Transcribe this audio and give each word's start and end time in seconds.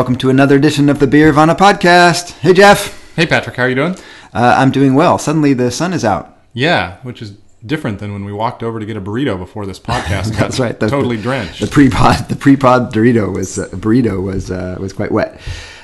Welcome 0.00 0.16
to 0.16 0.30
another 0.30 0.56
edition 0.56 0.88
of 0.88 0.98
the 0.98 1.06
Beervana 1.06 1.54
podcast. 1.54 2.30
Hey, 2.38 2.54
Jeff. 2.54 3.14
Hey, 3.16 3.26
Patrick, 3.26 3.54
how 3.56 3.64
are 3.64 3.68
you 3.68 3.74
doing? 3.74 3.96
Uh, 4.32 4.54
I'm 4.56 4.70
doing 4.70 4.94
well. 4.94 5.18
Suddenly 5.18 5.52
the 5.52 5.70
sun 5.70 5.92
is 5.92 6.06
out. 6.06 6.38
Yeah, 6.54 6.96
which 7.02 7.20
is 7.20 7.32
different 7.66 7.98
than 7.98 8.14
when 8.14 8.24
we 8.24 8.32
walked 8.32 8.62
over 8.62 8.80
to 8.80 8.86
get 8.86 8.96
a 8.96 9.00
burrito 9.02 9.36
before 9.38 9.66
this 9.66 9.78
podcast 9.78 10.30
got 10.32 10.38
That's 10.38 10.58
right. 10.58 10.80
The- 10.80 10.88
totally 10.88 11.18
drenched. 11.18 11.60
The 11.60 11.66
pre-pod, 11.66 12.30
the 12.30 12.34
pre-pod 12.34 12.94
Dorito 12.94 13.30
was 13.30 13.58
uh, 13.58 13.68
burrito 13.72 14.22
was 14.22 14.50
uh, 14.50 14.78
was 14.80 14.94
quite 14.94 15.12
wet. 15.12 15.38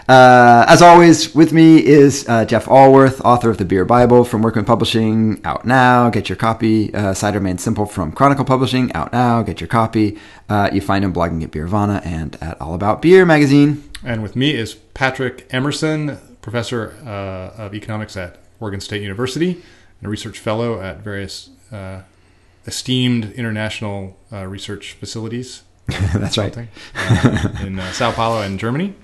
Uh, 0.08 0.64
as 0.66 0.80
always, 0.80 1.34
with 1.34 1.52
me 1.52 1.84
is 1.84 2.26
uh, 2.26 2.46
Jeff 2.46 2.66
Alworth, 2.66 3.20
author 3.22 3.50
of 3.50 3.58
the 3.58 3.64
Beer 3.66 3.84
Bible 3.84 4.24
from 4.24 4.40
Workman 4.40 4.64
Publishing, 4.64 5.42
out 5.44 5.66
now. 5.66 6.08
Get 6.08 6.30
your 6.30 6.36
copy. 6.36 6.94
Uh, 6.94 7.12
Cider 7.12 7.40
Made 7.40 7.60
Simple 7.60 7.84
from 7.84 8.12
Chronicle 8.12 8.46
Publishing, 8.46 8.90
out 8.94 9.12
now. 9.12 9.42
Get 9.42 9.60
your 9.60 9.68
copy. 9.68 10.16
Uh, 10.48 10.70
you 10.72 10.80
find 10.80 11.04
him 11.04 11.12
blogging 11.12 11.42
at 11.42 11.50
Beervana 11.50 12.06
and 12.06 12.36
at 12.40 12.58
All 12.62 12.72
About 12.74 13.02
Beer 13.02 13.26
magazine. 13.26 13.82
And 14.06 14.22
with 14.22 14.36
me 14.36 14.54
is 14.54 14.74
Patrick 14.94 15.46
Emerson, 15.50 16.18
professor 16.40 16.94
uh, 17.04 17.60
of 17.62 17.74
economics 17.74 18.16
at 18.16 18.38
Oregon 18.60 18.80
State 18.80 19.02
University 19.02 19.50
and 20.00 20.06
a 20.06 20.08
research 20.08 20.38
fellow 20.38 20.80
at 20.80 20.98
various 21.00 21.50
uh, 21.72 22.02
esteemed 22.66 23.32
international 23.32 24.16
uh, 24.32 24.46
research 24.46 24.92
facilities 24.94 25.62
That's 26.14 26.38
right. 26.38 26.56
uh, 26.56 27.48
in 27.64 27.78
uh, 27.78 27.92
Sao 27.92 28.12
Paulo 28.12 28.40
and 28.42 28.58
Germany. 28.58 28.94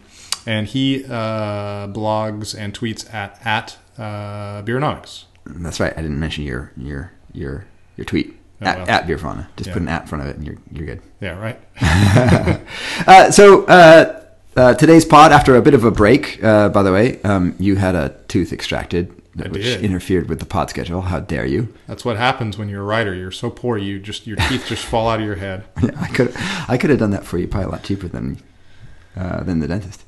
And 0.47 0.67
he 0.67 1.05
uh, 1.05 1.87
blogs 1.89 2.59
and 2.59 2.75
tweets 2.75 3.13
at, 3.15 3.41
at 3.45 3.77
uh, 3.97 4.63
Beeronomics. 4.63 5.25
That's 5.47 5.79
right. 5.79 5.93
I 5.97 6.03
didn't 6.03 6.19
mention 6.19 6.45
your 6.45 6.73
your 6.77 7.13
your 7.33 7.67
your 7.97 8.05
tweet 8.05 8.39
Oh, 8.61 8.67
at, 8.67 8.79
well. 8.79 8.91
at 8.91 9.07
Beervana. 9.09 9.47
Just 9.57 9.69
Yeah. 9.69 9.73
put 9.75 9.83
an 9.83 9.89
at 9.89 10.03
in 10.03 10.09
front 10.09 10.23
of 10.25 10.31
it, 10.31 10.37
and 10.37 10.47
you're 10.47 10.57
you're 10.73 10.87
good. 10.87 11.03
Yeah, 11.21 11.37
right? 11.39 11.61
Uh, 13.07 13.31
so 13.33 13.65
uh, 14.57 14.75
today's 14.75 15.05
pod, 15.05 15.33
after 15.33 15.57
a 15.57 15.63
bit 15.63 15.75
of 15.75 15.85
a 15.85 15.91
break, 15.91 16.43
uh, 16.45 16.69
by 16.69 16.83
the 16.83 16.93
way, 16.93 17.21
um, 17.23 17.55
you 17.59 17.77
had 17.77 17.95
a 17.95 18.11
tooth 18.29 18.53
extracted, 18.53 19.11
I 19.39 19.49
which 19.49 19.63
did. 19.63 19.83
interfered 19.83 20.29
with 20.29 20.41
the 20.41 20.45
pod 20.45 20.71
schedule. 20.71 21.03
How 21.03 21.21
dare 21.21 21.47
you? 21.47 21.73
That's 21.87 22.05
what 22.05 22.17
happens 22.17 22.59
when 22.59 22.69
you're 22.69 22.83
a 22.83 22.85
writer. 22.85 23.15
You're 23.15 23.31
so 23.31 23.51
poor, 23.51 23.79
you 23.79 23.99
just 23.99 24.27
your 24.27 24.37
teeth 24.37 24.67
just 24.67 24.85
fall 24.85 25.09
out 25.09 25.21
of 25.21 25.27
your 25.27 25.37
head. 25.37 25.65
Yeah, 25.83 25.91
I 26.01 26.09
could 26.09 26.33
I 26.69 26.77
could 26.77 26.91
have 26.91 26.99
done 26.99 27.11
that 27.13 27.25
for 27.25 27.39
you, 27.39 27.49
probably 27.49 27.69
a 27.69 27.71
lot 27.71 27.83
cheaper 27.83 28.09
than 28.09 28.43
uh, 29.17 29.43
than 29.43 29.61
the 29.61 29.69
dentist. 29.69 30.05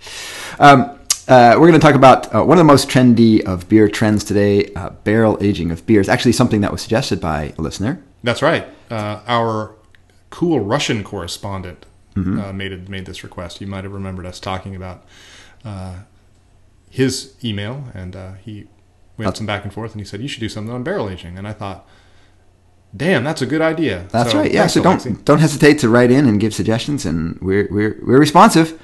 Um, 0.58 0.98
uh, 1.26 1.54
we're 1.54 1.68
going 1.68 1.72
to 1.72 1.78
talk 1.78 1.94
about 1.94 2.34
uh, 2.34 2.44
one 2.44 2.58
of 2.58 2.60
the 2.60 2.64
most 2.64 2.88
trendy 2.90 3.42
of 3.42 3.66
beer 3.68 3.88
trends 3.88 4.24
today: 4.24 4.66
uh, 4.74 4.90
barrel 4.90 5.38
aging 5.40 5.70
of 5.70 5.86
beers. 5.86 6.08
Actually, 6.08 6.32
something 6.32 6.60
that 6.60 6.70
was 6.70 6.82
suggested 6.82 7.20
by 7.20 7.54
a 7.56 7.62
listener. 7.62 8.02
That's 8.22 8.42
right. 8.42 8.66
Uh, 8.90 9.20
our 9.26 9.74
cool 10.28 10.60
Russian 10.60 11.02
correspondent 11.02 11.86
uh, 12.16 12.52
made 12.52 12.72
it, 12.72 12.88
made 12.88 13.06
this 13.06 13.24
request. 13.24 13.60
You 13.60 13.66
might 13.66 13.84
have 13.84 13.92
remembered 13.92 14.26
us 14.26 14.38
talking 14.40 14.76
about 14.76 15.04
uh, 15.64 15.94
his 16.90 17.34
email, 17.42 17.84
and 17.94 18.14
uh, 18.14 18.32
he 18.34 18.66
we 19.16 19.24
had 19.24 19.36
some 19.36 19.46
back 19.46 19.64
and 19.64 19.72
forth, 19.72 19.92
and 19.92 20.00
he 20.00 20.04
said 20.04 20.20
you 20.20 20.28
should 20.28 20.40
do 20.40 20.48
something 20.48 20.72
on 20.74 20.82
barrel 20.82 21.08
aging, 21.08 21.38
and 21.38 21.46
I 21.46 21.52
thought, 21.52 21.86
damn, 22.96 23.24
that's 23.24 23.42
a 23.42 23.46
good 23.46 23.60
idea. 23.60 24.06
That's 24.10 24.32
So, 24.32 24.38
right. 24.38 24.52
Yeah. 24.52 24.66
So 24.66 24.82
don't 24.82 25.24
don't 25.24 25.38
hesitate 25.40 25.78
to 25.80 25.88
write 25.88 26.10
in 26.10 26.26
and 26.26 26.40
give 26.40 26.54
suggestions, 26.54 27.04
and 27.06 27.38
we're 27.40 27.68
we're 27.70 27.98
we're 28.06 28.18
responsive. 28.20 28.80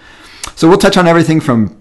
So 0.56 0.68
we'll 0.68 0.78
touch 0.78 0.96
on 0.96 1.06
everything 1.06 1.40
from 1.40 1.80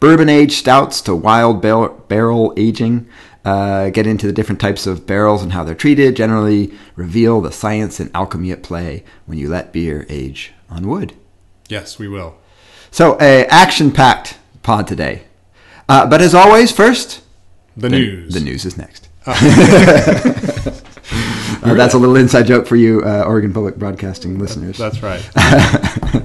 bourbon 0.00 0.28
aged 0.28 0.52
stouts 0.58 1.00
to 1.02 1.14
wild 1.14 1.62
bar- 1.62 1.90
barrel 1.90 2.52
aging. 2.56 3.08
Uh, 3.44 3.88
get 3.90 4.06
into 4.06 4.26
the 4.26 4.32
different 4.32 4.60
types 4.60 4.86
of 4.86 5.06
barrels 5.06 5.42
and 5.42 5.52
how 5.52 5.64
they're 5.64 5.74
treated. 5.74 6.16
Generally, 6.16 6.72
reveal 6.96 7.40
the 7.40 7.52
science 7.52 7.98
and 7.98 8.10
alchemy 8.14 8.50
at 8.50 8.62
play 8.62 9.04
when 9.26 9.38
you 9.38 9.48
let 9.48 9.72
beer 9.72 10.04
age 10.10 10.52
on 10.70 10.86
wood. 10.88 11.14
Yes, 11.68 11.98
we 11.98 12.08
will. 12.08 12.36
So, 12.90 13.16
a 13.20 13.44
action-packed 13.46 14.38
pod 14.62 14.86
today. 14.86 15.24
Uh, 15.88 16.06
but 16.06 16.20
as 16.22 16.34
always, 16.34 16.70
first 16.72 17.22
The, 17.76 17.88
the- 17.88 17.96
news. 17.98 18.34
The 18.34 18.40
news 18.40 18.64
is 18.64 18.76
next. 18.78 19.08
Uh, 21.60 21.74
that's 21.74 21.92
a 21.94 21.98
little 21.98 22.14
inside 22.16 22.46
joke 22.46 22.66
for 22.66 22.76
you, 22.76 23.02
uh, 23.02 23.24
Oregon 23.26 23.52
Public 23.52 23.76
Broadcasting 23.76 24.38
listeners. 24.38 24.78
That's 24.78 25.02
right. 25.02 25.20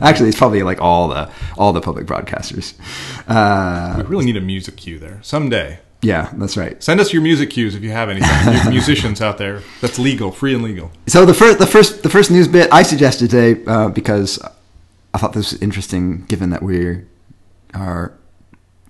Actually, 0.01 0.29
it's 0.29 0.37
probably 0.37 0.61
like 0.61 0.79
all 0.79 1.07
the 1.07 1.31
all 1.57 1.73
the 1.73 1.81
public 1.81 2.05
broadcasters. 2.05 2.75
Uh, 3.27 3.95
we 3.97 4.03
really 4.03 4.25
need 4.25 4.37
a 4.37 4.41
music 4.41 4.75
cue 4.77 4.99
there 4.99 5.19
someday. 5.23 5.79
Yeah, 6.03 6.29
that's 6.33 6.57
right. 6.57 6.81
Send 6.83 6.99
us 6.99 7.13
your 7.13 7.21
music 7.21 7.49
cues 7.49 7.75
if 7.75 7.83
you 7.83 7.91
have 7.91 8.09
anything. 8.09 8.29
You 8.65 8.69
musicians 8.69 9.21
out 9.21 9.37
there, 9.37 9.61
that's 9.81 9.97
legal, 9.97 10.31
free 10.31 10.53
and 10.53 10.63
legal. 10.63 10.91
So 11.07 11.25
the 11.25 11.33
first 11.33 11.59
the 11.59 11.67
first 11.67 12.03
the 12.03 12.09
first 12.09 12.29
news 12.29 12.47
bit 12.47 12.71
I 12.71 12.83
suggested 12.83 13.29
today 13.29 13.63
uh, 13.65 13.89
because 13.89 14.39
I 15.13 15.17
thought 15.17 15.33
this 15.33 15.53
was 15.53 15.61
interesting, 15.61 16.25
given 16.25 16.49
that 16.49 16.61
we 16.61 17.01
are 17.73 18.13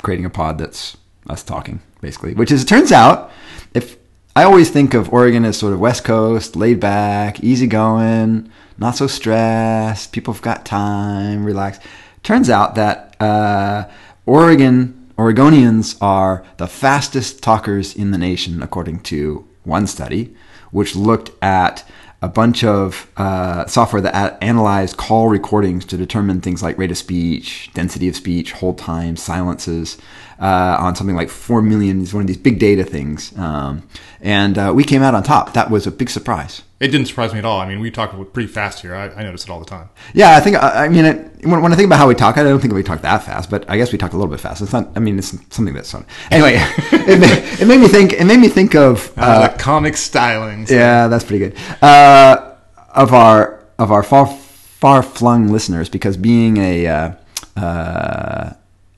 creating 0.02 0.25
a 0.25 0.29
pod 0.29 0.57
that's 0.57 0.97
us 1.29 1.44
talking 1.44 1.79
basically. 2.02 2.34
Which 2.34 2.52
is 2.52 2.63
it 2.63 2.68
turns 2.68 2.91
out 2.91 3.31
if 3.73 3.97
I 4.35 4.44
always 4.44 4.69
think 4.69 4.94
of 4.94 5.13
Oregon 5.13 5.46
as 5.46 5.57
sort 5.57 5.73
of 5.73 5.79
West 5.79 6.03
Coast, 6.03 6.56
laid 6.56 6.79
back, 6.79 7.44
easygoing, 7.44 8.52
not 8.78 8.96
so 8.96 9.06
stressed. 9.07 10.12
People 10.12 10.34
have 10.34 10.41
got 10.41 10.66
time, 10.66 11.46
relax. 11.46 11.79
Turns 12.23 12.50
out 12.50 12.75
that 12.75 13.16
uh, 13.22 13.88
Oregon 14.25 15.03
Oregonians 15.18 15.96
are 16.01 16.44
the 16.57 16.68
fastest 16.68 17.44
talkers 17.44 17.96
in 17.96 18.09
the 18.09 18.18
nation, 18.18 18.63
according 18.63 19.00
to 19.01 19.47
one 19.63 19.85
study, 19.85 20.35
which 20.72 20.96
looked 20.96 21.29
at 21.44 21.88
a 22.24 22.28
bunch 22.28 22.63
of 22.63 23.12
uh, 23.18 23.66
software 23.68 24.02
that 24.02 24.41
analyzed 24.41 24.97
call 24.97 25.28
recordings 25.28 25.85
to 25.85 25.97
determine 25.97 26.41
things 26.41 26.63
like 26.63 26.78
rate 26.78 26.90
of 26.90 26.97
speech, 26.97 27.69
density 27.73 28.07
of 28.07 28.16
speech, 28.16 28.53
hold 28.53 28.78
time, 28.78 29.16
silences 29.16 29.97
uh, 30.43 30.75
on 30.77 30.93
something 30.93 31.15
like 31.15 31.29
4 31.29 31.61
million. 31.61 32.01
It's 32.01 32.13
one 32.13 32.21
of 32.21 32.27
these 32.27 32.37
big 32.37 32.59
data 32.59 32.83
things. 32.83 33.35
Um, 33.37 33.87
and 34.19 34.57
uh, 34.57 34.73
we 34.75 34.83
came 34.83 35.01
out 35.01 35.15
on 35.15 35.23
top. 35.23 35.53
That 35.53 35.71
was 35.71 35.87
a 35.87 35.91
big 35.91 36.09
surprise. 36.09 36.63
It 36.81 36.89
didn't 36.89 37.07
surprise 37.07 37.31
me 37.31 37.39
at 37.39 37.45
all. 37.45 37.61
I 37.61 37.67
mean, 37.67 37.79
we 37.79 37.89
talk 37.89 38.11
pretty 38.33 38.51
fast 38.51 38.81
here. 38.81 38.93
I, 38.93 39.05
I 39.09 39.23
notice 39.23 39.45
it 39.45 39.49
all 39.49 39.59
the 39.59 39.65
time. 39.65 39.89
Yeah, 40.13 40.35
I 40.35 40.41
think, 40.41 40.57
I 40.57 40.85
I 40.85 40.89
mean, 40.89 41.05
it, 41.05 41.45
when, 41.45 41.61
when 41.61 41.71
I 41.71 41.77
think 41.77 41.85
about 41.85 41.97
how 41.97 42.09
we 42.09 42.15
talk, 42.15 42.37
I 42.37 42.43
don't 42.43 42.59
think 42.59 42.73
we 42.73 42.83
talk 42.83 43.01
that 43.03 43.23
fast, 43.23 43.49
but 43.49 43.69
I 43.69 43.77
guess 43.77 43.93
we 43.93 43.97
talk 43.97 44.11
a 44.11 44.17
little 44.17 44.29
bit 44.29 44.41
fast. 44.41 44.61
It's 44.61 44.73
not, 44.73 44.89
I 44.97 44.99
mean, 44.99 45.17
it's 45.17 45.29
something 45.55 45.73
that's 45.73 45.91
fun. 45.91 46.05
Anyway, 46.29 46.55
it, 46.91 47.19
made, 47.19 47.61
it 47.61 47.65
made 47.65 47.79
me 47.79 47.87
think, 47.87 48.11
it 48.11 48.25
made 48.25 48.39
me 48.39 48.49
think 48.49 48.75
of, 48.75 49.13
Uh, 49.17 49.47
the 49.47 49.57
comic 49.57 49.93
stylings. 49.93 50.69
Yeah, 50.69 51.07
that's 51.07 51.23
pretty 51.23 51.39
good. 51.39 51.57
Uh, 51.81 52.55
of 52.93 53.13
our 53.13 53.63
of 53.79 53.91
our 53.91 54.03
far 54.03 54.27
far 54.27 55.01
flung 55.01 55.47
listeners, 55.47 55.89
because 55.89 56.17
being 56.17 56.57
a 56.57 56.87
uh, 56.87 57.11
uh, 57.55 58.53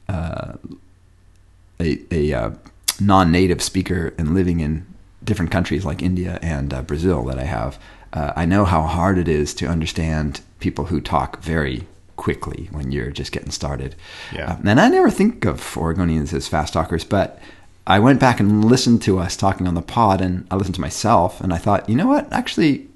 uh, 0.09 0.53
a, 1.79 1.99
a 2.11 2.33
uh, 2.33 2.51
non 2.99 3.31
native 3.31 3.61
speaker 3.61 4.13
and 4.17 4.33
living 4.33 4.59
in 4.59 4.85
different 5.23 5.51
countries 5.51 5.85
like 5.85 6.01
India 6.01 6.39
and 6.41 6.73
uh, 6.73 6.81
Brazil 6.81 7.23
that 7.25 7.39
I 7.39 7.43
have, 7.43 7.79
uh, 8.13 8.31
I 8.35 8.45
know 8.45 8.65
how 8.65 8.83
hard 8.83 9.17
it 9.17 9.27
is 9.27 9.53
to 9.55 9.67
understand 9.67 10.41
people 10.59 10.85
who 10.85 11.01
talk 11.01 11.41
very 11.41 11.87
quickly 12.15 12.69
when 12.71 12.91
you're 12.91 13.11
just 13.11 13.31
getting 13.31 13.51
started. 13.51 13.95
Yeah. 14.33 14.53
Uh, 14.53 14.57
and 14.65 14.79
I 14.79 14.89
never 14.89 15.09
think 15.09 15.45
of 15.45 15.59
Oregonians 15.59 16.33
as 16.33 16.47
fast 16.47 16.73
talkers, 16.73 17.03
but 17.03 17.39
I 17.87 17.99
went 17.99 18.19
back 18.19 18.39
and 18.39 18.65
listened 18.65 19.01
to 19.03 19.19
us 19.19 19.35
talking 19.35 19.67
on 19.67 19.75
the 19.75 19.81
pod, 19.81 20.21
and 20.21 20.47
I 20.49 20.55
listened 20.55 20.75
to 20.75 20.81
myself, 20.81 21.39
and 21.41 21.53
I 21.53 21.57
thought, 21.57 21.87
you 21.89 21.95
know 21.95 22.07
what? 22.07 22.31
Actually, 22.31 22.87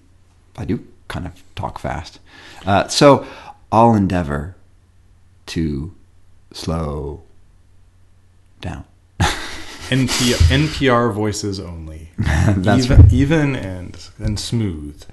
I 0.57 0.65
do 0.65 0.85
kind 1.07 1.27
of 1.27 1.43
talk 1.55 1.79
fast. 1.79 2.19
Uh, 2.65 2.87
so 2.87 3.25
I'll 3.71 3.93
endeavor 3.93 4.55
to 5.47 5.93
slow 6.53 7.21
down. 8.61 8.85
NP, 9.89 10.33
NPR 10.49 11.11
voices 11.13 11.59
only. 11.59 12.09
That's 12.17 12.85
even, 12.85 13.07
even 13.11 13.55
and 13.55 14.07
and 14.19 14.39
smooth. 14.39 15.03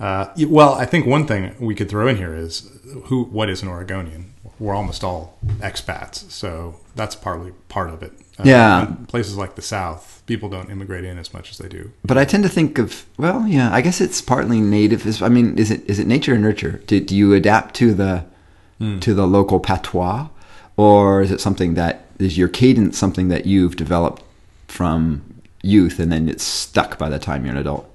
Uh, 0.00 0.26
well, 0.48 0.74
I 0.74 0.86
think 0.86 1.06
one 1.06 1.24
thing 1.26 1.54
we 1.60 1.74
could 1.74 1.88
throw 1.88 2.08
in 2.08 2.16
here 2.16 2.34
is 2.34 2.68
who. 3.04 3.24
What 3.24 3.48
is 3.48 3.62
an 3.62 3.68
Oregonian? 3.68 4.32
We're 4.58 4.74
almost 4.74 5.04
all 5.04 5.38
expats, 5.60 6.30
so 6.30 6.80
that's 6.94 7.14
partly 7.16 7.52
part 7.68 7.90
of 7.90 8.02
it. 8.02 8.12
Uh, 8.38 8.42
Yeah. 8.44 8.94
places 9.08 9.36
like 9.36 9.54
the 9.56 9.62
South, 9.62 10.22
people 10.26 10.48
don't 10.48 10.70
immigrate 10.70 11.04
in 11.04 11.18
as 11.18 11.32
much 11.34 11.50
as 11.50 11.58
they 11.58 11.68
do. 11.68 11.90
But 12.04 12.18
I 12.18 12.24
tend 12.24 12.42
to 12.44 12.48
think 12.48 12.78
of 12.78 13.04
well, 13.18 13.46
yeah. 13.46 13.72
I 13.72 13.80
guess 13.80 14.00
it's 14.00 14.20
partly 14.20 14.60
native. 14.60 15.22
I 15.22 15.28
mean, 15.28 15.56
is 15.58 15.70
it 15.70 15.88
is 15.88 15.98
it 16.00 16.06
nature 16.08 16.34
or 16.34 16.38
nurture? 16.38 16.80
Do, 16.86 16.98
do 17.00 17.14
you 17.14 17.34
adapt 17.34 17.74
to 17.76 17.94
the 17.94 18.24
to 19.00 19.14
the 19.14 19.26
local 19.26 19.60
patois, 19.60 20.26
or 20.76 21.22
is 21.22 21.30
it 21.30 21.40
something 21.40 21.74
that 21.74 22.03
is 22.18 22.38
your 22.38 22.48
cadence 22.48 22.98
something 22.98 23.28
that 23.28 23.46
you've 23.46 23.76
developed 23.76 24.22
from 24.68 25.42
youth 25.62 25.98
and 25.98 26.12
then 26.12 26.28
it's 26.28 26.44
stuck 26.44 26.98
by 26.98 27.08
the 27.08 27.18
time 27.18 27.44
you're 27.44 27.54
an 27.54 27.60
adult? 27.60 27.90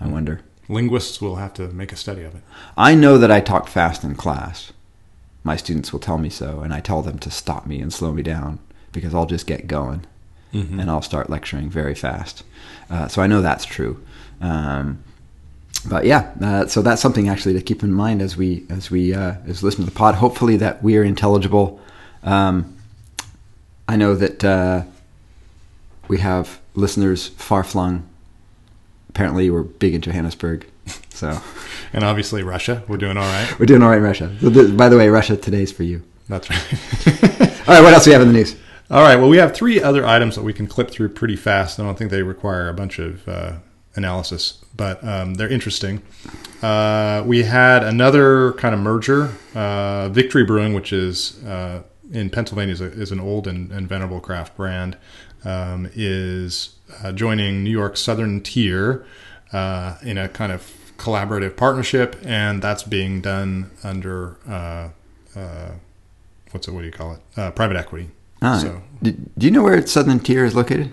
I 0.00 0.08
wonder. 0.08 0.40
Linguists 0.68 1.20
will 1.20 1.36
have 1.36 1.54
to 1.54 1.68
make 1.68 1.92
a 1.92 1.96
study 1.96 2.22
of 2.22 2.34
it. 2.34 2.42
I 2.76 2.94
know 2.94 3.18
that 3.18 3.30
I 3.30 3.40
talk 3.40 3.68
fast 3.68 4.04
in 4.04 4.14
class. 4.14 4.72
My 5.44 5.56
students 5.56 5.92
will 5.92 6.00
tell 6.00 6.18
me 6.18 6.30
so, 6.30 6.60
and 6.60 6.72
I 6.72 6.80
tell 6.80 7.02
them 7.02 7.18
to 7.20 7.30
stop 7.30 7.66
me 7.66 7.80
and 7.80 7.92
slow 7.92 8.12
me 8.12 8.22
down 8.22 8.58
because 8.92 9.14
I'll 9.14 9.26
just 9.26 9.46
get 9.46 9.66
going 9.66 10.06
and 10.80 10.90
I'll 10.90 11.02
start 11.02 11.30
lecturing 11.30 11.70
very 11.70 11.94
fast. 11.94 12.44
Uh, 12.90 13.08
so 13.08 13.22
I 13.22 13.26
know 13.26 13.40
that's 13.40 13.64
true. 13.64 14.02
Um, 14.40 15.02
but 15.88 16.04
yeah, 16.04 16.32
uh, 16.40 16.66
so 16.66 16.82
that's 16.82 17.02
something 17.02 17.28
actually 17.28 17.54
to 17.54 17.62
keep 17.62 17.82
in 17.82 17.92
mind 17.92 18.22
as 18.22 18.36
we 18.36 18.64
as 18.70 18.90
we 18.90 19.14
uh, 19.14 19.34
as 19.46 19.62
we 19.62 19.66
listen 19.66 19.84
to 19.84 19.90
the 19.90 19.96
pod. 19.96 20.14
Hopefully 20.16 20.56
that 20.58 20.82
we 20.82 20.96
are 20.96 21.02
intelligible. 21.02 21.80
Um, 22.22 22.76
I 23.88 23.96
know 23.96 24.14
that 24.14 24.44
uh, 24.44 24.84
we 26.08 26.18
have 26.18 26.60
listeners 26.74 27.28
far 27.28 27.64
flung. 27.64 28.08
Apparently, 29.08 29.50
we're 29.50 29.62
big 29.62 29.94
in 29.94 30.00
Johannesburg, 30.00 30.66
so 31.10 31.40
And 31.92 32.04
obviously 32.04 32.42
Russia, 32.42 32.82
we're 32.88 32.96
doing 32.96 33.16
all 33.16 33.24
right. 33.24 33.58
we're 33.58 33.66
doing 33.66 33.82
all 33.82 33.90
right 33.90 33.98
in 33.98 34.04
Russia. 34.04 34.28
By 34.40 34.88
the 34.88 34.96
way, 34.96 35.08
Russia 35.08 35.36
today's 35.36 35.70
for 35.72 35.82
you. 35.82 36.02
That's 36.28 36.48
right. 36.48 37.58
All 37.68 37.74
right, 37.74 37.82
what 37.82 37.92
else 37.92 38.04
do 38.04 38.10
we 38.10 38.14
have 38.14 38.22
in 38.22 38.28
the 38.28 38.34
news? 38.34 38.56
All 38.90 39.02
right. 39.02 39.16
Well, 39.16 39.28
we 39.28 39.36
have 39.36 39.54
three 39.54 39.80
other 39.80 40.04
items 40.04 40.34
that 40.34 40.42
we 40.42 40.52
can 40.52 40.66
clip 40.66 40.90
through 40.90 41.10
pretty 41.10 41.36
fast. 41.36 41.78
I 41.78 41.84
don't 41.84 41.96
think 41.96 42.10
they 42.10 42.22
require 42.22 42.68
a 42.68 42.74
bunch 42.74 42.98
of 42.98 43.26
uh, 43.28 43.52
analysis, 43.94 44.64
but 44.76 45.02
um, 45.04 45.34
they're 45.34 45.48
interesting. 45.48 46.02
Uh, 46.60 47.22
we 47.24 47.44
had 47.44 47.84
another 47.84 48.52
kind 48.54 48.74
of 48.74 48.80
merger. 48.80 49.32
Uh, 49.54 50.08
Victory 50.08 50.44
Brewing, 50.44 50.74
which 50.74 50.92
is 50.92 51.42
uh, 51.44 51.82
in 52.12 52.30
Pennsylvania, 52.30 52.72
is, 52.74 52.80
a, 52.80 52.84
is 52.92 53.10
an 53.10 53.18
old 53.20 53.46
and, 53.46 53.70
and 53.72 53.88
venerable 53.88 54.20
craft 54.20 54.56
brand, 54.56 54.96
um, 55.44 55.88
is 55.94 56.76
uh, 57.02 57.10
joining 57.12 57.64
New 57.64 57.70
York 57.70 57.96
Southern 57.96 58.40
Tier 58.42 59.04
uh, 59.52 59.96
in 60.02 60.18
a 60.18 60.28
kind 60.28 60.52
of 60.52 60.72
collaborative 60.98 61.56
partnership, 61.56 62.16
and 62.24 62.62
that's 62.62 62.82
being 62.84 63.20
done 63.20 63.70
under 63.82 64.36
uh, 64.48 64.88
uh, 65.38 65.72
what's 66.52 66.68
it? 66.68 66.72
What 66.72 66.80
do 66.80 66.86
you 66.86 66.92
call 66.92 67.14
it? 67.14 67.20
Uh, 67.36 67.50
private 67.50 67.76
equity. 67.76 68.10
Ah, 68.42 68.58
So 68.58 68.82
do, 69.02 69.12
do 69.38 69.46
you 69.46 69.50
know 69.50 69.62
where 69.62 69.84
Southern 69.86 70.20
Tier 70.20 70.44
is 70.44 70.54
located? 70.54 70.92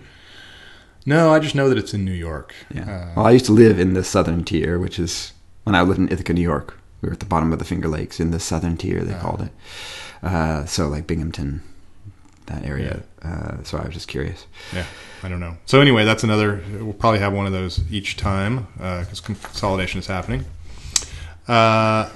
no, 1.05 1.33
I 1.33 1.39
just 1.39 1.55
know 1.55 1.69
that 1.69 1.77
it's 1.77 1.93
in 1.93 2.05
New 2.05 2.11
York. 2.13 2.53
Yeah. 2.73 2.83
Uh, 2.83 3.13
well, 3.15 3.25
I 3.27 3.31
used 3.31 3.45
to 3.47 3.51
live 3.51 3.79
in 3.79 3.93
the 3.93 4.03
Southern 4.03 4.43
Tier, 4.43 4.77
which 4.79 4.99
is 4.99 5.33
when 5.63 5.75
I 5.75 5.81
lived 5.81 5.99
in 5.99 6.09
Ithaca, 6.09 6.33
New 6.33 6.41
York. 6.41 6.77
We 7.01 7.07
were 7.07 7.13
at 7.13 7.19
the 7.19 7.25
bottom 7.25 7.51
of 7.53 7.59
the 7.59 7.65
Finger 7.65 7.87
Lakes 7.87 8.19
in 8.19 8.31
the 8.31 8.39
Southern 8.39 8.77
Tier, 8.77 9.01
they 9.03 9.13
Ah. 9.13 9.19
called 9.19 9.41
it. 9.41 9.51
Uh, 10.21 10.65
so 10.65 10.87
like 10.87 11.07
Binghamton, 11.07 11.61
that 12.47 12.65
area. 12.65 13.03
Uh, 13.21 13.63
so 13.63 13.77
I 13.77 13.85
was 13.85 13.93
just 13.93 14.07
curious. 14.07 14.45
yeah, 14.73 14.85
I 15.23 15.29
don't 15.29 15.39
know. 15.39 15.57
So 15.65 15.81
anyway, 15.81 16.05
that's 16.05 16.23
another. 16.23 16.61
We'll 16.79 16.93
probably 16.93 17.19
have 17.19 17.33
one 17.33 17.45
of 17.45 17.51
those 17.51 17.81
each 17.91 18.17
time 18.17 18.67
because 18.77 19.21
consolidation 19.21 19.99
is 19.99 20.07
happening. 20.07 20.45
Uh, 21.47 22.09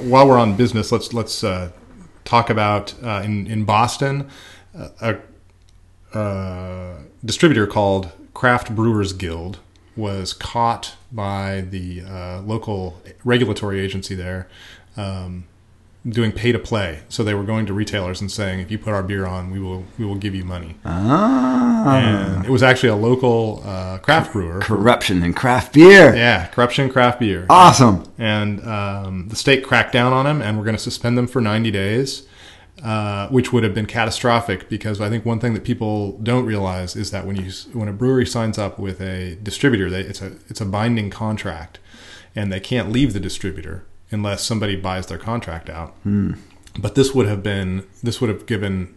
while 0.00 0.26
we're 0.26 0.38
on 0.38 0.56
business, 0.56 0.92
let's 0.92 1.12
let's 1.12 1.44
uh, 1.44 1.70
talk 2.24 2.50
about 2.50 2.94
uh, 3.02 3.22
in 3.24 3.46
in 3.46 3.64
Boston 3.64 4.28
uh, 4.76 5.14
a 6.12 6.16
uh, 6.16 6.98
distributor 7.24 7.66
called 7.66 8.10
Craft 8.34 8.74
Brewers 8.74 9.12
Guild 9.12 9.58
was 9.96 10.32
caught 10.32 10.94
by 11.10 11.62
the 11.62 12.02
uh, 12.02 12.40
local 12.42 13.02
regulatory 13.24 13.80
agency 13.80 14.14
there 14.14 14.48
um, 14.96 15.44
doing 16.08 16.32
pay 16.32 16.52
to 16.52 16.58
play. 16.58 17.00
So 17.08 17.22
they 17.24 17.34
were 17.34 17.44
going 17.44 17.66
to 17.66 17.72
retailers 17.72 18.20
and 18.20 18.30
saying, 18.30 18.60
"If 18.60 18.70
you 18.70 18.78
put 18.78 18.92
our 18.94 19.02
beer 19.02 19.26
on, 19.26 19.50
we 19.50 19.58
will 19.60 19.84
we 19.98 20.04
will 20.04 20.14
give 20.16 20.34
you 20.34 20.44
money." 20.44 20.76
Ah, 20.84 21.96
And 21.98 22.44
it 22.44 22.50
was 22.50 22.62
actually 22.62 22.90
a 22.90 22.96
local 22.96 23.62
uh, 23.66 23.98
craft 23.98 24.32
brewer. 24.32 24.60
corruption 24.60 25.22
and 25.22 25.34
craft 25.36 25.72
beer. 25.74 26.14
Yeah, 26.14 26.46
corruption 26.46 26.88
craft 26.90 27.20
beer. 27.20 27.46
Awesome. 27.50 28.04
and 28.18 28.64
um, 28.66 29.28
the 29.28 29.36
state 29.36 29.64
cracked 29.64 29.92
down 29.92 30.12
on 30.12 30.24
them, 30.24 30.40
and 30.42 30.56
we're 30.58 30.64
going 30.64 30.76
to 30.76 30.82
suspend 30.82 31.16
them 31.18 31.26
for 31.26 31.40
90 31.40 31.70
days, 31.70 32.26
uh, 32.82 33.28
which 33.28 33.52
would 33.52 33.64
have 33.64 33.74
been 33.74 33.86
catastrophic 33.86 34.68
because 34.68 35.00
I 35.00 35.08
think 35.08 35.24
one 35.24 35.40
thing 35.40 35.54
that 35.54 35.64
people 35.64 36.18
don't 36.18 36.46
realize 36.46 36.94
is 36.96 37.10
that 37.10 37.26
when 37.26 37.36
you 37.36 37.50
when 37.72 37.88
a 37.88 37.92
brewery 37.92 38.26
signs 38.26 38.56
up 38.58 38.78
with 38.78 39.00
a 39.00 39.34
distributor, 39.42 39.90
they, 39.90 40.00
it's 40.02 40.22
a 40.22 40.32
it's 40.48 40.60
a 40.60 40.64
binding 40.66 41.10
contract, 41.10 41.78
and 42.36 42.52
they 42.52 42.60
can't 42.60 42.90
leave 42.90 43.12
the 43.12 43.20
distributor 43.20 43.84
unless 44.10 44.42
somebody 44.44 44.76
buys 44.76 45.06
their 45.06 45.18
contract 45.18 45.68
out. 45.70 45.94
But 46.78 46.94
this 46.94 47.14
would 47.14 47.26
have 47.26 47.42
been 47.42 47.86
this 48.02 48.20
would 48.20 48.30
have 48.30 48.46
given 48.46 48.94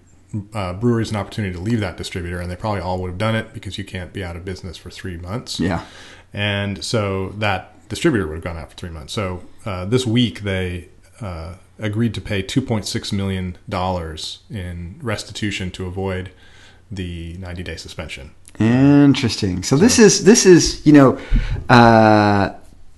uh, 0.54 0.74
breweries 0.74 1.10
an 1.10 1.18
opportunity 1.18 1.54
to 1.54 1.60
leave 1.60 1.80
that 1.80 1.98
distributor, 1.98 2.40
and 2.40 2.50
they 2.50 2.56
probably 2.56 2.82
all 2.82 3.02
would 3.02 3.10
have 3.10 3.18
done 3.18 3.36
it 3.36 3.54
because 3.54 3.78
you 3.78 3.84
can't 3.84 4.14
be 4.14 4.24
out 4.24 4.36
of 4.36 4.46
business 4.46 4.78
for 4.78 4.90
three 4.90 5.18
months. 5.18 5.60
Yeah. 5.60 5.86
And 6.34 6.84
so 6.84 7.30
that 7.30 7.88
distributor 7.90 8.28
would 8.28 8.36
have 8.36 8.44
gone 8.44 8.58
out 8.58 8.70
for 8.70 8.78
three 8.78 8.90
months. 8.90 9.14
So 9.14 9.44
uh, 9.66 9.86
this 9.86 10.06
week 10.06 10.42
they 10.42 10.90
uh, 11.20 11.56
agreed 11.78 12.14
to 12.14 12.22
pay 12.22 12.42
$2.6 12.42 13.14
million 13.14 13.58
in 14.50 15.00
restitution 15.02 15.72
to 15.72 15.86
avoid 15.86 16.32
the 16.90 17.36
90 17.38 17.64
day 17.64 17.76
suspension. 17.76 18.32
Interesting. 18.60 19.64
So 19.64 19.78
this 19.78 19.98
is 19.98 20.26
this 20.26 20.46
is 20.46 20.86
you 20.86 20.94
know, 20.94 21.20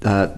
uh, 0.04 0.30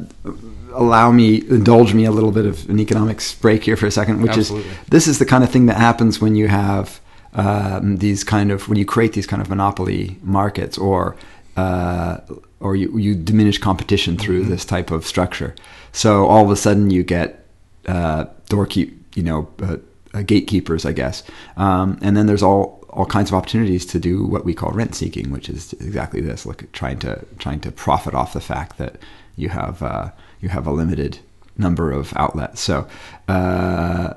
allow 0.74 1.12
me 1.12 1.42
indulge 1.50 1.94
me 1.94 2.06
a 2.06 2.12
little 2.12 2.32
bit 2.32 2.46
of 2.46 2.70
an 2.70 2.80
economics 2.80 3.34
break 3.36 3.64
here 3.64 3.78
for 3.78 3.88
a 3.88 3.92
second, 3.92 4.22
which 4.22 4.38
Absolutely. 4.38 4.70
is 4.72 4.78
this 4.90 5.08
is 5.08 5.20
the 5.20 5.26
kind 5.26 5.44
of 5.44 5.50
thing 5.50 5.66
that 5.68 5.78
happens 5.78 6.20
when 6.20 6.36
you 6.36 6.48
have 6.48 7.00
um, 7.34 7.98
these 7.98 8.24
kind 8.24 8.52
of 8.52 8.68
when 8.70 8.78
you 8.78 8.86
create 8.86 9.14
these 9.14 9.28
kind 9.28 9.42
of 9.42 9.50
monopoly 9.50 10.18
markets 10.22 10.78
or 10.78 11.16
uh, 11.58 12.18
or 12.60 12.76
you, 12.76 12.98
you 12.98 13.16
diminish 13.16 13.58
competition 13.58 14.18
through 14.18 14.42
Mm-hmm. 14.42 14.52
this 14.52 14.66
type 14.66 14.92
of 14.92 15.06
structure. 15.06 15.56
So 15.92 16.26
all 16.26 16.44
of 16.44 16.52
a 16.52 16.56
sudden 16.56 16.92
you 16.92 17.04
get 17.04 17.46
uh, 17.88 18.26
doorkeep, 18.50 18.94
you 19.16 19.24
know, 19.24 19.48
uh, 19.62 19.78
uh, 20.14 20.22
gatekeepers, 20.24 20.86
I 20.86 20.92
guess, 20.92 21.24
um, 21.58 21.98
and 22.02 22.18
then 22.18 22.26
there's 22.28 22.44
all 22.44 22.84
all 22.90 23.06
kinds 23.06 23.30
of 23.30 23.36
opportunities 23.36 23.86
to 23.86 24.00
do 24.00 24.26
what 24.26 24.46
we 24.46 24.54
call 24.54 24.72
rent 24.72 24.96
seeking, 24.96 25.30
which 25.32 25.50
is 25.50 25.74
exactly 25.74 26.22
this: 26.22 26.46
look 26.46 26.70
trying 26.72 27.00
to 27.00 27.26
trying 27.38 27.60
to 27.62 27.72
profit 27.72 28.14
off 28.14 28.34
the 28.34 28.42
fact 28.42 28.78
that 28.78 28.96
you 29.36 29.50
have 29.50 29.82
uh, 29.82 30.12
you 30.42 30.50
have 30.50 30.68
a 30.68 30.72
limited 30.72 31.20
number 31.58 31.92
of 31.92 32.14
outlets. 32.16 32.62
So, 32.62 32.88
uh, 33.28 34.14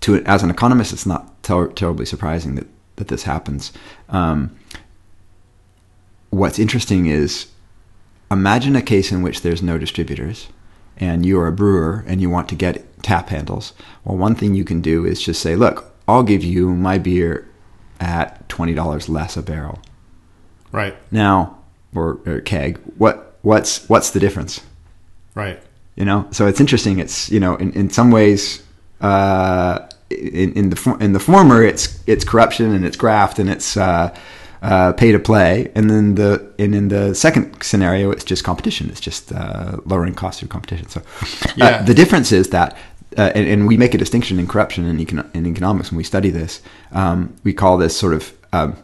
to 0.00 0.22
as 0.24 0.42
an 0.42 0.50
economist, 0.50 0.92
it's 0.92 1.06
not 1.06 1.42
ter- 1.42 1.72
terribly 1.72 2.06
surprising 2.06 2.54
that 2.56 2.66
that 2.96 3.08
this 3.08 3.24
happens. 3.24 3.72
Um, 4.08 4.56
what's 6.30 6.58
interesting 6.58 7.06
is 7.06 7.46
imagine 8.30 8.76
a 8.76 8.82
case 8.82 9.10
in 9.10 9.22
which 9.22 9.42
there's 9.42 9.62
no 9.62 9.78
distributors 9.78 10.48
and 10.96 11.24
you're 11.24 11.46
a 11.46 11.52
brewer 11.52 12.04
and 12.06 12.20
you 12.20 12.30
want 12.30 12.48
to 12.50 12.54
get 12.54 13.02
tap 13.02 13.30
handles. 13.30 13.72
Well, 14.04 14.16
one 14.16 14.34
thing 14.34 14.54
you 14.54 14.64
can 14.64 14.80
do 14.80 15.04
is 15.04 15.20
just 15.20 15.40
say, 15.40 15.56
look, 15.56 15.92
I'll 16.06 16.22
give 16.22 16.44
you 16.44 16.70
my 16.74 16.98
beer 16.98 17.48
at 17.98 18.48
$20 18.48 19.08
less 19.08 19.36
a 19.36 19.42
barrel. 19.42 19.80
Right, 20.72 20.94
Now, 21.10 21.58
or, 21.94 22.20
or 22.26 22.40
keg, 22.40 22.78
what, 22.96 23.29
what's, 23.42 23.88
what's 23.88 24.10
the 24.10 24.20
difference? 24.20 24.60
right. 25.34 25.60
You 25.96 26.06
know, 26.06 26.26
so 26.30 26.46
it's 26.46 26.60
interesting. 26.60 26.98
It's, 26.98 27.30
you 27.30 27.40
know, 27.40 27.56
in, 27.56 27.72
in 27.74 27.90
some 27.90 28.10
ways, 28.10 28.62
uh, 29.02 29.86
in, 30.08 30.52
in 30.54 30.70
the, 30.70 30.96
in 31.00 31.12
the 31.12 31.20
former, 31.20 31.62
it's, 31.62 32.02
it's 32.06 32.24
corruption 32.24 32.72
and 32.72 32.86
it's 32.86 32.96
graft 32.96 33.38
and 33.38 33.50
it's, 33.50 33.76
uh, 33.76 34.14
uh, 34.62 34.92
pay 34.92 35.10
to 35.12 35.18
play, 35.18 35.70
and 35.74 35.88
then 35.90 36.14
the 36.16 36.52
and 36.58 36.74
in 36.74 36.88
the 36.88 37.14
second 37.14 37.62
scenario, 37.62 38.10
it's 38.10 38.24
just 38.24 38.44
competition. 38.44 38.90
It's 38.90 39.00
just 39.00 39.32
uh, 39.32 39.78
lowering 39.86 40.14
costs 40.14 40.40
through 40.40 40.48
competition. 40.50 40.86
So, 40.88 41.00
uh, 41.00 41.52
Yeah. 41.56 41.82
the 41.82 41.94
difference 41.94 42.30
is 42.30 42.48
that, 42.50 42.76
uh, 43.16 43.32
and, 43.34 43.48
and 43.48 43.66
we 43.66 43.78
make 43.78 43.94
a 43.94 43.98
distinction 43.98 44.38
in 44.38 44.46
corruption 44.46 44.84
and 44.84 45.00
econ- 45.00 45.34
in 45.34 45.46
economics 45.46 45.90
when 45.90 45.96
we 45.96 46.04
study 46.04 46.28
this. 46.28 46.60
Um, 46.92 47.34
we 47.42 47.54
call 47.54 47.78
this 47.78 47.96
sort 47.96 48.12
of 48.12 48.32
um, 48.52 48.76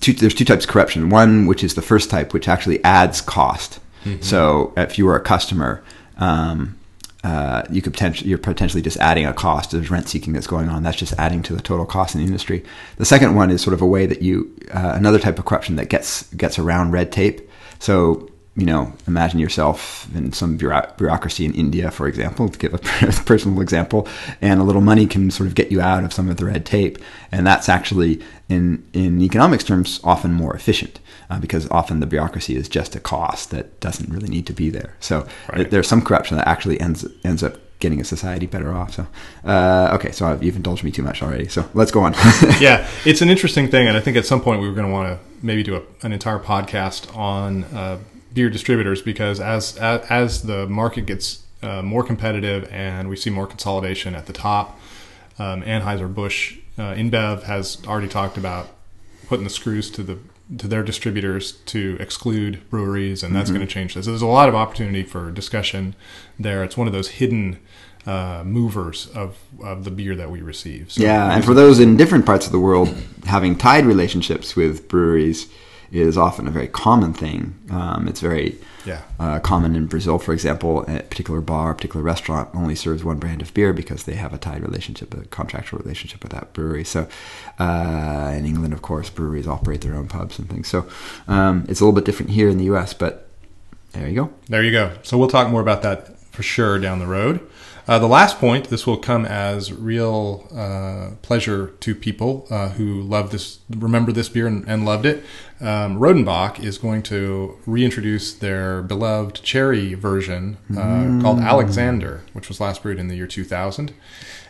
two, 0.00 0.12
there's 0.12 0.34
two 0.34 0.44
types 0.44 0.64
of 0.64 0.70
corruption. 0.70 1.10
One, 1.10 1.46
which 1.46 1.64
is 1.64 1.74
the 1.74 1.82
first 1.82 2.10
type, 2.10 2.32
which 2.32 2.48
actually 2.48 2.82
adds 2.84 3.20
cost. 3.20 3.80
So, 4.20 4.72
if 4.76 4.98
you 4.98 5.06
were 5.06 5.14
a 5.14 5.20
customer, 5.20 5.82
um, 6.16 6.76
uh, 7.24 7.62
you 7.70 7.80
could 7.80 7.92
potentially 7.92 8.28
you're 8.28 8.38
potentially 8.38 8.82
just 8.82 8.96
adding 8.96 9.26
a 9.26 9.32
cost. 9.32 9.70
There's 9.70 9.90
rent 9.90 10.08
seeking 10.08 10.32
that's 10.32 10.48
going 10.48 10.68
on. 10.68 10.82
That's 10.82 10.96
just 10.96 11.14
adding 11.18 11.42
to 11.44 11.54
the 11.54 11.62
total 11.62 11.86
cost 11.86 12.14
in 12.14 12.20
the 12.20 12.26
industry. 12.26 12.64
The 12.96 13.04
second 13.04 13.36
one 13.36 13.50
is 13.50 13.62
sort 13.62 13.74
of 13.74 13.80
a 13.80 13.86
way 13.86 14.06
that 14.06 14.22
you 14.22 14.52
uh, 14.72 14.94
another 14.96 15.20
type 15.20 15.38
of 15.38 15.44
corruption 15.44 15.76
that 15.76 15.88
gets 15.88 16.24
gets 16.34 16.58
around 16.58 16.90
red 16.90 17.12
tape. 17.12 17.48
So 17.78 18.28
you 18.54 18.66
know, 18.66 18.92
imagine 19.06 19.38
yourself 19.40 20.06
in 20.14 20.30
some 20.32 20.58
bureaucracy 20.58 21.46
in 21.46 21.54
India, 21.54 21.90
for 21.90 22.06
example, 22.06 22.48
to 22.50 22.58
give 22.58 22.74
a 22.74 22.78
personal 23.24 23.60
example, 23.62 24.06
and 24.42 24.60
a 24.60 24.62
little 24.64 24.82
money 24.82 25.06
can 25.06 25.30
sort 25.30 25.46
of 25.48 25.54
get 25.54 25.72
you 25.72 25.80
out 25.80 26.04
of 26.04 26.12
some 26.12 26.28
of 26.28 26.36
the 26.36 26.44
red 26.44 26.66
tape, 26.66 26.98
and 27.30 27.46
that's 27.46 27.68
actually 27.68 28.20
in 28.50 28.84
in 28.92 29.22
economics 29.22 29.64
terms 29.64 30.00
often 30.04 30.32
more 30.34 30.54
efficient 30.54 31.00
uh, 31.30 31.38
because 31.40 31.66
often 31.70 32.00
the 32.00 32.06
bureaucracy 32.06 32.54
is 32.54 32.68
just 32.68 32.94
a 32.94 33.00
cost 33.00 33.50
that 33.52 33.80
doesn't 33.80 34.12
really 34.12 34.28
need 34.28 34.46
to 34.46 34.52
be 34.52 34.68
there. 34.68 34.94
So 35.00 35.26
Right. 35.50 35.70
there's 35.70 35.88
some 35.88 36.02
corruption 36.02 36.36
that 36.36 36.46
actually 36.46 36.78
ends 36.78 37.06
ends 37.24 37.42
up 37.42 37.56
getting 37.78 38.00
a 38.00 38.04
society 38.04 38.46
better 38.46 38.72
off. 38.72 38.92
So 38.94 39.06
uh, 39.46 39.92
okay, 39.94 40.12
so 40.12 40.26
I've, 40.26 40.42
you've 40.42 40.56
indulged 40.56 40.84
me 40.84 40.90
too 40.90 41.02
much 41.02 41.22
already. 41.22 41.48
So 41.48 41.68
let's 41.72 41.90
go 41.90 42.02
on. 42.02 42.12
yeah, 42.60 42.86
it's 43.06 43.22
an 43.22 43.30
interesting 43.30 43.68
thing, 43.70 43.88
and 43.88 43.96
I 43.96 44.00
think 44.00 44.18
at 44.18 44.26
some 44.26 44.42
point 44.42 44.60
we 44.60 44.68
were 44.68 44.74
going 44.74 44.86
to 44.88 44.92
want 44.92 45.08
to 45.08 45.18
maybe 45.44 45.62
do 45.62 45.76
a, 45.76 45.82
an 46.06 46.12
entire 46.12 46.38
podcast 46.38 47.16
on 47.16 47.64
uh, 47.64 47.98
beer 48.34 48.50
distributors 48.50 49.02
because 49.02 49.40
as 49.40 49.76
as, 49.76 50.00
as 50.10 50.42
the 50.42 50.66
market 50.68 51.06
gets 51.06 51.42
uh, 51.62 51.82
more 51.82 52.02
competitive 52.02 52.68
and 52.72 53.08
we 53.08 53.16
see 53.16 53.30
more 53.30 53.46
consolidation 53.46 54.14
at 54.14 54.26
the 54.26 54.32
top, 54.32 54.78
um, 55.38 55.62
Anheuser 55.62 56.12
Busch 56.12 56.58
uh, 56.78 56.94
InBev 56.94 57.44
has 57.44 57.78
already 57.86 58.08
talked 58.08 58.36
about 58.36 58.68
putting 59.28 59.44
the 59.44 59.50
screws 59.50 59.90
to 59.92 60.02
the 60.02 60.18
to 60.58 60.66
their 60.68 60.82
distributors 60.82 61.52
to 61.52 61.96
exclude 62.00 62.68
breweries, 62.68 63.22
and 63.22 63.34
that's 63.34 63.48
Mm-hmm. 63.48 63.56
going 63.58 63.66
to 63.66 63.72
change 63.72 63.94
this. 63.94 64.06
There's 64.06 64.20
a 64.22 64.26
lot 64.26 64.48
of 64.48 64.54
opportunity 64.54 65.02
for 65.02 65.30
discussion 65.30 65.94
there. 66.38 66.62
It's 66.64 66.76
one 66.76 66.86
of 66.86 66.92
those 66.92 67.08
hidden 67.08 67.58
uh, 68.06 68.42
movers 68.44 69.06
of, 69.14 69.38
of 69.62 69.84
the 69.84 69.90
beer 69.90 70.14
that 70.16 70.30
we 70.30 70.42
receive. 70.42 70.92
So 70.92 71.02
Yeah, 71.02 71.32
and 71.34 71.44
for 71.44 71.54
those 71.54 71.78
in 71.80 71.96
different 71.96 72.26
parts 72.26 72.44
of 72.46 72.52
the 72.52 72.58
world, 72.60 72.88
having 73.24 73.56
tied 73.56 73.86
relationships 73.86 74.54
with 74.56 74.88
breweries 74.88 75.48
is 75.92 76.16
often 76.16 76.48
a 76.48 76.50
very 76.50 76.68
common 76.68 77.12
thing. 77.12 77.54
Um, 77.70 78.08
it's 78.08 78.20
very 78.20 78.58
yeah, 78.86 79.02
uh, 79.20 79.38
common 79.40 79.76
in 79.76 79.86
Brazil, 79.86 80.18
for 80.18 80.32
example. 80.32 80.82
A 80.88 81.02
particular 81.02 81.40
bar, 81.40 81.72
a 81.72 81.74
particular 81.74 82.02
restaurant 82.02 82.48
only 82.54 82.74
serves 82.74 83.04
one 83.04 83.18
brand 83.18 83.42
of 83.42 83.52
beer 83.52 83.72
because 83.72 84.04
they 84.04 84.14
have 84.14 84.32
a 84.32 84.38
tied 84.38 84.62
relationship, 84.62 85.12
a 85.14 85.26
contractual 85.26 85.80
relationship 85.80 86.22
with 86.22 86.32
that 86.32 86.52
brewery. 86.54 86.84
So, 86.84 87.06
uh, 87.58 88.32
in 88.34 88.46
England, 88.46 88.72
of 88.72 88.82
course, 88.82 89.10
breweries 89.10 89.46
operate 89.46 89.82
their 89.82 89.94
own 89.94 90.08
pubs 90.08 90.38
and 90.38 90.48
things. 90.48 90.68
So, 90.68 90.86
um, 91.28 91.66
it's 91.68 91.80
a 91.80 91.84
little 91.84 91.94
bit 91.94 92.06
different 92.06 92.32
here 92.32 92.48
in 92.48 92.58
the 92.58 92.64
U.S., 92.64 92.94
but 92.94 93.28
there 93.92 94.08
you 94.08 94.14
go. 94.14 94.30
There 94.48 94.62
you 94.62 94.72
go. 94.72 94.92
So 95.02 95.18
we'll 95.18 95.28
talk 95.28 95.50
more 95.50 95.60
about 95.60 95.82
that 95.82 96.18
for 96.18 96.42
sure 96.42 96.78
down 96.78 96.98
the 96.98 97.06
road. 97.06 97.46
Uh, 97.88 97.98
the 97.98 98.06
last 98.06 98.38
point, 98.38 98.68
this 98.68 98.86
will 98.86 98.96
come 98.96 99.24
as 99.24 99.72
real 99.72 100.46
uh, 100.54 101.10
pleasure 101.20 101.68
to 101.80 101.94
people 101.94 102.46
uh, 102.48 102.68
who 102.70 103.02
love 103.02 103.32
this, 103.32 103.58
remember 103.68 104.12
this 104.12 104.28
beer 104.28 104.46
and, 104.46 104.64
and 104.68 104.84
loved 104.84 105.04
it. 105.04 105.24
Um, 105.60 105.98
Rodenbach 105.98 106.62
is 106.62 106.78
going 106.78 107.02
to 107.04 107.58
reintroduce 107.66 108.34
their 108.34 108.82
beloved 108.82 109.42
cherry 109.42 109.94
version 109.94 110.58
uh, 110.76 111.20
called 111.20 111.40
Alexander, 111.40 112.22
which 112.32 112.48
was 112.48 112.60
last 112.60 112.82
brewed 112.82 112.98
in 112.98 113.08
the 113.08 113.16
year 113.16 113.26
2000. 113.26 113.92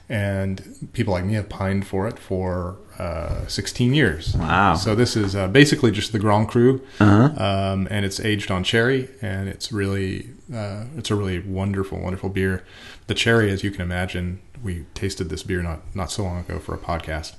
And 0.09 0.91
people 0.93 1.15
like 1.15 1.25
me 1.25 1.35
have 1.35 1.49
pined 1.49 1.87
for 1.87 2.07
it 2.07 2.19
for 2.19 2.77
uh, 2.99 3.47
16 3.47 3.95
years. 3.95 4.35
Wow. 4.37 4.75
So 4.75 4.95
this 4.95 5.17
is 5.17 5.35
uh, 5.35 5.49
basically 5.49 5.91
just 5.91 6.13
the 6.13 6.19
Grand 6.19 6.49
Cru, 6.49 6.81
Uh-huh. 7.01 7.43
um, 7.43 7.89
and 7.91 8.05
it's 8.05 8.21
aged 8.21 8.51
on 8.51 8.65
cherry, 8.65 9.09
and 9.21 9.49
it's 9.49 9.73
really 9.73 10.29
uh, 10.55 10.85
it's 10.97 11.11
a 11.11 11.15
really 11.15 11.41
wonderful, 11.41 11.99
wonderful 12.01 12.29
beer. 12.29 12.65
The 13.07 13.15
cherry, 13.15 13.51
as 13.51 13.65
you 13.65 13.71
can 13.71 13.81
imagine, 13.81 14.41
we 14.63 14.85
tasted 14.95 15.29
this 15.29 15.43
beer 15.43 15.63
not 15.63 15.81
not 15.95 16.11
so 16.11 16.23
long 16.23 16.39
ago 16.41 16.59
for 16.59 16.75
a 16.75 16.79
podcast. 16.79 17.35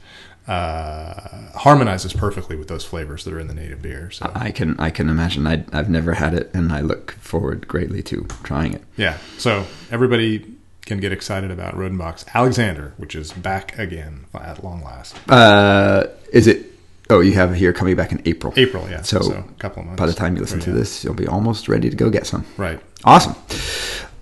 Uh, 0.46 1.52
harmonizes 1.58 2.12
perfectly 2.12 2.56
with 2.58 2.68
those 2.68 2.84
flavors 2.84 3.24
that 3.24 3.34
are 3.34 3.40
in 3.40 3.48
the 3.48 3.54
native 3.54 3.82
beer. 3.82 4.12
So 4.12 4.30
I 4.36 4.52
can 4.52 4.78
I 4.80 4.90
can 4.90 5.08
imagine. 5.10 5.48
I, 5.48 5.64
I've 5.72 5.90
never 5.90 6.14
had 6.16 6.34
it, 6.34 6.52
and 6.54 6.74
I 6.74 6.82
look 6.82 7.12
forward 7.14 7.68
greatly 7.68 8.02
to 8.04 8.26
trying 8.44 8.74
it. 8.74 8.84
yeah, 8.98 9.18
so 9.38 9.66
everybody 9.90 10.40
can 10.86 11.00
get 11.00 11.12
excited 11.12 11.50
about 11.52 11.76
Rodenbach's 11.76 12.26
Alexander, 12.34 12.94
which 12.98 13.16
is 13.16 13.32
back 13.32 13.78
again 13.80 14.26
at 14.34 14.64
long 14.64 14.84
last. 14.84 15.16
Uh, 15.30 16.08
is 16.32 16.48
it? 16.48 16.66
Oh, 17.10 17.20
you 17.20 17.34
have 17.34 17.52
it 17.52 17.58
here 17.58 17.74
coming 17.74 17.96
back 17.96 18.12
in 18.12 18.22
April. 18.26 18.54
April, 18.56 18.90
yeah. 18.90 19.02
So, 19.02 19.20
a 19.20 19.44
couple 19.60 19.82
of 19.82 19.88
months. 19.88 20.00
By 20.00 20.06
the 20.08 20.14
time 20.14 20.36
you 20.36 20.42
listen 20.42 20.60
Oh, 20.62 20.64
to 20.66 20.70
yeah. 20.72 20.78
this, 20.78 21.04
you'll 21.04 21.14
be 21.14 21.28
almost 21.28 21.68
ready 21.68 21.90
to 21.90 21.96
go 21.96 22.10
get 22.10 22.26
some. 22.26 22.46
right? 22.58 22.80
Awesome. 23.04 23.36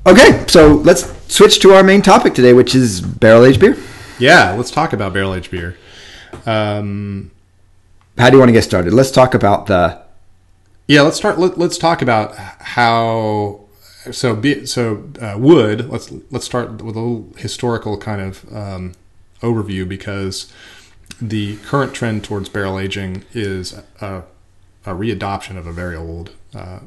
Okay, 0.07 0.43
so 0.47 0.75
let's 0.77 1.05
switch 1.31 1.59
to 1.59 1.73
our 1.73 1.83
main 1.83 2.01
topic 2.01 2.33
today, 2.33 2.53
which 2.53 2.73
is 2.73 3.01
barrel 3.01 3.45
aged 3.45 3.59
beer. 3.59 3.77
Yeah, 4.19 4.53
let's 4.53 4.71
talk 4.71 4.93
about 4.93 5.13
barrel 5.13 5.35
aged 5.35 5.51
beer. 5.51 5.77
Um, 6.47 7.29
How 8.17 8.29
do 8.29 8.35
you 8.35 8.39
want 8.39 8.49
to 8.49 8.53
get 8.53 8.63
started? 8.63 8.93
Let's 8.93 9.11
talk 9.11 9.33
about 9.35 9.67
the. 9.67 10.01
Yeah, 10.87 11.01
let's 11.03 11.17
start. 11.17 11.37
Let, 11.39 11.57
let's 11.59 11.77
talk 11.77 12.01
about 12.01 12.35
how. 12.35 13.60
So, 14.09 14.35
be, 14.35 14.65
so 14.65 15.09
uh, 15.21 15.35
wood. 15.37 15.89
Let's 15.89 16.11
let's 16.31 16.45
start 16.45 16.71
with 16.81 16.95
a 16.95 16.99
little 16.99 17.27
historical 17.37 17.97
kind 17.97 18.21
of 18.21 18.53
um, 18.53 18.93
overview 19.41 19.87
because 19.87 20.51
the 21.21 21.57
current 21.57 21.93
trend 21.93 22.23
towards 22.23 22.49
barrel 22.49 22.79
aging 22.79 23.23
is 23.33 23.73
a, 23.99 24.23
a 24.85 24.91
readoption 24.93 25.55
of 25.57 25.67
a 25.67 25.71
very 25.71 25.95
old 25.95 26.31
uh, 26.55 26.79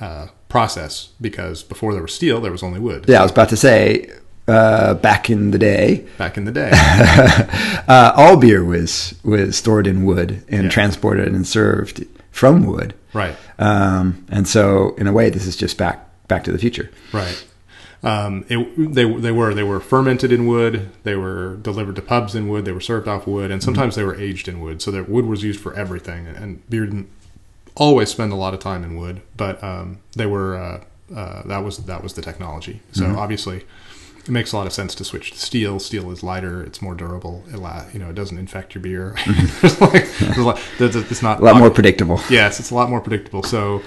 uh, 0.00 0.26
process. 0.48 1.08
Because 1.20 1.62
before 1.64 1.92
there 1.92 2.02
was 2.02 2.14
steel, 2.14 2.40
there 2.40 2.52
was 2.52 2.62
only 2.62 2.78
wood. 2.78 3.06
Yeah, 3.08 3.20
I 3.20 3.22
was 3.22 3.32
about 3.32 3.48
to 3.48 3.56
say, 3.56 4.08
uh, 4.46 4.94
back 4.94 5.30
in 5.30 5.50
the 5.50 5.58
day, 5.58 6.06
Back 6.18 6.36
in 6.36 6.44
the 6.44 6.52
day, 6.52 6.70
uh, 7.88 8.12
all 8.14 8.36
beer 8.36 8.64
was 8.64 9.14
was 9.24 9.56
stored 9.56 9.86
in 9.88 10.04
wood 10.04 10.44
and 10.48 10.64
Yeah. 10.64 10.70
transported 10.70 11.28
and 11.34 11.44
served 11.46 12.04
from 12.34 12.66
wood. 12.66 12.94
right? 13.12 13.36
Um, 13.58 14.26
and 14.28 14.46
so, 14.48 14.94
in 14.96 15.06
a 15.06 15.12
way, 15.12 15.30
this 15.30 15.46
is 15.46 15.56
just 15.56 15.78
back 15.78 16.04
back 16.26 16.42
to 16.44 16.52
the 16.52 16.58
future. 16.58 16.90
Right. 17.12 17.44
Um, 18.02 18.44
it, 18.48 18.92
they 18.92 19.04
they 19.04 19.30
were 19.32 19.54
they 19.54 19.62
were 19.62 19.80
fermented 19.80 20.32
in 20.32 20.46
wood. 20.46 20.90
They 21.04 21.14
were 21.14 21.56
delivered 21.62 21.96
to 21.96 22.02
pubs 22.02 22.34
in 22.34 22.48
wood. 22.48 22.64
They 22.64 22.72
were 22.72 22.80
served 22.80 23.08
off 23.08 23.26
wood, 23.26 23.50
and 23.50 23.62
sometimes 23.62 23.94
they 23.94 24.02
were 24.04 24.16
aged 24.16 24.48
in 24.48 24.60
wood. 24.60 24.82
So 24.82 24.90
that 24.90 25.08
wood 25.08 25.26
was 25.26 25.42
used 25.42 25.60
for 25.60 25.72
everything. 25.74 26.26
And 26.26 26.68
beer 26.68 26.84
didn't 26.84 27.08
always 27.76 28.10
spend 28.10 28.32
a 28.32 28.36
lot 28.36 28.52
of 28.52 28.60
time 28.60 28.84
in 28.84 28.96
wood, 28.96 29.22
but 29.36 29.62
um, 29.62 30.00
they 30.16 30.26
were 30.26 30.56
uh, 30.56 30.84
uh, 31.16 31.42
that 31.46 31.58
was 31.64 31.78
that 31.86 32.02
was 32.02 32.14
the 32.14 32.22
technology. 32.22 32.80
So 32.92 33.06
obviously, 33.16 33.64
it 34.24 34.30
makes 34.30 34.52
a 34.52 34.56
lot 34.56 34.66
of 34.66 34.72
sense 34.72 34.94
to 34.96 35.04
switch 35.04 35.32
to 35.32 35.38
steel. 35.38 35.78
Steel 35.78 36.10
is 36.10 36.22
lighter. 36.22 36.62
It's 36.62 36.80
more 36.80 36.94
durable. 36.94 37.44
It 37.52 37.56
la- 37.58 37.84
you 37.92 37.98
know 37.98 38.08
it 38.10 38.14
doesn't 38.14 38.38
infect 38.38 38.74
your 38.74 38.82
beer. 38.82 39.14
There's 39.60 39.80
like, 39.80 40.08
there's 40.18 40.36
a 40.38 40.42
lot- 40.42 40.60
it's 40.78 41.22
not 41.22 41.40
A 41.40 41.44
lot 41.44 41.56
more 41.56 41.70
predictable. 41.70 42.20
Yes, 42.30 42.58
it's 42.60 42.70
a 42.70 42.74
lot 42.74 42.88
more 42.90 43.00
predictable. 43.00 43.42
So, 43.42 43.82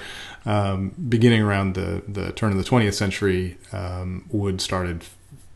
um, 0.46 0.94
beginning 1.10 1.42
around 1.42 1.74
the, 1.74 2.04
the 2.08 2.32
turn 2.32 2.52
of 2.52 2.58
the 2.58 2.64
20th 2.64 2.94
century, 2.94 3.58
um, 3.74 4.26
wood 4.30 4.62
started 4.62 5.04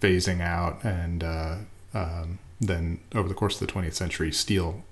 phasing 0.02 0.42
out, 0.42 0.84
and 0.84 1.24
uh, 1.24 1.56
um, 1.94 2.40
then 2.60 3.00
over 3.16 3.28
the 3.30 3.36
course 3.36 3.62
of 3.62 3.68
the 3.68 3.72
20th 3.74 3.94
century, 3.94 4.32
steel 4.32 4.84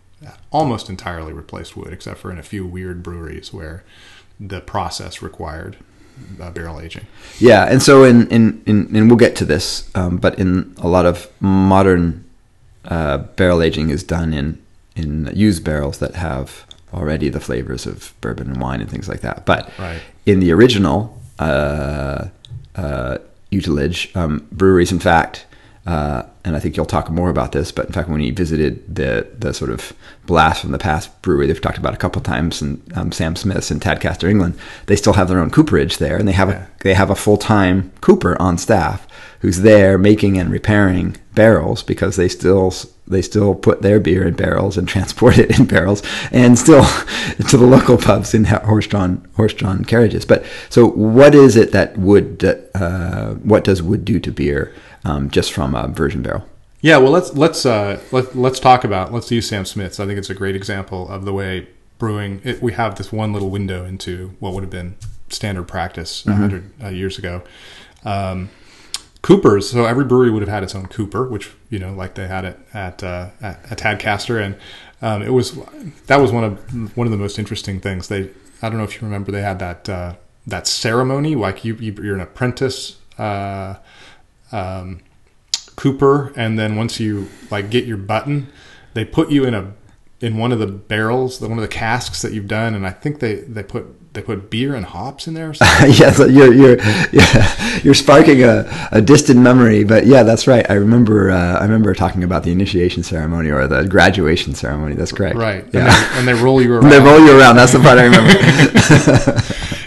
almost 0.52 0.90
entirely 0.90 1.32
replaced 1.34 1.76
wood, 1.78 1.94
except 1.94 2.20
for 2.20 2.32
in 2.32 2.38
a 2.38 2.44
few 2.44 2.66
weird 2.66 3.02
breweries 3.02 3.54
where 3.54 3.84
the 4.40 4.60
process 4.62 5.22
required 5.22 5.78
uh, 6.40 6.52
barrel 6.52 6.80
aging. 6.80 7.06
Yeah, 7.40 7.66
and 7.66 7.82
so 7.82 8.04
in 8.04 8.28
in, 8.30 8.62
in 8.66 8.96
and 8.96 9.08
we'll 9.10 9.18
get 9.18 9.36
to 9.38 9.46
this, 9.46 9.90
um, 9.96 10.18
but 10.18 10.38
in 10.40 10.74
a 10.78 10.88
lot 10.88 11.06
of 11.06 11.28
modern 11.40 12.24
uh, 12.86 13.18
barrel 13.36 13.62
aging 13.62 13.90
is 13.90 14.04
done 14.04 14.34
in 14.34 14.58
in 14.96 15.30
used 15.34 15.64
barrels 15.64 16.00
that 16.00 16.16
have 16.16 16.66
already 16.94 17.30
the 17.30 17.40
flavors 17.40 17.86
of 17.86 18.14
bourbon 18.22 18.48
and 18.52 18.62
wine 18.62 18.82
and 18.82 18.90
things 18.90 19.08
like 19.08 19.22
that. 19.22 19.46
But 19.46 19.70
Right. 19.80 20.02
in 20.26 20.40
the 20.40 20.52
original 20.52 21.18
uh, 21.38 22.26
uh, 22.76 23.18
utilage, 23.52 24.16
um, 24.16 24.48
breweries, 24.52 24.92
in 24.92 25.00
fact, 25.00 25.46
uh, 25.90 26.24
and 26.46 26.56
I 26.56 26.60
think 26.60 26.78
you'll 26.78 26.86
talk 26.86 27.10
more 27.10 27.30
about 27.32 27.52
this, 27.52 27.72
but 27.72 27.88
in 27.88 27.94
fact, 27.94 28.10
when 28.10 28.20
we 28.22 28.30
visited 28.32 28.74
the 28.96 29.28
the 29.38 29.54
sort 29.54 29.72
of 29.72 29.94
blast 30.28 30.62
from 30.62 30.72
the 30.72 30.78
past 30.78 31.20
brewery, 31.24 31.48
they've 31.48 31.60
talked 31.62 31.80
about 31.80 31.96
a 31.96 31.98
couple 32.04 32.22
times, 32.22 32.62
and 32.62 32.80
um, 32.96 33.12
Sam 33.12 33.36
Smith's 33.36 33.72
in 33.72 33.80
Tadcaster, 33.80 34.30
England, 34.30 34.54
they 34.86 34.96
still 34.96 35.14
have 35.14 35.28
their 35.30 35.40
own 35.40 35.50
cooperage 35.50 35.98
there, 35.98 36.18
and 36.18 36.28
they 36.28 36.34
have 36.34 36.50
Yeah. 36.50 36.66
a 36.66 36.84
they 36.84 36.94
have 36.94 37.10
a 37.10 37.16
full 37.16 37.38
time 37.38 37.92
cooper 38.02 38.40
on 38.40 38.58
staff 38.58 39.08
who's 39.42 39.62
there 39.62 39.98
making 39.98 40.38
and 40.38 40.52
repairing 40.52 41.16
barrels 41.34 41.82
because 41.84 42.16
they 42.18 42.28
still 42.30 42.72
they 43.08 43.22
still 43.24 43.56
put 43.56 43.82
their 43.82 44.00
beer 44.00 44.28
in 44.28 44.36
barrels 44.36 44.78
and 44.78 44.88
transport 44.94 45.38
it 45.40 45.58
in 45.60 45.66
barrels 45.66 46.04
and 46.32 46.60
still 46.60 46.84
to 47.50 47.58
the 47.58 47.66
local 47.66 47.98
pubs 47.98 48.34
in 48.36 48.44
horse-drawn 48.46 49.28
horse-drawn 49.38 49.84
carriages. 49.86 50.24
But 50.26 50.46
so, 50.70 50.86
what 50.86 51.34
is 51.34 51.56
it 51.56 51.72
that 51.72 51.98
wood? 51.98 52.44
Uh, 52.76 53.34
what 53.52 53.64
does 53.64 53.82
wood 53.82 54.06
do 54.06 54.20
to 54.20 54.32
beer 54.32 54.72
um, 55.04 55.30
just 55.30 55.54
from 55.54 55.76
a 55.76 55.88
virgin 55.88 56.22
barrel? 56.22 56.46
Yeah, 56.82 56.98
well, 56.98 57.12
let's 57.12 57.34
let's 57.34 57.66
uh, 57.66 58.00
let, 58.12 58.36
let's 58.36 58.60
talk 58.60 58.84
about 58.84 59.12
let's 59.12 59.30
use 59.32 59.48
Sam 59.48 59.66
Smith's. 59.66 60.00
I 60.00 60.06
think 60.06 60.18
it's 60.18 60.30
a 60.30 60.36
great 60.36 60.56
example 60.56 61.10
of 61.10 61.26
the 61.26 61.34
way 61.34 61.68
brewing. 61.98 62.42
It, 62.44 62.62
we 62.62 62.74
have 62.74 62.96
this 62.96 63.12
one 63.12 63.34
little 63.34 63.50
window 63.50 63.84
into 63.84 64.36
what 64.40 64.54
would 64.54 64.64
have 64.64 64.70
been 64.70 64.96
standard 65.28 65.68
practice 65.68 66.26
a 66.26 66.32
100 66.32 66.72
uh, 66.82 66.88
years 66.88 67.18
ago. 67.18 67.44
Um, 68.04 68.50
Coopers. 69.22 69.70
So 69.70 69.86
every 69.86 70.06
brewery 70.06 70.32
would 70.32 70.42
have 70.42 70.50
had 70.50 70.64
its 70.64 70.74
own 70.74 70.88
Cooper, 70.88 71.28
which 71.28 71.52
you 71.70 71.78
know, 71.78 71.94
like 71.94 72.16
they 72.16 72.28
had 72.28 72.46
it 72.46 72.60
at 72.74 73.04
uh, 73.04 73.30
at, 73.42 73.72
at 73.72 73.78
Tadcaster, 73.78 74.42
and 74.42 74.56
um, 75.02 75.22
it 75.22 75.34
was 75.34 75.60
that 76.08 76.18
was 76.18 76.32
one 76.32 76.46
of 76.46 76.98
one 76.98 77.06
of 77.06 77.12
the 77.12 77.18
most 77.18 77.38
interesting 77.38 77.82
things. 77.82 78.08
They 78.08 78.30
I 78.62 78.70
don't 78.70 78.78
know 78.78 78.86
if 78.86 78.96
you 78.96 79.02
remember 79.02 79.32
they 79.34 79.42
had 79.42 79.60
that 79.60 79.90
uh, 79.90 80.16
that 80.48 80.68
ceremony 80.68 81.36
like 81.36 81.66
you, 81.66 81.76
you 81.76 81.94
you're 82.02 82.16
an 82.16 82.22
apprentice. 82.22 82.98
Uh, 83.18 83.76
um, 84.52 85.02
Cooper, 85.76 86.34
and 86.36 86.60
then 86.60 86.76
once 86.76 87.00
you 87.00 87.30
like 87.50 87.70
get 87.70 87.86
your 87.86 87.98
button, 87.98 88.48
they 88.94 89.06
put 89.06 89.32
you 89.32 89.46
in 89.46 89.54
a 89.54 89.74
in 90.22 90.38
one 90.38 90.52
of 90.52 90.60
the 90.60 90.68
barrels, 90.68 91.40
the, 91.40 91.48
one 91.48 91.58
of 91.58 91.62
the 91.62 91.70
casks 91.70 92.22
that 92.22 92.34
you've 92.34 92.48
done, 92.48 92.76
and 92.76 92.86
I 92.86 92.92
think 92.92 93.20
they 93.20 93.36
they 93.36 93.64
put 93.64 94.14
they 94.14 94.22
put 94.22 94.50
beer 94.50 94.76
and 94.76 94.86
hops 94.86 95.28
in 95.28 95.34
there. 95.34 95.52
Or 95.52 95.54
something. 95.54 95.92
yeah, 95.94 96.12
so 96.12 96.26
you're 96.26 96.54
you're 96.54 96.80
yeah, 97.12 97.80
you're 97.84 97.94
sparking 97.94 98.44
a, 98.44 98.90
a 98.92 99.02
distant 99.02 99.40
memory, 99.40 99.84
but 99.84 100.06
yeah, 100.06 100.24
that's 100.24 100.48
right. 100.48 100.70
I 100.70 100.74
remember 100.74 101.32
uh, 101.32 101.60
I 101.60 101.64
remember 101.64 101.94
talking 101.94 102.24
about 102.24 102.44
the 102.44 102.52
initiation 102.52 103.04
ceremony 103.04 103.50
or 103.50 103.68
the 103.68 103.86
graduation 103.86 104.56
ceremony. 104.56 104.96
That's 104.96 105.12
correct. 105.12 105.38
right? 105.38 105.66
Yeah. 105.74 105.82
And, 105.82 105.88
they, 105.88 106.20
and 106.20 106.28
they 106.28 106.44
roll 106.44 106.62
you 106.62 106.74
around. 106.74 106.90
They 106.90 107.00
roll 107.00 107.20
you 107.20 107.40
around. 107.40 107.56
That's 107.56 107.72
the 107.72 107.80
part 107.80 108.00
I 108.00 108.06
remember. 108.06 108.34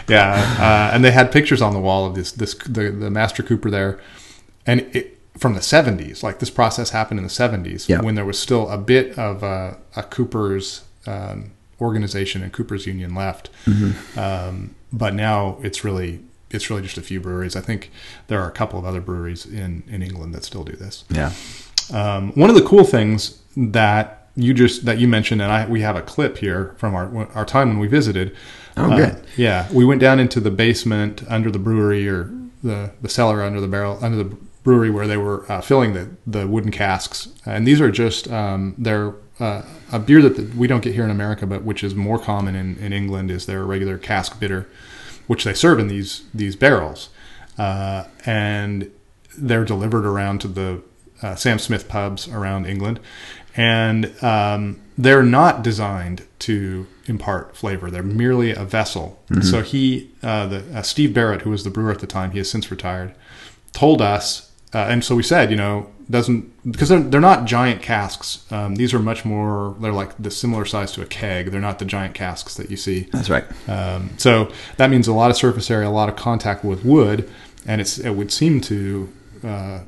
yeah, 0.08 0.56
uh, 0.58 0.94
and 0.94 1.04
they 1.04 1.10
had 1.10 1.32
pictures 1.32 1.60
on 1.60 1.74
the 1.74 1.80
wall 1.80 2.06
of 2.06 2.14
this 2.14 2.32
this 2.32 2.54
the, 2.54 2.90
the 2.90 3.10
Master 3.10 3.42
Cooper 3.42 3.70
there, 3.70 4.00
and 4.66 4.80
it 4.94 5.18
from 5.38 5.54
the 5.54 5.60
70s. 5.60 6.22
Like 6.22 6.38
this 6.40 6.50
process 6.50 6.90
happened 6.90 7.18
in 7.18 7.24
the 7.24 7.30
70s 7.30 7.88
Yeah. 7.88 8.00
when 8.02 8.14
there 8.14 8.24
was 8.24 8.38
still 8.38 8.68
a 8.68 8.76
bit 8.78 9.18
of 9.18 9.42
a, 9.42 9.78
a 9.96 10.02
Cooper's 10.02 10.82
um, 11.06 11.52
organization 11.80 12.42
and 12.42 12.52
Coopers 12.52 12.86
Union 12.86 13.14
left. 13.14 13.48
Um, 14.16 14.74
but 14.92 15.14
now 15.14 15.58
it's 15.62 15.84
really 15.84 16.20
it's 16.50 16.68
really 16.68 16.82
just 16.82 16.98
a 16.98 17.02
few 17.02 17.18
breweries. 17.20 17.56
I 17.56 17.60
think 17.62 17.90
there 18.28 18.40
are 18.42 18.48
a 18.48 18.52
couple 18.52 18.78
of 18.78 18.84
other 18.84 19.00
breweries 19.00 19.46
in 19.46 19.82
in 19.88 20.02
England 20.02 20.34
that 20.34 20.44
still 20.44 20.64
do 20.64 20.72
this. 20.76 21.04
Yeah. 21.10 21.32
Um, 21.92 22.32
one 22.32 22.50
of 22.50 22.56
the 22.56 22.62
cool 22.62 22.84
things 22.84 23.38
that 23.56 24.28
you 24.36 24.54
just 24.54 24.84
that 24.84 24.98
you 24.98 25.08
mentioned, 25.08 25.40
and 25.42 25.50
I 25.50 25.66
we 25.66 25.80
have 25.80 25.96
a 25.96 26.02
clip 26.02 26.38
here 26.38 26.74
from 26.78 26.94
our 26.94 27.26
our 27.34 27.44
time 27.44 27.68
when 27.70 27.78
we 27.78 27.88
visited. 27.88 28.36
Oh, 28.76 28.90
Uh, 28.90 28.96
good. 28.96 29.24
yeah, 29.36 29.66
we 29.72 29.84
went 29.84 30.00
down 30.00 30.18
into 30.20 30.40
the 30.40 30.50
basement 30.50 31.22
under 31.28 31.50
the 31.50 31.58
brewery 31.58 32.08
or 32.08 32.30
the 32.62 32.90
the 33.02 33.08
cellar 33.08 33.42
under 33.42 33.60
the 33.60 33.66
barrel 33.68 33.98
under 34.02 34.22
the 34.22 34.36
brewery 34.62 34.90
where 34.90 35.06
they 35.06 35.16
were 35.16 35.50
uh, 35.50 35.60
filling 35.60 35.92
the 35.92 36.10
the 36.26 36.46
wooden 36.46 36.70
casks, 36.70 37.28
and 37.44 37.66
these 37.66 37.80
are 37.80 37.90
just 37.90 38.30
um, 38.30 38.74
they're 38.78 39.14
uh, 39.40 39.62
a 39.90 39.98
beer 39.98 40.22
that 40.22 40.36
the, 40.36 40.56
we 40.56 40.66
don't 40.66 40.82
get 40.82 40.94
here 40.94 41.04
in 41.04 41.10
America, 41.10 41.46
but 41.46 41.62
which 41.62 41.82
is 41.82 41.94
more 41.94 42.18
common 42.18 42.54
in, 42.54 42.76
in 42.78 42.92
England 42.92 43.30
is 43.30 43.46
their 43.46 43.64
regular 43.64 43.98
cask 43.98 44.38
bitter, 44.38 44.68
which 45.26 45.44
they 45.44 45.54
serve 45.54 45.78
in 45.78 45.88
these 45.88 46.24
these 46.32 46.56
barrels, 46.56 47.08
uh, 47.58 48.04
and 48.24 48.90
they're 49.36 49.64
delivered 49.64 50.06
around 50.06 50.40
to 50.40 50.48
the 50.48 50.82
uh, 51.22 51.34
Sam 51.34 51.58
Smith 51.58 51.88
pubs 51.88 52.28
around 52.28 52.66
England, 52.66 53.00
and 53.56 54.12
um, 54.22 54.80
they're 54.96 55.22
not 55.22 55.62
designed 55.62 56.26
to 56.40 56.86
impart 57.06 57.56
flavor. 57.56 57.90
They're 57.90 58.02
merely 58.02 58.52
a 58.52 58.64
vessel. 58.64 59.20
So 59.42 59.62
he, 59.62 60.10
uh, 60.22 60.46
the 60.46 60.78
uh, 60.78 60.82
Steve 60.82 61.14
Barrett, 61.14 61.42
who 61.42 61.50
was 61.50 61.64
the 61.64 61.70
brewer 61.70 61.90
at 61.90 61.98
the 61.98 62.06
time, 62.06 62.30
he 62.30 62.38
has 62.38 62.50
since 62.50 62.70
retired, 62.70 63.14
told 63.72 64.00
us, 64.00 64.51
uh, 64.74 64.86
and 64.88 65.04
so 65.04 65.14
we 65.14 65.22
said, 65.22 65.50
you 65.50 65.56
know, 65.56 65.90
doesn't 66.10 66.70
because 66.70 66.88
they're, 66.88 67.00
they're 67.00 67.20
not 67.20 67.44
giant 67.46 67.82
casks. 67.82 68.50
Um, 68.52 68.76
these 68.76 68.94
are 68.94 68.98
much 68.98 69.24
more. 69.24 69.76
They're 69.80 69.92
like 69.92 70.16
the 70.18 70.30
similar 70.30 70.64
size 70.64 70.92
to 70.92 71.02
a 71.02 71.06
keg. 71.06 71.50
They're 71.50 71.60
not 71.60 71.78
the 71.78 71.84
giant 71.84 72.14
casks 72.14 72.54
that 72.56 72.70
you 72.70 72.76
see. 72.76 73.08
That's 73.12 73.30
right. 73.30 73.44
Um, 73.68 74.10
so 74.18 74.50
that 74.76 74.90
means 74.90 75.08
a 75.08 75.12
lot 75.12 75.30
of 75.30 75.36
surface 75.36 75.70
area, 75.70 75.88
a 75.88 75.90
lot 75.90 76.08
of 76.08 76.16
contact 76.16 76.64
with 76.64 76.84
wood, 76.84 77.30
and 77.66 77.80
it's 77.80 77.98
it 77.98 78.10
would 78.10 78.32
seem 78.32 78.60
to 78.62 79.12
uh, 79.44 79.80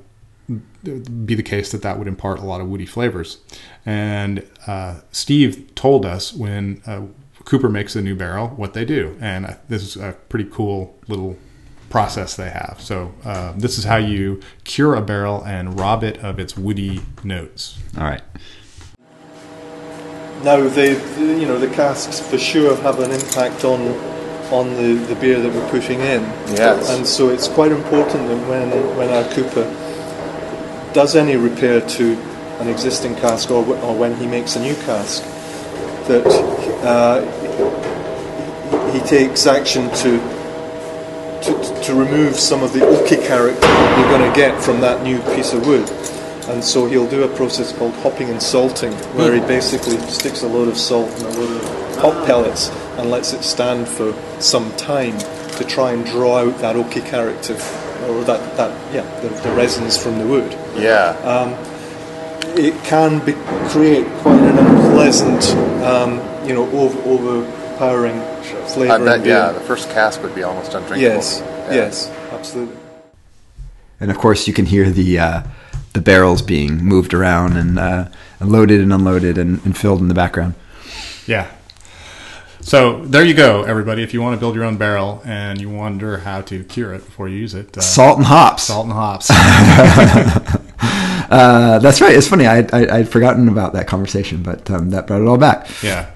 be 0.85 1.35
the 1.35 1.43
case 1.43 1.73
that 1.73 1.83
that 1.83 1.99
would 1.99 2.09
impart 2.09 2.39
a 2.39 2.45
lot 2.45 2.61
of 2.61 2.69
woody 2.69 2.87
flavors. 2.87 3.39
And 3.87 4.47
uh, 4.67 5.01
Steve 5.11 5.75
told 5.75 6.05
us 6.05 6.33
when 6.33 6.83
uh, 6.87 7.03
Cooper 7.45 7.69
makes 7.69 7.97
a 7.97 8.03
new 8.03 8.15
barrel 8.15 8.49
what 8.49 8.75
they 8.75 8.85
do, 8.85 9.17
and 9.21 9.47
uh, 9.47 9.55
this 9.69 9.83
is 9.83 9.97
a 9.97 10.17
pretty 10.29 10.49
cool 10.51 10.99
little 11.09 11.37
process 11.95 12.35
they 12.35 12.51
have. 12.51 12.77
So 12.81 13.15
uh, 13.25 13.53
this 13.57 13.79
is 13.79 13.85
how 13.85 13.99
you 13.99 14.41
cure 14.65 14.97
a 14.97 15.01
barrel 15.01 15.45
and 15.45 15.79
rob 15.79 16.03
it 16.03 16.19
of 16.25 16.41
its 16.41 16.57
woody 16.57 17.03
notes. 17.23 17.79
All 17.97 18.03
right. 18.03 18.23
Now, 20.43 20.57
the, 20.57 21.01
the 21.17 21.39
you 21.41 21.47
know 21.47 21.57
the 21.57 21.69
casks 21.69 22.19
for 22.19 22.37
sure 22.37 22.75
have 22.83 22.99
an 22.99 23.13
impact 23.13 23.65
on 23.65 23.81
on 24.53 24.75
the, 24.75 24.95
the 25.07 25.15
beer 25.21 25.39
that 25.41 25.53
we're 25.55 25.71
putting 25.71 26.01
in. 26.01 26.23
Yes. 26.59 26.91
And 26.91 27.07
so 27.07 27.29
it's 27.29 27.47
quite 27.47 27.71
important 27.71 28.27
that 28.27 28.41
when 28.49 28.69
when 28.99 29.11
our 29.11 29.27
cooper 29.33 29.65
does 30.95 31.15
any 31.15 31.37
repair 31.37 31.81
to 31.81 32.17
an 32.59 32.67
existing 32.67 33.15
cask 33.17 33.53
or, 33.53 33.65
or 33.87 33.95
when 33.97 34.17
he 34.17 34.27
makes 34.27 34.57
a 34.57 34.61
new 34.61 34.75
cask, 34.83 35.23
that 36.09 36.27
uh, 36.83 37.23
he 38.91 38.95
he 38.95 39.01
takes 39.01 39.47
action 39.47 39.91
to, 39.91 40.19
to 41.45 41.83
to 41.85 41.95
remove 41.95 42.37
some 42.37 42.63
of 42.63 42.73
the 42.73 42.81
oaky 42.81 43.25
character 43.27 43.67
you're 43.99 44.11
going 44.11 44.29
to 44.29 44.37
get 44.37 44.61
from 44.63 44.81
that 44.81 45.03
new 45.03 45.21
piece 45.35 45.53
of 45.53 45.67
wood. 45.67 45.89
And 46.49 46.63
so 46.63 46.87
he'll 46.87 47.09
do 47.09 47.23
a 47.23 47.37
process 47.37 47.73
called 47.73 47.95
hopping 47.97 48.29
and 48.29 48.43
salting, 48.43 48.93
where 49.17 49.33
he 49.33 49.41
basically 49.41 49.97
sticks 50.11 50.43
a 50.43 50.47
load 50.47 50.69
of 50.69 50.77
salt 50.77 51.11
and 51.11 51.23
a 51.23 51.41
load 51.41 51.57
of 51.57 51.97
hop 51.97 52.27
pellets 52.27 52.69
and 52.99 53.11
lets 53.11 53.33
it 53.33 53.43
stand 53.43 53.89
for 53.89 54.15
some 54.41 54.71
time 54.77 55.19
to 55.57 55.65
try 55.65 55.93
and 55.93 56.05
draw 56.05 56.39
out 56.39 56.59
that 56.59 56.77
oaky 56.77 57.05
character, 57.07 57.55
or 58.09 58.25
that, 58.25 58.57
that 58.59 58.95
yeah, 58.95 59.05
the, 59.21 59.29
the 59.29 59.55
resins 59.55 59.97
from 59.97 60.19
the 60.19 60.27
wood. 60.27 60.53
Yeah. 60.77 61.17
It 62.57 62.75
can 62.85 63.25
be, 63.25 63.33
create 63.71 64.07
quite 64.19 64.41
an 64.41 64.59
unpleasant, 64.59 65.45
um, 65.83 66.21
you 66.47 66.55
know, 66.55 66.71
over, 66.73 66.99
overpowering 67.09 68.21
flavour. 68.45 68.93
I 68.93 68.99
bet, 69.05 69.23
beer. 69.25 69.35
yeah, 69.35 69.53
the 69.53 69.61
first 69.61 69.91
cask 69.91 70.23
would 70.23 70.35
be 70.35 70.43
almost 70.43 70.75
undrinkable. 70.75 71.01
Yes, 71.01 71.41
Yeah. 71.45 71.75
yes, 71.75 72.11
absolutely. 72.33 72.77
And 74.01 74.11
of 74.11 74.19
course, 74.19 74.47
you 74.47 74.53
can 74.55 74.67
hear 74.67 74.91
the 74.91 75.19
uh, 75.19 75.43
the 75.93 76.01
barrels 76.01 76.43
being 76.43 76.85
moved 76.85 77.15
around 77.15 77.57
and, 77.57 77.79
uh, 77.79 78.09
and 78.41 78.51
loaded 78.51 78.81
and 78.81 78.93
unloaded 78.93 79.39
and, 79.39 79.65
and 79.65 79.77
filled 79.79 80.01
in 80.01 80.09
the 80.09 80.15
background. 80.15 80.55
Yeah. 81.27 81.47
So 82.61 83.05
there 83.05 83.23
you 83.25 83.35
go, 83.35 83.63
everybody. 83.63 84.03
If 84.03 84.13
you 84.15 84.21
want 84.23 84.35
to 84.35 84.41
build 84.41 84.55
your 84.57 84.65
own 84.65 84.77
barrel 84.79 85.21
and 85.25 85.61
you 85.61 85.69
wonder 85.71 86.19
how 86.19 86.41
to 86.43 86.65
cure 86.65 86.95
it 86.95 87.05
before 87.05 87.29
you 87.29 87.37
use 87.37 87.55
it, 87.55 87.77
uh, 87.77 87.81
Salt 87.83 88.17
and 88.19 88.27
hops. 88.27 88.65
salt 88.65 88.85
and 88.87 88.93
hops. 88.95 89.31
Uh, 91.31 91.79
that's 91.79 92.01
right. 92.03 92.15
It's 92.15 92.29
funny. 92.29 92.47
I, 92.47 92.59
I 92.73 92.99
I'd 92.99 93.09
forgotten 93.09 93.49
about 93.49 93.73
that 93.73 93.87
conversation, 93.89 94.43
but 94.43 94.71
um, 94.71 94.91
that 94.91 95.07
brought 95.07 95.23
it 95.23 95.27
all 95.27 95.39
back. 95.39 95.67
yeah. 95.83 96.11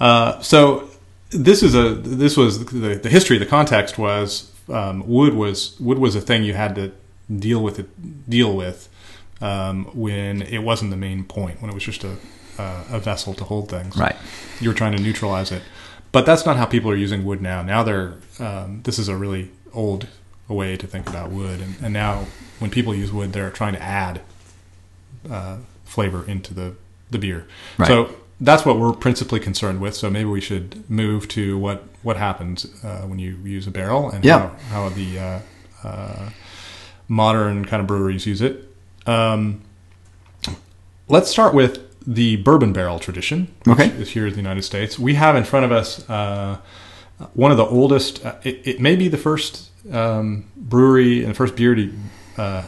Uh, 0.00 0.40
so 0.40 0.90
this 1.32 1.62
is 1.62 1.74
a 1.74 1.94
this 1.94 2.36
was 2.36 2.64
the, 2.64 2.94
the 2.96 3.08
history. 3.08 3.38
The 3.38 3.46
context 3.46 3.98
was 3.98 4.52
um, 4.68 5.06
wood 5.06 5.34
was 5.34 5.78
wood 5.80 5.98
was 5.98 6.14
a 6.14 6.20
thing 6.20 6.44
you 6.44 6.54
had 6.54 6.74
to 6.76 6.92
deal 7.34 7.62
with 7.62 7.78
it 7.78 8.30
deal 8.30 8.54
with 8.54 8.88
um, 9.40 9.86
when 9.94 10.42
it 10.42 10.58
wasn't 10.58 10.90
the 10.90 10.96
main 10.96 11.24
point 11.24 11.60
when 11.60 11.70
it 11.70 11.74
was 11.74 11.84
just 11.84 12.04
a 12.04 12.16
uh, 12.58 12.84
a 12.90 12.98
vessel 12.98 13.34
to 13.34 13.44
hold 13.44 13.68
things. 13.68 13.96
Right. 13.96 14.16
you 14.60 14.68
were 14.68 14.74
trying 14.74 14.96
to 14.96 15.02
neutralize 15.02 15.50
it. 15.50 15.62
But 16.12 16.26
that's 16.26 16.44
not 16.44 16.56
how 16.56 16.66
people 16.66 16.90
are 16.90 16.96
using 16.96 17.24
wood 17.24 17.40
now. 17.40 17.62
Now 17.62 17.82
they're 17.82 18.14
um, 18.38 18.82
this 18.84 18.98
is 18.98 19.08
a 19.08 19.16
really 19.16 19.50
old 19.72 20.06
way 20.48 20.76
to 20.76 20.86
think 20.86 21.08
about 21.08 21.30
wood, 21.30 21.60
and, 21.60 21.76
and 21.82 21.92
now 21.92 22.26
when 22.58 22.70
people 22.70 22.94
use 22.94 23.10
wood, 23.10 23.32
they're 23.32 23.50
trying 23.50 23.72
to 23.72 23.82
add 23.82 24.20
uh, 25.30 25.58
flavor 25.84 26.24
into 26.26 26.52
the 26.52 26.74
the 27.10 27.18
beer. 27.18 27.46
Right. 27.78 27.88
So 27.88 28.14
that's 28.42 28.66
what 28.66 28.78
we're 28.78 28.92
principally 28.92 29.40
concerned 29.40 29.80
with. 29.80 29.94
So 29.94 30.10
maybe 30.10 30.28
we 30.28 30.40
should 30.40 30.88
move 30.90 31.28
to 31.28 31.56
what 31.58 31.84
what 32.02 32.16
happens 32.16 32.66
uh, 32.84 33.02
when 33.02 33.18
you 33.18 33.36
use 33.44 33.66
a 33.66 33.70
barrel 33.70 34.10
and 34.10 34.24
Yeah. 34.24 34.50
how, 34.70 34.84
how 34.84 34.88
the 34.90 35.18
uh, 35.18 35.38
uh, 35.88 36.30
modern 37.08 37.64
kind 37.64 37.80
of 37.80 37.86
breweries 37.86 38.26
use 38.26 38.42
it. 38.42 38.68
Um, 39.06 39.60
let's 41.08 41.30
start 41.30 41.54
with 41.54 41.78
the 42.04 42.36
bourbon 42.36 42.72
barrel 42.72 42.98
tradition, 42.98 43.46
which 43.64 43.78
Okay. 43.78 43.88
is 44.02 44.10
here 44.10 44.26
in 44.26 44.32
the 44.32 44.38
United 44.40 44.62
States. 44.62 44.98
We 44.98 45.14
have 45.14 45.36
in 45.36 45.44
front 45.44 45.64
of 45.64 45.70
us 45.72 46.08
uh, 46.10 46.58
one 47.34 47.52
of 47.52 47.56
the 47.56 47.64
oldest. 47.66 48.24
Uh, 48.26 48.34
it, 48.42 48.60
it 48.66 48.80
may 48.80 48.96
be 48.96 49.06
the 49.08 49.16
first 49.16 49.70
um, 49.92 50.46
brewery 50.56 51.20
and 51.22 51.30
the 51.30 51.34
first 51.36 51.54
beer 51.54 51.74
to 51.76 51.92
uh, 52.38 52.62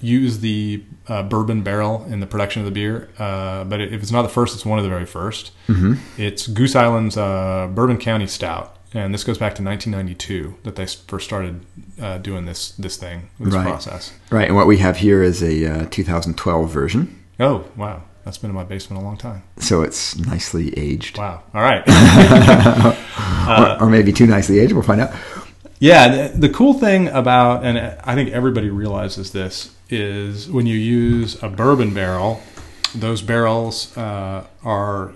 use 0.00 0.38
the 0.40 0.82
uh, 1.08 1.22
bourbon 1.22 1.62
barrel 1.62 2.04
in 2.08 2.20
the 2.20 2.26
production 2.26 2.60
of 2.62 2.66
the 2.66 2.72
beer. 2.72 3.08
Uh, 3.18 3.64
but 3.64 3.80
if 3.80 4.02
it's 4.02 4.10
not 4.12 4.22
the 4.22 4.28
first, 4.28 4.54
it's 4.54 4.64
one 4.64 4.78
of 4.78 4.84
the 4.84 4.88
very 4.90 5.04
1st 5.06 5.50
Mm-hmm. 5.68 5.94
It's 6.16 6.46
Goose 6.46 6.74
Island's 6.74 7.16
uh, 7.16 7.68
Bourbon 7.72 7.98
County 7.98 8.26
Stout, 8.26 8.76
and 8.92 9.14
this 9.14 9.22
goes 9.24 9.38
back 9.38 9.54
to 9.56 9.62
1992 9.62 10.56
that 10.64 10.74
they 10.76 10.86
first 10.86 11.26
started 11.26 11.60
uh, 12.00 12.18
doing 12.18 12.44
this 12.46 12.72
this 12.72 12.96
thing, 12.96 13.28
this 13.38 13.54
Right. 13.54 13.62
process. 13.62 14.12
Right. 14.30 14.48
And 14.48 14.56
what 14.56 14.66
we 14.66 14.78
have 14.78 14.96
here 14.98 15.22
is 15.22 15.42
a 15.42 15.82
uh, 15.82 15.86
2012 15.90 16.70
version, 16.70 17.22
Oh 17.38 17.64
wow, 17.76 18.02
that's 18.24 18.38
been 18.38 18.50
in 18.50 18.56
my 18.56 18.64
basement 18.64 19.00
a 19.02 19.04
long 19.04 19.16
time. 19.16 19.42
so 19.58 19.82
it's 19.82 20.16
nicely 20.18 20.76
aged, 20.78 21.18
Wow. 21.18 21.42
All 21.54 21.62
right. 21.62 21.84
or, 23.80 23.86
or 23.86 23.90
maybe 23.90 24.12
too 24.12 24.26
nicely 24.26 24.58
aged. 24.58 24.72
We'll 24.72 24.82
find 24.82 25.00
out. 25.00 25.14
Yeah, 25.78 26.28
the, 26.28 26.38
the 26.38 26.48
cool 26.50 26.74
thing 26.74 27.08
about, 27.08 27.64
and 27.64 27.78
I 27.78 28.14
think 28.14 28.30
everybody 28.32 28.68
realizes 28.70 29.32
this, 29.32 29.74
is 29.92 30.48
when 30.50 30.66
you 30.66 30.76
use 30.76 31.42
a 31.42 31.48
bourbon 31.48 31.92
barrel, 31.94 32.42
those 32.94 33.22
barrels 33.22 33.96
uh, 33.96 34.46
are 34.64 35.12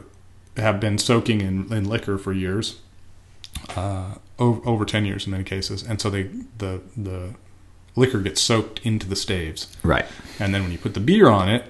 have 0.56 0.78
been 0.80 0.98
soaking 0.98 1.40
in, 1.40 1.72
in 1.72 1.88
liquor 1.88 2.16
for 2.16 2.32
years, 2.32 2.80
uh, 3.76 4.14
over, 4.38 4.66
over 4.68 4.84
ten 4.84 5.04
years 5.04 5.26
in 5.26 5.32
many 5.32 5.44
cases, 5.44 5.82
and 5.82 6.00
so 6.00 6.10
they 6.10 6.24
the 6.58 6.80
the 6.96 7.34
liquor 7.96 8.20
gets 8.20 8.40
soaked 8.40 8.80
into 8.84 9.08
the 9.08 9.16
staves, 9.16 9.68
Right. 9.82 10.04
and 10.38 10.52
then 10.54 10.62
when 10.62 10.72
you 10.72 10.78
put 10.78 10.94
the 10.94 11.00
beer 11.00 11.28
on 11.28 11.48
it, 11.48 11.64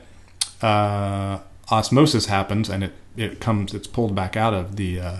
uh, 0.63 1.41
osmosis 1.71 2.27
happens, 2.27 2.69
and 2.69 2.85
it 2.85 2.93
it 3.17 3.41
comes 3.41 3.75
it's 3.75 3.87
pulled 3.87 4.15
back 4.15 4.37
out 4.37 4.55
of 4.55 4.77
the 4.77 5.01
uh, 5.01 5.17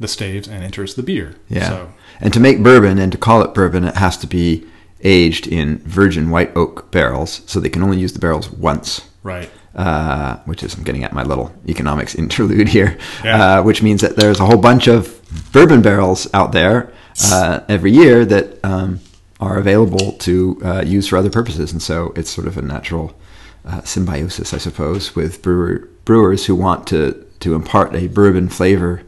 the 0.00 0.08
staves 0.08 0.48
and 0.48 0.62
enters 0.64 0.94
the 0.94 1.02
beer. 1.02 1.36
Yeah. 1.48 1.68
So, 1.68 1.92
And 2.20 2.32
to 2.32 2.40
make 2.40 2.62
bourbon 2.62 2.98
and 2.98 3.12
to 3.12 3.18
call 3.18 3.42
it 3.42 3.54
bourbon, 3.54 3.84
it 3.84 3.94
has 3.96 4.16
to 4.18 4.26
be 4.26 4.66
aged 5.04 5.46
in 5.46 5.78
virgin 5.78 6.30
white 6.30 6.56
oak 6.56 6.90
barrels, 6.90 7.42
so 7.46 7.60
they 7.60 7.68
can 7.68 7.82
only 7.82 7.98
use 7.98 8.12
the 8.12 8.18
barrels 8.18 8.50
once. 8.50 9.02
right. 9.22 9.50
Uh, 9.76 10.36
which 10.44 10.62
is 10.62 10.76
I'm 10.76 10.84
getting 10.84 11.02
at 11.02 11.12
my 11.12 11.24
little 11.24 11.52
economics 11.68 12.14
interlude 12.22 12.68
here, 12.68 12.96
Yeah. 13.24 13.58
uh, 13.58 13.62
which 13.64 13.82
means 13.82 14.02
that 14.02 14.14
there's 14.14 14.38
a 14.38 14.46
whole 14.46 14.56
bunch 14.60 14.86
of 14.86 15.20
bourbon 15.52 15.82
barrels 15.82 16.28
out 16.32 16.52
there 16.52 16.92
uh, 17.32 17.58
every 17.68 17.90
year 17.90 18.24
that 18.24 18.64
um, 18.64 19.00
are 19.40 19.58
available 19.58 20.12
to 20.12 20.60
uh, 20.64 20.82
use 20.86 21.08
for 21.08 21.16
other 21.16 21.28
purposes, 21.30 21.72
and 21.72 21.82
so 21.82 22.12
it's 22.14 22.30
sort 22.30 22.46
of 22.46 22.56
a 22.56 22.62
natural 22.62 23.16
uh, 23.64 23.82
symbiosis, 23.82 24.54
I 24.54 24.58
suppose, 24.58 25.16
with 25.16 25.42
brewer, 25.42 25.88
brewers 26.04 26.46
who 26.46 26.54
want 26.54 26.86
to 26.88 27.26
to 27.40 27.54
impart 27.56 27.96
a 27.96 28.06
bourbon 28.06 28.48
flavor 28.48 29.02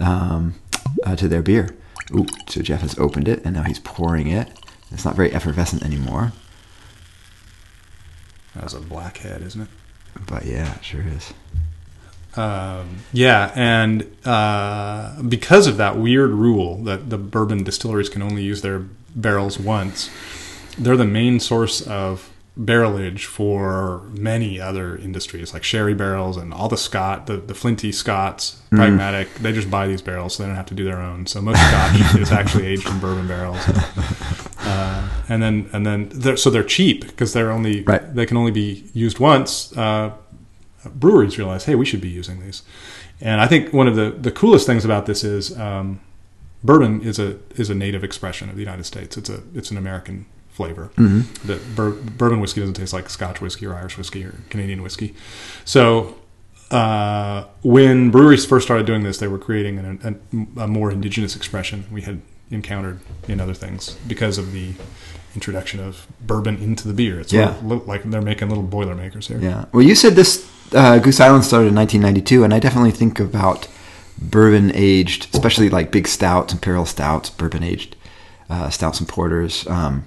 um, 0.00 0.54
uh, 1.04 1.14
to 1.16 1.28
their 1.28 1.42
beer. 1.42 1.76
Ooh, 2.12 2.26
so 2.48 2.60
Jeff 2.60 2.80
has 2.82 2.98
opened 2.98 3.28
it 3.28 3.44
and 3.44 3.54
now 3.54 3.62
he's 3.62 3.78
pouring 3.78 4.26
it. 4.28 4.48
It's 4.92 5.04
not 5.04 5.16
very 5.16 5.32
effervescent 5.32 5.82
anymore, 5.84 6.32
That 8.54 8.64
was 8.64 8.74
a 8.74 8.80
blackhead, 8.80 9.42
isn't 9.42 9.62
it? 9.62 9.68
but 10.26 10.46
yeah, 10.46 10.76
it 10.76 10.84
sure 10.84 11.02
is. 11.02 11.34
Um, 12.36 12.98
yeah, 13.12 13.50
and 13.54 14.06
uh, 14.26 15.20
because 15.22 15.66
of 15.66 15.76
that 15.78 15.96
weird 15.98 16.30
rule 16.30 16.76
that 16.84 17.10
the 17.10 17.18
bourbon 17.18 17.64
distilleries 17.64 18.08
can 18.08 18.22
only 18.22 18.42
use 18.42 18.62
their 18.62 18.80
barrels 19.14 19.58
once, 19.58 20.10
they're 20.78 20.96
the 20.96 21.04
main 21.06 21.40
source 21.40 21.80
of 21.86 22.30
barrelage 22.58 23.26
for 23.26 24.02
many 24.12 24.58
other 24.58 24.96
industries 24.96 25.52
like 25.52 25.62
sherry 25.62 25.92
barrels 25.94 26.38
and 26.38 26.54
all 26.54 26.68
the 26.68 26.76
Scott, 26.78 27.26
the, 27.26 27.36
the 27.36 27.54
Flinty 27.54 27.92
Scots, 27.92 28.62
Pragmatic. 28.70 29.34
They 29.34 29.52
just 29.52 29.70
buy 29.70 29.86
these 29.86 30.00
barrels 30.00 30.34
so 30.36 30.42
they 30.42 30.46
don't 30.48 30.56
have 30.56 30.66
to 30.66 30.74
do 30.74 30.84
their 30.84 31.00
own. 31.02 31.26
So 31.26 31.42
most 31.42 31.58
Scotch 31.58 32.14
is 32.20 32.32
actually 32.32 32.66
aged 32.66 32.88
in 32.88 32.98
bourbon 32.98 33.28
barrels. 33.28 33.58
Uh, 34.66 35.08
and 35.28 35.42
then 35.42 35.68
and 35.72 35.84
then 35.86 36.08
they're, 36.12 36.36
so 36.36 36.50
they're 36.50 36.62
cheap 36.64 37.06
because 37.06 37.32
they're 37.32 37.50
only 37.52 37.82
Right. 37.82 38.14
they 38.14 38.26
can 38.26 38.36
only 38.36 38.52
be 38.52 38.84
used 38.92 39.18
once. 39.18 39.76
Uh, 39.76 40.12
breweries 40.94 41.38
realize, 41.38 41.64
hey, 41.64 41.74
we 41.74 41.84
should 41.84 42.00
be 42.00 42.08
using 42.08 42.40
these. 42.40 42.62
And 43.20 43.40
I 43.40 43.46
think 43.46 43.72
one 43.72 43.88
of 43.88 43.96
the, 43.96 44.10
the 44.10 44.30
coolest 44.30 44.66
things 44.66 44.84
about 44.84 45.06
this 45.06 45.24
is 45.24 45.58
um, 45.58 46.00
bourbon 46.62 47.00
is 47.02 47.18
a 47.18 47.38
is 47.56 47.70
a 47.70 47.74
native 47.74 48.04
expression 48.04 48.48
of 48.50 48.56
the 48.56 48.62
United 48.62 48.84
States. 48.84 49.16
It's 49.16 49.30
a 49.30 49.40
it's 49.54 49.70
an 49.70 49.78
American 49.78 50.26
flavor. 50.50 50.90
That 51.46 51.60
bur- 51.76 51.90
bourbon 52.18 52.40
whiskey 52.40 52.60
doesn't 52.60 52.74
taste 52.74 52.92
like 52.92 53.08
Scotch 53.10 53.40
whiskey 53.40 53.66
or 53.66 53.74
Irish 53.74 53.98
whiskey 53.98 54.24
or 54.24 54.34
Canadian 54.50 54.82
whiskey. 54.82 55.14
So 55.64 56.16
uh, 56.70 57.44
when 57.62 58.10
breweries 58.10 58.44
first 58.46 58.66
started 58.66 58.86
doing 58.86 59.02
this, 59.02 59.18
they 59.18 59.28
were 59.28 59.38
creating 59.38 59.78
an, 59.78 60.00
an, 60.02 60.48
a 60.56 60.66
more 60.66 60.90
indigenous 60.90 61.36
expression 61.36 61.84
we 61.92 62.02
had 62.02 62.20
encountered 62.50 63.00
in 63.28 63.40
other 63.40 63.54
things 63.54 63.96
because 64.06 64.38
of 64.38 64.52
the 64.52 64.72
introduction 65.34 65.80
of 65.80 66.06
bourbon 66.26 66.56
into 66.62 66.88
the 66.88 66.94
beer. 66.94 67.20
It's 67.20 67.30
sort 67.30 67.54
Yeah. 67.62 67.78
like 67.86 68.04
they're 68.04 68.22
making 68.22 68.48
little 68.48 68.64
boilermakers 68.64 69.28
here. 69.28 69.38
Yeah. 69.38 69.66
Well, 69.72 69.82
you 69.82 69.94
said 69.94 70.14
this 70.16 70.48
uh, 70.72 70.98
Goose 70.98 71.20
Island 71.20 71.44
started 71.44 71.68
in 71.68 71.74
1992, 71.74 72.42
and 72.44 72.52
I 72.54 72.58
definitely 72.58 72.90
think 72.92 73.20
about 73.20 73.68
bourbon 74.18 74.72
aged, 74.74 75.28
especially 75.34 75.68
like 75.68 75.90
big 75.92 76.08
stouts, 76.08 76.52
imperial 76.52 76.86
stouts, 76.86 77.30
bourbon 77.30 77.62
aged 77.62 77.96
uh, 78.48 78.70
stouts 78.70 78.98
and 78.98 79.08
porters, 79.08 79.66
um, 79.68 80.04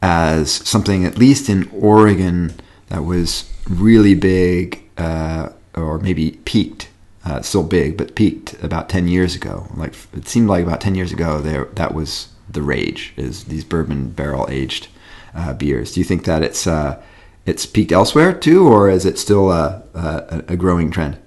as 0.00 0.50
something 0.50 1.04
at 1.04 1.18
least 1.18 1.48
in 1.48 1.68
Oregon 1.72 2.54
that 2.88 3.04
was 3.04 3.50
really 3.68 4.14
big, 4.14 4.82
uh, 4.98 5.48
or 5.74 5.98
maybe 5.98 6.32
peaked. 6.44 6.88
Uh, 7.24 7.40
still 7.40 7.62
big, 7.62 7.96
but 7.96 8.14
peaked 8.14 8.52
about 8.62 8.90
10 8.90 9.08
years 9.08 9.34
ago. 9.34 9.66
Like 9.74 9.94
it 10.12 10.28
seemed 10.28 10.46
like 10.46 10.62
about 10.62 10.82
10 10.82 10.94
years 10.94 11.10
ago, 11.10 11.40
there 11.40 11.64
that 11.76 11.94
was 11.94 12.28
the 12.48 12.60
rage. 12.60 13.14
Is 13.16 13.44
these 13.44 13.64
bourbon 13.64 14.10
barrel 14.10 14.46
aged 14.50 14.88
uh, 15.34 15.54
beers? 15.54 15.94
Do 15.94 16.00
you 16.00 16.04
think 16.04 16.24
that 16.24 16.42
it's 16.42 16.66
uh, 16.66 17.02
it's 17.46 17.66
peaked 17.66 17.92
elsewhere 17.92 18.32
too, 18.32 18.68
or 18.68 18.88
is 18.88 19.04
it 19.04 19.18
still 19.18 19.50
a, 19.50 19.82
a, 19.94 20.44
a 20.48 20.56
growing 20.56 20.90
trend? 20.90 21.18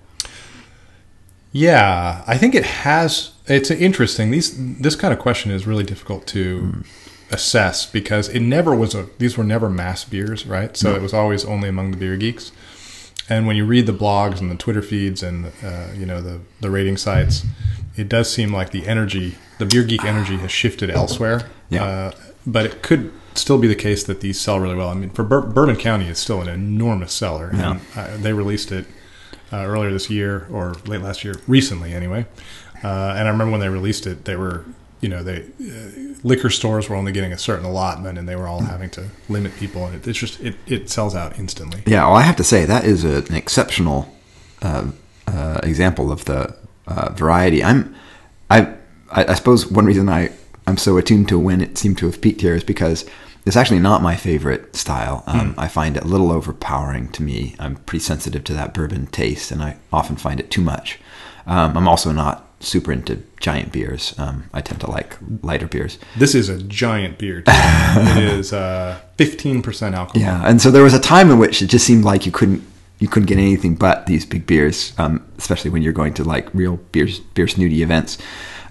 Yeah, 1.52 2.24
I 2.28 2.38
think 2.38 2.56
it 2.56 2.66
has. 2.66 3.32
It's 3.48 3.72
interesting. 3.72 4.32
These 4.32 4.80
this 4.80 4.96
kind 4.96 5.14
of 5.14 5.20
question 5.20 5.52
is 5.52 5.66
really 5.66 5.84
difficult 5.84 6.28
to 6.28 6.84
assess 7.32 7.86
because 7.86 8.30
it 8.30 8.42
never 8.42 8.76
was 8.76 8.94
a. 8.94 9.08
These 9.18 9.38
were 9.38 9.44
never 9.44 9.70
mass 9.70 10.04
beers, 10.04 10.46
right? 10.46 10.76
So 10.76 10.96
it 10.96 11.02
was 11.02 11.14
always 11.14 11.46
only 11.46 11.70
among 11.70 11.92
the 11.92 11.98
beer 11.98 12.18
geeks. 12.18 12.52
And 13.30 13.46
when 13.46 13.56
you 13.56 13.66
read 13.66 13.86
the 13.86 13.94
blogs 13.94 14.40
and 14.40 14.50
the 14.50 14.56
Twitter 14.56 14.82
feeds 14.82 15.22
and 15.22 15.52
uh, 15.64 15.88
you 15.96 16.06
know 16.06 16.22
the 16.22 16.40
the 16.62 16.70
rating 16.70 16.98
sites, 16.98 17.46
it 17.96 18.08
does 18.08 18.32
seem 18.32 18.54
like 18.54 18.72
the 18.72 18.88
energy, 18.88 19.36
the 19.58 19.66
beer 19.66 19.84
geek 19.84 20.06
energy, 20.06 20.38
has 20.38 20.52
shifted 20.52 20.90
elsewhere. 20.90 21.50
Yeah. 21.70 21.84
Uh, 21.84 22.12
but 22.46 22.66
it 22.66 22.82
could 22.82 23.12
still 23.36 23.58
be 23.58 23.68
the 23.68 23.76
case 23.76 24.04
that 24.06 24.22
these 24.22 24.40
sell 24.40 24.60
really 24.60 24.76
well. 24.76 24.90
I 24.90 24.94
mean, 24.94 25.10
for 25.10 25.24
Bur- 25.24 25.42
Bourbon 25.42 25.76
County, 25.76 26.08
it's 26.08 26.20
still 26.20 26.42
an 26.42 26.48
enormous 26.48 27.14
seller. 27.14 27.52
Yeah. 27.54 27.72
And, 27.72 27.82
uh, 27.96 28.18
they 28.18 28.34
released 28.34 28.72
it 28.72 28.86
uh, 29.52 29.58
earlier 29.58 29.92
this 29.92 30.10
year 30.10 30.48
or 30.50 30.76
late 30.86 31.02
last 31.02 31.24
year, 31.24 31.36
recently 31.48 31.94
anyway. 31.94 32.26
Uh, 32.84 33.16
and 33.18 33.28
I 33.28 33.32
remember 33.32 33.52
when 33.52 33.60
they 33.60 33.70
released 33.70 34.08
it, 34.08 34.26
they 34.26 34.36
were, 34.36 34.64
you 35.02 35.10
know, 35.10 35.24
they 35.24 35.44
uh, 35.62 36.16
liquor 36.24 36.50
stores 36.50 36.90
were 36.90 36.96
only 36.96 37.12
getting 37.12 37.32
a 37.32 37.38
certain 37.38 37.66
allotment, 37.66 38.18
and 38.18 38.28
they 38.28 38.36
were 38.36 38.48
all 38.48 38.62
having 38.62 38.90
to 38.92 39.10
limit 39.30 39.56
people, 39.58 39.86
and 39.86 39.96
it, 39.96 40.08
it's 40.08 40.20
just 40.20 40.40
it, 40.42 40.56
it 40.66 40.90
sells 40.90 41.16
out 41.16 41.38
instantly. 41.38 41.84
Yeah, 41.86 42.06
well, 42.08 42.16
I 42.16 42.24
have 42.24 42.36
to 42.38 42.44
say 42.44 42.66
that 42.66 42.86
is 42.86 43.04
a, 43.04 43.24
an 43.26 43.36
exceptional 43.36 44.14
uh, 44.62 44.90
uh, 45.28 45.60
example 45.64 46.12
of 46.12 46.26
the 46.26 46.56
uh, 46.88 47.12
variety. 47.14 47.64
I'm, 47.64 47.96
I, 48.50 48.62
I 49.12 49.26
I 49.26 49.34
suppose 49.36 49.68
one 49.68 49.86
reason 49.86 50.10
I 50.10 50.32
I'm 50.66 50.78
so 50.78 50.98
attuned 50.98 51.30
to 51.30 51.40
when 51.40 51.62
it 51.62 51.78
seemed 51.78 51.98
to 52.00 52.08
have 52.08 52.20
peaked 52.20 52.42
here 52.42 52.56
is 52.56 52.64
because 52.64 53.06
it's 53.46 53.56
actually 53.56 53.80
not 53.80 54.02
my 54.02 54.18
favorite 54.18 54.76
style. 54.76 55.24
Um, 55.26 55.56
I 55.58 55.70
find 55.70 55.96
it 55.96 56.04
a 56.04 56.08
little 56.08 56.34
overpowering 56.34 57.08
to 57.14 57.24
me. 57.24 57.56
I'm 57.60 57.78
pretty 57.78 58.04
sensitive 58.04 58.44
to 58.44 58.54
that 58.54 58.74
bourbon 58.74 59.08
taste, 59.08 59.52
and 59.52 59.64
I 59.64 59.78
often 59.94 60.18
find 60.18 60.42
it 60.42 60.52
too 60.52 60.62
much. 60.62 61.00
Um, 61.46 61.78
I'm 61.78 61.88
also 61.88 62.12
not 62.12 62.47
super 62.60 62.92
into 62.92 63.24
giant 63.40 63.72
beers. 63.72 64.18
Um, 64.18 64.46
I 64.54 64.62
tend 64.62 64.82
to 64.82 64.90
like 64.90 65.18
lighter 65.42 65.68
beers. 65.68 65.98
This 66.16 66.36
is 66.36 66.50
a 66.50 66.62
giant 66.62 67.18
beer. 67.18 67.42
Too. 67.42 67.52
it 67.52 68.24
is 68.40 68.54
uh, 68.54 69.00
fifteen 69.18 69.62
percent 69.62 69.96
alcohol. 69.96 70.22
Yeah, 70.22 70.42
and 70.48 70.62
so 70.62 70.72
there 70.72 70.84
was 70.84 70.94
a 70.94 71.00
time 71.00 71.30
in 71.30 71.38
which 71.38 71.62
it 71.62 71.68
just 71.68 71.86
seemed 71.86 72.04
like 72.04 72.26
you 72.26 72.32
couldn't 72.32 72.64
you 73.00 73.08
couldn't 73.08 73.28
get 73.28 73.38
anything 73.38 73.76
but 73.76 74.08
these 74.08 74.26
big 74.26 74.48
beers, 74.48 74.94
um, 74.98 75.26
especially 75.38 75.70
when 75.70 75.82
you're 75.82 75.94
going 75.94 76.14
to 76.16 76.24
like 76.24 76.54
real 76.54 76.78
beers 76.92 77.20
beer 77.20 77.48
snooty 77.48 77.82
events. 77.84 78.18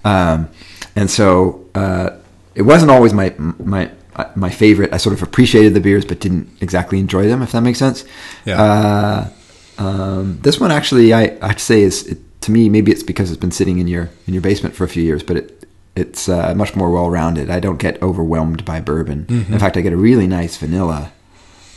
Um, 0.04 0.48
and 0.94 1.10
so 1.10 1.68
uh, 1.74 2.10
it 2.54 2.62
wasn't 2.62 2.90
always 2.90 3.12
my 3.12 3.34
my 3.38 3.90
my 4.34 4.50
favorite. 4.50 4.92
I 4.92 4.96
sort 4.96 5.14
of 5.14 5.22
appreciated 5.22 5.74
the 5.74 5.80
beers, 5.80 6.04
but 6.04 6.20
didn't 6.20 6.48
exactly 6.60 6.98
enjoy 6.98 7.28
them. 7.28 7.42
If 7.42 7.52
that 7.52 7.60
makes 7.60 7.78
sense. 7.78 8.04
Yeah. 8.44 8.62
Uh, 8.62 9.30
um, 9.78 10.38
this 10.40 10.58
one 10.58 10.72
actually, 10.72 11.12
I 11.12 11.36
I 11.42 11.48
have 11.48 11.56
to 11.56 11.62
say 11.62 11.82
is 11.82 12.06
it, 12.06 12.18
to 12.46 12.50
me 12.52 12.68
maybe 12.68 12.90
it's 12.90 13.02
because 13.02 13.30
it's 13.30 13.40
been 13.40 13.52
sitting 13.52 13.78
in 13.78 13.86
your 13.86 14.10
in 14.26 14.32
your 14.34 14.40
basement 14.42 14.74
for 14.74 14.84
a 14.84 14.88
few 14.88 15.02
years, 15.02 15.22
but 15.22 15.36
it 15.36 15.68
it's 15.94 16.28
uh, 16.28 16.54
much 16.54 16.74
more 16.76 16.90
well 16.90 17.08
rounded. 17.10 17.50
I 17.50 17.60
don't 17.60 17.78
get 17.78 18.02
overwhelmed 18.02 18.64
by 18.64 18.80
bourbon. 18.80 19.26
In 19.28 19.58
fact, 19.58 19.76
I 19.76 19.80
get 19.80 19.92
a 19.92 19.96
really 19.96 20.26
nice 20.26 20.56
vanilla 20.56 21.12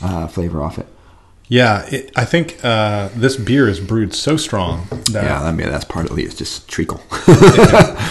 uh, 0.02 0.26
flavor 0.26 0.62
off 0.62 0.78
it. 0.78 0.86
Yeah, 1.48 1.84
it, 1.90 2.12
I 2.14 2.24
think 2.26 2.58
uh, 2.62 3.08
this 3.14 3.36
beer 3.36 3.66
is 3.68 3.80
brewed 3.80 4.14
so 4.14 4.36
strong 4.36 4.86
that 5.10 5.24
Yeah, 5.24 5.42
I 5.42 5.50
mean 5.52 5.68
that's 5.68 5.84
part 5.84 6.06
partly 6.06 6.22
it's 6.22 6.34
just 6.36 6.68
treacle. 6.68 7.00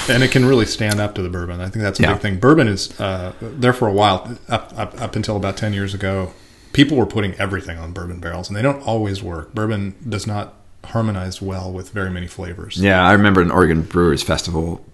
and 0.09 0.23
it 0.23 0.31
can 0.31 0.45
really 0.45 0.65
stand 0.65 0.99
up 0.99 1.15
to 1.15 1.21
the 1.21 1.29
bourbon. 1.29 1.61
I 1.61 1.69
think 1.69 1.83
that's 1.83 1.99
a 1.99 2.03
Yeah. 2.03 2.13
big 2.13 2.21
thing. 2.21 2.39
Bourbon 2.39 2.67
is 2.67 2.99
uh, 2.99 3.33
there 3.39 3.71
for 3.73 3.87
a 3.87 3.93
while, 3.93 4.37
up, 4.49 4.73
up 4.77 4.99
up 5.01 5.15
until 5.15 5.35
about 5.37 5.55
ten 5.57 5.73
years 5.73 5.93
ago. 5.93 6.33
People 6.73 6.97
were 6.97 7.05
putting 7.05 7.33
everything 7.35 7.77
on 7.77 7.93
bourbon 7.93 8.19
barrels, 8.19 8.47
and 8.49 8.57
they 8.57 8.61
don't 8.61 8.81
always 8.81 9.23
work. 9.23 9.53
Bourbon 9.55 9.95
does 10.07 10.27
not 10.27 10.53
harmonize 10.89 11.41
well 11.41 11.71
with 11.71 11.91
very 11.91 12.09
many 12.09 12.27
flavors. 12.27 12.77
yeah, 12.77 13.03
I 13.05 13.13
remember 13.13 13.41
an 13.41 13.51
Oregon 13.51 13.81
Brewers 13.81 14.23
Festival 14.23 14.85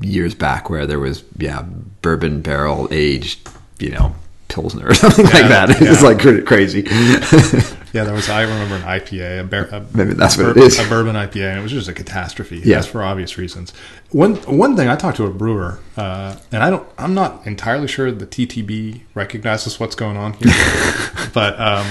years 0.00 0.34
back 0.34 0.68
where 0.68 0.86
there 0.86 0.98
was 0.98 1.22
yeah 1.38 1.62
bourbon 2.02 2.40
barrel 2.40 2.88
aged 2.90 3.48
you 3.78 3.90
know 3.90 4.14
pilsner 4.48 4.88
or 4.88 4.94
something 5.02 5.24
like 5.24 5.48
that. 5.48 5.70
It 5.70 5.88
was 5.88 6.02
yeah. 6.02 6.08
like 6.08 6.46
crazy. 6.46 6.84
Yeah, 7.96 8.04
there 8.04 8.12
was. 8.12 8.28
I 8.28 8.42
remember 8.42 8.74
an 8.74 8.82
IPA, 8.82 9.40
a, 9.40 9.44
bar, 9.44 9.60
a 9.72 9.86
Maybe 9.94 10.12
that's 10.12 10.36
what 10.36 10.48
it 10.48 10.56
bur- 10.56 10.64
is. 10.64 10.78
a 10.78 10.86
bourbon 10.86 11.16
IPA, 11.16 11.48
and 11.48 11.60
it 11.60 11.62
was 11.62 11.72
just 11.72 11.88
a 11.88 11.94
catastrophe. 11.94 12.56
Yeah. 12.56 12.76
Yes, 12.76 12.86
for 12.86 13.02
obvious 13.02 13.38
reasons. 13.38 13.72
One 14.10 14.34
one 14.34 14.76
thing 14.76 14.86
I 14.86 14.96
talked 14.96 15.16
to 15.16 15.24
a 15.24 15.30
brewer, 15.30 15.78
uh, 15.96 16.36
and 16.52 16.62
I 16.62 16.68
don't. 16.68 16.86
I'm 16.98 17.14
not 17.14 17.46
entirely 17.46 17.88
sure 17.88 18.12
the 18.12 18.26
TTB 18.26 19.00
recognizes 19.14 19.80
what's 19.80 19.94
going 19.94 20.18
on 20.18 20.34
here, 20.34 20.52
but 21.32 21.58
um, 21.58 21.86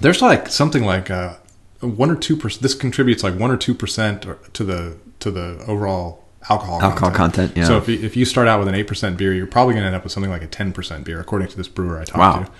there's 0.00 0.22
like 0.22 0.48
something 0.48 0.84
like 0.86 1.10
uh, 1.10 1.34
one 1.80 2.10
or 2.10 2.16
two 2.16 2.36
percent. 2.36 2.62
This 2.62 2.74
contributes 2.74 3.22
like 3.22 3.34
one 3.38 3.50
or 3.50 3.56
two 3.56 3.74
percent 3.74 4.26
to 4.54 4.64
the 4.64 4.96
to 5.20 5.30
the 5.30 5.62
overall 5.66 6.24
alcohol 6.48 6.80
Alcohol 6.80 7.10
content, 7.10 7.52
yeah. 7.54 7.64
So 7.66 7.76
if 7.76 7.86
you, 7.88 8.00
if 8.00 8.16
you 8.16 8.24
start 8.24 8.48
out 8.48 8.58
with 8.58 8.68
an 8.68 8.74
eight 8.74 8.86
percent 8.86 9.16
beer, 9.18 9.32
you're 9.34 9.46
probably 9.46 9.74
going 9.74 9.82
to 9.82 9.88
end 9.88 9.96
up 9.96 10.02
with 10.04 10.12
something 10.12 10.30
like 10.30 10.42
a 10.42 10.46
ten 10.46 10.72
percent 10.72 11.04
beer, 11.04 11.20
according 11.20 11.48
to 11.48 11.56
this 11.56 11.68
brewer 11.68 12.00
I 12.00 12.04
talked 12.04 12.18
wow, 12.18 12.42
to 12.44 12.50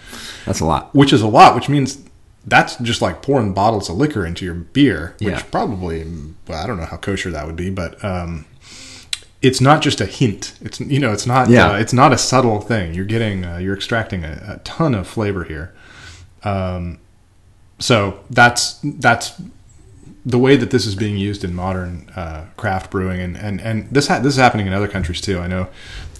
that's 0.44 0.60
a 0.60 0.64
lot. 0.66 0.94
which 0.94 1.12
is 1.12 1.22
a 1.22 1.28
lot, 1.28 1.54
which 1.54 1.68
means 1.68 2.02
that's 2.46 2.76
just 2.76 3.02
like 3.02 3.20
pouring 3.22 3.52
bottles 3.52 3.88
of 3.90 3.96
liquor 3.96 4.24
into 4.26 4.44
your 4.46 4.54
beer, 4.54 5.14
which 5.18 5.28
Yeah. 5.28 5.42
probably, 5.50 6.06
well, 6.48 6.62
I 6.62 6.66
don't 6.66 6.78
know 6.78 6.86
how 6.86 6.96
kosher 6.96 7.30
that 7.30 7.46
would 7.46 7.56
be, 7.56 7.68
but 7.68 8.02
um, 8.02 8.46
it's 9.42 9.60
not 9.60 9.82
just 9.82 10.00
a 10.00 10.06
hint. 10.06 10.54
It's 10.62 10.80
you 10.80 10.98
know, 10.98 11.12
it's 11.12 11.26
not 11.26 11.48
Yeah. 11.50 11.72
uh, 11.72 11.76
it's 11.78 11.92
not 11.92 12.12
a 12.12 12.18
subtle 12.18 12.60
thing. 12.60 12.94
You're 12.94 13.04
getting 13.06 13.44
uh, 13.44 13.58
you're 13.58 13.74
extracting 13.74 14.24
a, 14.24 14.56
a 14.56 14.58
ton 14.64 14.94
of 14.94 15.06
flavor 15.06 15.44
here. 15.44 15.74
Um, 16.42 16.98
so 17.80 18.20
that's 18.30 18.78
that's 18.82 19.40
the 20.24 20.38
way 20.38 20.54
that 20.56 20.70
this 20.70 20.86
is 20.86 20.94
being 20.94 21.16
used 21.16 21.44
in 21.44 21.54
modern 21.54 22.10
uh, 22.14 22.46
craft 22.56 22.90
brewing, 22.90 23.20
and 23.20 23.36
and 23.36 23.60
and 23.60 23.90
this 23.90 24.08
ha- 24.08 24.20
this 24.20 24.34
is 24.34 24.38
happening 24.38 24.66
in 24.66 24.72
other 24.72 24.88
countries 24.88 25.20
too. 25.20 25.38
I 25.38 25.46
know 25.46 25.68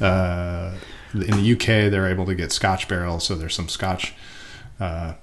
uh, 0.00 0.74
in 1.12 1.36
the 1.36 1.52
UK 1.52 1.90
they're 1.90 2.08
able 2.08 2.26
to 2.26 2.34
get 2.34 2.50
Scotch 2.50 2.88
barrels, 2.88 3.24
so 3.24 3.34
there's 3.34 3.54
some 3.54 3.68
Scotch 3.68 4.14
uh, 4.80 5.14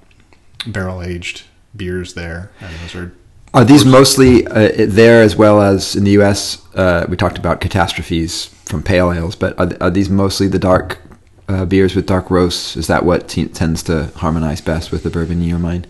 barrel 0.67 1.01
aged 1.01 1.43
beers 1.75 2.13
there, 2.13 2.51
and 2.61 2.73
those 2.79 2.95
are 2.95 3.13
Are 3.53 3.65
these 3.65 3.83
mostly 3.83 4.45
uh, 4.45 4.71
there 4.87 5.23
as 5.23 5.35
well 5.35 5.61
as 5.61 5.95
in 5.95 6.03
the 6.03 6.11
U.S.? 6.11 6.63
Uh, 6.75 7.05
we 7.09 7.17
talked 7.17 7.39
about 7.39 7.59
catastrophes 7.59 8.45
from 8.45 8.83
pale 8.83 9.11
ales, 9.11 9.35
but 9.35 9.59
are, 9.59 9.71
are 9.81 9.89
these 9.89 10.09
mostly 10.09 10.47
the 10.47 10.59
dark 10.59 10.99
uh, 11.47 11.65
beers 11.65 11.95
with 11.95 12.05
dark 12.05 12.29
roasts? 12.29 12.77
Is 12.77 12.85
that 12.87 13.05
what 13.05 13.27
tends 13.27 13.81
to 13.83 14.11
harmonize 14.17 14.61
best 14.61 14.91
with 14.91 15.01
the 15.01 15.09
bourbon 15.09 15.41
in 15.41 15.47
your 15.47 15.59
mind? 15.59 15.87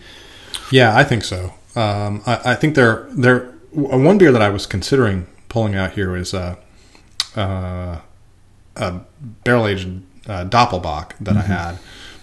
Yeah, 0.71 0.95
I 0.95 1.03
think 1.03 1.23
so. 1.23 1.53
Um, 1.75 2.23
I, 2.25 2.51
I, 2.51 2.55
think 2.55 2.75
they're 2.75 3.07
they're 3.11 3.51
one 3.71 4.17
beer 4.17 4.31
that 4.31 4.41
I 4.41 4.49
was 4.49 4.65
considering 4.65 5.27
pulling 5.47 5.75
out 5.75 5.91
here 5.91 6.15
is 6.15 6.33
uh, 6.33 6.55
uh, 7.35 7.99
a 8.75 8.99
barrel 9.43 9.67
aged 9.67 10.01
uh, 10.27 10.45
Doppelbock 10.45 11.13
that 11.19 11.35
mm-hmm. 11.35 11.37
I 11.37 11.41
had. 11.41 11.79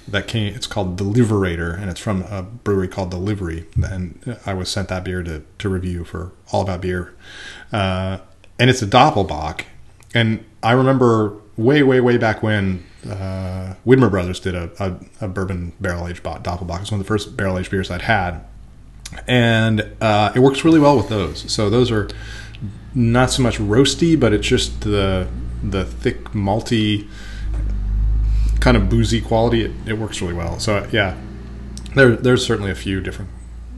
That 0.06 0.28
came. 0.28 0.54
It's 0.54 0.66
called 0.66 0.98
the 0.98 1.04
Liberator, 1.04 1.70
and 1.70 1.90
it's 1.90 2.00
from 2.00 2.24
a 2.24 2.42
brewery 2.42 2.88
called 2.88 3.10
the 3.10 3.16
Livery. 3.16 3.66
And 3.82 4.38
I 4.44 4.52
was 4.52 4.68
sent 4.68 4.88
that 4.88 5.02
beer 5.02 5.22
to 5.22 5.42
to 5.58 5.68
review 5.70 6.04
for 6.04 6.32
All 6.52 6.60
About 6.60 6.82
Beer, 6.82 7.14
uh, 7.72 8.18
and 8.58 8.68
it's 8.68 8.82
a 8.82 8.86
Doppelbock. 8.86 9.62
And 10.12 10.44
I 10.62 10.72
remember 10.72 11.40
way, 11.56 11.82
way, 11.82 12.00
way 12.00 12.18
back 12.18 12.42
when 12.42 12.84
uh, 13.08 13.74
Widmer 13.86 14.10
Brothers 14.10 14.40
did 14.40 14.54
a, 14.54 14.70
a, 14.78 15.26
a 15.26 15.28
bourbon 15.28 15.72
barrel 15.80 16.08
aged 16.08 16.22
Doppelbock. 16.22 16.80
It's 16.82 16.90
one 16.90 17.00
of 17.00 17.06
the 17.06 17.08
first 17.08 17.36
barrel 17.36 17.58
aged 17.58 17.70
beers 17.70 17.90
I'd 17.90 18.02
had, 18.02 18.40
and 19.26 19.86
uh, 20.00 20.32
it 20.34 20.40
works 20.40 20.64
really 20.64 20.80
well 20.80 20.96
with 20.96 21.08
those. 21.08 21.50
So 21.52 21.70
those 21.70 21.90
are 21.90 22.08
not 22.94 23.30
so 23.30 23.42
much 23.42 23.58
roasty, 23.58 24.18
but 24.18 24.32
it's 24.32 24.46
just 24.46 24.82
the 24.82 25.28
the 25.62 25.84
thick 25.84 26.24
malty 26.32 27.08
kind 28.60 28.76
of 28.76 28.88
boozy 28.88 29.20
quality. 29.20 29.64
It, 29.64 29.72
it 29.86 29.98
works 29.98 30.20
really 30.20 30.34
well. 30.34 30.58
So 30.58 30.88
yeah, 30.92 31.16
there 31.94 32.16
there's 32.16 32.44
certainly 32.44 32.70
a 32.70 32.76
few 32.76 33.00
different 33.00 33.30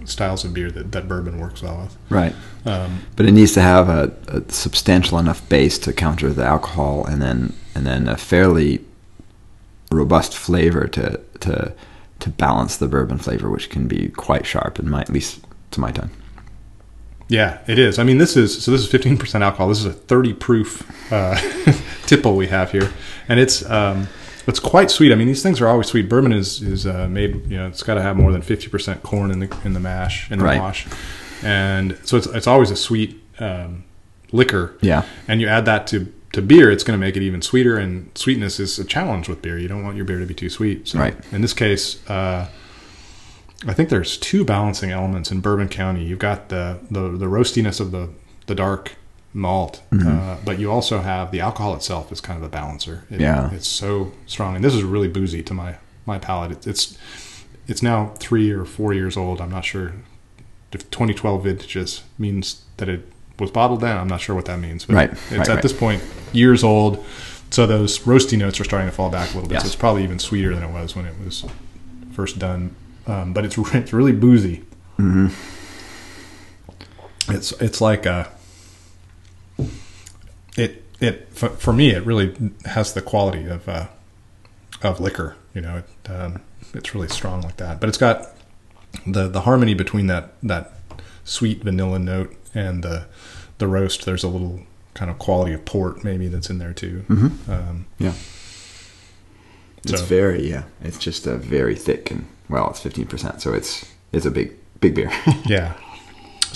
styles 0.07 0.45
of 0.45 0.55
beer 0.55 0.71
that, 0.71 0.92
that 0.92 1.09
bourbon 1.09 1.38
works 1.38 1.62
well 1.62 1.79
with. 1.83 1.97
Right. 2.11 2.35
Um, 2.64 3.03
but 3.16 3.27
it 3.27 3.33
needs 3.33 3.53
to 3.55 3.61
have 3.61 3.88
a, 3.88 4.12
a, 4.29 4.51
substantial 4.51 5.19
enough 5.19 5.47
base 5.49 5.79
to 5.81 5.92
counter 5.92 6.33
the 6.33 6.45
alcohol, 6.45 7.05
and 7.07 7.21
then 7.23 7.55
and 7.75 7.87
then 7.87 8.09
a 8.09 8.16
fairly 8.16 8.85
robust 9.90 10.37
flavor 10.37 10.87
to 10.88 11.21
to 11.40 11.73
to 12.21 12.31
balance 12.31 12.77
the 12.77 12.88
bourbon 12.88 13.19
flavor, 13.19 13.51
which 13.51 13.71
can 13.71 13.87
be 13.87 14.09
quite 14.09 14.47
sharp, 14.47 14.79
in 14.79 14.88
my 14.88 15.03
at 15.03 15.11
least 15.11 15.45
to 15.73 15.81
my 15.81 15.92
tongue. 15.92 16.11
Yeah, 17.29 17.59
it 17.66 17.79
is. 17.79 17.99
I 17.99 18.05
mean, 18.05 18.19
this 18.19 18.37
is 18.37 18.62
so. 18.62 18.71
This 18.71 18.83
is 18.83 18.90
fifteen 18.90 19.16
percent 19.16 19.42
alcohol. 19.42 19.69
This 19.69 19.81
is 19.81 19.87
a 19.87 19.92
thirty 19.92 20.33
proof 20.33 21.12
uh, 21.12 21.37
tipple 22.07 22.37
we 22.37 22.47
have 22.47 22.71
here, 22.71 22.92
and 23.29 23.40
it's 23.40 23.69
um, 23.69 24.07
it's 24.46 24.61
quite 24.61 24.90
sweet. 24.90 25.12
I 25.12 25.14
mean, 25.14 25.26
these 25.26 25.42
things 25.42 25.61
are 25.61 25.68
always 25.68 25.88
sweet. 25.88 26.09
Bourbon 26.09 26.32
is 26.32 26.62
is 26.62 26.87
uh, 26.87 27.09
made. 27.09 27.50
You 27.50 27.59
know, 27.59 27.66
it's 27.66 27.82
got 27.82 27.94
to 27.94 28.02
have 28.02 28.16
more 28.16 28.32
than 28.32 28.42
fifty 28.42 28.68
percent 28.68 29.02
corn 29.02 29.30
in 29.30 29.40
the 29.40 29.59
in 29.64 29.72
the 29.72 29.80
mash 29.80 30.30
in 30.30 30.38
the 30.38 30.44
right. 30.44 30.61
wash, 30.61 30.87
and 31.42 31.98
so 32.04 32.16
it's 32.16 32.26
it's 32.26 32.46
always 32.46 32.70
a 32.70 32.76
sweet 32.76 33.22
um, 33.38 33.85
liquor. 34.32 34.76
Yeah, 34.80 35.04
and 35.26 35.40
you 35.40 35.48
add 35.48 35.64
that 35.64 35.87
to 35.88 36.12
to 36.32 36.42
beer, 36.42 36.70
it's 36.70 36.85
going 36.85 36.98
to 36.98 37.04
make 37.04 37.16
it 37.16 37.22
even 37.22 37.42
sweeter. 37.42 37.78
And 37.78 38.11
sweetness 38.16 38.61
is 38.61 38.78
a 38.78 38.85
challenge 38.85 39.28
with 39.28 39.42
beer. 39.42 39.59
You 39.59 39.68
don't 39.68 39.82
want 39.82 39.96
your 39.96 40.04
beer 40.04 40.18
to 40.18 40.26
be 40.26 40.35
too 40.35 40.50
sweet. 40.50 40.88
So 40.88 40.98
right. 40.98 41.16
In 41.32 41.40
this 41.40 41.54
case, 41.54 42.09
uh, 42.11 42.48
I 43.66 43.72
think 43.72 43.88
there's 43.88 44.18
two 44.18 44.44
balancing 44.44 44.90
elements 44.90 45.30
in 45.30 45.40
Bourbon 45.40 45.68
County. 45.68 46.04
You've 46.04 46.18
got 46.18 46.50
the 46.50 46.78
the, 46.90 47.09
the 47.09 47.26
roastiness 47.26 47.80
of 47.80 47.90
the 47.90 48.11
the 48.46 48.54
dark 48.54 48.92
malt, 49.37 49.83
mm-hmm. 49.92 50.09
uh, 50.09 50.37
but 50.44 50.59
you 50.59 50.70
also 50.72 51.01
have 51.01 51.31
the 51.31 51.40
alcohol 51.40 51.75
itself 51.75 52.11
is 52.11 52.20
kind 52.20 52.38
of 52.38 52.42
a 52.42 52.49
balancer. 52.49 53.05
It, 53.11 53.20
yeah, 53.20 53.53
it's 53.53 53.68
so 53.68 54.12
strong, 54.27 54.57
and 54.57 54.64
this 54.64 54.75
is 54.75 54.83
really 54.83 55.09
boozy 55.09 55.42
to 55.42 55.55
my 55.55 55.77
my 56.07 56.18
palate. 56.18 56.53
It, 56.53 56.66
it's 56.66 56.99
it's 57.68 57.83
now 57.83 58.14
three 58.18 58.51
or 58.51 58.64
four 58.64 58.94
years 58.94 59.16
old. 59.16 59.40
I'm 59.40 59.51
not 59.51 59.64
sure 59.64 59.92
if 60.72 60.90
2012 60.90 61.44
vintages 61.44 62.03
means 62.18 62.64
that 62.79 62.88
it 62.88 63.03
was 63.38 63.51
bottled 63.51 63.83
then. 63.83 63.96
I'm 63.96 64.09
not 64.09 64.20
sure 64.20 64.35
what 64.35 64.46
that 64.46 64.59
means, 64.59 64.87
but 64.87 64.96
right, 64.96 65.11
it's 65.11 65.31
right, 65.33 65.40
at 65.40 65.49
right. 65.49 65.62
this 65.62 65.72
point 65.72 66.03
years 66.33 66.64
old. 66.64 67.05
So 67.51 67.66
those 67.66 68.01
roasty 68.01 68.37
notes 68.37 68.59
are 68.59 68.64
starting 68.64 68.88
to 68.88 68.94
fall 68.94 69.11
back 69.11 69.31
a 69.31 69.35
little 69.35 69.49
bit. 69.49 69.55
Yes. 69.57 69.62
So 69.62 69.66
it's 69.66 69.77
probably 69.77 70.03
even 70.03 70.18
sweeter 70.18 70.55
than 70.55 70.64
it 70.64 70.72
was 70.72 70.96
when 70.96 71.07
it 71.07 71.14
was 71.22 71.44
first 72.12 72.38
done. 72.38 72.75
Um, 73.07 73.33
but 73.33 73.44
it's 73.44 73.57
it's 73.75 73.92
really 73.92 74.12
boozy. 74.12 74.64
Mm-hmm. 74.99 75.29
It's 77.33 77.53
it's 77.61 77.81
like 77.81 78.07
a 78.07 78.31
it 80.57 80.83
it 81.01 81.29
for, 81.31 81.51
for, 81.51 81.73
me 81.73 81.90
it 81.90 82.05
really 82.05 82.35
has 82.64 82.95
the 82.95 83.03
quality 83.03 83.47
of 83.47 83.69
uh, 83.69 83.87
of 84.83 85.01
liquor. 85.01 85.37
You 85.55 85.61
know, 85.61 85.79
it, 85.79 86.11
um, 86.11 86.42
it's 86.75 86.95
really 86.95 87.09
strong 87.09 87.42
like 87.42 87.57
that. 87.59 87.81
But 87.81 87.88
it's 87.88 87.99
got 87.99 88.29
the 89.07 89.29
the 89.29 89.42
harmony 89.42 89.75
between 89.75 90.07
that 90.09 90.35
that 90.42 90.73
sweet 91.25 91.62
vanilla 91.62 91.99
note 91.99 92.35
and 92.55 92.83
the 92.83 93.07
the 93.59 93.69
roast. 93.69 94.05
There's 94.05 94.25
a 94.25 94.29
little 94.29 94.61
kind 94.95 95.11
of 95.11 95.19
quality 95.19 95.53
of 95.53 95.64
port 95.64 96.03
maybe 96.03 96.29
that's 96.29 96.49
in 96.49 96.59
there 96.59 96.73
too. 96.73 97.05
Mm-hmm. 97.09 97.51
Um, 97.51 97.87
yeah, 97.99 98.14
it's 99.85 100.01
very 100.01 100.49
yeah. 100.49 100.64
It's 100.83 100.99
just 100.99 101.27
a 101.27 101.37
very 101.37 101.75
thick 101.75 102.11
and 102.11 102.27
well, 102.49 102.71
it's 102.71 102.81
fifteen 102.81 103.07
percent, 103.07 103.42
so 103.42 103.53
it's 103.53 103.85
it's 104.12 104.27
a 104.27 104.31
big 104.31 104.55
big 104.81 104.95
beer. 104.95 105.12
yeah. 105.47 105.75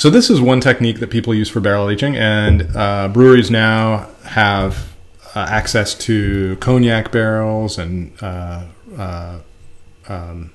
So 0.00 0.08
this 0.08 0.30
is 0.30 0.40
one 0.40 0.62
technique 0.62 0.98
that 1.00 1.10
people 1.10 1.34
use 1.34 1.50
for 1.50 1.60
barrel 1.60 1.90
aging, 1.90 2.16
and 2.16 2.74
uh, 2.74 3.08
breweries 3.08 3.50
now 3.50 4.08
have 4.24 4.96
uh, 5.34 5.40
access 5.40 5.94
to 6.06 6.56
cognac 6.56 7.12
barrels 7.12 7.76
and 7.76 8.10
uh, 8.22 8.64
uh 8.96 9.40
um, 10.08 10.52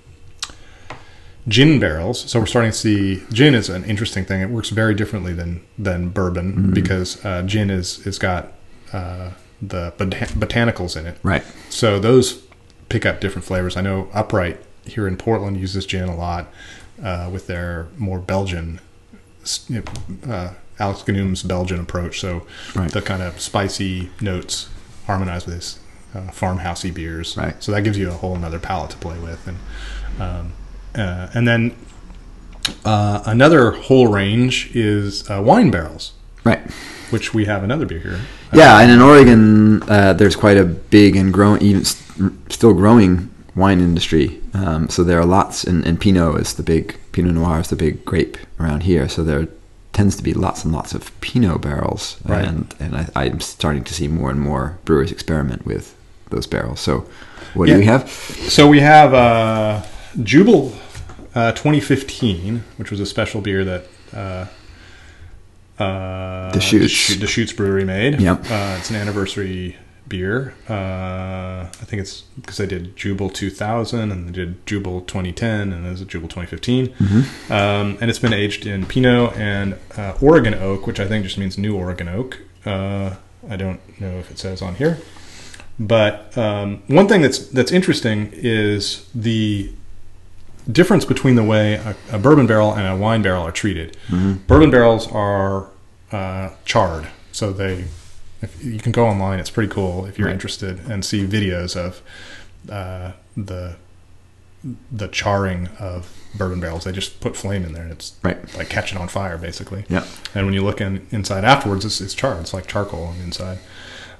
gin 1.48 1.80
barrels. 1.80 2.22
So 2.22 2.40
we're 2.40 2.48
starting 2.48 2.72
to 2.72 2.78
see 2.78 3.24
gin 3.32 3.54
is 3.54 3.70
an 3.70 3.84
interesting 3.86 4.26
thing. 4.26 4.42
It 4.42 4.50
works 4.50 4.72
very 4.72 4.96
differently 4.96 5.32
than 5.32 5.62
than 5.78 6.10
bourbon 6.10 6.54
mm-hmm. 6.54 6.74
because 6.74 7.24
uh, 7.24 7.44
gin 7.44 7.70
is 7.70 8.00
is 8.08 8.18
got 8.18 8.52
uh, 8.94 9.30
the 9.62 9.92
botanicals 10.00 10.98
in 10.98 11.06
it. 11.06 11.20
Right. 11.22 11.44
So 11.70 12.00
those 12.00 12.42
pick 12.90 13.06
up 13.06 13.22
different 13.22 13.46
flavors. 13.46 13.78
I 13.78 13.82
know 13.82 14.10
Upright 14.12 14.60
here 14.86 15.08
in 15.08 15.18
Portland 15.18 15.58
uses 15.60 15.86
gin 15.86 16.10
a 16.10 16.16
lot 16.16 16.48
uh, 17.04 17.30
with 17.32 17.46
their 17.46 17.90
more 17.96 18.18
Belgian. 18.18 18.80
You 19.70 19.84
know, 19.84 20.34
uh, 20.34 20.54
Alex 20.80 21.04
Ganum's 21.04 21.44
Belgian 21.44 21.80
approach. 21.80 22.20
So 22.20 22.46
right. 22.76 22.92
the 22.92 23.02
kind 23.02 23.22
of 23.22 23.40
spicy 23.40 24.10
notes 24.22 24.70
harmonize 25.06 25.46
with 25.46 25.56
this 25.56 25.80
uh, 26.14 26.32
farmhousey 26.32 26.94
beers. 26.94 27.38
Right. 27.38 27.62
So 27.62 27.72
that 27.72 27.82
gives 27.82 27.98
you 27.98 28.10
a 28.10 28.14
whole 28.14 28.36
another 28.36 28.60
palette 28.60 28.92
to 28.92 28.98
play 28.98 29.20
with, 29.20 29.48
and 29.48 29.58
um, 30.20 30.54
uh, 30.96 31.30
and 31.34 31.48
then 31.48 31.76
uh, 32.84 33.24
another 33.26 33.72
whole 33.72 34.08
range 34.08 34.76
is 34.76 35.30
uh, 35.30 35.42
wine 35.42 35.72
barrels, 35.72 36.14
right? 36.44 36.60
Which 37.12 37.34
we 37.34 37.46
have 37.46 37.64
another 37.64 37.86
beer 37.86 38.00
here. 38.00 38.20
Yeah, 38.54 38.80
and 38.80 38.92
in 38.92 39.02
Oregon, 39.02 39.84
uh, 39.84 40.14
there's 40.14 40.36
quite 40.36 40.58
a 40.58 40.66
big 40.66 41.16
and 41.16 41.34
growing, 41.34 41.62
even 41.62 41.86
st- 41.86 42.52
still 42.52 42.74
growing 42.74 43.30
wine 43.56 43.80
industry. 43.80 44.42
Um, 44.54 44.90
so 44.90 45.04
there 45.04 45.20
are 45.20 45.26
lots, 45.26 45.64
and, 45.64 45.86
and, 45.86 46.00
Pinot 46.00 46.40
is 46.42 46.54
the 46.56 46.64
big 46.64 46.98
Pinot 47.12 47.34
Noir 47.34 47.62
is 47.62 47.70
the 47.70 47.76
big 47.76 48.04
grape 48.06 48.38
around 48.60 48.84
here. 48.84 49.08
So 49.08 49.24
there 49.24 49.48
tends 49.94 50.18
to 50.18 50.24
be 50.24 50.34
lots 50.34 50.66
and 50.66 50.74
lots 50.74 50.94
of 50.94 51.20
Pinot 51.22 51.62
barrels, 51.62 52.18
right. 52.26 52.46
and 52.46 52.76
and 52.80 53.12
I, 53.16 53.26
am 53.26 53.40
starting 53.40 53.84
to 53.86 53.94
see 53.94 54.08
more 54.08 54.30
and 54.30 54.42
more 54.42 54.78
brewers 54.86 55.12
experiment 55.12 55.66
with 55.66 55.96
those 56.30 56.48
barrels. 56.48 56.82
So 56.82 57.08
what 57.54 57.70
yeah. 57.70 57.76
do 57.76 57.80
we 57.80 57.86
have? 57.86 58.10
So 58.10 58.68
we 58.68 58.82
have 58.82 59.14
uh, 59.14 59.84
Jubel 60.18 60.76
uh, 61.34 61.54
2015, 61.54 62.64
which 62.78 62.92
was 62.92 63.00
a 63.00 63.06
special 63.06 63.42
beer 63.42 63.64
that 63.64 63.88
uh, 64.14 64.46
uh, 65.82 66.52
Deschutes. 66.52 67.16
Deschutes 67.18 67.54
Brewery 67.54 67.86
made. 67.86 68.20
Yep. 68.20 68.40
Uh, 68.50 68.76
it's 68.80 68.90
an 68.90 68.96
anniversary 68.96 69.78
beer. 70.08 70.54
Uh, 70.70 71.68
I 71.68 71.86
think 71.86 72.02
it's 72.02 72.22
because 72.36 72.60
I 72.60 72.66
did 72.66 72.96
Jubel 72.96 73.34
2000 73.34 74.12
and 74.12 74.28
they 74.28 74.32
did 74.32 74.66
Jubel 74.66 75.06
2010 75.06 75.74
and 75.74 75.86
there's 75.86 76.02
a 76.02 76.06
Jubel 76.06 76.24
2015. 76.24 76.88
Mm-hmm. 76.88 77.52
Um, 77.52 77.98
and 78.02 78.10
it's 78.10 78.20
been 78.20 78.34
aged 78.34 78.66
in 78.66 78.86
Pinot 78.86 79.36
and 79.36 79.78
uh, 79.98 80.18
Oregon 80.22 80.54
oak, 80.54 80.88
which 80.88 81.00
I 81.00 81.08
think 81.08 81.24
just 81.24 81.38
means 81.38 81.58
New 81.58 81.76
Oregon 81.76 82.08
oak. 82.08 82.40
Uh, 82.66 83.16
I 83.50 83.56
don't 83.56 83.80
know 84.00 84.18
if 84.18 84.32
it 84.32 84.40
says 84.40 84.62
on 84.62 84.76
here. 84.76 85.00
But 85.78 86.38
um, 86.38 86.84
one 86.88 87.08
thing 87.08 87.22
that's 87.22 87.40
that's 87.48 87.72
interesting 87.72 88.30
is 88.34 89.10
the 89.14 89.72
difference 90.72 91.06
between 91.06 91.36
the 91.36 91.44
way 91.44 91.76
a, 91.76 91.96
a, 92.14 92.18
bourbon 92.18 92.48
barrel 92.48 92.74
and 92.74 92.88
a 92.88 92.96
wine 92.96 93.22
barrel 93.22 93.44
are 93.44 93.52
treated. 93.52 93.98
Mm-hmm. 94.08 94.34
Bourbon 94.48 94.72
barrels 94.72 95.12
are 95.12 95.68
uh, 96.12 96.52
charred, 96.64 97.08
so 97.32 97.52
they. 97.52 97.86
If 98.46 98.64
you 98.64 98.80
can 98.80 98.92
go 98.92 99.06
online, 99.08 99.40
it's 99.40 99.50
pretty 99.50 99.72
cool 99.72 100.06
if 100.06 100.18
you're 100.18 100.28
right. 100.28 100.34
interested 100.34 100.80
and 100.90 101.04
see 101.04 101.26
videos 101.26 101.76
of 101.76 102.02
uh, 102.72 103.12
the 103.36 103.76
the 104.92 105.08
charring 105.10 105.68
of 105.80 106.12
bourbon 106.36 106.60
barrels. 106.60 106.86
They 106.86 106.92
just 106.92 107.20
put 107.20 107.36
flame 107.36 107.64
in 107.64 107.74
there, 107.74 107.84
and 107.84 107.92
it's 107.92 108.16
right. 108.24 108.58
like 108.58 108.70
catching 108.70 108.98
on 108.98 109.08
fire, 109.08 109.38
basically. 109.38 109.86
Yeah. 109.90 110.06
And 110.34 110.46
when 110.48 110.56
you 110.56 110.64
look 110.64 110.82
in, 110.82 111.06
inside 111.12 111.44
afterwards, 111.46 111.86
it's, 111.86 112.02
it's 112.02 112.16
charred. 112.16 112.40
It's 112.42 112.54
like 112.54 112.66
charcoal 112.66 113.04
on 113.04 113.18
the 113.20 113.24
inside. 113.24 113.60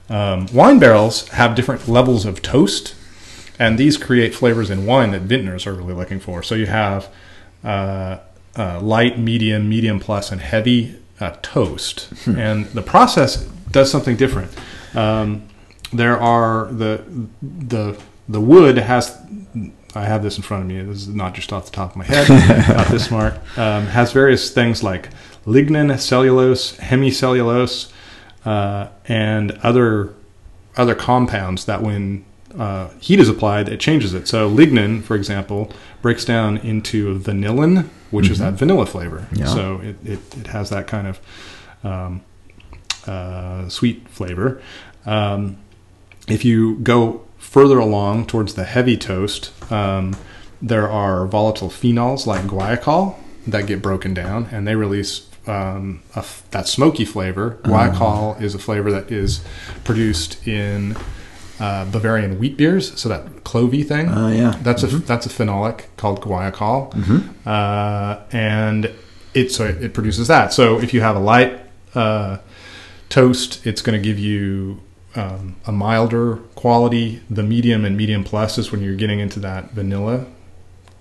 Um, 0.08 0.48
wine 0.54 0.78
barrels 0.78 1.28
have 1.30 1.56
different 1.56 1.88
levels 1.88 2.26
of 2.26 2.44
toast 2.44 2.94
and 3.58 3.78
these 3.78 3.98
create 3.98 4.36
flavors 4.36 4.70
in 4.70 4.86
wine 4.86 5.12
that 5.12 5.22
vintners 5.22 5.66
are 5.66 5.74
really 5.74 5.94
looking 5.94 6.20
for. 6.20 6.44
So 6.44 6.56
you 6.56 6.66
have 6.68 7.10
uh, 7.64 8.20
uh, 8.56 8.80
light, 8.82 9.18
medium, 9.18 9.70
medium 9.70 10.00
plus, 10.00 10.32
and 10.32 10.42
heavy 10.42 10.96
uh, 11.20 11.38
toast. 11.42 12.10
And 12.28 12.66
the 12.68 12.82
process 12.82 13.48
does 13.76 13.92
something 13.92 14.16
different. 14.16 14.52
Um, 14.96 15.48
there 15.92 16.20
are 16.20 16.68
the 16.72 17.04
the 17.42 18.02
the 18.28 18.42
wood 18.42 18.78
has. 18.78 19.16
I 19.94 20.06
have 20.06 20.24
this 20.24 20.38
in 20.38 20.44
front 20.44 20.64
of 20.64 20.68
me. 20.68 20.82
This 20.82 21.08
is 21.08 21.08
not 21.10 21.36
just 21.36 21.54
off 21.54 21.66
the 21.66 21.72
top 21.72 21.92
of 21.92 21.98
my 21.98 22.06
head. 22.06 22.28
not 22.76 22.88
this 22.88 23.06
smart. 23.06 23.36
Um, 23.58 23.88
has 23.88 24.12
various 24.12 24.50
things 24.50 24.84
like 24.84 25.10
lignin, 25.46 25.98
cellulose, 26.00 26.76
hemicellulose, 26.78 27.92
uh, 28.46 28.88
and 29.08 29.52
other 29.64 30.14
other 30.76 30.96
compounds 30.96 31.66
that 31.66 31.82
when 31.82 32.26
uh, 32.58 32.90
heat 33.00 33.20
is 33.20 33.30
applied, 33.30 33.70
it 33.70 33.80
changes 33.80 34.14
it. 34.14 34.28
So 34.28 34.50
lignin, 34.50 35.04
for 35.04 35.16
example, 35.16 35.72
breaks 36.02 36.26
down 36.26 36.58
into 36.58 37.20
vanillin, 37.20 37.90
which 38.12 38.30
is 38.30 38.40
that 38.40 38.54
vanilla 38.54 38.86
flavor. 38.86 39.28
Yeah. 39.34 39.46
So 39.46 39.80
it, 39.82 39.96
it, 40.06 40.38
it 40.38 40.48
has 40.48 40.70
that 40.70 40.88
kind 40.88 41.08
of 41.08 41.20
um, 41.84 42.22
uh, 43.08 43.68
sweet 43.70 44.08
flavor. 44.10 44.62
Um, 45.06 45.58
if 46.28 46.44
you 46.44 46.76
go 46.80 47.22
further 47.38 47.78
along 47.78 48.26
towards 48.28 48.56
the 48.56 48.64
heavy 48.64 48.98
toast, 48.98 49.52
um, 49.72 50.16
there 50.62 50.90
are 50.90 51.26
volatile 51.28 51.70
phenols 51.70 52.26
like 52.26 52.42
guaiacol 52.44 53.16
that 53.48 53.68
get 53.68 53.82
broken 53.82 54.14
down, 54.14 54.48
and 54.52 54.68
they 54.68 54.76
release 54.76 55.30
um, 55.46 56.02
a 56.16 56.20
f- 56.20 56.44
that 56.52 56.68
smoky 56.68 57.06
flavor. 57.06 57.60
Guaiacol 57.64 58.42
is 58.42 58.56
a 58.56 58.60
flavor 58.60 58.90
that 58.92 59.12
is 59.12 59.42
produced 59.84 60.48
in 60.48 60.98
uh, 61.60 61.86
Bavarian 61.92 62.40
wheat 62.40 62.58
beers, 62.58 63.00
so 63.00 63.08
that 63.10 63.28
clovey 63.44 63.88
thing. 63.88 64.10
Oh, 64.10 64.30
yeah. 64.30 64.58
That's 64.64 64.82
a 64.82 64.88
that's 64.88 65.28
a 65.28 65.30
phenolic 65.30 65.84
called 65.98 66.22
guaiacol, 66.22 66.92
uh, 67.46 68.22
and 68.32 68.92
it 69.36 69.52
so 69.52 69.66
it, 69.66 69.84
it 69.84 69.94
produces 69.94 70.28
that. 70.30 70.52
So 70.52 70.80
if 70.80 70.94
you 70.96 71.02
have 71.02 71.16
a 71.16 71.20
light 71.20 71.60
uh, 71.94 72.40
toast, 73.10 73.66
it's 73.66 73.82
going 73.82 74.00
to 74.00 74.04
give 74.04 74.20
you 74.20 74.82
um, 75.16 75.56
a 75.66 75.72
milder 75.72 76.38
quality. 76.56 77.22
The 77.30 77.44
medium 77.44 77.86
and 77.86 77.96
medium 77.96 78.24
plus 78.24 78.58
is 78.58 78.72
when 78.72 78.82
you're 78.82 78.96
getting 78.96 79.20
into 79.20 79.40
that 79.42 79.72
vanilla 79.72 80.26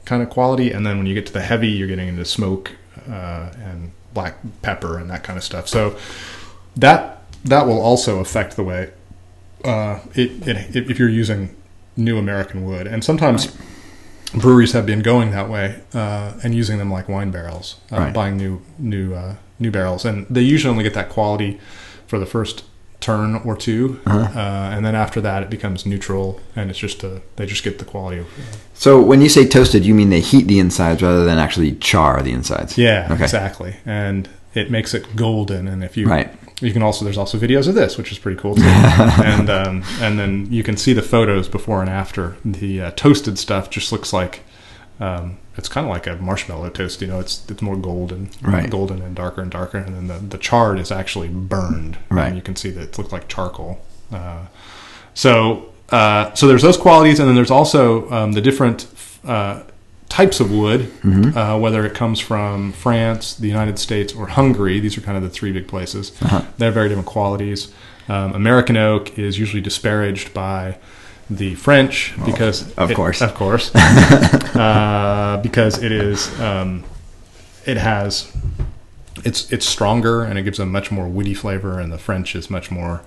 kind 0.04 0.22
of 0.22 0.28
quality, 0.30 0.70
and 0.70 0.84
then 0.86 0.98
when 0.98 1.06
you 1.06 1.14
get 1.14 1.26
to 1.26 1.32
the 1.32 1.40
heavy, 1.40 1.68
you're 1.68 1.88
getting 1.88 2.08
into 2.08 2.24
smoke 2.24 2.72
uh, 3.08 3.50
and 3.58 3.90
black 4.12 4.36
pepper 4.62 4.98
and 4.98 5.10
that 5.10 5.24
kind 5.24 5.36
of 5.36 5.42
stuff. 5.44 5.66
So 5.68 5.96
that 6.76 7.22
that 7.44 7.66
will 7.66 7.80
also 7.80 8.20
affect 8.20 8.56
the 8.56 8.62
way 8.62 8.90
uh, 9.64 10.00
it, 10.14 10.46
it 10.46 10.76
if 10.90 10.98
you're 10.98 11.08
using 11.08 11.54
new 11.96 12.18
American 12.18 12.64
wood, 12.64 12.86
and 12.86 13.02
sometimes 13.02 13.56
breweries 14.34 14.72
have 14.72 14.84
been 14.84 15.00
going 15.00 15.30
that 15.30 15.48
way 15.48 15.80
uh, 15.94 16.32
and 16.42 16.54
using 16.54 16.78
them 16.78 16.90
like 16.90 17.08
wine 17.08 17.30
barrels, 17.30 17.76
uh, 17.92 17.96
Right. 17.96 18.12
buying 18.14 18.36
new 18.36 18.60
new 18.78 19.14
uh, 19.14 19.36
new 19.58 19.70
barrels, 19.70 20.04
and 20.04 20.26
they 20.28 20.42
usually 20.42 20.70
only 20.70 20.84
get 20.84 20.94
that 20.94 21.08
quality 21.08 21.58
for 22.06 22.18
the 22.18 22.26
first 22.26 22.64
turn 23.00 23.34
or 23.44 23.54
2 23.56 24.00
Uh-huh. 24.06 24.18
uh, 24.38 24.70
and 24.74 24.84
then 24.86 24.94
after 24.94 25.20
that 25.20 25.42
it 25.42 25.50
becomes 25.50 25.84
neutral, 25.84 26.40
and 26.56 26.70
it's 26.70 26.78
just 26.78 27.02
a, 27.04 27.20
they 27.36 27.44
just 27.46 27.62
get 27.62 27.78
the 27.78 27.84
quality 27.84 28.18
of 28.18 28.26
So 28.74 29.00
when 29.00 29.20
you 29.20 29.28
say 29.28 29.46
toasted, 29.46 29.84
you 29.84 29.94
mean 29.94 30.08
they 30.10 30.20
heat 30.20 30.46
the 30.46 30.58
insides 30.58 31.02
rather 31.02 31.24
than 31.24 31.38
actually 31.38 31.72
char 31.76 32.22
the 32.22 32.32
insides? 32.32 32.78
yeah 32.78 33.08
Okay. 33.10 33.24
exactly, 33.24 33.76
and 33.84 34.28
it 34.54 34.70
makes 34.70 34.94
it 34.94 35.16
golden, 35.16 35.68
and 35.68 35.82
if 35.84 35.96
you 35.96 36.08
Right. 36.08 36.30
You 36.60 36.72
can 36.72 36.82
also 36.82 37.04
there's 37.04 37.18
also 37.18 37.36
videos 37.36 37.66
of 37.68 37.74
this, 37.74 37.98
which 37.98 38.12
is 38.12 38.18
pretty 38.18 38.40
cool 38.40 38.54
too. 38.62 38.62
and 38.62 39.50
um, 39.50 39.82
and 40.00 40.18
then 40.18 40.46
you 40.50 40.62
can 40.62 40.76
see 40.76 40.92
the 40.94 41.02
photos 41.02 41.48
before 41.48 41.80
and 41.82 41.90
after. 41.90 42.36
The 42.44 42.80
uh, 42.80 42.90
toasted 42.92 43.38
stuff 43.38 43.68
just 43.70 43.90
looks 43.92 44.12
like 44.12 44.44
um, 45.00 45.36
it's 45.56 45.68
kind 45.68 45.86
of 45.86 45.90
like 45.92 46.06
a 46.06 46.16
marshmallow 46.16 46.70
toast. 46.70 47.00
You 47.00 47.08
know, 47.08 47.20
it's 47.20 47.44
it's 47.48 47.62
more 47.62 47.76
golden, 47.76 48.30
Right. 48.42 48.68
golden 48.70 49.02
and 49.02 49.14
darker 49.14 49.40
and 49.42 49.50
darker. 49.50 49.78
And 49.78 49.94
then 49.94 50.06
the 50.08 50.18
the 50.18 50.38
charred 50.38 50.78
is 50.78 50.90
actually 50.90 51.28
burned. 51.28 51.96
Right. 52.10 52.26
And 52.28 52.36
you 52.36 52.42
can 52.42 52.56
see 52.56 52.70
that 52.70 52.82
it 52.82 52.98
looks 52.98 53.12
like 53.12 53.28
charcoal. 53.28 53.80
Uh, 54.12 54.46
so 55.14 55.66
uh, 55.90 56.32
so 56.34 56.46
there's 56.46 56.62
those 56.62 56.76
qualities, 56.76 57.20
and 57.20 57.28
then 57.28 57.34
there's 57.36 57.50
also 57.50 58.10
um, 58.10 58.32
the 58.32 58.40
different 58.40 58.86
uh, 59.24 59.62
types 60.08 60.40
of 60.40 60.50
wood, 60.50 60.90
uh, 61.36 61.58
whether 61.58 61.84
it 61.84 61.94
comes 61.94 62.20
from 62.20 62.72
France, 62.72 63.34
the 63.34 63.48
United 63.48 63.78
States, 63.78 64.12
or 64.12 64.28
Hungary. 64.28 64.80
These 64.80 64.96
are 64.96 65.00
kind 65.02 65.16
of 65.16 65.22
the 65.22 65.28
three 65.30 65.52
big 65.52 65.66
places. 65.68 66.12
They're 66.58 66.70
very 66.72 66.88
different 66.88 67.06
qualities. 67.08 67.72
Um, 68.08 68.32
American 68.32 68.76
oak 68.76 69.18
is 69.18 69.38
usually 69.38 69.62
disparaged 69.62 70.32
by 70.34 70.78
the 71.36 71.54
French 71.54 72.14
because, 72.24 72.72
of 72.76 72.90
it- 72.90 72.94
course. 72.94 73.20
of 73.22 73.34
course, 73.34 73.74
uh, 73.74 75.40
because 75.42 75.82
it 75.82 75.92
is 75.92 76.28
um, 76.40 76.84
it 77.66 77.76
has 77.76 78.30
it's 79.24 79.50
it's 79.52 79.66
stronger 79.66 80.22
and 80.24 80.38
it 80.38 80.42
gives 80.42 80.58
a 80.58 80.66
much 80.66 80.90
more 80.90 81.08
woody 81.08 81.34
flavor, 81.34 81.80
and 81.80 81.92
the 81.92 81.98
French 81.98 82.34
is 82.36 82.50
much 82.50 82.70
more 82.70 83.02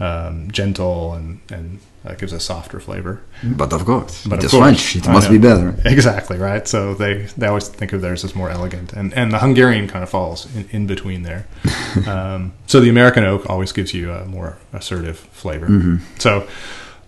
um, 0.00 0.50
gentle 0.50 1.14
and 1.14 1.40
and 1.50 1.78
uh, 2.04 2.14
gives 2.14 2.32
a 2.32 2.40
softer 2.40 2.80
flavor. 2.80 3.22
But 3.44 3.72
of 3.72 3.84
course, 3.84 4.26
But 4.26 4.34
it 4.34 4.38
of 4.40 4.44
is 4.46 4.50
course, 4.50 4.62
French. 4.64 4.96
It 4.96 5.08
I 5.08 5.12
must 5.12 5.28
know. 5.28 5.32
be 5.32 5.38
better. 5.38 5.74
Exactly 5.84 6.36
right. 6.36 6.66
So 6.66 6.94
they 6.94 7.28
they 7.36 7.46
always 7.46 7.68
think 7.68 7.92
of 7.92 8.00
theirs 8.00 8.24
as 8.24 8.34
more 8.34 8.50
elegant, 8.50 8.92
and 8.92 9.14
and 9.14 9.32
the 9.32 9.38
Hungarian 9.38 9.88
kind 9.88 10.02
of 10.02 10.10
falls 10.10 10.46
in, 10.56 10.68
in 10.70 10.86
between 10.86 11.22
there. 11.22 11.46
um, 12.06 12.52
so 12.66 12.80
the 12.80 12.90
American 12.90 13.24
oak 13.24 13.48
always 13.48 13.72
gives 13.72 13.94
you 13.94 14.10
a 14.12 14.24
more 14.24 14.58
assertive 14.72 15.18
flavor. 15.18 16.00
So 16.18 16.46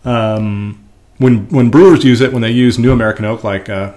um, 0.05 0.85
when 1.19 1.49
when 1.49 1.71
brewers 1.71 2.05
use 2.05 2.21
it, 2.21 2.33
when 2.33 2.43
they 2.43 2.51
use 2.51 2.79
new 2.79 2.93
American 2.93 3.25
oak 3.25 3.45
like 3.45 3.69
uh, 3.69 3.93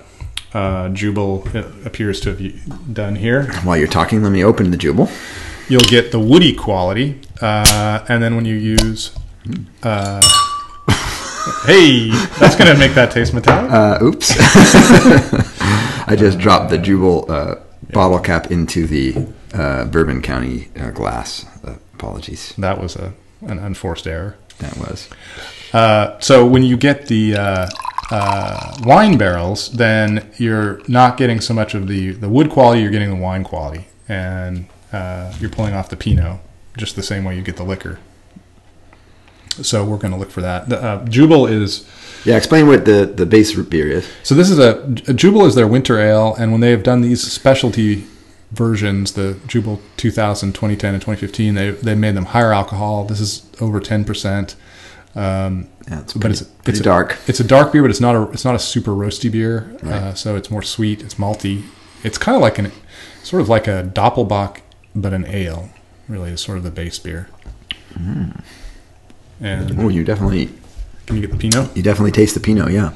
uh, 0.54 0.90
Jubel 0.90 1.86
appears 1.86 2.20
to 2.22 2.36
have 2.36 2.94
done 2.94 3.16
here, 3.16 3.52
While 3.64 3.78
you're 3.78 3.88
talking, 3.88 4.22
let 4.24 4.32
me 4.32 4.44
open 4.44 4.72
the 4.72 4.78
Jubel. 4.78 5.10
you'll 5.70 5.82
get 5.82 6.12
the 6.12 6.20
woody 6.20 6.54
quality, 6.54 7.20
uh, 7.42 8.06
and 8.08 8.22
then 8.24 8.36
when 8.36 8.46
you 8.46 8.56
use 8.56 9.12
uh, 9.84 10.22
Hey, 11.66 12.10
that's 12.40 12.56
gonna 12.56 12.78
make 12.78 12.94
that 12.96 13.12
taste 13.12 13.34
metallic. 13.34 13.72
Uh, 13.72 14.00
oops. 14.04 14.34
I 16.10 16.16
just 16.18 16.38
dropped 16.40 16.70
the 16.70 16.78
Jubel 16.78 17.30
uh, 17.30 17.56
bottle 17.94 18.20
cap 18.20 18.52
into 18.52 18.86
the 18.88 19.28
uh, 19.54 19.86
Bourbon 19.86 20.22
County 20.22 20.70
uh, 20.80 20.92
glass. 20.92 21.46
Uh, 21.64 21.76
apologies. 21.94 22.54
that 22.58 22.82
was 22.82 22.96
a 22.96 23.14
an 23.42 23.60
unforced 23.60 24.08
error. 24.08 24.36
That 24.60 24.78
was. 24.78 25.10
Uh, 25.74 26.20
so 26.20 26.46
when 26.46 26.64
you 26.64 26.78
get 26.78 27.08
the 27.08 27.36
uh, 27.36 27.70
uh, 28.12 28.78
wine 28.84 29.18
barrels, 29.18 29.72
then 29.72 30.30
you're 30.38 30.82
not 30.88 31.18
getting 31.18 31.42
so 31.42 31.54
much 31.54 31.74
of 31.74 31.88
the, 31.88 32.12
the 32.12 32.30
wood 32.30 32.50
quality, 32.50 32.82
you're 32.82 32.92
getting 32.92 33.10
the 33.10 33.22
wine 33.22 33.44
quality. 33.44 33.88
And 34.08 34.68
uh, 34.94 35.34
you're 35.40 35.50
pulling 35.50 35.74
off 35.74 35.90
the 35.90 35.98
Pinot 35.98 36.40
just 36.78 36.96
the 36.96 37.04
same 37.04 37.24
way 37.24 37.36
you 37.36 37.42
get 37.42 37.58
the 37.58 37.64
liquor. 37.64 38.00
So 39.62 39.84
we're 39.84 39.98
going 39.98 40.14
to 40.14 40.18
look 40.20 40.32
for 40.32 40.42
that. 40.42 40.70
The, 40.70 40.82
uh, 40.82 41.06
Jubel 41.06 41.50
is 41.50 41.88
Yeah, 42.24 42.38
explain 42.38 42.68
what 42.68 42.86
the, 42.86 43.12
the 43.14 43.26
base 43.26 43.56
root 43.56 43.70
beer 43.70 43.88
is. 43.88 44.08
so 44.24 44.36
this 44.36 44.50
is 44.50 44.60
a, 44.60 44.82
a 44.82 45.14
Jubel 45.14 45.48
is 45.48 45.56
their 45.56 45.68
winter 45.68 46.00
ale, 46.00 46.36
and 46.36 46.52
when 46.52 46.62
they 46.62 46.72
have 46.72 46.84
done 46.84 47.02
these 47.02 47.30
specialty 47.30 48.06
versions, 48.52 49.14
the 49.14 49.34
Jubel 49.48 49.82
2000, 49.98 50.54
2010, 50.54 50.94
and 50.94 51.02
2015, 51.02 51.56
they 51.56 51.72
they 51.72 51.96
made 51.96 52.16
them 52.16 52.26
higher 52.26 52.54
alcohol. 52.54 53.04
This 53.06 53.20
is 53.20 53.50
over 53.60 53.80
10 53.80 54.06
percent. 54.06 54.56
Um, 55.18 55.68
Yeah, 55.90 56.02
it's 56.02 56.14
but 56.14 56.22
pretty, 56.22 56.34
it's 56.34 56.44
pretty 56.44 56.72
it's 56.72 56.80
a- 56.82 56.84
dark. 56.84 57.18
it's 57.28 57.40
a 57.40 57.44
dark 57.44 57.72
beer, 57.74 57.82
but 57.82 57.90
it's 57.92 58.02
not 58.02 58.16
a 58.16 58.24
it's 58.32 58.46
not 58.46 58.56
a 58.56 58.60
super 58.60 58.92
roasty 58.92 59.32
beer. 59.32 59.76
Uh, 59.84 60.14
so 60.14 60.36
it's 60.36 60.52
more 60.52 60.62
sweet. 60.62 61.02
It's 61.02 61.16
malty. 61.16 61.64
It's 62.04 62.18
kind 62.18 62.36
of 62.36 62.42
like 62.42 62.60
an 62.60 62.72
sort 63.24 63.42
of 63.42 63.50
like 63.50 63.68
a 63.68 63.90
Doppelbock, 63.94 64.60
but 64.96 65.14
an 65.14 65.26
ale. 65.28 65.70
Really, 66.08 66.32
is 66.32 66.42
sort 66.42 66.58
of 66.58 66.64
the 66.64 66.72
base 66.72 67.00
beer. 67.00 67.28
And 69.40 69.80
oh, 69.80 69.90
you 69.90 70.04
definitely 70.04 70.50
can 71.06 71.16
you 71.16 71.22
get 71.22 71.32
the 71.32 71.38
Pinot? 71.38 71.76
you 71.76 71.84
definitely 71.84 72.12
taste 72.12 72.34
the 72.34 72.40
Pinot. 72.40 72.72
Yeah. 72.72 72.94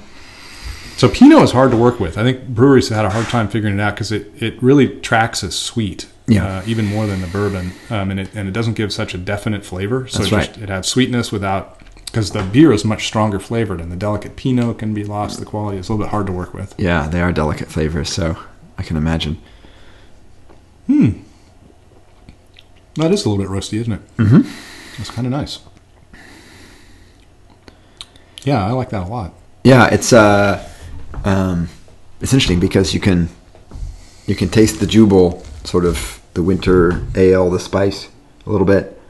So 0.98 1.08
Pinot 1.10 1.42
is 1.44 1.52
hard 1.52 1.72
to 1.72 1.78
work 1.78 2.00
with. 2.00 2.18
I 2.18 2.24
think 2.24 2.48
breweries 2.50 2.90
have 2.90 2.98
had 2.98 3.06
a 3.06 3.10
hard 3.10 3.28
time 3.28 3.48
figuring 3.48 3.76
it 3.80 3.82
out 3.82 3.96
because 3.96 4.12
it, 4.12 4.32
it 4.42 4.62
really 4.62 5.00
tracks 5.00 5.44
as 5.44 5.56
sweet, 5.56 6.08
Yeah. 6.28 6.58
uh, 6.60 6.64
even 6.68 6.86
more 6.86 7.08
than 7.08 7.22
the 7.22 7.28
bourbon, 7.28 7.72
um, 7.90 8.12
and 8.12 8.20
it 8.20 8.30
and 8.36 8.48
it 8.48 8.52
doesn't 8.52 8.74
give 8.74 8.92
such 8.94 9.14
a 9.14 9.18
definite 9.18 9.66
flavor. 9.66 10.08
So 10.08 10.20
That's 10.20 10.32
it, 10.32 10.36
just, 10.36 10.52
right. 10.58 10.64
it 10.64 10.70
adds 10.70 10.88
sweetness 10.88 11.32
without 11.32 11.81
because 12.12 12.32
the 12.32 12.44
beer 12.44 12.74
is 12.74 12.84
much 12.84 13.08
stronger 13.08 13.40
flavored, 13.40 13.80
and 13.80 13.90
the 13.92 13.96
delicate 13.96 14.36
Pinot 14.36 14.78
can 14.80 14.94
be 14.94 15.04
lost. 15.06 15.40
The 15.40 15.46
quality 15.46 15.78
is 15.78 15.88
a 15.88 15.94
little 15.94 16.06
bit 16.06 16.12
hard 16.12 16.28
to 16.28 16.34
work 16.34 16.54
with. 16.54 16.76
Yeah, 16.78 17.08
they 17.08 17.22
are 17.22 17.32
delicate 17.32 17.70
flavors, 17.70 18.10
so 18.10 18.38
I 18.78 18.84
can 18.84 18.98
imagine. 18.98 19.38
Hmm. 20.88 21.10
That 22.96 23.12
is 23.12 23.26
a 23.26 23.30
little 23.30 23.42
bit 23.44 23.50
roasty, 23.50 23.80
isn't 23.80 23.94
it? 23.94 24.18
Mhm. 24.18 24.46
It's 25.00 25.10
kind 25.10 25.26
of 25.26 25.32
nice. 25.32 25.60
Yeah, 28.44 28.66
I 28.66 28.72
like 28.72 28.90
that 28.90 29.04
a 29.04 29.10
lot. 29.10 29.34
Yeah, 29.64 29.88
it's 29.88 30.12
uh, 30.12 30.68
um, 31.24 31.70
it's 32.20 32.34
interesting 32.34 32.60
because 32.60 32.94
you 32.94 33.00
can 33.00 33.30
you 34.28 34.36
can 34.36 34.50
taste 34.50 34.80
the 34.80 34.86
Jubel 34.86 35.46
sort 35.66 35.86
of 35.86 36.20
the 36.34 36.44
winter 36.44 37.06
ale, 37.16 37.50
the 37.50 37.60
spice 37.60 38.10
a 38.46 38.50
little 38.50 38.66
bit. 38.68 39.01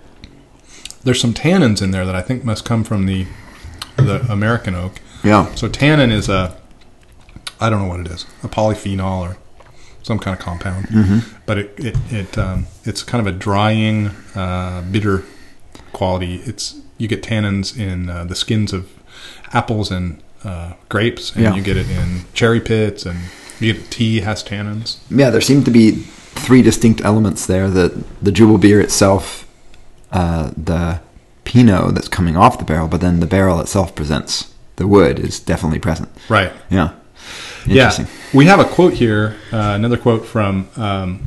There's 1.04 1.20
some 1.20 1.34
tannins 1.34 1.82
in 1.82 1.92
there 1.92 2.06
that 2.06 2.16
I 2.16 2.22
think 2.22 2.44
must 2.44 2.66
come 2.66 2.84
from 2.84 3.06
the 3.06 3.26
the 3.98 4.26
American 4.32 4.76
oak. 4.76 5.00
Yeah, 5.24 5.54
So 5.56 5.68
tannin 5.68 6.12
is 6.12 6.30
a, 6.30 6.58
I 7.60 7.70
don't 7.70 7.80
know 7.84 7.88
what 7.88 8.00
it 8.00 8.08
is, 8.08 8.26
a 8.44 8.48
polyphenol 8.48 9.22
or 9.22 9.38
some 10.02 10.18
kind 10.18 10.36
of 10.36 10.44
compound. 10.44 10.88
Mm-hmm. 10.88 11.20
But 11.46 11.58
it 11.60 11.74
it, 11.78 11.96
it 12.10 12.38
um, 12.38 12.66
it's 12.84 13.04
kind 13.04 13.26
of 13.26 13.34
a 13.34 13.38
drying, 13.38 14.08
uh, 14.36 14.82
bitter 14.92 15.24
quality. 15.94 16.36
It's 16.46 16.80
you 16.98 17.08
get 17.08 17.22
tannins 17.24 17.78
in 17.78 18.10
uh, 18.10 18.24
the 18.26 18.36
skins 18.36 18.74
of 18.74 18.90
apples 19.54 19.92
and 19.92 20.22
uh, 20.44 20.74
grapes, 20.90 21.34
and 21.36 21.44
Yeah. 21.44 21.54
you 21.56 21.62
get 21.62 21.78
it 21.78 21.90
in 21.90 22.22
cherry 22.34 22.60
pits, 22.60 23.06
and 23.06 23.20
you 23.60 23.74
get 23.74 23.92
tea 23.92 24.22
has 24.22 24.44
tannins. 24.44 24.98
Yeah, 25.10 25.30
there 25.30 25.42
seem 25.42 25.64
to 25.66 25.72
be 25.72 25.92
three 25.92 26.62
distinct 26.64 27.02
elements 27.02 27.46
there. 27.46 27.70
The 27.70 28.04
the 28.22 28.32
Jubel 28.32 28.60
beer 28.60 28.82
itself, 28.82 29.46
uh, 30.12 30.52
the 30.58 31.00
Pinot 31.44 31.96
that's 31.96 32.08
coming 32.08 32.38
off 32.38 32.58
the 32.60 32.66
barrel, 32.66 32.88
but 32.88 33.02
then 33.02 33.20
the 33.20 33.26
barrel 33.28 33.60
itself 33.60 33.96
presents 33.96 34.54
the 34.78 34.88
wood 34.88 35.20
is 35.20 35.40
definitely 35.40 35.80
present. 35.80 36.10
Right. 36.30 36.52
Yeah. 36.70 36.94
Yeah, 37.68 37.90
Interesting. 37.90 38.08
we 38.34 38.46
have 38.48 38.60
a 38.60 38.66
quote 38.66 38.94
here. 38.94 39.36
Uh, 39.52 39.74
another 39.76 39.98
quote 39.98 40.26
from 40.26 40.68
um, 40.78 41.22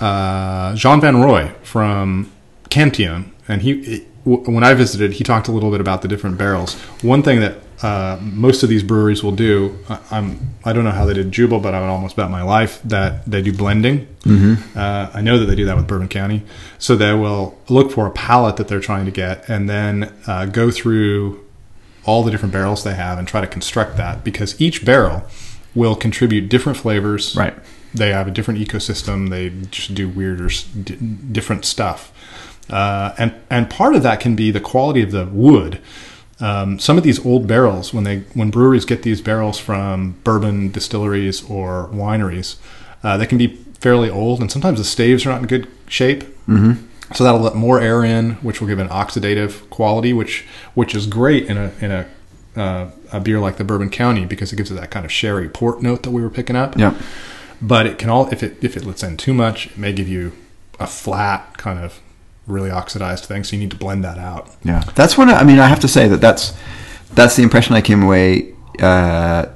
uh, 0.00 0.74
Jean 0.74 1.00
Van 1.00 1.20
Roy 1.20 1.52
from 1.62 2.30
Cantillon, 2.70 3.32
and 3.46 3.62
he 3.62 3.72
it- 3.80 4.24
w- 4.24 4.42
when 4.50 4.64
I 4.64 4.74
visited, 4.74 5.12
he 5.14 5.24
talked 5.24 5.48
a 5.48 5.52
little 5.52 5.70
bit 5.70 5.80
about 5.80 6.02
the 6.02 6.08
different 6.08 6.36
barrels. 6.38 6.74
One 7.02 7.22
thing 7.22 7.40
that 7.40 7.58
uh, 7.82 8.18
most 8.20 8.62
of 8.62 8.68
these 8.68 8.82
breweries 8.82 9.22
will 9.22 9.32
do, 9.32 9.78
I, 9.88 10.00
I'm 10.10 10.54
I 10.64 10.72
don't 10.72 10.84
know 10.84 10.90
how 10.90 11.06
they 11.06 11.14
did 11.14 11.30
Jubel, 11.30 11.62
but 11.62 11.74
I 11.74 11.80
would 11.80 11.88
almost 11.88 12.16
bet 12.16 12.30
my 12.30 12.42
life 12.42 12.80
that 12.84 13.24
they 13.24 13.40
do 13.42 13.52
blending. 13.52 14.06
Mm-hmm. 14.22 14.78
Uh, 14.78 15.10
I 15.14 15.22
know 15.22 15.38
that 15.38 15.46
they 15.46 15.54
do 15.54 15.64
that 15.64 15.76
with 15.76 15.86
Bourbon 15.86 16.08
County, 16.08 16.42
so 16.78 16.94
they 16.94 17.14
will 17.14 17.58
look 17.68 17.90
for 17.90 18.06
a 18.06 18.10
palette 18.10 18.56
that 18.56 18.68
they're 18.68 18.80
trying 18.80 19.06
to 19.06 19.10
get, 19.10 19.48
and 19.48 19.68
then 19.68 20.12
uh, 20.26 20.46
go 20.46 20.70
through 20.70 21.44
all 22.04 22.22
the 22.22 22.30
different 22.30 22.52
barrels 22.52 22.84
they 22.84 22.94
have 22.94 23.18
and 23.18 23.28
try 23.28 23.40
to 23.40 23.46
construct 23.46 23.96
that 23.96 24.24
because 24.24 24.60
each 24.60 24.84
barrel 24.84 25.22
will 25.74 25.94
contribute 25.94 26.48
different 26.48 26.78
flavors. 26.78 27.36
Right. 27.36 27.54
They 27.94 28.10
have 28.10 28.28
a 28.28 28.30
different 28.30 28.60
ecosystem. 28.60 29.30
They 29.30 29.50
just 29.70 29.94
do 29.94 30.08
weirder, 30.08 30.48
d- 30.48 30.96
different 31.32 31.64
stuff. 31.64 32.12
Uh, 32.68 33.14
and 33.18 33.34
and 33.50 33.68
part 33.68 33.96
of 33.96 34.02
that 34.02 34.20
can 34.20 34.36
be 34.36 34.50
the 34.50 34.60
quality 34.60 35.02
of 35.02 35.10
the 35.10 35.26
wood. 35.26 35.80
Um, 36.40 36.78
some 36.78 36.96
of 36.96 37.04
these 37.04 37.24
old 37.24 37.46
barrels, 37.46 37.92
when 37.92 38.04
they 38.04 38.20
when 38.34 38.50
breweries 38.50 38.84
get 38.84 39.02
these 39.02 39.20
barrels 39.20 39.58
from 39.58 40.12
bourbon 40.24 40.70
distilleries 40.70 41.48
or 41.48 41.88
wineries, 41.92 42.56
uh, 43.02 43.16
they 43.16 43.26
can 43.26 43.38
be 43.38 43.48
fairly 43.78 44.08
old, 44.08 44.40
and 44.40 44.50
sometimes 44.50 44.78
the 44.78 44.84
staves 44.84 45.26
are 45.26 45.30
not 45.30 45.42
in 45.42 45.46
good 45.46 45.68
shape. 45.86 46.22
Mm-hmm. 46.46 46.86
So 47.14 47.24
that'll 47.24 47.40
let 47.40 47.56
more 47.56 47.80
air 47.80 48.04
in, 48.04 48.34
which 48.36 48.60
will 48.60 48.68
give 48.68 48.78
an 48.78 48.88
oxidative 48.88 49.68
quality, 49.68 50.12
which 50.12 50.46
which 50.74 50.94
is 50.94 51.06
great 51.06 51.46
in 51.46 51.56
a 51.58 51.72
in 51.80 51.90
a 51.90 52.06
uh, 52.56 52.90
a 53.12 53.20
beer 53.20 53.40
like 53.40 53.56
the 53.56 53.64
Bourbon 53.64 53.90
County 53.90 54.24
because 54.24 54.52
it 54.52 54.56
gives 54.56 54.70
it 54.70 54.74
that 54.74 54.90
kind 54.90 55.04
of 55.04 55.12
sherry 55.12 55.48
port 55.48 55.82
note 55.82 56.02
that 56.02 56.10
we 56.10 56.22
were 56.22 56.30
picking 56.30 56.56
up. 56.56 56.76
Yeah. 56.76 56.94
But 57.60 57.86
it 57.86 57.98
can 57.98 58.08
all 58.08 58.28
if 58.32 58.42
it 58.42 58.56
if 58.62 58.76
it 58.76 58.84
lets 58.84 59.02
in 59.02 59.16
too 59.16 59.34
much, 59.34 59.68
it 59.68 59.78
may 59.78 59.92
give 59.92 60.08
you 60.08 60.32
a 60.78 60.86
flat 60.86 61.58
kind 61.58 61.78
of 61.78 62.00
really 62.50 62.70
oxidized 62.70 63.24
thing. 63.24 63.44
So 63.44 63.56
you 63.56 63.62
need 63.62 63.70
to 63.70 63.76
blend 63.76 64.04
that 64.04 64.18
out. 64.18 64.54
Yeah, 64.62 64.80
that's 64.94 65.16
one. 65.16 65.30
I 65.30 65.44
mean, 65.44 65.58
I 65.58 65.66
have 65.66 65.80
to 65.80 65.88
say 65.88 66.08
that 66.08 66.20
that's 66.20 66.54
that's 67.12 67.36
the 67.36 67.42
impression 67.42 67.74
I 67.74 67.80
came 67.80 68.02
away. 68.02 68.54
Uh, 68.78 69.46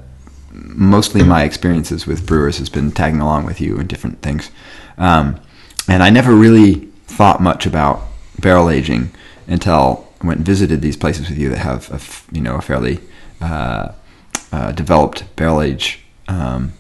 mostly 0.50 1.22
my 1.22 1.44
experiences 1.44 2.06
with 2.06 2.26
brewers 2.26 2.58
has 2.58 2.68
been 2.68 2.92
tagging 2.92 3.20
along 3.20 3.44
with 3.44 3.60
you 3.60 3.78
and 3.78 3.88
different 3.88 4.22
things, 4.22 4.50
um, 4.98 5.40
and 5.88 6.02
I 6.02 6.10
never 6.10 6.34
really 6.34 6.86
thought 7.06 7.40
much 7.40 7.66
about 7.66 8.02
barrel 8.40 8.70
aging 8.70 9.10
until 9.46 10.08
I 10.22 10.26
went 10.26 10.38
and 10.38 10.46
visited 10.46 10.82
these 10.82 10.96
places 10.96 11.28
with 11.28 11.38
you 11.38 11.50
that 11.50 11.58
have 11.58 11.90
a 11.90 12.34
you 12.34 12.40
know 12.40 12.56
a 12.56 12.62
fairly 12.62 13.00
uh, 13.40 13.92
uh, 14.52 14.72
developed 14.72 15.24
barrel 15.36 15.60
age 15.60 16.00
um, 16.28 16.72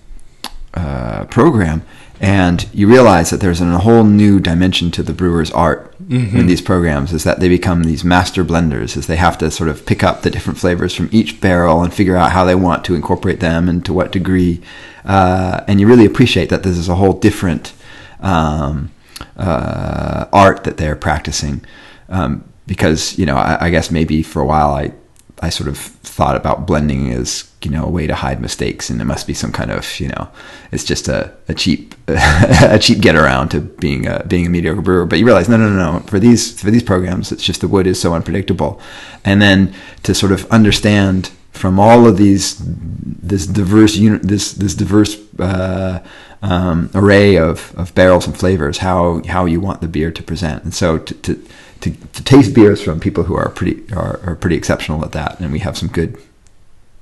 uh, 0.74 1.24
program, 1.26 1.82
and 2.20 2.68
you 2.72 2.88
realize 2.88 3.30
that 3.30 3.40
there's 3.40 3.60
a 3.60 3.78
whole 3.78 4.04
new 4.04 4.38
dimension 4.38 4.90
to 4.92 5.02
the 5.02 5.12
brewer's 5.12 5.50
art 5.50 5.94
in 6.38 6.46
these 6.46 6.60
programs. 6.60 7.12
Is 7.12 7.24
that 7.24 7.40
they 7.40 7.48
become 7.48 7.84
these 7.84 8.04
master 8.04 8.44
blenders, 8.44 8.96
as 8.96 9.06
they 9.06 9.16
have 9.16 9.36
to 9.38 9.50
sort 9.50 9.68
of 9.68 9.84
pick 9.84 10.04
up 10.04 10.22
the 10.22 10.30
different 10.30 10.58
flavors 10.58 10.94
from 10.94 11.08
each 11.12 11.40
barrel 11.40 11.82
and 11.82 11.92
figure 11.92 12.16
out 12.16 12.32
how 12.32 12.44
they 12.44 12.54
want 12.54 12.84
to 12.84 12.94
incorporate 12.94 13.40
them 13.40 13.68
and 13.68 13.84
to 13.84 13.92
what 13.92 14.12
degree. 14.12 14.62
Uh, 15.04 15.64
and 15.66 15.80
you 15.80 15.86
really 15.86 16.06
appreciate 16.06 16.48
that 16.50 16.62
this 16.62 16.78
is 16.78 16.88
a 16.88 16.94
whole 16.94 17.14
different 17.14 17.72
um, 18.20 18.90
uh, 19.36 20.26
art 20.32 20.64
that 20.64 20.76
they're 20.76 20.96
practicing. 20.96 21.64
Um, 22.08 22.44
because 22.66 23.18
you 23.18 23.26
know, 23.26 23.36
I, 23.36 23.66
I 23.66 23.70
guess 23.70 23.90
maybe 23.90 24.22
for 24.22 24.40
a 24.40 24.46
while 24.46 24.70
I 24.70 24.92
I 25.40 25.50
sort 25.50 25.68
of 25.68 25.76
thought 25.76 26.36
about 26.36 26.66
blending 26.66 27.10
as 27.12 27.50
you 27.62 27.70
know 27.70 27.84
a 27.84 27.90
way 27.90 28.06
to 28.06 28.14
hide 28.14 28.40
mistakes, 28.40 28.88
and 28.88 29.00
it 29.00 29.04
must 29.04 29.26
be 29.26 29.34
some 29.34 29.52
kind 29.52 29.70
of 29.70 30.00
you 30.00 30.08
know 30.08 30.28
it's 30.70 30.84
just 30.84 31.08
a, 31.08 31.32
a 31.48 31.54
cheap 31.54 31.94
a 32.08 32.78
cheap 32.80 33.00
get 33.00 33.16
around 33.16 33.48
to 33.50 33.60
being 33.60 34.06
a 34.06 34.24
being 34.24 34.46
a 34.46 34.50
mediocre 34.50 34.80
brewer. 34.80 35.06
But 35.06 35.18
you 35.18 35.26
realize 35.26 35.48
no 35.48 35.56
no 35.56 35.68
no 35.68 35.92
no 35.92 36.00
for 36.00 36.18
these 36.18 36.60
for 36.60 36.70
these 36.70 36.82
programs 36.82 37.32
it's 37.32 37.42
just 37.42 37.60
the 37.60 37.68
wood 37.68 37.86
is 37.86 38.00
so 38.00 38.14
unpredictable, 38.14 38.80
and 39.24 39.42
then 39.42 39.74
to 40.04 40.14
sort 40.14 40.32
of 40.32 40.46
understand 40.50 41.30
from 41.50 41.78
all 41.78 42.06
of 42.06 42.16
these 42.16 42.60
this 42.60 43.46
diverse 43.46 43.96
uni- 43.96 44.18
this 44.18 44.52
this 44.52 44.74
diverse 44.74 45.16
uh, 45.38 46.00
um, 46.42 46.90
array 46.94 47.36
of, 47.36 47.72
of 47.76 47.94
barrels 47.94 48.26
and 48.26 48.36
flavors 48.36 48.78
how 48.78 49.22
how 49.26 49.46
you 49.46 49.60
want 49.60 49.80
the 49.80 49.88
beer 49.88 50.10
to 50.10 50.22
present, 50.22 50.62
and 50.64 50.74
so 50.74 50.98
to, 50.98 51.14
to 51.14 51.42
to, 51.80 51.90
to 51.90 52.24
taste 52.24 52.54
beers 52.54 52.82
from 52.82 53.00
people 53.00 53.24
who 53.24 53.34
are 53.34 53.48
pretty 53.50 53.84
are, 53.92 54.20
are 54.24 54.36
pretty 54.36 54.56
exceptional 54.56 55.04
at 55.04 55.12
that, 55.12 55.40
and 55.40 55.52
we 55.52 55.60
have 55.60 55.76
some 55.76 55.88
good 55.88 56.16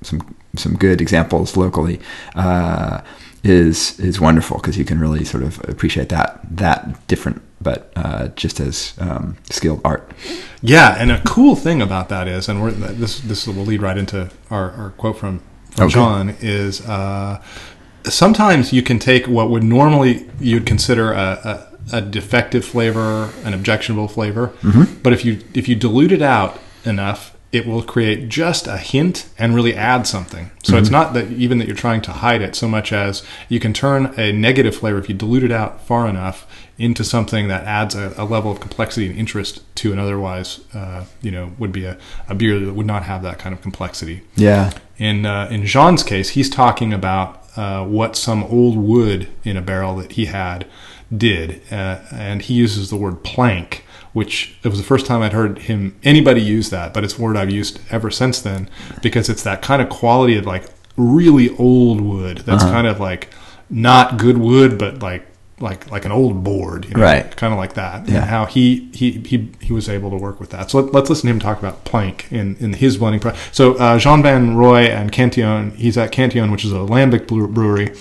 some 0.02 0.34
some 0.56 0.76
good 0.76 1.00
examples 1.00 1.56
locally. 1.56 2.00
Uh, 2.34 3.02
is 3.44 3.98
is 3.98 4.20
wonderful 4.20 4.58
because 4.58 4.78
you 4.78 4.84
can 4.84 5.00
really 5.00 5.24
sort 5.24 5.42
of 5.42 5.60
appreciate 5.68 6.08
that 6.10 6.38
that 6.48 7.08
different 7.08 7.42
but 7.62 7.92
uh, 7.96 8.28
just 8.28 8.60
as 8.60 8.94
um, 8.98 9.36
skilled 9.50 9.80
art. 9.84 10.10
Yeah, 10.62 10.96
and 10.98 11.10
a 11.10 11.20
cool 11.22 11.56
thing 11.56 11.80
about 11.80 12.08
that 12.08 12.28
is, 12.28 12.48
and 12.48 12.62
we're, 12.62 12.72
this 12.72 13.20
this 13.20 13.46
will 13.46 13.64
lead 13.64 13.82
right 13.82 13.96
into 13.96 14.30
our, 14.50 14.70
our 14.72 14.90
quote 14.90 15.18
from, 15.18 15.40
from 15.70 15.84
Okay. 15.84 15.94
John 15.94 16.36
is 16.40 16.86
uh, 16.86 17.42
sometimes 18.04 18.72
you 18.72 18.82
can 18.82 18.98
take 18.98 19.26
what 19.26 19.50
would 19.50 19.62
normally 19.62 20.28
you'd 20.40 20.66
consider 20.66 21.12
a, 21.12 21.16
a, 21.44 21.71
a 21.92 22.00
defective 22.00 22.64
flavor, 22.64 23.30
an 23.44 23.54
objectionable 23.54 24.08
flavor, 24.08 24.52
but 25.02 25.12
if 25.12 25.24
you 25.24 25.40
if 25.54 25.68
you 25.68 25.74
dilute 25.74 26.12
it 26.12 26.22
out 26.22 26.58
enough, 26.84 27.36
it 27.52 27.66
will 27.66 27.82
create 27.82 28.30
just 28.30 28.66
a 28.66 28.78
hint 28.78 29.28
and 29.38 29.54
really 29.54 29.74
add 29.74 30.06
something. 30.06 30.50
So 30.62 30.76
it's 30.78 30.88
not 30.90 31.12
that 31.12 31.30
even 31.32 31.58
that 31.58 31.66
you're 31.66 31.76
trying 31.76 32.00
to 32.02 32.12
hide 32.12 32.40
it 32.40 32.56
so 32.56 32.66
much 32.66 32.92
as 32.94 33.22
you 33.50 33.60
can 33.60 33.74
turn 33.74 34.14
a 34.16 34.32
negative 34.32 34.74
flavor 34.74 34.98
if 34.98 35.08
you 35.08 35.14
dilute 35.14 35.44
it 35.44 35.52
out 35.52 35.86
far 35.86 36.08
enough 36.08 36.46
into 36.78 37.04
something 37.04 37.48
that 37.48 37.64
adds 37.64 37.94
a, 37.94 38.14
a 38.16 38.24
level 38.24 38.50
of 38.50 38.58
complexity 38.58 39.06
and 39.06 39.18
interest 39.18 39.62
to 39.76 39.92
an 39.92 39.98
otherwise, 39.98 40.60
uh, 40.74 41.04
you 41.20 41.30
know, 41.30 41.52
would 41.58 41.72
be 41.72 41.84
a, 41.84 41.98
a 42.28 42.34
beer 42.34 42.58
that 42.58 42.72
would 42.72 42.86
not 42.86 43.02
have 43.02 43.22
that 43.22 43.38
kind 43.38 43.54
of 43.54 43.60
complexity. 43.60 44.22
Yeah, 44.34 44.72
In 44.98 45.26
uh, 45.26 45.48
in 45.50 45.66
Jean's 45.66 46.02
case, 46.02 46.30
he's 46.30 46.48
talking 46.48 46.94
about 46.94 47.42
uh, 47.56 47.84
what 47.84 48.16
some 48.16 48.44
old 48.44 48.78
wood 48.78 49.28
in 49.44 49.58
a 49.58 49.62
barrel 49.62 49.96
that 49.96 50.12
he 50.12 50.24
had 50.24 50.66
did, 51.16 51.60
uh, 51.70 52.00
and 52.12 52.42
he 52.42 52.54
uses 52.54 52.90
the 52.90 52.96
word 52.96 53.22
plank, 53.24 53.84
which 54.12 54.56
it 54.62 54.68
was 54.68 54.78
the 54.78 54.84
first 54.84 55.06
time 55.06 55.22
I'd 55.22 55.32
heard 55.32 55.58
him 55.60 55.96
anybody 56.02 56.40
use 56.40 56.70
that, 56.70 56.92
but 56.94 57.04
it's 57.04 57.18
a 57.18 57.22
word 57.22 57.36
I've 57.36 57.50
used 57.50 57.80
ever 57.90 58.10
since 58.10 58.40
then 58.40 58.68
because 59.02 59.28
it's 59.28 59.42
that 59.42 59.62
kind 59.62 59.80
of 59.82 59.88
quality 59.88 60.36
of 60.36 60.46
like 60.46 60.64
really 60.96 61.56
old 61.56 62.00
wood 62.00 62.38
that's 62.38 62.64
kind 62.64 62.86
of 62.86 63.00
like 63.00 63.28
not 63.70 64.18
good 64.18 64.38
wood, 64.38 64.78
but 64.78 65.02
like 65.02 65.26
like 65.60 65.90
like 65.90 66.04
an 66.04 66.12
old 66.12 66.42
board, 66.44 66.84
you 66.86 66.94
know, 66.94 67.02
Right. 67.02 67.36
Kind 67.36 67.52
of 67.52 67.58
like 67.58 67.74
that. 67.74 68.08
Yeah. 68.08 68.16
And 68.16 68.24
how 68.24 68.46
he 68.46 68.90
he 68.92 69.12
he 69.12 69.50
he 69.60 69.72
was 69.72 69.88
able 69.88 70.10
to 70.10 70.16
work 70.16 70.40
with 70.40 70.50
that. 70.50 70.70
So 70.70 70.80
let, 70.80 70.92
let's 70.92 71.08
listen 71.08 71.28
to 71.28 71.32
him 71.32 71.40
talk 71.40 71.58
about 71.58 71.84
plank 71.84 72.26
in 72.30 72.56
in 72.56 72.74
his 72.74 72.96
blending 72.98 73.20
process. 73.20 73.40
So 73.52 73.74
uh, 73.74 73.98
Jean 73.98 74.22
Van 74.22 74.56
Roy 74.56 74.86
and 74.86 75.12
Cantillon, 75.12 75.70
he's 75.72 75.96
at 75.96 76.10
Cantillon, 76.12 76.50
which 76.50 76.64
is 76.64 76.72
a 76.72 76.76
lambic 76.76 77.26
brewery. 77.26 77.94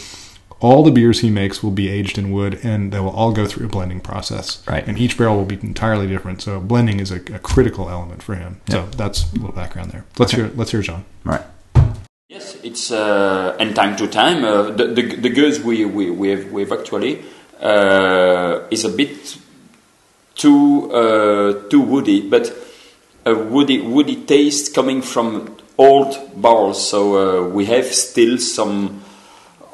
All 0.61 0.83
the 0.83 0.91
beers 0.91 1.21
he 1.21 1.31
makes 1.31 1.63
will 1.63 1.71
be 1.71 1.89
aged 1.89 2.19
in 2.19 2.31
wood, 2.31 2.59
and 2.61 2.93
they 2.93 2.99
will 2.99 3.09
all 3.09 3.33
go 3.33 3.47
through 3.47 3.65
a 3.65 3.69
blending 3.69 3.99
process. 3.99 4.63
Right. 4.67 4.87
And 4.87 4.97
each 4.97 5.17
barrel 5.17 5.37
will 5.37 5.45
be 5.45 5.55
entirely 5.55 6.07
different. 6.07 6.43
So 6.43 6.59
blending 6.59 6.99
is 6.99 7.11
a, 7.11 7.15
a 7.15 7.39
critical 7.39 7.89
element 7.89 8.21
for 8.21 8.35
him. 8.35 8.61
So 8.69 8.85
that's 8.95 9.31
a 9.31 9.35
little 9.35 9.53
background 9.53 9.91
there. 9.91 10.05
Let's 10.19 10.33
hear 10.33 10.51
let's 10.55 10.69
hear 10.69 10.81
Jean. 10.81 11.03
all 11.25 11.33
right. 11.33 11.41
Yes, 12.29 12.57
it's 12.63 12.91
uh, 12.91 13.57
and 13.59 13.75
time 13.75 13.95
to 13.97 14.07
time 14.07 14.43
uh, 14.45 14.69
the, 14.69 14.85
the 14.87 15.15
the 15.15 15.29
goods 15.29 15.59
we 15.59 15.83
we 15.83 16.11
we 16.11 16.29
have, 16.29 16.51
we 16.51 16.61
have 16.61 16.71
actually 16.71 17.23
uh, 17.59 18.61
is 18.69 18.85
a 18.85 18.89
bit 18.89 19.37
too 20.35 20.91
uh, 20.93 21.67
too 21.69 21.81
woody, 21.81 22.21
but 22.29 22.53
a 23.25 23.33
woody 23.33 23.81
woody 23.81 24.15
taste 24.15 24.75
coming 24.75 25.01
from 25.01 25.57
old 25.79 26.15
barrels. 26.39 26.87
So 26.87 26.99
uh, 27.15 27.47
we 27.49 27.65
have 27.65 27.85
still 27.85 28.37
some 28.37 29.01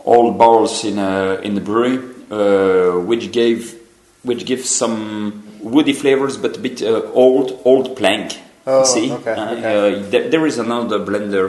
old 0.08 0.38
barrels 0.38 0.84
in 0.84 0.98
uh, 0.98 1.40
in 1.44 1.54
the 1.56 1.62
brewery, 1.62 1.98
uh, 2.32 3.00
which 3.10 3.32
gave 3.32 3.76
which 4.24 4.46
give 4.46 4.66
some 4.66 5.44
woody 5.62 5.94
flavors, 5.94 6.38
but 6.38 6.58
a 6.58 6.60
bit 6.60 6.82
uh, 6.82 7.02
old 7.14 7.60
old 7.66 7.96
plank. 7.96 8.40
Oh, 8.66 8.84
See, 8.84 9.12
okay, 9.12 9.32
Uh, 9.32 9.52
okay. 9.52 9.64
uh, 9.64 10.10
there, 10.12 10.30
there 10.30 10.46
is 10.48 10.58
another 10.58 11.00
blender 11.00 11.46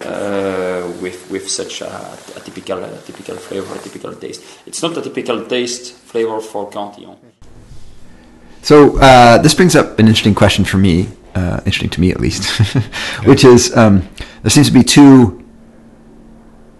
uh, 0.00 0.86
with 1.02 1.28
with 1.30 1.48
such 1.48 1.80
a, 1.82 1.90
a 2.36 2.40
typical 2.40 2.78
a 2.84 2.98
typical 3.06 3.36
flavor, 3.36 3.74
a 3.74 3.78
typical 3.78 4.14
taste. 4.14 4.42
It's 4.66 4.82
not 4.82 4.96
a 4.96 5.02
typical 5.02 5.46
taste 5.46 5.92
flavor 6.12 6.40
for 6.40 6.68
Cantillon. 6.70 7.16
So 8.62 8.98
uh, 8.98 9.38
this 9.42 9.54
brings 9.54 9.74
up 9.74 9.98
an 9.98 10.06
interesting 10.06 10.34
question 10.34 10.64
for 10.64 10.78
me, 10.78 11.08
uh, 11.34 11.60
interesting 11.64 11.90
to 11.90 12.00
me 12.00 12.10
at 12.10 12.20
least, 12.20 12.44
which 13.24 13.44
is 13.44 13.74
um, 13.76 14.02
there 14.42 14.50
seems 14.50 14.68
to 14.68 14.72
be 14.74 14.82
two 14.84 15.42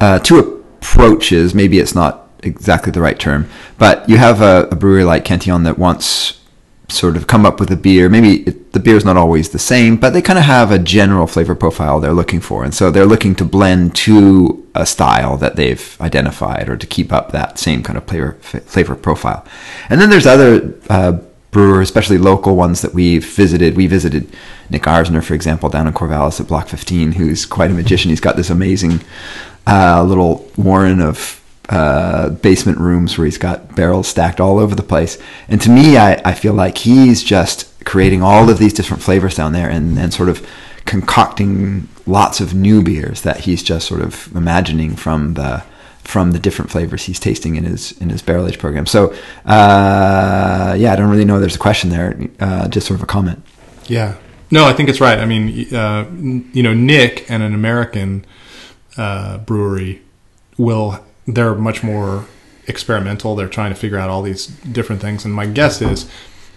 uh, 0.01 0.19
two 0.19 0.60
approaches. 0.81 1.55
Maybe 1.55 1.79
it's 1.79 1.95
not 1.95 2.29
exactly 2.43 2.91
the 2.91 3.01
right 3.01 3.19
term, 3.19 3.49
but 3.79 4.09
you 4.09 4.17
have 4.17 4.41
a, 4.41 4.69
a 4.71 4.77
brewery 4.77 5.05
like 5.05 5.25
Cantillon 5.25 5.65
that 5.65 5.79
wants 5.79 6.41
sort 6.89 7.17
of 7.17 7.27
come 7.27 7.47
up 7.47 7.61
with 7.61 7.71
a 7.71 7.77
beer. 7.77 8.09
Maybe 8.09 8.43
it, 8.43 8.73
the 8.73 8.81
beer 8.81 8.97
is 8.97 9.05
not 9.05 9.17
always 9.17 9.51
the 9.51 9.59
same, 9.59 9.97
but 9.97 10.11
they 10.11 10.23
kind 10.23 10.39
of 10.39 10.45
have 10.45 10.73
a 10.73 10.79
general 10.79 11.27
flavor 11.27 11.55
profile 11.55 12.01
they're 12.01 12.13
looking 12.13 12.41
for, 12.41 12.65
and 12.65 12.75
so 12.75 12.91
they're 12.91 13.07
looking 13.07 13.35
to 13.37 13.45
blend 13.45 13.95
to 13.97 14.67
a 14.75 14.87
style 14.87 15.37
that 15.37 15.57
they've 15.57 15.97
identified 16.01 16.69
or 16.69 16.77
to 16.77 16.87
keep 16.87 17.13
up 17.13 17.33
that 17.33 17.59
same 17.59 17.83
kind 17.83 17.97
of 17.97 18.05
flavor 18.05 18.33
flavor 18.41 18.95
profile. 18.97 19.47
And 19.89 20.01
then 20.01 20.11
there's 20.11 20.27
other 20.27 20.75
uh, 20.89 21.19
brewers, 21.51 21.89
especially 21.89 22.19
local 22.19 22.57
ones 22.57 22.81
that 22.83 22.95
we've 22.95 23.25
visited. 23.25 23.77
We 23.77 23.87
visited 23.87 24.29
Nick 24.69 24.83
Arzner, 24.83 25.23
for 25.23 25.35
example, 25.35 25.69
down 25.69 25.87
in 25.87 25.93
Corvallis 25.93 26.41
at 26.41 26.47
Block 26.47 26.69
15, 26.69 27.13
who's 27.13 27.45
quite 27.45 27.71
a 27.71 27.75
magician. 27.75 28.11
He's 28.11 28.21
got 28.21 28.37
this 28.37 28.51
amazing 28.51 29.01
uh, 29.67 30.03
little 30.03 30.49
warren 30.57 31.01
of 31.01 31.41
uh, 31.69 32.31
basement 32.31 32.79
rooms 32.79 33.17
where 33.17 33.25
he's 33.25 33.39
got 33.39 33.77
barrels 33.77 34.09
stacked 34.09 34.41
all 34.41 34.59
over 34.59 34.75
the 34.75 34.83
place. 34.83 35.19
And 35.49 35.61
to 35.61 35.71
me, 35.71 35.97
I, 35.97 36.21
I 36.25 36.35
feel 36.35 36.53
like 36.53 36.79
he's 36.79 37.23
just 37.23 37.67
creating 37.85 38.23
all 38.23 38.51
of 38.51 38.59
these 38.59 38.73
different 38.73 39.03
flavors 39.03 39.37
down 39.37 39.53
there 39.53 39.71
and, 39.71 39.99
and 39.99 40.13
sort 40.13 40.29
of 40.29 40.47
concocting 40.85 41.89
lots 42.07 42.41
of 42.41 42.55
new 42.55 42.83
beers 42.83 43.23
that 43.23 43.41
he's 43.41 43.63
just 43.63 43.87
sort 43.87 44.01
of 44.01 44.35
imagining 44.35 44.97
from 44.97 45.35
the 45.35 45.63
from 46.03 46.33
the 46.33 46.41
different 46.41 46.69
flavors 46.73 47.05
he's 47.05 47.21
tasting 47.21 47.55
in 47.55 47.63
his 47.63 47.93
in 48.01 48.11
his 48.11 48.21
barrel 48.23 48.49
age 48.49 48.59
program. 48.59 48.87
So 48.87 49.15
uh, 49.45 50.75
yeah, 50.77 50.93
I 50.93 50.97
don't 50.97 51.11
really 51.11 51.25
know. 51.25 51.39
There's 51.39 51.55
a 51.55 51.61
question 51.61 51.91
there. 51.91 52.19
Uh, 52.41 52.67
just 52.69 52.89
sort 52.89 52.99
of 52.99 53.05
a 53.05 53.07
comment. 53.07 53.43
Yeah. 53.87 54.17
No, 54.51 54.65
I 54.65 54.73
think 54.73 54.89
it's 54.89 55.01
right. 55.01 55.21
I 55.21 55.27
mean, 55.27 55.73
uh, 55.73 56.11
you 56.53 56.65
know, 56.65 56.75
Nick 56.75 57.31
and 57.31 57.43
an 57.45 57.55
American 57.55 58.25
uh, 58.97 59.39
brewery 59.39 60.03
will 60.59 61.05
they're 61.27 61.55
much 61.55 61.83
more 61.83 62.27
experimental. 62.67 63.37
They're 63.37 63.49
trying 63.49 63.73
to 63.73 63.79
figure 63.79 63.99
out 63.99 64.11
all 64.11 64.23
these 64.23 64.47
different 64.47 65.01
things. 65.01 65.25
And 65.25 65.35
my 65.35 65.47
guess 65.47 65.81
is, 65.83 66.11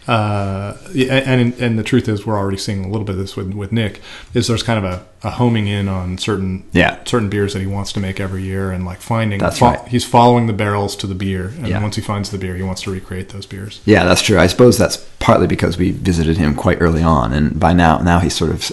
uh, 0.07 0.77
and 0.95 1.53
and 1.59 1.79
the 1.79 1.83
truth 1.83 2.09
is, 2.09 2.25
we're 2.25 2.37
already 2.37 2.57
seeing 2.57 2.83
a 2.83 2.87
little 2.89 3.05
bit 3.05 3.13
of 3.13 3.19
this 3.19 3.35
with, 3.35 3.53
with 3.53 3.71
Nick. 3.71 4.01
Is 4.33 4.47
there's 4.47 4.63
kind 4.63 4.83
of 4.83 4.91
a, 4.91 5.05
a 5.27 5.31
homing 5.31 5.67
in 5.67 5.87
on 5.87 6.17
certain 6.17 6.65
yeah. 6.73 7.01
certain 7.05 7.29
beers 7.29 7.53
that 7.53 7.61
he 7.61 7.67
wants 7.67 7.93
to 7.93 7.99
make 8.01 8.19
every 8.19 8.43
year, 8.43 8.71
and 8.71 8.85
like 8.85 8.99
finding 8.99 9.39
That's 9.39 9.59
fo- 9.59 9.67
right. 9.67 9.87
he's 9.87 10.03
following 10.05 10.47
the 10.47 10.53
barrels 10.53 10.95
to 10.97 11.07
the 11.07 11.15
beer, 11.15 11.47
and 11.57 11.67
Yeah. 11.67 11.81
once 11.81 11.95
he 11.95 12.01
finds 12.01 12.31
the 12.31 12.37
beer, 12.37 12.55
he 12.55 12.63
wants 12.63 12.81
to 12.81 12.91
recreate 12.91 13.29
those 13.29 13.45
beers. 13.45 13.79
Yeah, 13.85 14.03
that's 14.03 14.21
true. 14.21 14.37
I 14.39 14.47
suppose 14.47 14.77
that's 14.77 14.97
partly 15.19 15.47
because 15.47 15.77
we 15.77 15.91
visited 15.91 16.37
him 16.37 16.53
quite 16.55 16.81
early 16.81 17.01
on, 17.03 17.31
and 17.31 17.57
by 17.57 17.71
now, 17.71 17.99
now 17.99 18.19
he's 18.19 18.35
sort 18.35 18.51
of 18.51 18.71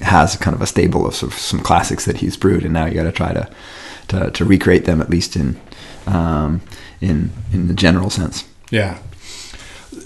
has 0.00 0.36
kind 0.36 0.54
of 0.54 0.62
a 0.62 0.66
stable 0.66 1.06
of, 1.06 1.14
sort 1.14 1.32
of 1.32 1.38
some 1.38 1.60
classics 1.60 2.04
that 2.04 2.18
he's 2.18 2.36
brewed, 2.36 2.64
and 2.64 2.72
now 2.72 2.86
you 2.86 2.94
got 2.94 3.04
to 3.04 3.12
try 3.12 3.32
to 3.32 3.48
to 4.08 4.30
to 4.30 4.44
recreate 4.44 4.84
them 4.84 5.00
at 5.00 5.10
least 5.10 5.36
in 5.36 5.60
um, 6.06 6.60
in 7.00 7.30
in 7.52 7.68
the 7.68 7.74
general 7.74 8.10
sense. 8.10 8.48
Yeah. 8.70 8.98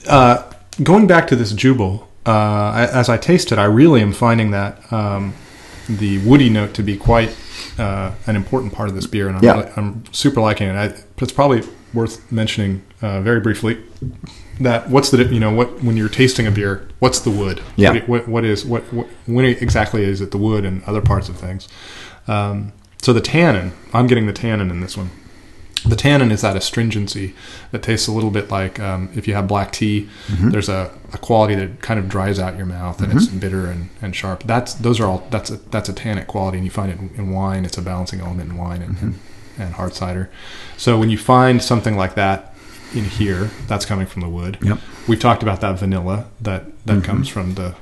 Uh, 0.09 0.43
going 0.83 1.07
back 1.07 1.27
to 1.29 1.37
this 1.37 1.53
Jubel, 1.53 2.05
uh, 2.27 2.89
as 2.93 3.09
I 3.09 3.17
taste 3.17 3.53
it, 3.53 3.59
I 3.59 3.65
really 3.65 4.03
am 4.03 4.13
finding 4.13 4.51
that 4.51 4.93
um, 4.93 5.35
the 5.89 6.19
woody 6.27 6.51
note 6.51 6.75
to 6.75 6.83
be 6.83 6.97
quite 6.97 7.35
uh, 7.79 8.13
an 8.27 8.37
important 8.37 8.73
part 8.73 8.89
of 8.89 8.95
this 8.95 9.07
beer, 9.07 9.29
and 9.29 9.37
I'm, 9.39 9.45
Yeah. 9.45 9.73
I'm 9.77 10.05
super 10.13 10.41
liking 10.41 10.69
it. 10.69 10.75
I, 10.75 10.95
it's 11.19 11.33
probably 11.33 11.63
worth 11.95 12.31
mentioning 12.31 12.83
uh, 13.01 13.21
very 13.23 13.41
briefly 13.41 13.79
that 14.61 14.89
what's 14.89 15.11
the 15.11 15.25
you 15.25 15.41
know 15.41 15.53
what 15.53 15.83
when 15.83 15.97
you're 15.97 16.09
tasting 16.09 16.47
a 16.47 16.51
beer, 16.51 16.89
what's 16.99 17.21
the 17.21 17.31
wood? 17.31 17.63
Yeah. 17.77 17.93
What, 17.93 18.09
what, 18.09 18.29
what 18.29 18.45
is 18.45 18.65
what, 18.65 18.83
what 18.93 19.07
when 19.27 19.45
exactly 19.45 20.05
is 20.05 20.21
it 20.21 20.31
the 20.31 20.39
wood 20.39 20.65
and 20.65 20.83
other 20.85 21.03
parts 21.03 21.29
of 21.29 21.37
things? 21.37 21.69
Um, 22.27 22.73
so 23.03 23.13
the 23.13 23.21
tannin, 23.21 23.73
I'm 23.93 24.07
getting 24.07 24.27
the 24.27 24.33
tannin 24.33 24.71
in 24.71 24.81
this 24.81 24.97
one. 24.97 25.11
The 25.85 25.95
tannin 25.95 26.33
is 26.33 26.41
that 26.41 26.57
astringency 26.57 27.35
that 27.71 27.83
tastes 27.83 28.09
a 28.09 28.13
little 28.13 28.31
bit 28.31 28.51
like 28.51 28.81
um, 28.81 29.09
if 29.15 29.29
you 29.29 29.35
have 29.35 29.47
black 29.47 29.71
tea. 29.71 30.09
There's 30.51 30.69
a, 30.69 30.91
a 31.13 31.19
quality 31.19 31.55
that 31.55 31.81
kind 31.81 32.01
of 32.01 32.09
dries 32.09 32.41
out 32.41 32.57
your 32.57 32.67
mouth 32.67 33.01
and 33.01 33.13
it's 33.13 33.27
bitter 33.27 33.67
and, 33.67 33.91
and 34.03 34.17
sharp. 34.17 34.43
That's 34.45 34.75
those 34.75 34.99
are 34.99 35.07
all 35.07 35.27
that's 35.31 35.51
a 35.51 35.57
that's 35.57 35.89
a 35.89 35.93
tannic 35.93 36.27
quality, 36.27 36.59
and 36.59 36.65
you 36.65 36.71
find 36.71 36.91
it 36.91 36.99
in, 36.99 37.11
in 37.17 37.31
wine. 37.31 37.65
It's 37.65 37.79
a 37.79 37.83
balancing 37.83 38.21
element 38.21 38.51
in 38.51 38.57
wine 38.57 38.83
and, 38.83 38.99
and, 38.99 39.19
and 39.59 39.75
hard 39.75 39.95
cider. 39.95 40.29
So 40.77 40.99
when 40.99 41.11
you 41.11 41.19
find 41.19 41.63
something 41.63 41.97
like 41.97 42.17
that 42.17 42.56
in 42.95 43.05
here, 43.05 43.51
that's 43.67 43.85
coming 43.85 44.07
from 44.07 44.23
the 44.23 44.29
wood. 44.29 44.59
Yep. 44.63 44.79
We've 45.09 45.21
talked 45.21 45.43
about 45.43 45.61
that 45.61 45.79
vanilla 45.79 46.27
that 46.41 46.65
that 46.87 47.05
comes 47.05 47.29
from 47.29 47.55
the 47.55 47.75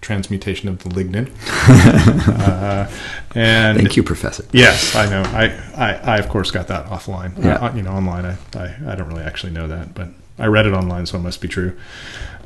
transmutation 0.00 0.68
of 0.68 0.78
the 0.82 0.90
lignin. 0.90 1.28
uh, 2.28 2.90
and 3.34 3.78
Thank 3.78 3.96
you, 3.96 4.02
Professor. 4.02 4.44
Yes, 4.52 4.94
I 4.94 5.08
know. 5.10 5.22
I, 5.22 5.44
I, 5.76 5.94
I 6.14 6.18
of 6.18 6.28
course 6.28 6.50
got 6.50 6.68
that 6.68 6.86
offline. 6.86 7.36
Yeah. 7.42 7.54
Uh, 7.56 7.74
you 7.74 7.82
know, 7.82 7.90
online. 7.92 8.24
I, 8.24 8.36
I, 8.54 8.76
I 8.88 8.94
don't 8.94 9.08
really 9.08 9.24
actually 9.24 9.52
know 9.52 9.66
that, 9.68 9.94
but 9.94 10.08
I 10.38 10.46
read 10.46 10.66
it 10.66 10.72
online, 10.72 11.06
so 11.06 11.18
it 11.18 11.22
must 11.22 11.40
be 11.40 11.48
true. 11.48 11.76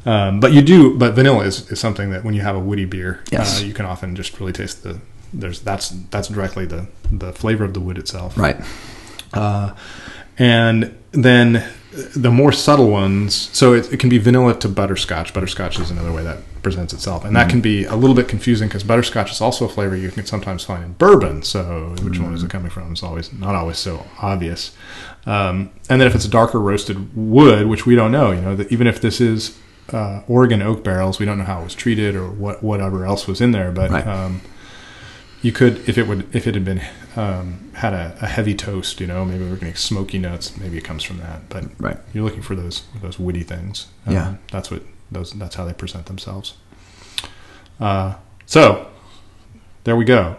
Um, 0.04 0.40
but 0.40 0.52
you 0.52 0.62
do. 0.62 0.98
But 0.98 1.14
vanilla 1.14 1.44
is, 1.44 1.70
is 1.70 1.78
something 1.78 2.10
that 2.10 2.24
when 2.24 2.34
you 2.34 2.40
have 2.40 2.56
a 2.56 2.60
woody 2.60 2.84
beer, 2.86 3.22
Yes. 3.30 3.60
uh, 3.60 3.64
you 3.64 3.74
can 3.74 3.86
often 3.86 4.16
just 4.16 4.38
really 4.40 4.52
taste 4.52 4.82
the. 4.82 4.98
There's 5.32 5.60
that's 5.60 5.90
that's 6.10 6.28
directly 6.28 6.66
the 6.66 6.88
the 7.10 7.32
flavor 7.32 7.64
of 7.64 7.72
the 7.74 7.80
wood 7.80 7.98
itself. 7.98 8.36
Right. 8.36 8.56
Uh, 9.32 9.74
and 10.38 10.96
then 11.12 11.64
the 11.92 12.30
more 12.30 12.52
subtle 12.52 12.90
ones, 12.90 13.34
so 13.52 13.74
it, 13.74 13.92
it 13.92 14.00
can 14.00 14.08
be 14.08 14.18
vanilla 14.18 14.58
to 14.60 14.68
butterscotch. 14.68 15.34
Butterscotch 15.34 15.78
is 15.78 15.90
another 15.90 16.10
way 16.10 16.22
that 16.22 16.38
presents 16.62 16.94
itself, 16.94 17.24
and 17.24 17.36
that 17.36 17.50
can 17.50 17.60
be 17.60 17.84
a 17.84 17.94
little 17.94 18.16
bit 18.16 18.28
confusing 18.28 18.68
because 18.68 18.82
butterscotch 18.82 19.30
is 19.30 19.40
also 19.40 19.66
a 19.66 19.68
flavor 19.68 19.94
you 19.94 20.10
can 20.10 20.24
sometimes 20.24 20.64
find 20.64 20.82
in 20.84 20.92
bourbon. 20.94 21.42
So 21.42 21.94
which 22.02 22.18
one 22.18 22.32
is 22.32 22.42
it 22.42 22.50
coming 22.50 22.70
from? 22.70 22.92
Is 22.94 23.02
always 23.02 23.32
not 23.32 23.54
always 23.54 23.78
so 23.78 24.06
obvious. 24.20 24.74
Um, 25.26 25.70
and 25.90 26.00
then 26.00 26.08
if 26.08 26.14
it's 26.14 26.24
a 26.24 26.30
darker 26.30 26.58
roasted 26.58 27.14
wood, 27.14 27.66
which 27.66 27.84
we 27.84 27.94
don't 27.94 28.10
know, 28.10 28.32
you 28.32 28.40
know, 28.40 28.56
that 28.56 28.72
even 28.72 28.86
if 28.86 29.00
this 29.00 29.20
is 29.20 29.58
uh, 29.92 30.22
Oregon 30.28 30.62
oak 30.62 30.82
barrels, 30.82 31.18
we 31.18 31.26
don't 31.26 31.36
know 31.36 31.44
how 31.44 31.60
it 31.60 31.64
was 31.64 31.74
treated 31.74 32.14
or 32.16 32.30
what 32.30 32.62
whatever 32.62 33.04
else 33.04 33.26
was 33.26 33.40
in 33.40 33.52
there, 33.52 33.70
but. 33.70 33.90
Right. 33.90 34.06
Um, 34.06 34.40
you 35.42 35.52
could 35.52 35.86
if 35.88 35.98
it 35.98 36.06
would 36.06 36.34
if 36.34 36.46
it 36.46 36.54
had 36.54 36.64
been 36.64 36.80
um, 37.16 37.70
had 37.74 37.92
a, 37.92 38.16
a 38.22 38.26
heavy 38.26 38.54
toast 38.54 39.00
you 39.00 39.06
know 39.06 39.24
maybe 39.24 39.44
we're 39.44 39.56
getting 39.56 39.74
smoky 39.74 40.18
notes 40.18 40.56
maybe 40.56 40.78
it 40.78 40.84
comes 40.84 41.02
from 41.02 41.18
that 41.18 41.48
but 41.48 41.64
Right. 41.78 41.98
you're 42.14 42.24
looking 42.24 42.42
for 42.42 42.54
those 42.54 42.82
those 43.02 43.18
woody 43.18 43.42
things. 43.42 43.86
Yeah. 44.08 44.28
Um, 44.28 44.38
that's 44.50 44.70
what 44.70 44.82
those 45.10 45.32
that's 45.32 45.56
how 45.56 45.64
they 45.64 45.72
present 45.74 46.06
themselves. 46.06 46.54
Uh, 47.80 48.14
so 48.46 48.88
there 49.84 49.96
we 49.96 50.04
go. 50.04 50.36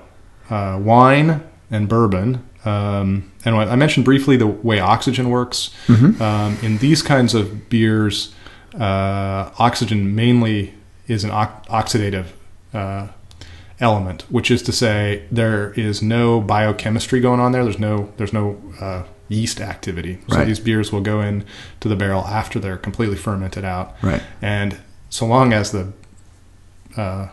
Uh, 0.50 0.80
wine 0.82 1.44
and 1.72 1.88
bourbon 1.90 2.48
um, 2.66 3.32
and 3.44 3.56
I 3.56 3.76
mentioned 3.76 4.06
briefly 4.06 4.38
the 4.38 4.48
way 4.48 4.80
oxygen 4.80 5.30
works. 5.30 5.72
Um, 5.90 6.58
in 6.62 6.78
these 6.78 7.02
kinds 7.02 7.34
of 7.36 7.68
beers 7.70 8.34
uh, 8.80 9.52
oxygen 9.60 10.16
mainly 10.16 10.74
is 11.08 11.24
an 11.26 11.32
ox- 11.32 11.68
oxidative 11.68 12.28
uh, 12.74 13.08
element, 13.80 14.24
which 14.32 14.50
is 14.52 14.62
to 14.64 14.72
say 14.72 15.24
there 15.32 15.74
is 15.74 16.02
no 16.02 16.40
biochemistry 16.42 17.20
going 17.20 17.40
on 17.40 17.52
there. 17.52 17.64
There's 17.64 17.80
no 17.80 18.12
there's 18.18 18.34
no 18.34 18.62
uh, 18.80 19.04
yeast 19.30 19.60
activity. 19.62 20.20
So 20.30 20.38
Right. 20.38 20.48
these 20.48 20.60
beers 20.60 20.92
will 20.92 21.02
go 21.02 21.22
in 21.22 21.44
to 21.80 21.88
the 21.90 21.96
barrel 21.96 22.24
after 22.26 22.60
they're 22.60 22.78
completely 22.78 23.16
fermented 23.18 23.66
out. 23.66 23.96
Right. 24.02 24.22
And 24.42 24.78
so 25.10 25.26
long 25.26 25.54
as 25.54 25.72
the 25.72 25.92
uh, 26.96 27.30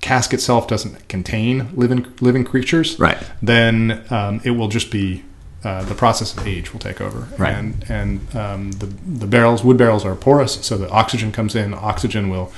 cask 0.00 0.32
itself 0.34 0.68
doesn't 0.68 1.08
contain 1.08 1.68
living 1.74 2.06
living 2.20 2.44
creatures, 2.44 2.98
Right. 2.98 3.18
then 3.42 4.04
um, 4.10 4.40
it 4.44 4.50
will 4.52 4.68
just 4.68 4.90
be 4.90 5.24
uh, 5.64 5.82
the 5.84 5.94
process 5.94 6.36
of 6.36 6.46
age 6.46 6.72
will 6.72 6.80
take 6.80 7.00
over. 7.00 7.26
Right. 7.38 7.54
And 7.54 7.84
and 7.88 8.36
um, 8.36 8.72
the 8.72 8.86
the 8.86 9.26
barrels, 9.26 9.64
wood 9.64 9.76
barrels, 9.78 10.04
are 10.04 10.14
porous, 10.14 10.54
so 10.64 10.76
the 10.76 10.88
oxygen 10.90 11.32
comes 11.32 11.54
in. 11.54 11.72
Oxygen 11.74 12.28
will 12.28 12.52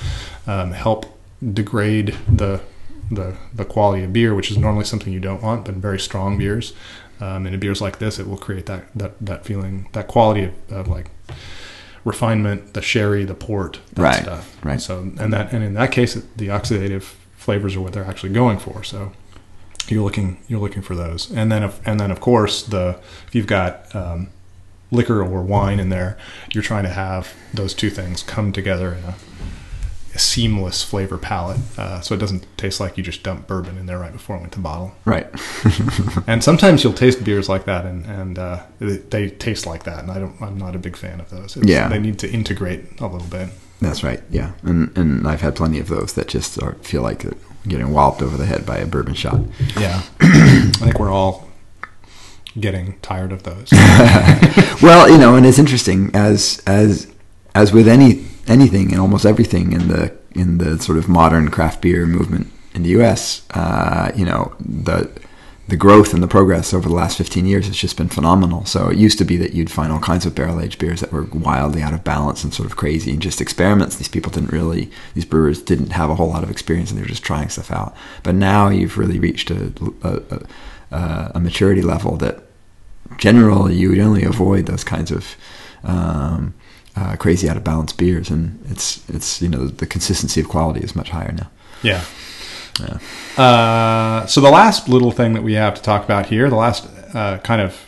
um, 0.47 0.72
help 0.72 1.15
degrade 1.53 2.16
the 2.28 2.61
the 3.11 3.36
the 3.55 3.64
quality 3.64 4.03
of 4.03 4.12
beer, 4.12 4.34
which 4.34 4.51
is 4.51 4.59
normally 4.59 4.84
something 4.84 5.12
you 5.12 5.20
don't 5.20 5.42
want. 5.42 5.64
But 5.64 5.74
very 5.76 5.99
strong 5.99 6.36
beers, 6.38 6.72
um, 7.20 7.47
and 7.47 7.55
in 7.55 7.61
beers 7.61 7.80
like 7.80 7.99
this, 7.99 8.18
it 8.18 8.26
will 8.28 8.36
create 8.38 8.66
that 8.66 8.84
that 8.94 9.14
that 9.20 9.44
feeling, 9.44 9.88
that 9.92 10.09
quality 10.09 10.44
of, 10.44 10.55
of 10.72 10.88
like 10.88 11.11
refinement, 12.05 12.74
the 12.74 12.82
sherry, 12.82 13.24
the 13.24 13.34
port, 13.34 13.80
that 13.94 14.03
Right, 14.03 14.22
stuff. 14.22 14.57
right. 14.64 14.80
So 14.80 15.01
and 15.18 15.32
that 15.32 15.53
and 15.53 15.62
in 15.64 15.74
that 15.74 15.92
case, 15.92 16.14
the 16.14 16.49
oxidative 16.49 17.14
flavors 17.36 17.76
are 17.76 17.80
what 17.80 17.92
they're 17.92 18.05
actually 18.05 18.32
going 18.32 18.59
for. 18.59 18.82
So 18.84 19.12
you're 19.88 20.03
looking 20.03 20.38
you're 20.49 20.61
looking 20.61 20.82
for 20.82 20.94
those, 20.97 21.30
and 21.30 21.51
then 21.51 21.62
of, 21.62 21.80
and 21.86 22.01
then 22.01 22.11
of 22.11 22.20
course 22.20 22.62
the 22.62 22.99
if 23.26 23.34
you've 23.34 23.47
got 23.47 23.94
um, 23.94 24.28
liquor 24.90 25.20
or 25.22 25.42
wine 25.42 25.78
in 25.80 25.90
there, 25.90 26.16
you're 26.53 26.62
trying 26.62 26.84
to 26.84 26.90
have 26.90 27.34
those 27.55 27.72
two 27.74 27.90
things 27.90 28.22
come 28.22 28.53
together 28.53 28.92
in 28.94 29.05
a 29.05 29.14
seamless 30.18 30.82
flavor 30.82 31.18
palette, 31.18 31.58
uh, 31.78 32.00
so 32.00 32.14
it 32.14 32.18
doesn't 32.18 32.46
taste 32.56 32.80
like 32.80 32.96
you 32.96 33.02
just 33.02 33.22
dumped 33.22 33.46
bourbon 33.46 33.76
in 33.78 33.86
there 33.86 33.98
right 33.98 34.12
before 34.12 34.36
it 34.36 34.40
went 34.40 34.52
to 34.52 34.58
bottle. 34.60 34.92
Right. 35.04 35.26
And 36.26 36.42
sometimes 36.42 36.82
you'll 36.82 36.92
taste 36.92 37.22
beers 37.24 37.48
like 37.48 37.66
that, 37.66 37.84
and 37.86 38.04
and 38.06 38.38
uh, 38.38 38.62
they, 38.80 38.96
they 38.96 39.30
taste 39.30 39.64
like 39.66 39.84
that, 39.84 40.00
and 40.00 40.10
I 40.10 40.18
don't. 40.18 40.40
I'm 40.42 40.58
not 40.58 40.74
a 40.74 40.78
big 40.78 40.96
fan 40.96 41.20
of 41.20 41.30
those. 41.30 41.56
It's, 41.56 41.66
Yeah. 41.66 41.88
they 41.88 41.98
need 42.00 42.18
to 42.20 42.30
integrate 42.30 43.00
a 43.00 43.06
little 43.06 43.28
bit. 43.28 43.48
That's 43.80 44.02
right. 44.02 44.20
Yeah, 44.30 44.52
and 44.62 44.96
and 44.98 45.28
I've 45.28 45.40
had 45.42 45.54
plenty 45.54 45.78
of 45.78 45.88
those 45.88 46.14
that 46.14 46.26
just 46.28 46.60
are, 46.62 46.74
feel 46.82 47.02
like 47.02 47.24
getting 47.68 47.92
walloped 47.92 48.22
over 48.22 48.36
the 48.36 48.46
head 48.46 48.64
by 48.66 48.78
a 48.78 48.86
bourbon 48.86 49.14
shot. 49.14 49.38
Yeah, 49.78 50.02
I 50.20 50.70
think 50.80 50.98
we're 50.98 51.12
all 51.12 51.48
getting 52.58 52.98
tired 53.00 53.32
of 53.32 53.42
those. 53.42 53.68
well, 54.82 55.08
you 55.10 55.18
know, 55.18 55.36
and 55.36 55.44
it's 55.46 55.58
interesting 55.58 56.10
as 56.14 56.62
as 56.66 57.12
as 57.54 57.72
with 57.72 57.86
any 57.88 58.24
anything 58.47 58.92
and 58.92 59.01
almost 59.01 59.24
everything 59.24 59.72
in 59.72 59.88
the 59.88 60.16
in 60.32 60.59
the 60.59 60.78
sort 60.78 60.99
of 60.99 61.09
modern 61.09 61.51
craft 61.51 61.80
beer 61.80 62.07
movement 62.07 62.53
in 62.74 62.82
the 62.82 62.90
U.S. 62.90 63.42
Uh, 63.51 64.12
you 64.14 64.24
know, 64.24 64.55
the 64.61 65.11
the 65.68 65.76
growth 65.76 66.14
and 66.14 66.22
the 66.22 66.28
progress 66.28 66.72
over 66.72 66.88
the 66.88 66.94
last 66.94 67.18
15 67.18 67.44
years 67.44 67.66
has 67.66 67.76
just 67.76 67.97
been 67.97 68.09
phenomenal. 68.09 68.64
So 68.66 68.88
it 68.88 68.99
used 68.99 69.18
to 69.18 69.24
be 69.24 69.36
that 69.38 69.53
you'd 69.53 69.70
find 69.70 69.90
all 69.90 69.99
kinds 69.99 70.24
of 70.24 70.32
barrel 70.32 70.61
aged 70.61 70.78
beers 70.78 71.01
that 71.01 71.12
were 71.12 71.24
wildly 71.24 71.82
out 71.82 71.92
of 71.92 72.05
balance 72.05 72.44
and 72.44 72.55
sort 72.55 72.70
of 72.70 72.76
crazy 72.76 73.11
and 73.11 73.20
just 73.20 73.40
experiments. 73.40 73.97
These 73.97 74.07
people 74.09 74.30
didn't 74.30 74.53
really, 74.53 74.92
these 75.14 75.24
brewers 75.24 75.61
didn't 75.61 75.90
have 75.90 76.09
a 76.09 76.14
whole 76.14 76.28
lot 76.28 76.44
of 76.44 76.51
experience 76.53 76.90
and 76.90 76.99
they 76.99 77.03
were 77.03 77.09
just 77.09 77.24
trying 77.24 77.49
stuff 77.49 77.72
out. 77.72 77.97
But 78.22 78.36
now 78.36 78.68
you've 78.68 78.97
really 78.97 79.18
reached 79.18 79.51
a, 79.51 79.72
a, 80.05 80.47
a, 80.92 81.32
a 81.34 81.40
maturity 81.40 81.82
level 81.82 82.16
that 82.18 82.44
generally 83.16 83.74
you 83.74 83.90
would 83.90 83.99
only 83.99 84.22
avoid 84.22 84.66
those 84.66 84.84
kinds 84.84 85.11
of 85.11 85.34
um, 85.82 86.55
uh, 86.97 87.16
crazy 87.16 87.49
out 87.49 87.57
of 87.57 87.64
balance 87.64 87.92
beers, 87.92 88.30
and 88.30 88.59
it's 88.70 89.09
it's 89.09 89.42
you 89.42 89.49
know 89.49 89.66
the 89.66 89.86
consistency 89.86 90.40
of 90.40 90.49
quality 90.49 90.80
is 90.80 90.97
much 90.97 91.11
higher 91.11 91.32
now. 91.32 91.51
Yeah. 91.82 92.05
Uh, 93.38 94.26
so 94.26 94.40
the 94.40 94.51
last 94.51 94.88
little 94.88 95.11
thing 95.11 95.32
that 95.32 95.42
we 95.42 95.55
have 95.55 95.74
to 95.74 95.82
talk 95.82 96.05
about 96.05 96.26
here, 96.26 96.51
the 96.51 96.57
last 96.57 96.86
uh, 97.14 97.38
kind 97.38 97.61
of 97.61 97.78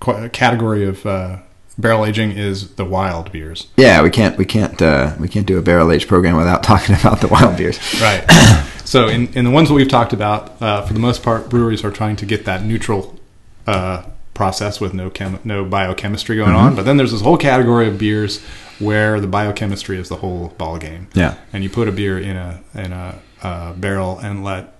qu- 0.00 0.28
category 0.28 0.84
of 0.84 1.04
uh, 1.06 1.38
barrel 1.78 2.04
aging 2.04 2.32
is 2.32 2.74
the 2.76 2.84
wild 2.84 3.32
beers. 3.32 3.68
Yeah, 3.76 4.02
we 4.02 4.10
can't 4.10 4.36
we 4.36 4.44
can't 4.44 4.80
uh, 4.80 5.14
we 5.18 5.28
can't 5.28 5.46
do 5.46 5.58
a 5.58 5.62
barrel 5.62 5.90
age 5.90 6.06
program 6.06 6.36
without 6.36 6.62
talking 6.70 6.94
about 6.94 7.20
the 7.20 7.28
wild 7.28 7.56
beers. 7.56 7.78
Right. 8.00 8.24
so 8.84 9.08
in, 9.08 9.32
in 9.34 9.44
the 9.44 9.50
ones 9.50 9.68
that 9.68 9.74
we've 9.74 9.88
talked 9.88 10.12
about, 10.12 10.60
uh, 10.62 10.82
for 10.82 10.92
the 10.92 11.00
most 11.00 11.22
part, 11.22 11.48
breweries 11.48 11.84
are 11.84 11.90
trying 11.90 12.16
to 12.16 12.26
get 12.26 12.44
that 12.44 12.64
neutral 12.64 13.18
uh, 13.66 14.04
process 14.34 14.80
with 14.80 14.92
no 14.92 15.10
chem- 15.10 15.38
no 15.44 15.64
biochemistry 15.64 16.36
going 16.36 16.54
on. 16.54 16.74
But 16.74 16.84
then 16.84 16.96
there's 16.96 17.12
this 17.12 17.22
whole 17.22 17.38
category 17.38 17.88
of 17.88 17.98
beers 17.98 18.42
where 18.78 19.20
the 19.20 19.26
biochemistry 19.26 19.98
is 19.98 20.08
the 20.08 20.16
whole 20.16 20.48
ball 20.58 20.78
game. 20.78 21.08
Yeah. 21.14 21.36
And 21.52 21.62
you 21.62 21.70
put 21.70 21.88
a 21.88 21.92
beer 21.92 22.18
in 22.18 22.36
a 22.36 22.60
in 22.74 22.92
a 22.92 23.20
uh, 23.42 23.72
barrel 23.74 24.18
and 24.18 24.44
let 24.44 24.74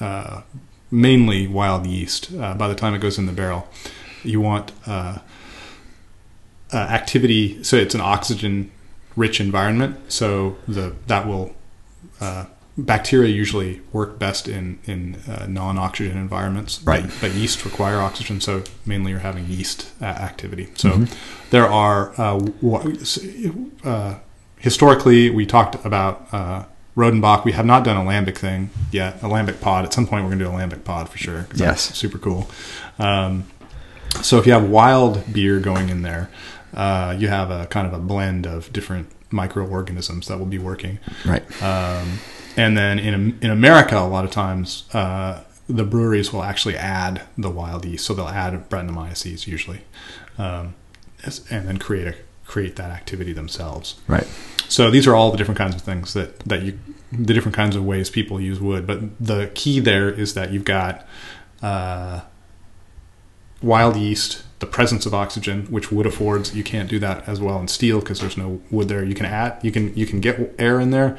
uh, 0.00 0.42
mainly 0.90 1.46
wild 1.46 1.86
yeast. 1.86 2.32
Uh, 2.32 2.54
by 2.54 2.68
the 2.68 2.74
time 2.74 2.94
it 2.94 3.00
goes 3.00 3.18
in 3.18 3.26
the 3.26 3.32
barrel, 3.32 3.68
you 4.22 4.40
want 4.40 4.72
uh, 4.86 5.18
uh, 6.72 6.76
activity. 6.76 7.62
So 7.62 7.76
it's 7.76 7.94
an 7.94 8.00
oxygen-rich 8.00 9.40
environment. 9.40 10.12
So 10.12 10.56
the 10.66 10.94
that 11.06 11.26
will 11.26 11.54
uh, 12.20 12.46
bacteria 12.78 13.34
usually 13.34 13.80
work 13.92 14.18
best 14.18 14.48
in 14.48 14.78
in 14.84 15.16
uh, 15.28 15.46
non-oxygen 15.46 16.16
environments. 16.16 16.82
Right. 16.82 17.02
But, 17.02 17.14
but 17.20 17.30
yeast 17.32 17.64
require 17.64 17.98
oxygen, 17.98 18.40
so 18.40 18.62
mainly 18.86 19.10
you're 19.10 19.20
having 19.20 19.46
yeast 19.46 19.90
uh, 20.00 20.04
activity. 20.04 20.68
So 20.76 21.04
there 21.50 21.66
are 21.66 22.12
uh, 22.18 22.48
uh, 23.84 24.18
historically 24.58 25.30
we 25.30 25.44
talked 25.46 25.84
about. 25.84 26.28
Uh, 26.32 26.64
Rodenbach, 26.96 27.44
we 27.44 27.52
have 27.52 27.64
not 27.64 27.84
done 27.84 27.96
a 27.96 28.10
lambic 28.10 28.36
thing 28.36 28.70
yet. 28.90 29.22
A 29.22 29.26
lambic 29.26 29.60
pod. 29.60 29.84
At 29.84 29.92
some 29.92 30.04
point, 30.04 30.24
we're 30.24 30.30
going 30.30 30.40
to 30.40 30.46
do 30.46 30.50
a 30.50 30.54
lambic 30.54 30.82
pod 30.82 31.08
for 31.08 31.16
sure. 31.16 31.46
Yes. 31.54 31.86
that's 31.86 31.96
super 31.96 32.18
cool. 32.18 32.50
Um, 32.98 33.44
so 34.20 34.36
if 34.38 34.46
you 34.46 34.52
have 34.52 34.68
wild 34.68 35.32
beer 35.32 35.60
going 35.60 35.90
in 35.90 36.02
there, 36.02 36.28
uh, 36.74 37.14
you 37.16 37.28
have 37.28 37.52
a 37.52 37.66
kind 37.66 37.86
of 37.86 37.92
a 37.92 38.00
blend 38.00 38.46
of 38.46 38.72
different 38.72 39.12
microorganisms 39.30 40.26
that 40.26 40.38
will 40.38 40.46
be 40.46 40.58
working. 40.58 40.98
Right. 41.24 41.62
Um, 41.62 42.18
and 42.58 42.76
then 42.76 42.98
in 42.98 43.38
in 43.40 43.50
America, 43.50 43.96
a 43.96 44.00
lot 44.08 44.24
of 44.24 44.30
times 44.30 44.84
uh, 44.92 45.44
the 45.68 45.84
breweries 45.84 46.32
will 46.32 46.42
actually 46.42 46.76
add 46.76 47.22
the 47.38 47.50
wild 47.50 47.84
yeast, 47.84 48.04
so 48.04 48.14
they'll 48.14 48.28
add 48.28 48.68
Brettanomyces 48.68 49.46
usually, 49.46 49.82
um, 50.36 50.74
and 51.50 51.68
then 51.68 51.78
create 51.78 52.08
a 52.08 52.14
create 52.44 52.76
that 52.76 52.90
activity 52.90 53.32
themselves. 53.32 54.00
Right. 54.08 54.26
So 54.68 54.90
these 54.90 55.06
are 55.06 55.14
all 55.14 55.30
the 55.30 55.36
different 55.36 55.58
kinds 55.58 55.76
of 55.76 55.82
things 55.82 56.14
that 56.14 56.40
that 56.40 56.62
you 56.62 56.78
the 57.12 57.32
different 57.32 57.54
kinds 57.54 57.76
of 57.76 57.84
ways 57.84 58.10
people 58.10 58.40
use 58.40 58.60
wood. 58.60 58.86
But 58.86 59.18
the 59.18 59.50
key 59.54 59.78
there 59.78 60.10
is 60.10 60.34
that 60.34 60.50
you've 60.50 60.64
got 60.64 61.06
uh, 61.62 62.22
wild 63.62 63.96
yeast, 63.96 64.42
the 64.60 64.66
presence 64.66 65.06
of 65.06 65.14
oxygen, 65.14 65.66
which 65.70 65.92
wood 65.92 66.04
affords. 66.06 66.54
You 66.56 66.64
can't 66.64 66.88
do 66.88 66.98
that 66.98 67.28
as 67.28 67.40
well 67.40 67.60
in 67.60 67.68
steel 67.68 68.00
because 68.00 68.18
there's 68.20 68.36
no 68.36 68.60
wood 68.70 68.88
there. 68.88 69.04
You 69.04 69.14
can 69.14 69.26
add 69.26 69.58
you 69.62 69.70
can 69.70 69.94
you 69.96 70.04
can 70.06 70.20
get 70.20 70.54
air 70.58 70.80
in 70.80 70.90
there, 70.90 71.16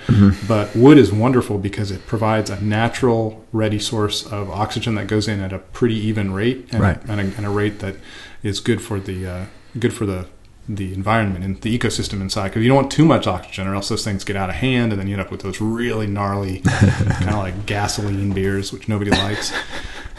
but 0.47 0.75
wood 0.75 0.97
is 0.97 1.11
wonderful 1.11 1.57
because 1.57 1.89
it 1.91 2.05
provides 2.05 2.49
a 2.49 2.59
natural, 2.61 3.45
ready 3.53 3.79
source 3.79 4.25
of 4.25 4.49
oxygen 4.49 4.95
that 4.95 5.07
goes 5.07 5.27
in 5.27 5.39
at 5.39 5.53
a 5.53 5.59
pretty 5.59 5.95
even 5.95 6.33
rate 6.33 6.67
and, 6.71 6.81
Right. 6.81 7.01
and, 7.07 7.21
a, 7.21 7.23
and 7.37 7.45
a 7.45 7.49
rate 7.49 7.79
that 7.79 7.95
is 8.43 8.59
good 8.59 8.81
for 8.81 8.99
the 8.99 9.25
uh, 9.25 9.45
good 9.79 9.93
for 9.93 10.05
the 10.05 10.25
the 10.71 10.93
environment 10.93 11.43
and 11.43 11.59
the 11.61 11.75
ecosystem 11.79 12.21
inside 12.21 12.49
because 12.49 12.61
you 12.61 12.67
don't 12.67 12.75
want 12.75 12.91
too 12.91 13.03
much 13.03 13.25
oxygen 13.25 13.65
or 13.67 13.73
else 13.73 13.89
those 13.89 14.03
things 14.03 14.23
get 14.23 14.35
out 14.35 14.49
of 14.49 14.55
hand 14.55 14.91
and 14.91 15.01
then 15.01 15.07
you 15.07 15.13
end 15.15 15.21
up 15.21 15.31
with 15.31 15.41
those 15.41 15.59
really 15.59 16.05
gnarly 16.05 16.59
kind 16.65 17.29
of 17.29 17.35
like 17.37 17.65
gasoline 17.65 18.31
beers 18.33 18.71
which 18.71 18.87
nobody 18.87 19.09
likes 19.09 19.51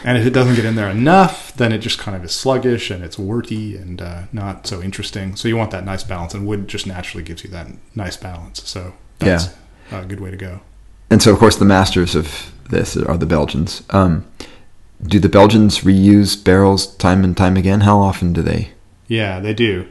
and 0.03 0.17
if 0.17 0.25
it 0.25 0.31
doesn't 0.31 0.55
get 0.55 0.65
in 0.65 0.75
there 0.75 0.89
enough 0.89 1.53
then 1.57 1.71
it 1.71 1.77
just 1.79 1.99
kind 1.99 2.15
of 2.17 2.23
is 2.23 2.31
sluggish 2.31 2.89
and 2.91 3.03
it's 3.03 3.17
worty 3.17 3.75
and 3.75 4.01
uh, 4.01 4.23
not 4.31 4.65
so 4.67 4.81
interesting 4.81 5.35
so 5.35 5.47
you 5.47 5.55
want 5.57 5.71
that 5.71 5.85
nice 5.85 6.03
balance 6.03 6.33
and 6.33 6.45
wood 6.47 6.67
just 6.67 6.85
naturally 6.87 7.23
gives 7.23 7.43
you 7.43 7.49
that 7.49 7.67
nice 7.95 8.17
balance 8.17 8.63
so 8.67 8.93
that's 9.19 9.49
a 9.91 10.05
good 10.05 10.19
way 10.19 10.31
to 10.31 10.37
go 10.37 10.59
And 11.11 11.21
so, 11.21 11.33
of 11.33 11.39
course, 11.39 11.57
the 11.57 11.65
masters 11.65 12.15
of 12.15 12.51
this 12.69 12.95
are 12.95 13.17
the 13.17 13.25
Belgians. 13.25 13.83
Um, 13.89 14.23
do 15.03 15.19
the 15.19 15.27
Belgians 15.27 15.79
reuse 15.83 16.41
barrels 16.41 16.95
time 16.95 17.25
and 17.25 17.35
time 17.35 17.57
again? 17.57 17.81
How 17.81 17.99
often 17.99 18.31
do 18.33 18.41
they? 18.41 18.69
yeah 19.07 19.41
they 19.41 19.53
do 19.53 19.85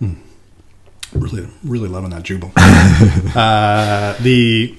Hmm. 0.00 0.14
really 1.12 1.46
really 1.64 1.88
loving 1.88 2.10
that 2.10 2.24
jubel 2.24 2.50
uh, 3.36 4.14
the 4.22 4.74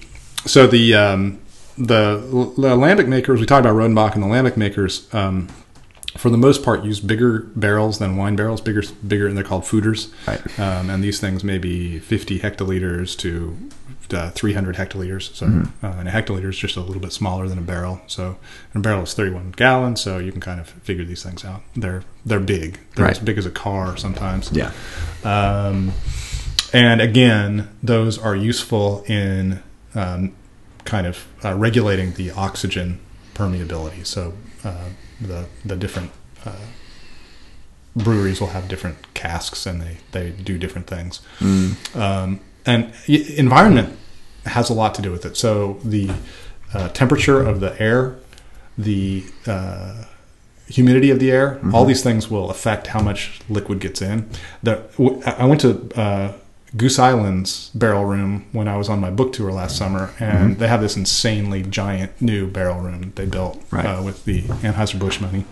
so 0.45 0.67
the 0.67 0.95
um, 0.95 1.39
the, 1.79 2.17
the 2.57 2.75
lambic 2.75 3.07
makers 3.07 3.39
we 3.39 3.45
talked 3.45 3.65
about 3.65 3.75
Rodenbach 3.75 4.13
and 4.13 4.21
the 4.23 4.27
lambic 4.27 4.57
makers 4.57 5.07
um, 5.13 5.47
for 6.17 6.29
the 6.29 6.37
most 6.37 6.63
part 6.63 6.83
use 6.83 6.99
bigger 6.99 7.39
barrels 7.55 7.99
than 7.99 8.17
wine 8.17 8.35
barrels 8.35 8.59
bigger 8.61 8.83
bigger 9.07 9.27
and 9.27 9.37
they're 9.37 9.43
called 9.43 9.63
foeders 9.63 10.11
Right. 10.27 10.59
um, 10.59 10.89
and 10.89 11.03
these 11.03 11.19
things 11.19 11.43
may 11.43 11.57
be 11.57 11.99
50 11.99 12.39
hectoliters 12.39 13.17
to 13.19 13.57
uh, 14.11 14.31
300 14.31 14.75
hectoliters 14.75 15.33
so 15.35 15.45
Mm-hmm. 15.45 15.85
uh, 15.85 15.89
and 15.99 16.09
a 16.09 16.11
hectoliter 16.11 16.49
is 16.49 16.57
just 16.57 16.75
a 16.75 16.81
little 16.81 16.99
bit 17.01 17.13
smaller 17.13 17.47
than 17.47 17.57
a 17.59 17.61
barrel 17.61 18.01
so 18.07 18.37
and 18.73 18.83
a 18.83 18.83
barrel 18.83 19.03
is 19.03 19.13
31 19.13 19.51
gallons 19.51 20.01
so 20.01 20.17
you 20.17 20.31
can 20.31 20.41
kind 20.41 20.59
of 20.59 20.67
figure 20.69 21.05
these 21.05 21.23
things 21.23 21.45
out 21.45 21.61
they're 21.75 22.03
they're 22.25 22.39
big 22.39 22.79
they're 22.95 23.05
Right. 23.05 23.11
as 23.17 23.19
big 23.19 23.37
as 23.37 23.45
a 23.45 23.51
car 23.51 23.95
sometimes 23.97 24.51
Yeah. 24.51 24.71
um, 25.23 25.93
and 26.73 27.01
again, 27.01 27.67
those 27.81 28.19
are 28.19 28.35
useful 28.35 29.03
in 29.07 29.63
um, 29.95 30.33
kind 30.89 31.07
of 31.07 31.15
uh, 31.45 31.53
regulating 31.53 32.13
the 32.13 32.31
oxygen 32.31 32.99
permeability. 33.35 34.05
So 34.05 34.33
uh, 34.63 34.89
the 35.21 35.45
the 35.63 35.75
different 35.75 36.11
uh, 36.45 36.65
breweries 37.95 38.41
will 38.41 38.53
have 38.57 38.67
different 38.67 38.97
casks, 39.13 39.65
and 39.65 39.81
they 39.81 39.97
they 40.11 40.31
do 40.31 40.57
different 40.57 40.87
things. 40.87 41.21
Um, 41.95 42.39
and 42.65 42.93
environment 43.07 43.97
has 44.45 44.69
a 44.69 44.73
lot 44.73 44.95
to 44.95 45.01
do 45.01 45.11
with 45.11 45.25
it. 45.25 45.37
So 45.37 45.79
the 45.83 46.11
uh, 46.73 46.89
temperature 46.89 47.41
of 47.41 47.59
the 47.59 47.79
air, 47.81 48.15
the 48.77 49.23
uh, 49.47 50.05
humidity 50.67 51.09
of 51.11 51.19
the 51.19 51.31
air, 51.31 51.59
all 51.73 51.85
these 51.85 52.03
things 52.03 52.29
will 52.29 52.49
affect 52.49 52.87
how 52.87 53.01
much 53.01 53.41
liquid 53.49 53.79
gets 53.79 54.01
in. 54.01 54.29
The, 54.63 54.83
I 55.41 55.45
went 55.45 55.61
to 55.61 55.71
uh, 55.95 56.33
Goose 56.77 56.99
Island's 56.99 57.69
barrel 57.73 58.05
room 58.05 58.45
when 58.51 58.67
I 58.67 58.77
was 58.77 58.89
on 58.89 58.99
my 58.99 59.09
book 59.09 59.33
tour 59.33 59.51
last 59.51 59.75
summer, 59.77 60.13
and 60.19 60.57
they 60.59 60.67
have 60.67 60.81
this 60.81 60.95
insanely 60.95 61.63
giant 61.63 62.11
new 62.21 62.45
barrel 62.47 62.79
room 62.79 63.01
that 63.01 63.15
they 63.15 63.25
built 63.25 63.61
Right. 63.71 63.85
uh, 63.85 64.03
with 64.03 64.25
the 64.25 64.43
Anheuser 64.43 64.99
Busch 64.99 65.19
money, 65.19 65.45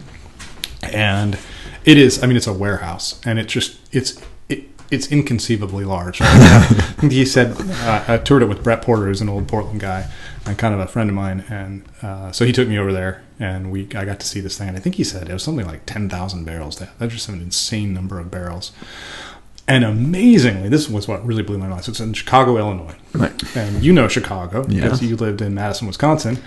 and 0.83 1.37
it 1.85 1.97
is. 1.97 2.21
I 2.23 2.27
mean, 2.27 2.37
it's 2.37 2.47
a 2.47 2.53
warehouse, 2.53 3.19
and 3.25 3.39
it 3.39 3.47
just 3.47 3.77
it's. 3.91 4.21
It, 4.49 4.65
it's 4.89 5.11
inconceivably 5.11 5.83
large. 5.83 6.21
Right? 6.21 6.93
he 7.11 7.25
said, 7.25 7.57
uh, 7.59 8.05
I 8.07 8.17
toured 8.19 8.41
it 8.41 8.45
with 8.45 8.63
Brett 8.63 8.81
Porter, 8.81 9.07
who's 9.07 9.19
an 9.19 9.27
old 9.27 9.45
Portland 9.49 9.81
guy 9.81 10.09
and 10.45 10.57
kind 10.57 10.73
of 10.73 10.79
a 10.79 10.87
friend 10.87 11.09
of 11.09 11.13
mine, 11.15 11.43
and 11.49 11.83
uh, 12.01 12.31
so 12.31 12.45
he 12.45 12.53
took 12.53 12.69
me 12.69 12.77
over 12.79 12.93
there, 12.93 13.21
and 13.37 13.69
we 13.69 13.81
I 13.93 14.05
got 14.05 14.21
to 14.21 14.25
see 14.25 14.39
this 14.39 14.57
thing. 14.57 14.69
And 14.69 14.77
I 14.77 14.79
think 14.79 14.95
he 14.95 15.03
said 15.03 15.27
it 15.29 15.33
was 15.33 15.43
something 15.43 15.65
like 15.65 15.85
ten 15.85 16.07
thousand 16.09 16.45
barrels. 16.45 16.77
That 16.79 16.97
that's 16.99 17.11
just 17.11 17.27
an 17.27 17.41
insane 17.41 17.93
number 17.93 18.17
of 18.17 18.31
barrels. 18.31 18.71
And 19.67 19.83
amazingly, 19.83 20.69
this 20.69 20.87
was 20.89 21.07
what 21.07 21.25
really 21.25 21.43
blew 21.43 21.57
my 21.57 21.67
mind. 21.67 21.83
So 21.83 21.89
it's 21.89 21.99
in 21.99 22.13
Chicago, 22.13 22.57
Illinois. 22.57 22.95
Right. 23.13 23.55
And 23.55 23.83
you 23.83 23.91
know 23.91 24.07
Chicago 24.07 24.63
because 24.63 25.01
Yeah. 25.01 25.09
you 25.09 25.15
lived 25.17 25.41
in 25.41 25.53
Madison, 25.53 25.87
Wisconsin. 25.87 26.37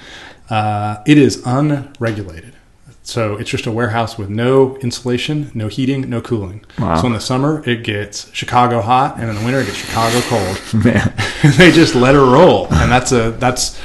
Uh, 0.48 0.96
it 1.06 1.18
is 1.18 1.42
unregulated. 1.44 2.54
So 3.02 3.36
it's 3.36 3.50
just 3.50 3.66
a 3.66 3.72
warehouse 3.72 4.16
with 4.16 4.28
no 4.30 4.76
insulation, 4.78 5.50
no 5.54 5.68
heating, 5.68 6.08
no 6.08 6.20
cooling. 6.20 6.64
Wow. 6.78 7.00
So 7.00 7.06
in 7.08 7.12
the 7.12 7.20
summer, 7.20 7.62
it 7.66 7.82
gets 7.82 8.30
Chicago 8.32 8.80
hot, 8.80 9.18
and 9.18 9.28
in 9.28 9.36
the 9.36 9.44
winter, 9.44 9.60
it 9.60 9.66
gets 9.66 9.78
Chicago 9.78 10.20
cold. 10.22 10.60
Man. 10.84 11.12
they 11.56 11.72
just 11.72 11.94
let 11.94 12.14
it 12.14 12.18
roll, 12.20 12.66
and 12.72 12.90
that's 12.92 13.10
a 13.12 13.32
that's 13.32 13.78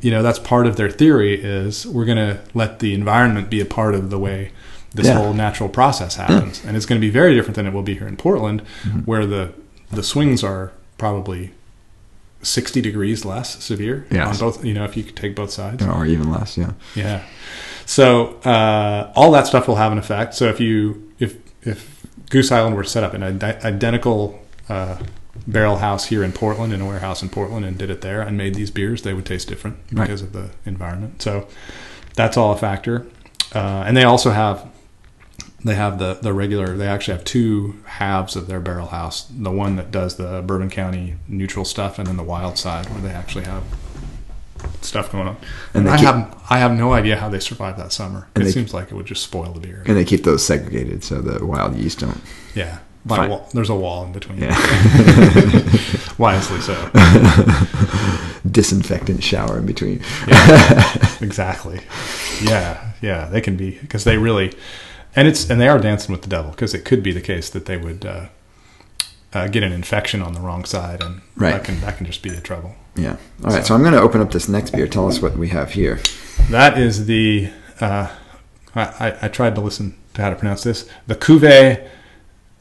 you 0.00 0.10
know 0.10 0.22
that's 0.22 0.38
part 0.38 0.66
of 0.66 0.76
their 0.76 0.88
theory 0.90 1.34
is 1.42 1.86
we're 1.86 2.04
going 2.04 2.18
to 2.18 2.40
let 2.54 2.78
the 2.78 2.94
environment 2.94 3.50
be 3.50 3.60
a 3.60 3.64
part 3.64 3.94
of 3.94 4.10
the 4.10 4.18
way 4.18 4.52
this 4.94 5.06
Yeah. 5.06 5.14
whole 5.14 5.32
natural 5.34 5.68
process 5.68 6.16
happens, 6.16 6.62
and 6.66 6.76
it's 6.76 6.86
going 6.86 7.00
to 7.00 7.06
be 7.06 7.10
very 7.10 7.34
different 7.34 7.56
than 7.56 7.66
it 7.66 7.72
will 7.72 7.82
be 7.82 7.94
here 7.94 8.06
in 8.08 8.16
Portland, 8.16 8.62
Mm-hmm. 8.84 8.98
where 9.00 9.26
the 9.26 9.52
the 9.90 10.02
swings 10.02 10.42
are 10.44 10.72
probably 10.98 11.50
sixty 12.42 12.80
degrees 12.80 13.24
less 13.24 13.62
severe 13.62 14.06
Yes. 14.10 14.40
on 14.40 14.48
both. 14.48 14.64
You 14.64 14.74
know, 14.74 14.84
if 14.84 14.96
you 14.96 15.04
could 15.04 15.16
take 15.16 15.34
both 15.36 15.50
sides. 15.50 15.84
Or 15.84 16.04
even 16.06 16.30
less, 16.30 16.56
yeah. 16.58 16.72
Yeah. 16.94 17.22
So 17.86 18.36
uh, 18.44 19.12
all 19.14 19.30
that 19.32 19.46
stuff 19.46 19.68
will 19.68 19.76
have 19.76 19.92
an 19.92 19.98
effect. 19.98 20.34
So 20.34 20.46
if 20.46 20.60
you 20.60 21.12
if 21.18 21.36
if 21.62 22.04
Goose 22.30 22.50
Island 22.50 22.76
were 22.76 22.84
set 22.84 23.04
up 23.04 23.14
in 23.14 23.22
an 23.22 23.42
ide- 23.42 23.64
identical 23.64 24.40
uh, 24.68 24.96
barrel 25.46 25.76
house 25.76 26.06
here 26.06 26.24
in 26.24 26.32
Portland, 26.32 26.72
in 26.72 26.80
a 26.80 26.86
warehouse 26.86 27.22
in 27.22 27.28
Portland, 27.28 27.64
and 27.66 27.76
did 27.78 27.90
it 27.90 28.00
there 28.00 28.22
and 28.22 28.36
made 28.36 28.54
these 28.54 28.70
beers, 28.70 29.02
they 29.02 29.12
would 29.14 29.26
taste 29.26 29.48
different 29.48 29.76
Right. 29.92 30.04
because 30.06 30.22
of 30.22 30.32
the 30.32 30.50
environment. 30.64 31.20
So 31.22 31.46
that's 32.14 32.36
all 32.36 32.52
a 32.52 32.56
factor. 32.56 33.06
Uh, 33.54 33.84
and 33.86 33.96
they 33.96 34.04
also 34.04 34.30
have 34.30 34.66
they 35.64 35.74
have 35.74 35.98
the 35.98 36.14
the 36.14 36.32
regular. 36.32 36.76
They 36.76 36.86
actually 36.86 37.16
have 37.16 37.24
two 37.24 37.76
halves 37.84 38.36
of 38.36 38.46
their 38.46 38.60
barrel 38.60 38.88
house. 38.88 39.26
The 39.30 39.50
one 39.50 39.76
that 39.76 39.90
does 39.90 40.16
the 40.16 40.42
Bourbon 40.44 40.70
County 40.70 41.14
neutral 41.28 41.64
stuff, 41.64 41.98
and 41.98 42.06
then 42.08 42.16
the 42.16 42.22
wild 42.22 42.58
side 42.58 42.86
where 42.90 43.00
they 43.00 43.10
actually 43.10 43.44
have 43.44 43.62
stuff 44.80 45.10
going 45.12 45.26
on. 45.28 45.36
And 45.74 45.88
I 45.88 45.96
keep- 45.96 46.06
have 46.06 46.42
I 46.50 46.58
have 46.58 46.72
no 46.72 46.92
idea 46.92 47.16
how 47.16 47.28
they 47.28 47.40
survive 47.40 47.76
that 47.78 47.92
summer. 47.92 48.28
It 48.36 48.40
they- 48.44 48.50
seems 48.50 48.72
like 48.74 48.90
it 48.90 48.94
would 48.94 49.06
just 49.06 49.22
spoil 49.22 49.52
the 49.52 49.60
beer. 49.60 49.82
And 49.86 49.96
they 49.96 50.04
keep 50.04 50.24
those 50.24 50.44
segregated 50.44 51.02
so 51.04 51.20
the 51.20 51.44
wild 51.44 51.76
yeast 51.76 52.00
don't. 52.00 52.20
Yeah, 52.54 52.78
wall, 53.06 53.48
there's 53.54 53.70
a 53.70 53.74
wall 53.74 54.04
in 54.04 54.12
between. 54.12 54.38
Yeah. 54.42 54.56
Wisely 56.18 56.60
so. 56.60 56.74
Disinfectant 58.50 59.22
shower 59.22 59.58
in 59.58 59.66
between. 59.66 60.02
exactly. 61.20 61.80
Yeah, 62.42 62.92
yeah, 63.00 63.26
they 63.26 63.40
can 63.40 63.56
be 63.56 63.78
because 63.80 64.04
they 64.04 64.18
really, 64.18 64.52
and 65.16 65.28
it's 65.28 65.48
and 65.50 65.60
they 65.60 65.68
are 65.68 65.78
dancing 65.78 66.12
with 66.12 66.22
the 66.22 66.28
devil 66.28 66.50
because 66.50 66.74
it 66.74 66.84
could 66.84 67.02
be 67.02 67.12
the 67.12 67.20
case 67.20 67.50
that 67.50 67.66
they 67.66 67.76
would 67.76 68.04
uh, 68.04 68.26
uh, 69.32 69.48
get 69.48 69.62
an 69.62 69.72
infection 69.72 70.22
on 70.22 70.32
the 70.34 70.40
wrong 70.40 70.64
side, 70.64 71.02
and 71.02 71.20
Right. 71.36 71.52
that 71.52 71.64
can 71.64 71.80
that 71.80 71.96
can 71.96 72.06
just 72.06 72.22
be 72.22 72.30
the 72.30 72.40
trouble. 72.40 72.74
Yeah. 72.96 73.16
All 73.44 73.50
right. 73.52 73.64
So 73.64 73.74
I'm 73.74 73.80
going 73.82 73.94
to 73.94 74.00
open 74.00 74.20
up 74.20 74.30
this 74.32 74.48
next 74.48 74.70
beer. 74.72 74.86
Tell 74.86 75.08
us 75.08 75.22
what 75.22 75.36
we 75.36 75.48
have 75.48 75.72
here. 75.72 75.98
That 76.50 76.76
is 76.78 77.06
the. 77.06 77.50
Uh, 77.80 78.08
I, 78.74 78.82
I, 78.82 79.18
I 79.22 79.28
tried 79.28 79.54
to 79.54 79.60
listen 79.60 79.94
to 80.14 80.22
how 80.22 80.30
to 80.30 80.36
pronounce 80.36 80.62
this. 80.62 80.88
The 81.06 81.14
Cuvée 81.14 81.88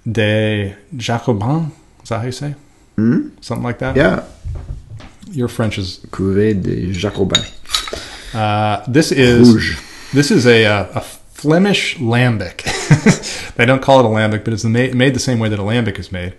de 0.10 0.76
Jacobin. 0.95 1.72
Is 2.04 2.10
that 2.10 2.20
how 2.20 2.26
you 2.26 2.32
say? 2.32 2.56
Hmm? 2.95 3.30
Something 3.41 3.64
like 3.64 3.80
that. 3.80 3.95
Yeah. 3.97 4.24
Your 5.30 5.47
French 5.49 5.78
is. 5.78 5.99
Cuvée 6.12 6.54
de 6.62 6.93
Jacobin. 6.93 7.43
Uh, 8.34 8.84
this 8.88 9.12
is. 9.12 9.54
Rouge. 9.54 9.80
This 10.14 10.32
is 10.32 10.45
a, 10.45 10.66
uh, 10.66 10.99
a 10.99 11.06
Flemish 11.42 11.98
lambic. 11.98 12.64
they 13.56 13.66
don't 13.66 13.82
call 13.82 14.00
it 14.00 14.06
a 14.06 14.10
lambic, 14.10 14.44
but 14.44 14.54
it's 14.54 14.64
ma- 14.64 14.94
made 14.94 15.14
the 15.16 15.20
same 15.20 15.39
way 15.39 15.50
that 15.50 15.58
a 15.60 15.64
lambic 15.64 15.98
is 15.98 16.12
made. 16.12 16.36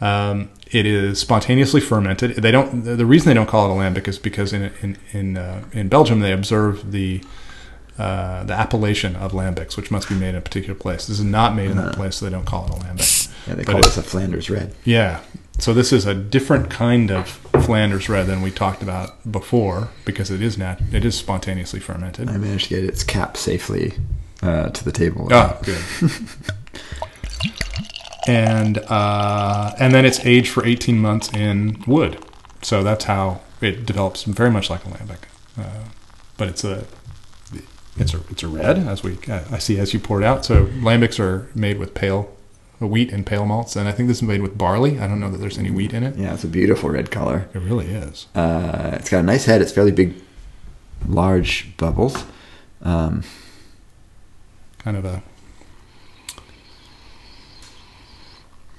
Um, 0.00 0.50
it 0.70 0.84
is 0.84 1.18
spontaneously 1.20 1.80
fermented. 1.80 2.36
They 2.36 2.50
don't. 2.50 2.82
The 2.84 3.06
reason 3.06 3.28
they 3.28 3.34
don't 3.34 3.48
call 3.48 3.70
it 3.70 3.74
a 3.74 3.78
lambic 3.78 4.08
is 4.08 4.18
because 4.18 4.52
in 4.52 4.70
in 4.82 4.98
in, 5.12 5.36
uh, 5.38 5.64
in 5.72 5.88
Belgium 5.88 6.20
they 6.20 6.32
observe 6.32 6.92
the 6.92 7.22
uh, 7.98 8.44
the 8.44 8.52
appellation 8.52 9.16
of 9.16 9.32
lambics, 9.32 9.76
which 9.76 9.90
must 9.90 10.08
be 10.08 10.14
made 10.16 10.30
in 10.30 10.36
a 10.36 10.40
particular 10.40 10.74
place. 10.74 11.06
This 11.06 11.18
is 11.18 11.24
not 11.24 11.54
made 11.54 11.70
in 11.70 11.76
that 11.78 11.94
place, 11.94 12.16
so 12.16 12.24
they 12.26 12.30
don't 12.32 12.46
call 12.46 12.64
it 12.66 12.70
a 12.72 12.74
lambic. 12.74 13.28
Yeah, 13.48 13.54
they 13.54 13.64
But 13.64 13.72
call 13.72 13.80
it- 13.80 13.84
this 13.84 13.96
a 13.96 14.02
Flanders 14.02 14.50
Red. 14.50 14.74
Yeah. 14.84 15.20
So 15.58 15.72
this 15.74 15.92
is 15.92 16.06
a 16.06 16.14
different 16.14 16.70
kind 16.70 17.10
of 17.10 17.28
Flanders 17.64 18.08
red 18.08 18.26
than 18.26 18.40
we 18.42 18.50
talked 18.50 18.82
about 18.82 19.30
before 19.30 19.90
because 20.04 20.30
it 20.30 20.40
is 20.42 20.56
nat- 20.58 20.80
it 20.92 21.04
is 21.04 21.14
spontaneously 21.14 21.78
fermented. 21.78 22.28
I 22.30 22.38
managed 22.38 22.68
to 22.68 22.74
get 22.80 22.84
its 22.84 23.04
cap 23.04 23.36
safely 23.36 23.92
uh, 24.42 24.68
to 24.70 24.84
the 24.84 24.92
table. 24.92 25.28
Oh, 25.30 25.60
good. 25.62 25.82
and 28.26 28.78
uh, 28.78 29.74
and 29.78 29.94
then 29.94 30.04
it's 30.04 30.24
aged 30.24 30.50
for 30.50 30.64
18 30.64 30.98
months 30.98 31.32
in 31.32 31.82
wood. 31.86 32.18
So 32.62 32.82
that's 32.82 33.04
how 33.04 33.40
it 33.60 33.86
develops 33.86 34.24
very 34.24 34.50
much 34.50 34.70
like 34.70 34.84
a 34.84 34.88
lambic. 34.88 35.24
Uh, 35.58 35.84
but 36.36 36.48
it's 36.48 36.64
a 36.64 36.84
it's 37.96 38.14
a 38.14 38.20
it's 38.30 38.42
a 38.42 38.48
red 38.48 38.78
as 38.78 39.02
we 39.02 39.18
uh, 39.28 39.44
I 39.50 39.58
see 39.58 39.78
as 39.78 39.92
you 39.92 40.00
pour 40.00 40.20
it 40.20 40.24
out. 40.24 40.44
So 40.44 40.66
lambics 40.66 41.18
are 41.20 41.48
made 41.54 41.78
with 41.78 41.94
pale 41.94 42.34
wheat 42.80 43.12
and 43.12 43.24
pale 43.24 43.46
malts, 43.46 43.76
and 43.76 43.88
I 43.88 43.92
think 43.92 44.08
this 44.08 44.18
is 44.18 44.22
made 44.22 44.42
with 44.42 44.58
barley. 44.58 44.98
I 44.98 45.06
don't 45.06 45.20
know 45.20 45.30
that 45.30 45.38
there's 45.38 45.58
any 45.58 45.70
wheat 45.70 45.92
in 45.92 46.02
it. 46.02 46.16
Yeah, 46.16 46.34
it's 46.34 46.44
a 46.44 46.48
beautiful 46.48 46.90
red 46.90 47.10
color. 47.10 47.48
It 47.54 47.60
really 47.60 47.86
is. 47.86 48.26
Uh, 48.34 48.90
it's 48.94 49.08
got 49.08 49.20
a 49.20 49.22
nice 49.22 49.44
head. 49.44 49.62
It's 49.62 49.72
fairly 49.72 49.92
big, 49.92 50.14
large 51.06 51.76
bubbles. 51.76 52.24
Um, 52.82 53.22
Kind 54.84 54.96
of 54.96 55.04
a 55.04 55.22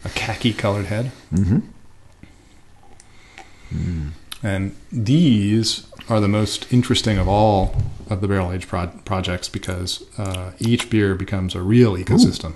a 0.06 0.10
khaki 0.10 0.54
colored 0.54 0.86
head. 0.88 1.12
mhm. 1.34 1.64
And 4.44 4.76
these 4.92 5.88
are 6.10 6.20
the 6.20 6.28
most 6.28 6.72
interesting 6.72 7.18
of 7.18 7.28
all 7.30 7.76
of 8.10 8.20
the 8.20 8.28
barrel 8.28 8.52
age 8.52 8.68
pro- 8.68 8.88
projects 9.06 9.48
because 9.48 10.04
uh, 10.18 10.52
each 10.60 10.90
beer 10.90 11.16
becomes 11.16 11.56
a 11.56 11.62
real 11.62 11.96
ecosystem 11.96 12.56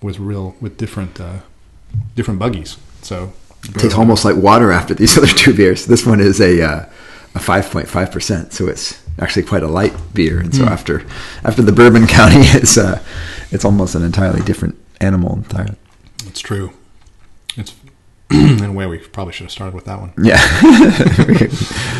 with 0.00 0.18
real 0.18 0.56
with 0.62 0.78
different 0.78 1.20
uh, 1.20 1.40
different 2.16 2.40
buggies. 2.40 2.78
So 3.02 3.34
it 3.64 3.74
tastes 3.74 3.98
almost 3.98 4.24
like 4.24 4.36
water 4.36 4.72
after 4.72 4.94
these 4.94 5.16
other 5.18 5.26
two 5.26 5.52
beers. 5.54 5.84
This 5.86 6.06
one 6.06 6.20
is 6.20 6.40
a 6.40 6.62
uh, 6.62 6.86
a 7.34 7.38
five 7.38 7.70
point 7.70 7.88
five 7.88 8.10
percent, 8.10 8.54
so 8.54 8.66
it's 8.66 8.98
actually 9.18 9.42
quite 9.44 9.62
a 9.62 9.68
light 9.68 9.94
beer. 10.12 10.40
And 10.40 10.54
so 10.54 10.64
after 10.64 11.04
after 11.44 11.62
the 11.62 11.72
Bourbon 11.72 12.06
County, 12.18 12.40
it's 12.58 12.76
uh, 12.76 13.02
it's 13.50 13.64
almost 13.64 13.94
an 13.94 14.02
entirely 14.02 14.42
different 14.42 14.76
animal 15.00 15.34
entirely. 15.36 15.76
it's 16.26 16.40
true. 16.40 16.72
It's 17.56 17.74
in 18.30 18.64
a 18.64 18.72
way 18.72 18.86
we 18.86 18.98
probably 18.98 19.32
should 19.32 19.44
have 19.44 19.52
started 19.52 19.74
with 19.74 19.84
that 19.84 20.00
one. 20.00 20.12
Yeah. 20.22 20.38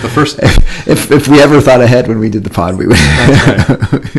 The 0.04 0.10
first 0.12 0.38
if 0.86 1.10
if 1.10 1.28
we 1.28 1.40
ever 1.40 1.60
thought 1.60 1.80
ahead 1.80 2.08
when 2.08 2.18
we 2.18 2.28
did 2.28 2.44
the 2.44 2.50
pod, 2.50 2.76
we 2.76 2.86
would. 2.86 2.96
That's 2.96 4.16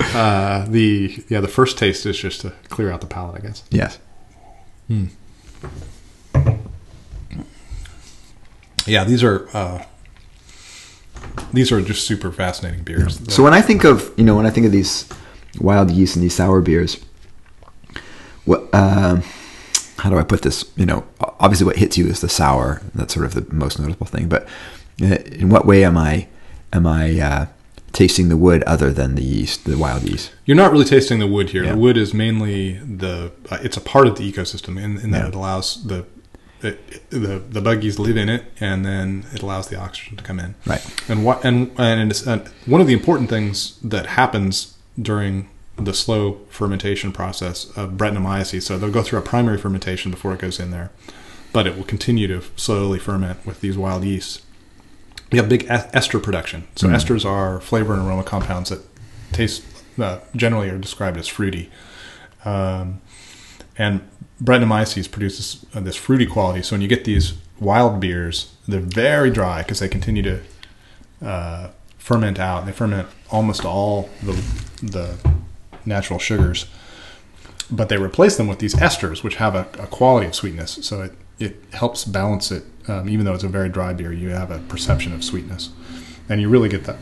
uh, 0.14 0.66
the 0.68 1.24
yeah 1.28 1.40
the 1.40 1.48
first 1.48 1.76
taste 1.78 2.06
is 2.06 2.16
just 2.18 2.42
to 2.42 2.52
clear 2.68 2.90
out 2.92 3.00
the 3.00 3.06
palate, 3.08 3.36
I 3.42 3.46
guess. 3.46 3.64
yes. 3.70 3.98
Yeah, 8.86 9.04
these 9.04 9.22
are 9.22 9.48
uh, 9.54 9.84
these 11.52 11.72
are 11.72 11.80
just 11.80 12.06
super 12.06 12.30
fascinating 12.32 12.82
beers. 12.84 13.20
So 13.32 13.42
when 13.42 13.54
I 13.54 13.60
think 13.62 13.84
of 13.84 14.12
you 14.16 14.24
know 14.24 14.36
when 14.36 14.46
I 14.46 14.50
think 14.50 14.66
of 14.66 14.72
these 14.72 15.08
wild 15.60 15.90
yeast 15.90 16.16
and 16.16 16.22
these 16.24 16.34
sour 16.34 16.60
beers, 16.60 16.98
what 18.44 18.72
um, 18.74 19.22
how 19.98 20.10
do 20.10 20.18
I 20.18 20.22
put 20.22 20.42
this? 20.42 20.64
You 20.76 20.86
know, 20.86 21.04
obviously 21.40 21.66
what 21.66 21.76
hits 21.76 21.96
you 21.98 22.06
is 22.06 22.20
the 22.20 22.28
sour. 22.28 22.82
That's 22.94 23.14
sort 23.14 23.26
of 23.26 23.34
the 23.34 23.46
most 23.54 23.78
noticeable 23.78 24.06
thing. 24.06 24.28
But 24.28 24.46
uh, 25.02 25.16
in 25.16 25.48
what 25.50 25.66
way 25.66 25.84
am 25.84 25.96
I 25.96 26.28
am 26.72 26.86
I 26.86 27.18
uh, 27.20 27.46
tasting 27.92 28.28
the 28.28 28.36
wood 28.36 28.62
other 28.64 28.92
than 28.92 29.14
the 29.14 29.22
yeast, 29.24 29.64
the 29.64 29.76
wild 29.78 30.02
yeast? 30.02 30.32
You're 30.44 30.56
not 30.56 30.72
really 30.72 30.84
tasting 30.84 31.18
the 31.18 31.26
wood 31.26 31.50
here. 31.50 31.64
Yeah. 31.64 31.72
The 31.72 31.78
wood 31.78 31.96
is 31.96 32.14
mainly 32.14 32.74
the. 32.78 33.32
Uh, 33.50 33.58
it's 33.62 33.76
a 33.76 33.80
part 33.80 34.06
of 34.06 34.16
the 34.16 34.30
ecosystem 34.30 34.80
in, 34.82 34.98
in 34.98 35.10
that 35.12 35.22
Yeah. 35.22 35.28
it 35.28 35.34
allows 35.34 35.84
the. 35.84 36.04
It, 36.60 37.10
the 37.10 37.38
the 37.38 37.60
buggies 37.60 37.98
live 37.98 38.16
in 38.16 38.28
it, 38.28 38.44
and 38.58 38.84
then 38.84 39.26
it 39.32 39.42
allows 39.42 39.68
the 39.68 39.76
oxygen 39.76 40.16
to 40.16 40.24
come 40.24 40.40
in. 40.40 40.54
Right. 40.66 40.84
And 41.08 41.24
what 41.24 41.44
and 41.44 41.70
and 41.78 42.10
it's, 42.10 42.26
uh, 42.26 42.48
one 42.66 42.80
of 42.80 42.86
the 42.86 42.92
important 42.94 43.28
things 43.30 43.78
that 43.80 44.06
happens 44.06 44.76
during 45.00 45.48
the 45.76 45.94
slow 45.94 46.40
fermentation 46.50 47.12
process 47.12 47.66
of 47.76 47.92
Brettanomyces. 47.92 48.62
So 48.62 48.76
they'll 48.78 48.90
go 48.90 49.02
through 49.02 49.20
a 49.20 49.22
primary 49.22 49.58
fermentation 49.58 50.10
before 50.10 50.34
it 50.34 50.40
goes 50.40 50.58
in 50.58 50.70
there, 50.72 50.90
but 51.52 51.66
it 51.66 51.76
will 51.76 51.84
continue 51.84 52.26
to 52.26 52.42
slowly 52.56 52.98
ferment 52.98 53.46
with 53.46 53.60
these 53.60 53.78
wild 53.78 54.04
yeasts. 54.04 54.42
We 55.30 55.38
have 55.38 55.48
big 55.48 55.66
ester 55.68 56.18
production. 56.18 56.66
So 56.74 56.88
esters 56.88 57.24
are 57.24 57.60
flavor 57.60 57.92
and 57.92 58.02
aroma 58.06 58.24
compounds 58.24 58.70
that 58.70 58.80
taste 59.32 59.62
uh, 59.98 60.18
generally 60.34 60.70
are 60.70 60.78
described 60.78 61.18
as 61.18 61.28
fruity. 61.28 61.70
Um, 62.44 63.00
and 63.76 64.00
Brettanomyces 64.42 65.10
produces 65.10 65.66
uh, 65.74 65.80
this 65.80 65.96
fruity 65.96 66.26
quality. 66.26 66.62
So 66.62 66.74
when 66.74 66.80
you 66.80 66.88
get 66.88 67.04
these 67.04 67.34
wild 67.58 67.98
beers, 68.00 68.54
they're 68.68 68.80
very 68.80 69.30
dry 69.30 69.62
because 69.62 69.80
they 69.80 69.88
continue 69.88 70.22
to 70.22 70.40
uh, 71.20 71.70
ferment 71.98 72.38
out. 72.38 72.66
They 72.66 72.72
ferment 72.72 73.08
almost 73.30 73.64
all 73.64 74.08
the 74.22 74.32
the 74.82 75.18
natural 75.84 76.18
sugars, 76.18 76.66
but 77.70 77.88
they 77.88 77.96
replace 77.96 78.36
them 78.36 78.46
with 78.46 78.60
these 78.60 78.74
esters, 78.74 79.24
which 79.24 79.36
have 79.36 79.54
a, 79.54 79.66
a 79.82 79.86
quality 79.86 80.28
of 80.28 80.34
sweetness. 80.34 80.78
So 80.82 81.02
it, 81.02 81.12
it 81.38 81.56
helps 81.72 82.04
balance 82.04 82.52
it. 82.52 82.64
Um, 82.86 83.08
even 83.08 83.26
though 83.26 83.34
it's 83.34 83.44
a 83.44 83.48
very 83.48 83.68
dry 83.68 83.92
beer, 83.92 84.12
you 84.12 84.30
have 84.30 84.50
a 84.50 84.60
perception 84.60 85.12
of 85.12 85.24
sweetness, 85.24 85.70
and 86.28 86.40
you 86.40 86.48
really 86.48 86.68
get 86.68 86.84
that. 86.84 86.96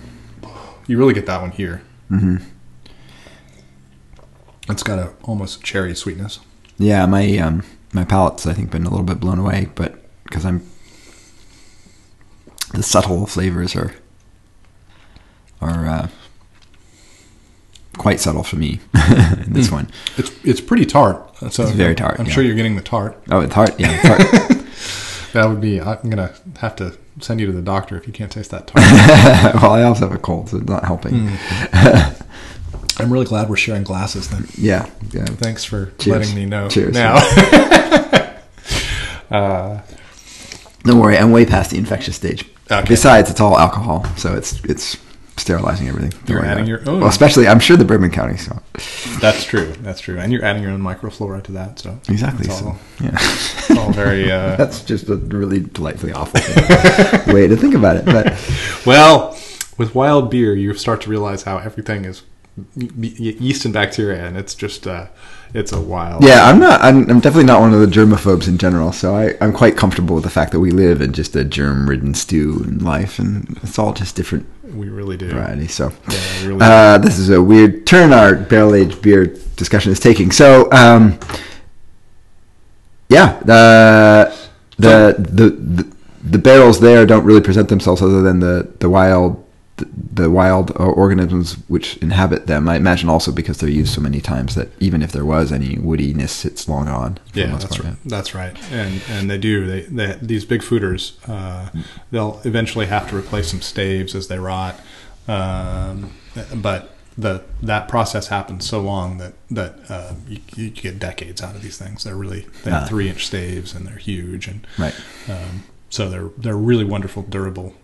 You 0.87 0.99
really 0.99 1.14
get 1.14 1.26
that 1.26 1.41
one 1.43 1.51
here. 1.51 1.82
Mm-hmm. 2.11 2.37
It's 4.68 4.82
got 4.82 4.99
a 4.99 5.12
almost 5.22 5.62
cherry 5.62 5.95
sweetness. 5.95 6.41
Yeah, 6.79 7.07
my 7.07 7.37
um, 7.39 7.62
my 7.93 8.05
palate's 8.05 8.47
I 8.47 8.53
think 8.53 8.70
been 8.70 8.85
a 8.85 8.91
little 8.91 9.05
bit 9.05 9.20
blown 9.20 9.39
away, 9.39 9.68
but 9.74 9.95
because 10.24 10.45
I'm 10.45 10.66
the 12.72 12.83
subtle 12.83 13.27
flavors 13.27 13.74
are 13.74 13.95
are 15.61 15.87
uh, 15.87 16.09
quite 17.97 18.20
subtle 18.20 18.43
for 18.43 18.57
me 18.57 18.81
in 19.45 19.53
this 19.53 19.70
one. 19.70 19.91
It's 20.18 20.31
it's 20.45 20.61
pretty 20.61 20.85
tart. 20.85 21.22
So 21.51 21.62
It's 21.64 21.72
very 21.72 21.95
tart, 21.95 22.18
I'm 22.18 22.27
yeah. 22.27 22.33
sure 22.33 22.43
you're 22.43 22.55
getting 22.57 22.77
the 22.77 22.83
tart. 22.83 23.22
Oh, 23.31 23.41
it's 23.41 23.55
tart. 23.55 23.79
Yeah, 23.79 24.01
tart. 24.03 24.22
That 25.33 25.51
would 25.51 25.61
be. 25.61 25.79
I'm 25.83 26.09
gonna 26.09 26.33
have 26.61 26.77
to 26.77 26.97
send 27.20 27.41
you 27.41 27.47
to 27.47 27.53
the 27.53 27.61
doctor 27.61 27.95
if 27.99 28.07
you 28.07 28.12
can't 28.14 28.33
taste 28.33 28.51
that 28.53 28.68
tart. 28.68 28.83
well, 29.62 29.72
I 29.72 29.83
also 29.83 30.09
have 30.09 30.14
a 30.16 30.18
cold, 30.18 30.49
so 30.49 30.57
it's 30.57 30.66
not 30.66 30.83
helping. 30.87 31.29
I'm 32.99 33.12
really 33.12 33.26
glad 33.26 33.49
we're 33.49 33.57
sharing 33.57 33.82
glasses. 33.82 34.28
Then 34.28 34.47
Yeah, 34.57 34.88
yeah. 35.12 35.24
thanks 35.26 35.64
for 35.64 35.92
Cheers. 35.99 36.18
letting 36.18 36.34
me 36.34 36.47
know. 36.47 36.68
Cheers. 36.68 36.94
Now, 36.94 37.16
Don't 40.84 41.01
worry, 41.01 41.18
I'm 41.18 41.32
way 41.32 41.44
past 41.44 41.72
the 41.72 41.78
infectious 41.78 42.14
stage. 42.16 42.49
Okay. 42.70 42.88
Besides, 42.88 43.30
it's 43.30 43.40
all 43.40 43.59
alcohol, 43.59 44.05
so 44.16 44.34
it's 44.34 44.64
it's 44.64 44.97
sterilizing 45.36 45.88
everything. 45.88 46.11
Don't 46.24 46.36
You're 46.36 46.44
adding 46.44 46.66
your 46.66 46.80
own. 46.88 47.01
Well, 47.01 47.09
especially 47.09 47.47
I'm 47.47 47.61
sure 47.61 47.76
the 47.76 47.84
Bourbon 47.84 48.11
County. 48.11 48.36
So 48.36 48.61
that's 49.20 49.44
true. 49.44 49.72
That's 49.80 50.01
true. 50.01 50.18
And 50.18 50.32
you're 50.32 50.44
adding 50.44 50.62
your 50.62 50.72
own 50.72 50.80
microflora 50.80 51.42
to 51.44 51.53
that. 51.53 51.78
So 51.78 51.99
exactly. 52.09 52.47
It's 52.47 52.59
So 52.59 52.76
yeah, 53.01 53.11
it's 53.14 53.70
all 53.72 53.92
very. 53.92 54.30
Uh, 54.30 54.57
that's 54.57 54.82
just 54.82 55.09
a 55.09 55.16
really 55.16 55.61
delightfully 55.61 56.12
awful 56.12 56.40
way 57.32 57.47
to 57.47 57.57
think 57.57 57.74
about 57.74 57.97
it. 57.97 58.05
But 58.05 58.32
well, 58.86 59.38
with 59.76 59.94
wild 59.94 60.30
beer, 60.30 60.55
you 60.55 60.72
start 60.74 61.01
to 61.03 61.11
realize 61.11 61.42
how 61.42 61.59
everything 61.59 62.05
is 62.05 62.22
yeast 62.77 63.65
and 63.65 63.75
bacteria, 63.75 64.25
and 64.25 64.37
it's 64.37 64.55
just 64.55 64.87
uh, 64.87 65.07
it's 65.53 65.73
a 65.73 65.81
wild. 65.81 66.25
yeah, 66.25 66.45
I'm 66.45 66.59
not. 66.59 66.81
I'm, 66.81 67.09
I'm 67.11 67.21
definitely 67.21 67.45
not 67.45 67.61
one 67.61 67.75
of 67.75 67.81
the 67.81 67.87
germaphobes 67.87 68.49
in 68.49 68.59
general. 68.59 68.93
So 68.93 69.15
I, 69.15 69.35
I'm 69.41 69.53
quite 69.53 69.77
comfortable 69.77 70.15
with 70.15 70.25
the 70.25 70.31
fact 70.31 70.53
that 70.53 70.61
we 70.61 70.71
live 70.71 71.01
in 71.01 71.13
just 71.13 71.37
a 71.37 71.45
germ-ridden 71.45 72.15
stew 72.15 72.63
in 72.65 72.79
life, 72.79 73.19
and 73.19 73.59
it's 73.63 73.79
all 73.79 73.93
just 73.93 74.17
different 74.17 74.47
we 74.75 74.89
really 74.89 75.17
do. 75.17 75.29
variety. 75.31 75.69
So. 75.69 75.93
Yeah, 76.11 76.47
really. 76.47 76.61
Uh, 76.61 76.99
this 76.99 77.19
is 77.19 77.31
a 77.31 77.43
weird 77.43 77.87
turn 77.87 78.13
our 78.13 78.35
barrel 78.35 78.75
aged 78.75 79.03
beer 79.03 79.27
discussion 79.57 79.93
is 79.93 80.01
taking. 80.01 80.31
So, 80.31 80.71
um, 80.73 81.19
yeah, 83.09 83.39
the, 83.45 84.37
the 84.79 85.15
the 85.19 85.51
the 85.51 85.97
the 86.23 86.39
barrels 86.39 86.81
there 86.81 87.07
don't 87.07 87.25
really 87.25 87.41
present 87.41 87.69
themselves 87.69 88.03
other 88.03 88.23
than 88.23 88.41
the 88.41 88.73
the 88.81 88.91
wild 88.91 89.45
the, 89.77 89.89
the 90.22 90.31
wild 90.31 90.70
uh, 90.72 90.85
organisms 90.85 91.55
which 91.68 91.97
inhabit 91.99 92.47
them. 92.47 92.68
I 92.68 92.77
imagine 92.77 93.09
also 93.11 93.31
because 93.33 93.59
they're 93.59 93.68
used 93.68 93.93
so 93.95 94.01
many 94.01 94.20
times 94.20 94.55
that 94.55 94.68
even 94.81 95.03
if 95.03 95.12
there 95.12 95.24
was 95.24 95.53
any 95.53 95.77
woodiness, 95.77 96.45
it's 96.47 96.68
long 96.68 96.87
gone. 96.87 97.18
Yeah, 97.35 97.55
that's 97.57 97.79
right. 97.81 97.97
That's 98.05 98.35
right. 98.35 98.57
And 98.72 99.03
and 99.11 99.31
they 99.31 99.39
do. 99.39 99.66
They, 99.66 99.81
they 99.83 100.18
these 100.22 100.45
big 100.47 100.62
foeders, 100.62 101.16
uh, 101.29 101.70
they'll 102.11 102.41
eventually 102.45 102.87
have 102.87 103.09
to 103.11 103.16
replace 103.16 103.51
some 103.51 103.61
staves 103.61 104.14
as 104.14 104.29
they 104.29 104.39
rot. 104.39 104.81
Um, 105.29 106.12
but 106.55 106.93
the 107.18 107.43
that 107.62 107.89
process 107.89 108.29
happens 108.29 108.66
so 108.66 108.81
long 108.81 109.18
that 109.18 109.33
that 109.51 109.79
uh, 109.91 110.12
you, 110.29 110.39
you 110.55 110.70
get 110.70 110.99
decades 110.99 111.43
out 111.43 111.55
of 111.55 111.62
these 111.62 111.79
things. 111.79 112.05
They're 112.05 112.14
really 112.16 112.47
they 112.64 112.70
have 112.70 112.85
Ah. 112.85 112.87
three 112.87 113.09
inch 113.09 113.27
staves 113.27 113.74
and 113.74 113.87
they're 113.87 113.97
huge 113.97 114.47
and 114.49 114.66
Right. 114.79 114.95
um, 115.29 115.64
so 115.91 116.09
they're 116.09 116.31
they're 116.37 116.57
really 116.57 116.85
wonderful, 116.85 117.22
durable 117.22 117.74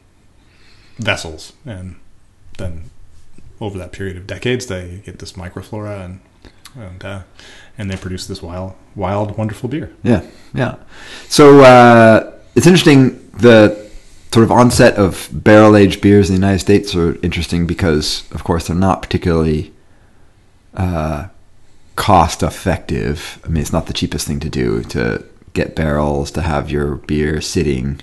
vessels. 0.99 1.53
And 1.65 1.97
then 2.59 2.91
over 3.61 3.79
that 3.79 3.93
period 3.93 4.17
of 4.17 4.27
decades, 4.27 4.67
they 4.67 5.03
get 5.05 5.19
this 5.19 5.33
microflora 5.33 6.05
and 6.05 6.21
and 6.75 7.05
uh, 7.05 7.23
and 7.79 7.91
they 7.91 7.97
produce 7.97 8.27
this 8.27 8.43
wild, 8.43 8.75
wild, 8.95 9.37
wonderful 9.37 9.69
beer. 9.69 9.93
Yeah, 10.03 10.25
yeah. 10.55 10.77
So 11.29 11.61
uh, 11.61 12.33
it's 12.55 12.67
interesting. 12.67 13.19
The 13.33 13.91
sort 14.33 14.45
of 14.45 14.53
onset 14.53 14.97
of 14.97 15.29
barrel 15.33 15.77
aged 15.77 16.01
beers 16.01 16.31
in 16.31 16.37
the 16.37 16.41
United 16.41 16.61
States 16.61 16.95
are 16.95 17.17
interesting 17.23 17.67
because, 17.67 18.31
of 18.33 18.45
course, 18.45 18.67
they're 18.67 18.77
not 18.77 19.03
particularly 19.03 19.73
uh, 20.75 21.29
cost 21.97 22.43
effective. 22.43 23.41
I 23.45 23.49
mean, 23.49 23.61
it's 23.61 23.73
not 23.73 23.87
the 23.87 23.93
cheapest 23.93 24.27
thing 24.27 24.41
to 24.41 24.49
do 24.49 24.83
to 24.85 25.25
get 25.53 25.77
barrels 25.77 26.31
to 26.33 26.43
have 26.43 26.71
your 26.71 26.97
beer 26.97 27.41
sitting. 27.41 28.01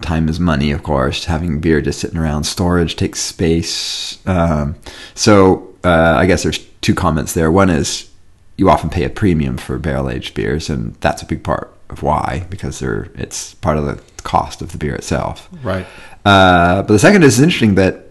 Time 0.00 0.28
is 0.28 0.38
money, 0.38 0.70
of 0.70 0.82
course. 0.82 1.24
Having 1.24 1.60
beer 1.60 1.80
just 1.80 2.00
sitting 2.00 2.18
around, 2.18 2.44
storage 2.44 2.96
takes 2.96 3.20
space. 3.20 4.24
Um, 4.26 4.76
so 5.14 5.74
uh, 5.84 6.14
I 6.16 6.26
guess 6.26 6.42
there's 6.42 6.64
two 6.80 6.94
comments 6.94 7.34
there. 7.34 7.50
One 7.50 7.70
is 7.70 8.10
you 8.56 8.68
often 8.68 8.90
pay 8.90 9.04
a 9.04 9.10
premium 9.10 9.56
for 9.56 9.78
barrel 9.78 10.10
aged 10.10 10.34
beers, 10.34 10.68
and 10.68 10.94
that's 10.96 11.22
a 11.22 11.26
big 11.26 11.42
part 11.42 11.74
of 11.90 12.02
why 12.02 12.46
because 12.50 12.80
they're 12.80 13.08
it's 13.14 13.54
part 13.54 13.78
of 13.78 13.86
the 13.86 14.00
cost 14.22 14.60
of 14.60 14.72
the 14.72 14.78
beer 14.78 14.94
itself. 14.94 15.48
Right. 15.62 15.86
Uh, 16.24 16.82
but 16.82 16.88
the 16.88 16.98
second 16.98 17.22
is 17.22 17.40
interesting 17.40 17.76
that 17.76 18.06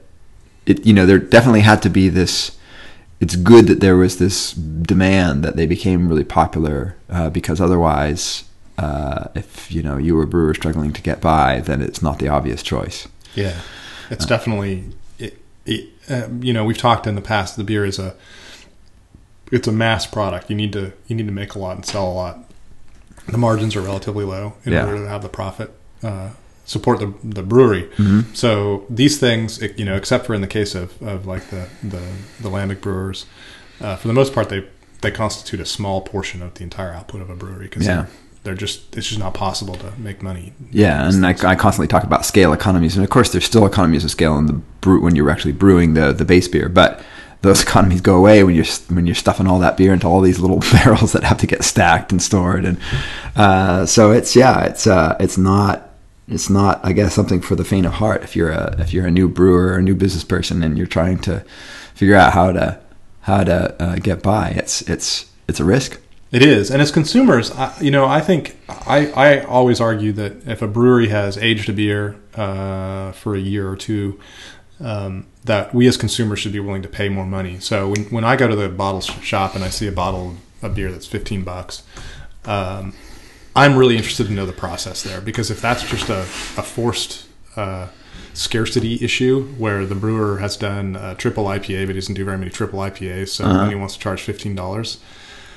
it 0.65 0.85
you 0.85 0.93
know 0.93 1.05
there 1.05 1.19
definitely 1.19 1.61
had 1.61 1.81
to 1.83 1.89
be 1.89 2.09
this. 2.09 2.57
It's 3.19 3.35
good 3.35 3.65
that 3.67 3.79
there 3.79 3.97
was 3.97 4.17
this 4.17 4.53
demand 4.53 5.43
that 5.43 5.55
they 5.55 5.65
became 5.65 6.07
really 6.07 6.23
popular 6.23 6.95
uh, 7.09 7.31
because 7.31 7.59
otherwise, 7.59 8.43
uh, 8.77 9.27
if 9.35 9.71
you 9.71 9.81
know 9.83 9.97
you 9.97 10.15
were 10.15 10.23
a 10.23 10.27
brewer 10.27 10.53
struggling 10.53 10.93
to 10.93 11.01
get 11.01 11.19
by, 11.21 11.59
then 11.61 11.81
it's 11.81 12.01
not 12.01 12.19
the 12.19 12.27
obvious 12.27 12.61
choice. 12.63 13.07
Yeah, 13.35 13.59
it's 14.09 14.25
definitely. 14.25 14.85
It, 15.19 15.39
it, 15.65 15.89
uh, 16.09 16.27
you 16.39 16.53
know, 16.53 16.63
we've 16.63 16.77
talked 16.77 17.07
in 17.07 17.15
the 17.15 17.21
past. 17.21 17.57
The 17.57 17.63
beer 17.63 17.85
is 17.85 17.99
a. 17.99 18.15
It's 19.51 19.67
a 19.67 19.71
mass 19.71 20.05
product. 20.05 20.49
You 20.49 20.55
need 20.55 20.73
to 20.73 20.91
you 21.07 21.15
need 21.15 21.25
to 21.27 21.31
make 21.33 21.55
a 21.55 21.59
lot 21.59 21.75
and 21.77 21.85
sell 21.85 22.07
a 22.07 22.11
lot. 22.13 22.39
The 23.27 23.37
margins 23.37 23.75
are 23.75 23.81
relatively 23.81 24.25
low 24.25 24.53
in 24.65 24.73
Yeah. 24.73 24.85
order 24.85 25.03
to 25.03 25.09
have 25.09 25.21
the 25.21 25.29
profit 25.29 25.71
uh, 26.03 26.29
support 26.65 26.99
the 26.99 27.13
the 27.23 27.43
brewery. 27.43 27.89
So 28.33 28.85
these 28.89 29.19
things, 29.19 29.61
you 29.77 29.85
know, 29.85 29.95
except 29.95 30.25
for 30.25 30.33
in 30.33 30.41
the 30.41 30.47
case 30.47 30.75
of, 30.75 31.01
of 31.01 31.25
like 31.25 31.49
the 31.49 31.67
the, 31.81 32.01
the 32.41 32.49
lambic 32.49 32.81
brewers, 32.81 33.25
uh, 33.81 33.95
for 33.95 34.07
the 34.09 34.13
most 34.13 34.33
part, 34.33 34.49
they 34.49 34.67
they 35.01 35.11
constitute 35.11 35.59
a 35.61 35.65
small 35.65 36.01
portion 36.01 36.41
of 36.41 36.53
the 36.55 36.63
entire 36.63 36.91
output 36.93 37.21
of 37.21 37.29
a 37.29 37.35
brewery 37.35 37.65
because 37.67 37.85
Yeah. 37.85 38.05
They're, 38.43 38.55
just 38.55 38.95
it's 38.95 39.07
just 39.07 39.19
not 39.19 39.33
possible 39.33 39.75
to 39.75 39.91
make 39.97 40.21
money. 40.21 40.53
Yeah, 40.71 41.07
and 41.07 41.25
I, 41.25 41.29
I 41.29 41.55
constantly 41.55 41.87
talk 41.87 42.03
about 42.03 42.25
scale 42.25 42.53
economies, 42.53 42.95
and 42.95 43.03
of 43.03 43.09
course, 43.09 43.31
there's 43.31 43.45
still 43.45 43.65
economies 43.65 44.03
of 44.03 44.11
scale 44.11 44.37
in 44.37 44.45
the 44.45 44.53
brew 44.53 45.01
when 45.01 45.15
you're 45.15 45.29
actually 45.29 45.53
brewing 45.53 45.93
the 45.93 46.13
the 46.13 46.25
base 46.25 46.47
beer, 46.47 46.69
but 46.69 47.01
those 47.41 47.61
economies 47.67 48.01
go 48.01 48.15
away 48.15 48.43
when 48.43 48.55
you're 48.55 48.65
when 48.89 49.05
you're 49.05 49.15
stuffing 49.15 49.47
all 49.47 49.59
that 49.59 49.77
beer 49.77 49.93
into 49.93 50.07
all 50.07 50.21
these 50.21 50.39
little 50.39 50.59
barrels 50.71 51.11
that 51.13 51.23
have 51.23 51.37
to 51.39 51.47
get 51.47 51.63
stacked 51.63 52.11
and 52.11 52.21
stored, 52.21 52.65
and 52.65 52.77
uh, 53.35 53.85
so 53.85 54.11
it's 54.11 54.35
yeah, 54.35 54.63
it's 54.65 54.87
uh, 54.87 55.15
it's 55.19 55.37
not 55.37 55.93
it's 56.27 56.49
not 56.49 56.79
I 56.83 56.93
guess 56.93 57.13
something 57.13 57.41
for 57.41 57.55
the 57.55 57.63
faint 57.63 57.85
of 57.85 57.93
heart 57.93 58.23
if 58.23 58.35
you're 58.35 58.51
a 58.51 58.75
if 58.79 58.93
you're 58.93 59.07
a 59.07 59.11
new 59.11 59.29
brewer 59.29 59.73
or 59.73 59.77
a 59.77 59.83
new 59.83 59.95
business 59.95 60.23
person 60.23 60.63
and 60.63 60.77
you're 60.77 60.87
trying 60.87 61.19
to 61.19 61.45
figure 61.93 62.15
out 62.15 62.33
how 62.33 62.51
to 62.51 62.79
how 63.21 63.43
to 63.43 63.83
uh, 63.83 63.95
get 63.95 64.23
by. 64.23 64.49
It's 64.49 64.81
it's 64.83 65.31
it's 65.47 65.59
a 65.59 65.65
risk. 65.65 66.01
It 66.29 66.41
is, 66.41 66.69
and 66.69 66.81
as 66.81 66.91
consumers, 66.91 67.51
I, 67.51 67.73
you 67.79 67.89
know, 67.89 68.05
I 68.05 68.19
think 68.19 68.57
I, 68.67 69.11
I 69.11 69.39
always 69.45 69.79
argue 69.79 70.11
that 70.13 70.45
if 70.45 70.61
a 70.61 70.67
brewery 70.67 71.07
has 71.07 71.37
aged 71.37 71.69
a 71.69 71.73
beer 71.73 72.17
uh, 72.35 73.13
for 73.13 73.33
a 73.33 73.39
year 73.39 73.69
or 73.69 73.77
two, 73.77 74.19
um, 74.81 75.25
that 75.45 75.73
we 75.73 75.87
as 75.87 75.95
consumers 75.95 76.39
should 76.39 76.51
be 76.51 76.59
willing 76.59 76.81
to 76.81 76.89
pay 76.89 77.07
more 77.07 77.25
money. 77.25 77.59
So 77.61 77.89
when, 77.89 78.03
when 78.05 78.23
I 78.25 78.35
go 78.35 78.47
to 78.47 78.55
the 78.57 78.67
bottle 78.67 78.99
shop 78.99 79.55
and 79.55 79.63
I 79.63 79.69
see 79.69 79.87
a 79.87 79.91
bottle 79.91 80.35
of 80.61 80.75
beer 80.75 80.91
that's 80.91 81.07
fifteen 81.07 81.45
bucks, 81.45 81.83
um, 82.43 82.93
I'm 83.55 83.77
really 83.77 83.95
interested 83.95 84.27
to 84.27 84.33
know 84.33 84.45
the 84.45 84.51
process 84.51 85.03
there. 85.03 85.21
Because 85.21 85.49
if 85.49 85.61
that's 85.61 85.89
just 85.89 86.09
a, 86.09 86.19
a 86.21 86.63
forced 86.63 87.25
uh, 87.55 87.87
scarcity 88.33 88.99
issue 89.01 89.47
where 89.57 89.85
the 89.85 89.95
brewer 89.95 90.39
has 90.39 90.57
done 90.57 90.97
a 90.97 91.15
triple 91.15 91.45
IPA 91.45 91.87
but 91.87 91.95
he 91.95 92.01
doesn't 92.01 92.15
do 92.15 92.25
very 92.25 92.37
many 92.37 92.51
triple 92.51 92.79
IPAs, 92.79 93.29
so 93.29 93.43
then 93.47 93.69
he 93.69 93.75
wants 93.75 93.93
to 93.93 93.99
charge 94.01 94.21
fifteen 94.21 94.55
dollars 94.55 94.99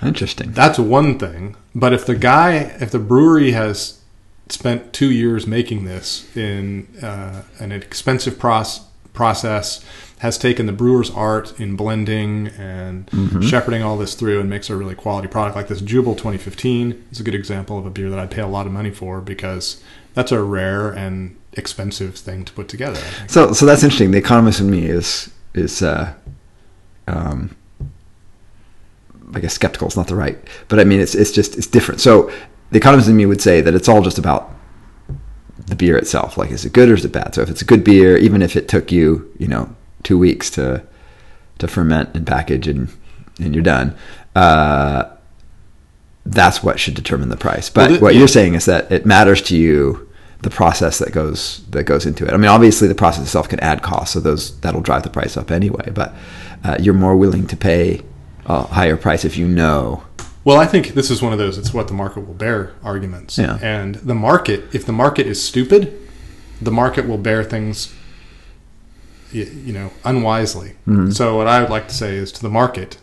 Interesting. 0.02 0.52
that's 0.52 0.78
one 0.78 1.18
thing. 1.18 1.56
But 1.74 1.92
if 1.92 2.06
the 2.06 2.14
guy, 2.14 2.54
if 2.80 2.90
the 2.90 2.98
brewery 2.98 3.52
has 3.52 4.00
spent 4.48 4.92
two 4.92 5.10
years 5.10 5.46
making 5.46 5.84
this 5.84 6.34
in 6.36 6.88
uh, 7.02 7.42
an 7.58 7.72
expensive 7.72 8.38
pros- 8.38 8.80
process, 9.12 9.84
has 10.20 10.36
taken 10.36 10.66
the 10.66 10.72
brewer's 10.72 11.10
art 11.10 11.58
in 11.58 11.76
blending 11.76 12.48
and 12.48 13.08
shepherding 13.42 13.82
all 13.82 13.96
this 13.96 14.14
through 14.14 14.38
and 14.38 14.50
makes 14.50 14.68
a 14.68 14.76
really 14.76 14.94
quality 14.94 15.26
product 15.26 15.56
like 15.56 15.68
this, 15.68 15.80
Jubel 15.80 16.12
2015 16.12 17.06
is 17.10 17.20
a 17.20 17.22
good 17.22 17.34
example 17.34 17.78
of 17.78 17.86
a 17.86 17.90
beer 17.90 18.10
that 18.10 18.18
I'd 18.18 18.30
pay 18.30 18.42
a 18.42 18.46
lot 18.46 18.66
of 18.66 18.72
money 18.72 18.90
for 18.90 19.22
because 19.22 19.82
that's 20.12 20.30
a 20.30 20.42
rare 20.42 20.90
and 20.90 21.36
expensive 21.54 22.16
thing 22.16 22.44
to 22.44 22.52
put 22.52 22.68
together. 22.68 23.00
So, 23.28 23.54
so 23.54 23.64
that's 23.64 23.82
interesting. 23.82 24.10
The 24.10 24.18
economist 24.18 24.60
in 24.60 24.70
me 24.70 24.84
is 24.84 25.30
is 25.54 25.82
uh, 25.82 26.12
um, 27.08 27.56
I 29.34 29.40
guess 29.40 29.54
skeptical 29.54 29.88
is 29.88 29.96
not 29.96 30.08
the 30.08 30.16
right, 30.16 30.38
but 30.68 30.78
I 30.80 30.84
mean 30.84 31.00
it's 31.00 31.14
it's 31.14 31.30
just 31.32 31.56
it's 31.56 31.66
different. 31.66 32.00
So 32.00 32.30
the 32.70 32.78
economist 32.78 33.08
in 33.08 33.16
me 33.16 33.26
would 33.26 33.40
say 33.40 33.60
that 33.60 33.74
it's 33.74 33.88
all 33.88 34.02
just 34.02 34.18
about 34.18 34.50
the 35.66 35.76
beer 35.76 35.96
itself. 35.96 36.36
Like, 36.38 36.50
is 36.50 36.64
it 36.64 36.72
good 36.72 36.88
or 36.88 36.94
is 36.94 37.04
it 37.04 37.12
bad? 37.12 37.34
So 37.34 37.42
if 37.42 37.48
it's 37.50 37.62
a 37.62 37.64
good 37.64 37.84
beer, 37.84 38.16
even 38.16 38.42
if 38.42 38.56
it 38.56 38.68
took 38.68 38.90
you, 38.90 39.32
you 39.38 39.46
know, 39.48 39.74
two 40.02 40.18
weeks 40.18 40.50
to 40.50 40.82
to 41.58 41.68
ferment 41.68 42.10
and 42.14 42.26
package 42.26 42.66
and 42.68 42.88
and 43.38 43.54
you're 43.54 43.62
done, 43.64 43.94
uh, 44.36 45.04
that's 46.26 46.62
what 46.62 46.78
should 46.78 46.94
determine 46.94 47.28
the 47.28 47.36
price. 47.36 47.70
But 47.70 47.90
Well, 47.90 47.98
the- 47.98 48.04
what 48.04 48.14
yeah. 48.14 48.18
you're 48.20 48.28
saying 48.28 48.54
is 48.54 48.64
that 48.66 48.90
it 48.92 49.06
matters 49.06 49.42
to 49.42 49.56
you 49.56 50.06
the 50.42 50.50
process 50.50 50.98
that 50.98 51.12
goes 51.12 51.62
that 51.70 51.84
goes 51.84 52.06
into 52.06 52.24
it. 52.26 52.32
I 52.32 52.36
mean, 52.36 52.48
obviously 52.48 52.88
the 52.88 52.94
process 52.94 53.22
itself 53.24 53.48
can 53.48 53.60
add 53.60 53.82
costs, 53.82 54.14
so 54.14 54.20
those 54.20 54.58
that'll 54.60 54.80
drive 54.80 55.02
the 55.02 55.10
price 55.10 55.36
up 55.36 55.50
anyway. 55.50 55.90
But 55.92 56.14
uh, 56.64 56.76
you're 56.80 56.94
more 56.94 57.16
willing 57.16 57.46
to 57.48 57.56
pay 57.56 58.02
a 58.50 58.62
higher 58.78 58.96
price 58.96 59.24
if 59.24 59.36
you 59.36 59.46
know. 59.48 60.02
Well, 60.44 60.58
I 60.58 60.66
think 60.66 60.88
this 60.94 61.10
is 61.10 61.20
one 61.22 61.32
of 61.32 61.38
those 61.38 61.58
it's 61.58 61.72
what 61.74 61.86
the 61.88 61.94
market 61.94 62.26
will 62.26 62.34
bear 62.34 62.72
arguments. 62.82 63.38
Yeah. 63.38 63.58
And 63.62 63.96
the 63.96 64.14
market, 64.14 64.74
if 64.74 64.84
the 64.86 64.92
market 64.92 65.26
is 65.26 65.38
stupid, 65.42 65.80
the 66.60 66.70
market 66.72 67.06
will 67.06 67.18
bear 67.18 67.44
things, 67.44 67.94
you 69.32 69.72
know, 69.72 69.90
unwisely. 70.04 70.70
Mm-hmm. 70.88 71.10
So 71.10 71.36
what 71.36 71.46
I 71.46 71.60
would 71.60 71.70
like 71.70 71.86
to 71.88 71.94
say 71.94 72.16
is 72.16 72.32
to 72.32 72.42
the 72.42 72.48
market, 72.50 72.98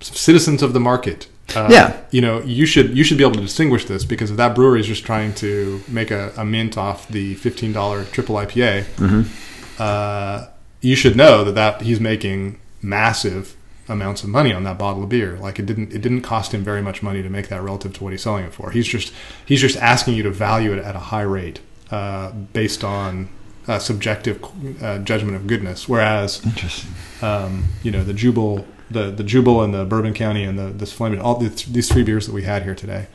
citizens 0.00 0.62
of 0.62 0.72
the 0.72 0.80
market. 0.80 1.28
Uh, 1.54 1.68
Yeah. 1.70 1.96
you 2.10 2.20
know, 2.22 2.40
you 2.42 2.64
should 2.66 2.96
you 2.96 3.04
should 3.04 3.18
be 3.18 3.24
able 3.24 3.34
to 3.34 3.40
distinguish 3.42 3.84
this 3.84 4.04
because 4.04 4.30
if 4.30 4.36
that 4.38 4.54
brewery 4.54 4.80
is 4.80 4.86
just 4.86 5.04
trying 5.04 5.34
to 5.34 5.82
make 5.88 6.10
a, 6.10 6.32
a 6.36 6.44
mint 6.44 6.78
off 6.78 7.06
the 7.08 7.34
fifteen 7.34 7.72
dollar 7.72 8.04
triple 8.04 8.36
IPA, 8.36 8.84
Mm-hmm. 8.96 9.22
uh, 9.78 10.46
you 10.80 10.96
should 10.96 11.16
know 11.16 11.44
that, 11.44 11.54
that 11.54 11.82
he's 11.82 12.00
making 12.00 12.58
massive 12.82 13.56
amounts 13.88 14.22
of 14.22 14.30
money 14.30 14.52
on 14.52 14.64
that 14.64 14.78
bottle 14.78 15.02
of 15.02 15.08
beer. 15.08 15.36
Like 15.38 15.58
it 15.58 15.66
didn't 15.66 15.92
it 15.92 16.00
didn't 16.00 16.22
cost 16.22 16.52
him 16.52 16.64
very 16.64 16.82
much 16.82 17.02
money 17.02 17.22
to 17.22 17.28
make 17.28 17.48
that 17.48 17.62
relative 17.62 17.92
to 17.94 18.04
what 18.04 18.12
he's 18.12 18.22
selling 18.22 18.44
it 18.44 18.54
for. 18.54 18.70
He's 18.70 18.86
just 18.86 19.12
he's 19.44 19.60
just 19.60 19.76
asking 19.76 20.14
you 20.14 20.22
to 20.22 20.30
value 20.30 20.72
it 20.72 20.78
at 20.78 20.96
a 20.96 21.00
high 21.00 21.22
rate 21.22 21.60
uh, 21.90 22.32
based 22.32 22.84
on 22.84 23.28
uh, 23.66 23.78
subjective 23.78 24.42
uh, 24.82 24.98
judgment 24.98 25.36
of 25.36 25.46
goodness. 25.46 25.88
Whereas 25.88 26.44
um, 27.22 27.64
you 27.82 27.90
know 27.90 28.04
the 28.04 28.14
Jubel, 28.14 28.64
the 28.90 29.10
the 29.10 29.24
Jubel 29.24 29.64
and 29.64 29.74
the 29.74 29.84
Bourbon 29.84 30.14
County 30.14 30.44
and 30.44 30.58
the 30.58 30.66
this 30.66 30.92
Flaming, 30.92 31.20
all 31.20 31.36
the, 31.36 31.48
these 31.48 31.90
three 31.90 32.02
beers 32.02 32.26
that 32.26 32.32
we 32.32 32.42
had 32.42 32.62
here 32.62 32.74
today, 32.74 33.06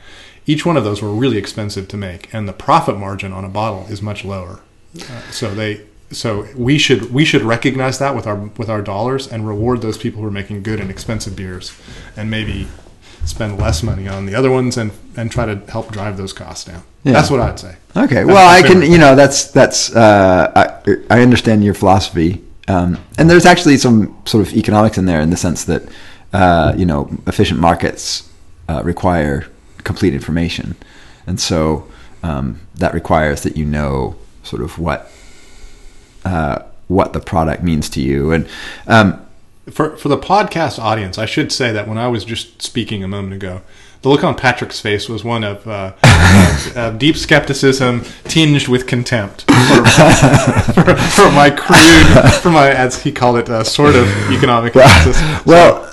each 0.46 0.64
one 0.64 0.76
of 0.76 0.84
those 0.84 1.02
were 1.02 1.12
really 1.12 1.36
expensive 1.36 1.88
to 1.88 1.96
make, 1.96 2.32
and 2.32 2.48
the 2.48 2.52
profit 2.52 2.96
margin 2.96 3.32
on 3.32 3.44
a 3.44 3.48
bottle 3.48 3.86
is 3.88 4.02
much 4.02 4.24
lower. 4.24 4.60
Uh, 4.96 5.20
so 5.30 5.54
they 5.54 5.86
so 6.10 6.46
we 6.56 6.78
should 6.78 7.12
we 7.12 7.24
should 7.24 7.42
recognize 7.42 7.98
that 7.98 8.14
with 8.16 8.26
our 8.26 8.36
with 8.36 8.68
our 8.68 8.82
dollars 8.82 9.26
and 9.28 9.46
reward 9.46 9.82
those 9.82 9.98
people 9.98 10.20
who 10.20 10.26
are 10.26 10.32
making 10.32 10.62
good 10.62 10.80
and 10.80 10.90
expensive 10.90 11.36
beers, 11.36 11.72
and 12.16 12.30
maybe 12.30 12.66
spend 13.24 13.58
less 13.58 13.82
money 13.82 14.08
on 14.08 14.26
the 14.26 14.34
other 14.34 14.50
ones 14.50 14.76
and 14.76 14.92
and 15.16 15.30
try 15.30 15.46
to 15.46 15.56
help 15.70 15.90
drive 15.92 16.16
those 16.16 16.32
costs 16.32 16.64
down. 16.64 16.82
Yeah. 17.04 17.12
That's 17.12 17.30
what 17.30 17.40
I'd 17.40 17.58
say. 17.58 17.76
Okay. 17.96 18.16
That's 18.16 18.26
Well, 18.26 18.48
I 18.48 18.62
can, 18.62 18.82
you 18.82 18.98
know, 18.98 19.14
that's 19.14 19.50
that's. 19.50 19.94
Uh, 19.94 20.52
I 20.54 20.96
I 21.10 21.22
understand 21.22 21.64
your 21.64 21.74
philosophy, 21.74 22.42
um, 22.68 22.98
and 23.18 23.30
there's 23.30 23.46
actually 23.46 23.78
some 23.78 24.16
sort 24.26 24.46
of 24.46 24.54
economics 24.54 24.98
in 24.98 25.06
there 25.06 25.20
in 25.20 25.30
the 25.30 25.36
sense 25.36 25.64
that, 25.64 25.88
uh, 26.32 26.74
you 26.76 26.84
know, 26.84 27.10
efficient 27.26 27.58
markets 27.58 28.28
uh, 28.68 28.82
require 28.84 29.46
complete 29.84 30.12
information, 30.12 30.76
and 31.26 31.40
so 31.40 31.88
um, 32.22 32.60
that 32.74 32.92
requires 32.92 33.42
that 33.42 33.56
you 33.56 33.64
know 33.64 34.16
sort 34.42 34.62
of 34.62 34.78
what 34.78 35.10
uh, 36.24 36.62
what 36.88 37.12
the 37.12 37.20
product 37.20 37.62
means 37.62 37.88
to 37.90 38.00
you, 38.00 38.32
and 38.32 38.48
um, 38.86 39.24
for 39.70 39.96
for 39.96 40.08
the 40.08 40.18
podcast 40.18 40.78
audience, 40.78 41.18
I 41.18 41.26
should 41.26 41.52
say 41.52 41.72
that 41.72 41.86
when 41.88 41.98
I 41.98 42.08
was 42.08 42.24
just 42.24 42.62
speaking 42.62 43.04
a 43.04 43.08
moment 43.08 43.34
ago, 43.34 43.62
the 44.02 44.08
look 44.08 44.24
on 44.24 44.34
Patrick's 44.34 44.80
face 44.80 45.08
was 45.08 45.22
one 45.24 45.44
of 45.44 45.66
uh, 45.66 45.92
of, 46.02 46.76
of 46.94 46.98
deep 46.98 47.16
skepticism 47.16 48.04
tinged 48.24 48.66
with 48.68 48.86
contempt 48.86 49.42
for, 49.42 49.84
for, 50.72 50.96
for 50.96 51.30
my 51.32 51.50
crude, 51.50 52.32
for 52.40 52.50
my 52.50 52.70
as 52.70 53.02
he 53.02 53.12
called 53.12 53.36
it, 53.36 53.48
uh, 53.48 53.62
sort 53.62 53.94
of 53.94 54.06
economic 54.32 54.74
analysis. 54.74 55.20
So- 55.20 55.42
well, 55.46 55.89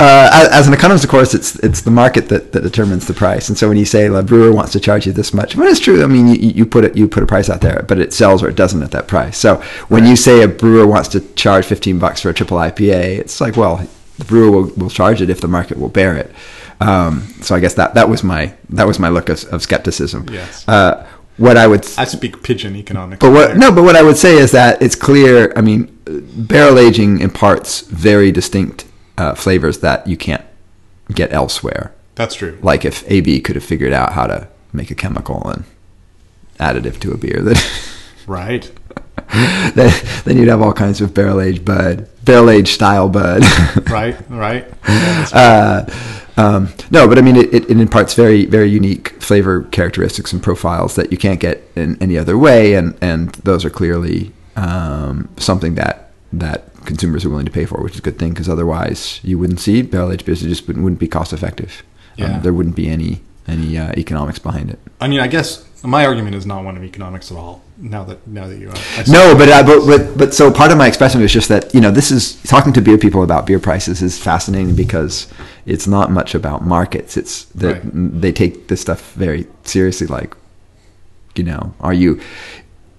uh, 0.00 0.48
as, 0.50 0.66
an 0.66 0.72
economist, 0.72 1.04
of 1.04 1.10
course, 1.10 1.34
it's 1.34 1.56
it's 1.56 1.82
the 1.82 1.90
market 1.90 2.28
that, 2.30 2.52
that 2.52 2.62
determines 2.62 3.06
the 3.06 3.14
price. 3.14 3.48
And 3.48 3.56
so 3.56 3.68
when 3.68 3.76
you 3.76 3.84
say 3.84 4.06
a 4.06 4.22
brewer 4.22 4.50
wants 4.50 4.72
to 4.72 4.80
charge 4.80 5.06
you 5.06 5.12
this 5.12 5.34
much, 5.34 5.56
well, 5.56 5.68
it's 5.68 5.78
true. 5.78 6.02
I 6.02 6.06
mean, 6.06 6.28
you, 6.28 6.34
you 6.34 6.66
put 6.66 6.84
it 6.84 6.96
you 6.96 7.06
put 7.06 7.22
a 7.22 7.26
price 7.26 7.50
out 7.50 7.60
there, 7.60 7.84
but 7.86 7.98
it 7.98 8.12
sells 8.12 8.42
or 8.42 8.48
it 8.48 8.56
doesn't 8.56 8.82
at 8.82 8.90
that 8.92 9.08
price. 9.08 9.36
So 9.36 9.56
when 9.88 10.06
you 10.06 10.16
say 10.16 10.42
a 10.42 10.48
brewer 10.48 10.86
wants 10.86 11.08
to 11.10 11.20
charge 11.34 11.66
fifteen 11.66 11.98
bucks 11.98 12.22
for 12.22 12.30
a 12.30 12.34
triple 12.34 12.56
IPA, 12.56 13.18
it's 13.18 13.40
like, 13.40 13.56
well, 13.56 13.86
the 14.18 14.24
brewer 14.24 14.50
will, 14.50 14.70
will 14.76 14.90
charge 14.90 15.20
it 15.20 15.28
if 15.28 15.40
the 15.40 15.48
market 15.48 15.78
will 15.78 15.90
bear 15.90 16.16
it. 16.16 16.32
Um, 16.80 17.22
so 17.40 17.54
I 17.54 17.60
guess 17.60 17.74
that 17.74 17.94
that 17.94 18.08
was 18.08 18.24
my 18.24 18.54
that 18.70 18.86
was 18.86 18.98
my 18.98 19.10
look 19.10 19.28
of, 19.28 19.44
of 19.52 19.62
skepticism. 19.62 20.28
Yes. 20.30 20.66
Uh, 20.66 21.06
what 21.36 21.56
I 21.56 21.66
would 21.66 21.86
I 21.98 22.04
speak 22.04 22.42
pidgin 22.42 22.74
economics. 22.76 23.20
but 23.20 23.32
what 23.32 23.56
no, 23.56 23.70
but 23.70 23.82
what 23.82 23.96
I 23.96 24.02
would 24.02 24.16
say 24.16 24.38
is 24.38 24.52
that 24.52 24.80
it's 24.80 24.94
clear. 24.94 25.52
I 25.56 25.60
mean, 25.60 25.96
barrel 26.06 26.78
aging 26.78 27.20
imparts 27.20 27.82
very 27.82 28.32
distinct 28.32 28.86
uh, 29.18 29.34
flavors 29.34 29.78
that 29.80 30.06
you 30.06 30.16
can't 30.16 30.44
get 31.12 31.32
elsewhere. 31.32 31.92
That's 32.14 32.34
true. 32.34 32.58
Like 32.62 32.84
if 32.84 33.08
AB 33.10 33.40
could 33.40 33.56
have 33.56 33.64
figured 33.64 33.92
out 33.92 34.12
how 34.12 34.26
to 34.26 34.48
make 34.72 34.90
a 34.90 34.94
chemical 34.94 35.48
and 35.48 35.64
additive 36.58 36.98
to 37.00 37.12
a 37.12 37.16
beer, 37.16 37.40
then 37.42 37.56
Right. 38.26 38.70
then, 39.74 39.92
then 40.24 40.38
you'd 40.38 40.48
have 40.48 40.62
all 40.62 40.72
kinds 40.72 41.00
of 41.00 41.12
barrel 41.14 41.40
aged 41.40 41.64
bud, 41.64 42.08
barrel 42.24 42.50
aged 42.50 42.74
style 42.74 43.08
bud. 43.08 43.42
Right. 43.90 44.16
Right. 44.30 44.66
Yeah, 44.88 45.28
uh, 45.32 46.10
um, 46.36 46.68
no, 46.90 47.06
but 47.06 47.18
I 47.18 47.20
mean, 47.22 47.36
it, 47.36 47.52
it, 47.54 47.70
it 47.70 47.80
imparts 47.80 48.14
very, 48.14 48.44
very 48.46 48.68
unique 48.68 49.10
flavor 49.22 49.62
characteristics 49.64 50.32
and 50.32 50.42
profiles 50.42 50.96
that 50.96 51.12
you 51.12 51.18
can't 51.18 51.38
get 51.38 51.62
in 51.76 52.00
any 52.02 52.18
other 52.18 52.36
way, 52.36 52.74
and, 52.74 52.96
and 53.00 53.30
those 53.44 53.64
are 53.64 53.70
clearly 53.70 54.32
um, 54.56 55.28
something 55.36 55.76
that 55.76 56.03
that 56.40 56.72
consumers 56.84 57.24
are 57.24 57.30
willing 57.30 57.46
to 57.46 57.52
pay 57.52 57.64
for, 57.64 57.82
which 57.82 57.94
is 57.94 57.98
a 57.98 58.02
good 58.02 58.18
thing 58.18 58.30
because 58.30 58.48
otherwise 58.48 59.20
you 59.22 59.38
wouldn't 59.38 59.60
see 59.60 59.82
barrel 59.82 60.12
aged 60.12 60.24
beers; 60.26 60.42
it 60.42 60.48
just 60.48 60.66
wouldn't, 60.66 60.82
wouldn't 60.84 61.00
be 61.00 61.08
cost 61.08 61.32
effective. 61.32 61.82
Yeah. 62.16 62.36
Um, 62.36 62.42
there 62.42 62.52
wouldn't 62.52 62.76
be 62.76 62.88
any 62.88 63.20
any 63.46 63.76
uh, 63.76 63.92
economics 63.96 64.38
behind 64.38 64.70
it. 64.70 64.78
I 65.00 65.08
mean, 65.08 65.20
I 65.20 65.26
guess 65.26 65.64
my 65.82 66.06
argument 66.06 66.34
is 66.34 66.46
not 66.46 66.64
one 66.64 66.76
of 66.76 66.82
economics 66.84 67.30
at 67.30 67.36
all. 67.36 67.62
Now 67.76 68.04
that 68.04 68.26
now 68.26 68.46
that 68.46 68.56
you 68.58 68.70
uh, 68.70 69.04
No, 69.08 69.34
but, 69.36 69.48
uh, 69.48 69.62
but 69.62 69.86
but 69.86 70.16
but 70.18 70.34
so 70.34 70.50
part 70.50 70.70
of 70.70 70.78
my 70.78 70.86
expression 70.86 71.20
is 71.20 71.32
just 71.32 71.48
that 71.48 71.74
you 71.74 71.80
know 71.80 71.90
this 71.90 72.10
is 72.10 72.40
talking 72.44 72.72
to 72.72 72.80
beer 72.80 72.96
people 72.98 73.22
about 73.22 73.46
beer 73.46 73.58
prices 73.58 74.00
is 74.00 74.18
fascinating 74.18 74.74
because 74.74 75.26
it's 75.66 75.86
not 75.86 76.10
much 76.10 76.34
about 76.34 76.64
markets. 76.64 77.16
It's 77.16 77.44
that 77.56 77.82
Right. 77.84 78.20
they 78.20 78.32
take 78.32 78.68
this 78.68 78.80
stuff 78.80 79.12
very 79.14 79.46
seriously. 79.64 80.06
Like, 80.06 80.34
you 81.34 81.44
know, 81.44 81.74
are 81.80 81.92
you, 81.92 82.20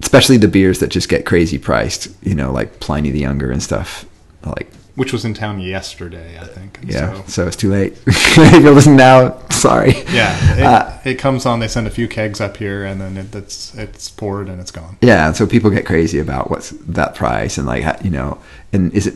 especially 0.01 0.37
the 0.37 0.47
beers 0.47 0.79
that 0.79 0.87
just 0.89 1.09
get 1.09 1.25
crazy 1.25 1.57
priced. 1.57 2.09
You 2.23 2.35
know, 2.35 2.51
like 2.51 2.79
Pliny 2.79 3.11
the 3.11 3.19
Younger 3.19 3.51
and 3.51 3.61
stuff. 3.61 4.05
Like, 4.45 4.71
which 4.95 5.11
was 5.11 5.25
in 5.25 5.33
town 5.33 5.59
yesterday, 5.59 6.37
I 6.39 6.45
think. 6.45 6.79
Yeah, 6.83 7.13
So, 7.15 7.23
so 7.27 7.47
it's 7.47 7.55
too 7.57 7.69
late. 7.69 7.93
if 8.07 8.63
you're 8.63 8.73
listening 8.73 8.95
now, 8.95 9.37
sorry. 9.49 9.91
yeah, 10.13 10.57
it, 10.57 10.63
Uh, 10.63 10.97
it 11.03 11.15
comes 11.15 11.45
on. 11.45 11.59
They 11.59 11.67
send 11.67 11.87
a 11.87 11.89
few 11.89 12.07
kegs 12.07 12.39
up 12.39 12.57
here, 12.57 12.85
and 12.85 13.01
then 13.01 13.17
it, 13.17 13.35
it's 13.35 13.73
it's 13.75 14.09
poured 14.09 14.47
and 14.47 14.61
it's 14.61 14.71
gone. 14.71 14.97
Yeah, 15.01 15.33
so 15.33 15.45
people 15.47 15.69
get 15.69 15.85
crazy 15.85 16.19
about 16.19 16.49
what's 16.49 16.69
that 16.69 17.15
price 17.15 17.57
and 17.57 17.67
like 17.67 17.83
you 18.03 18.11
know, 18.11 18.37
and 18.71 18.93
is 18.93 19.07
it, 19.07 19.15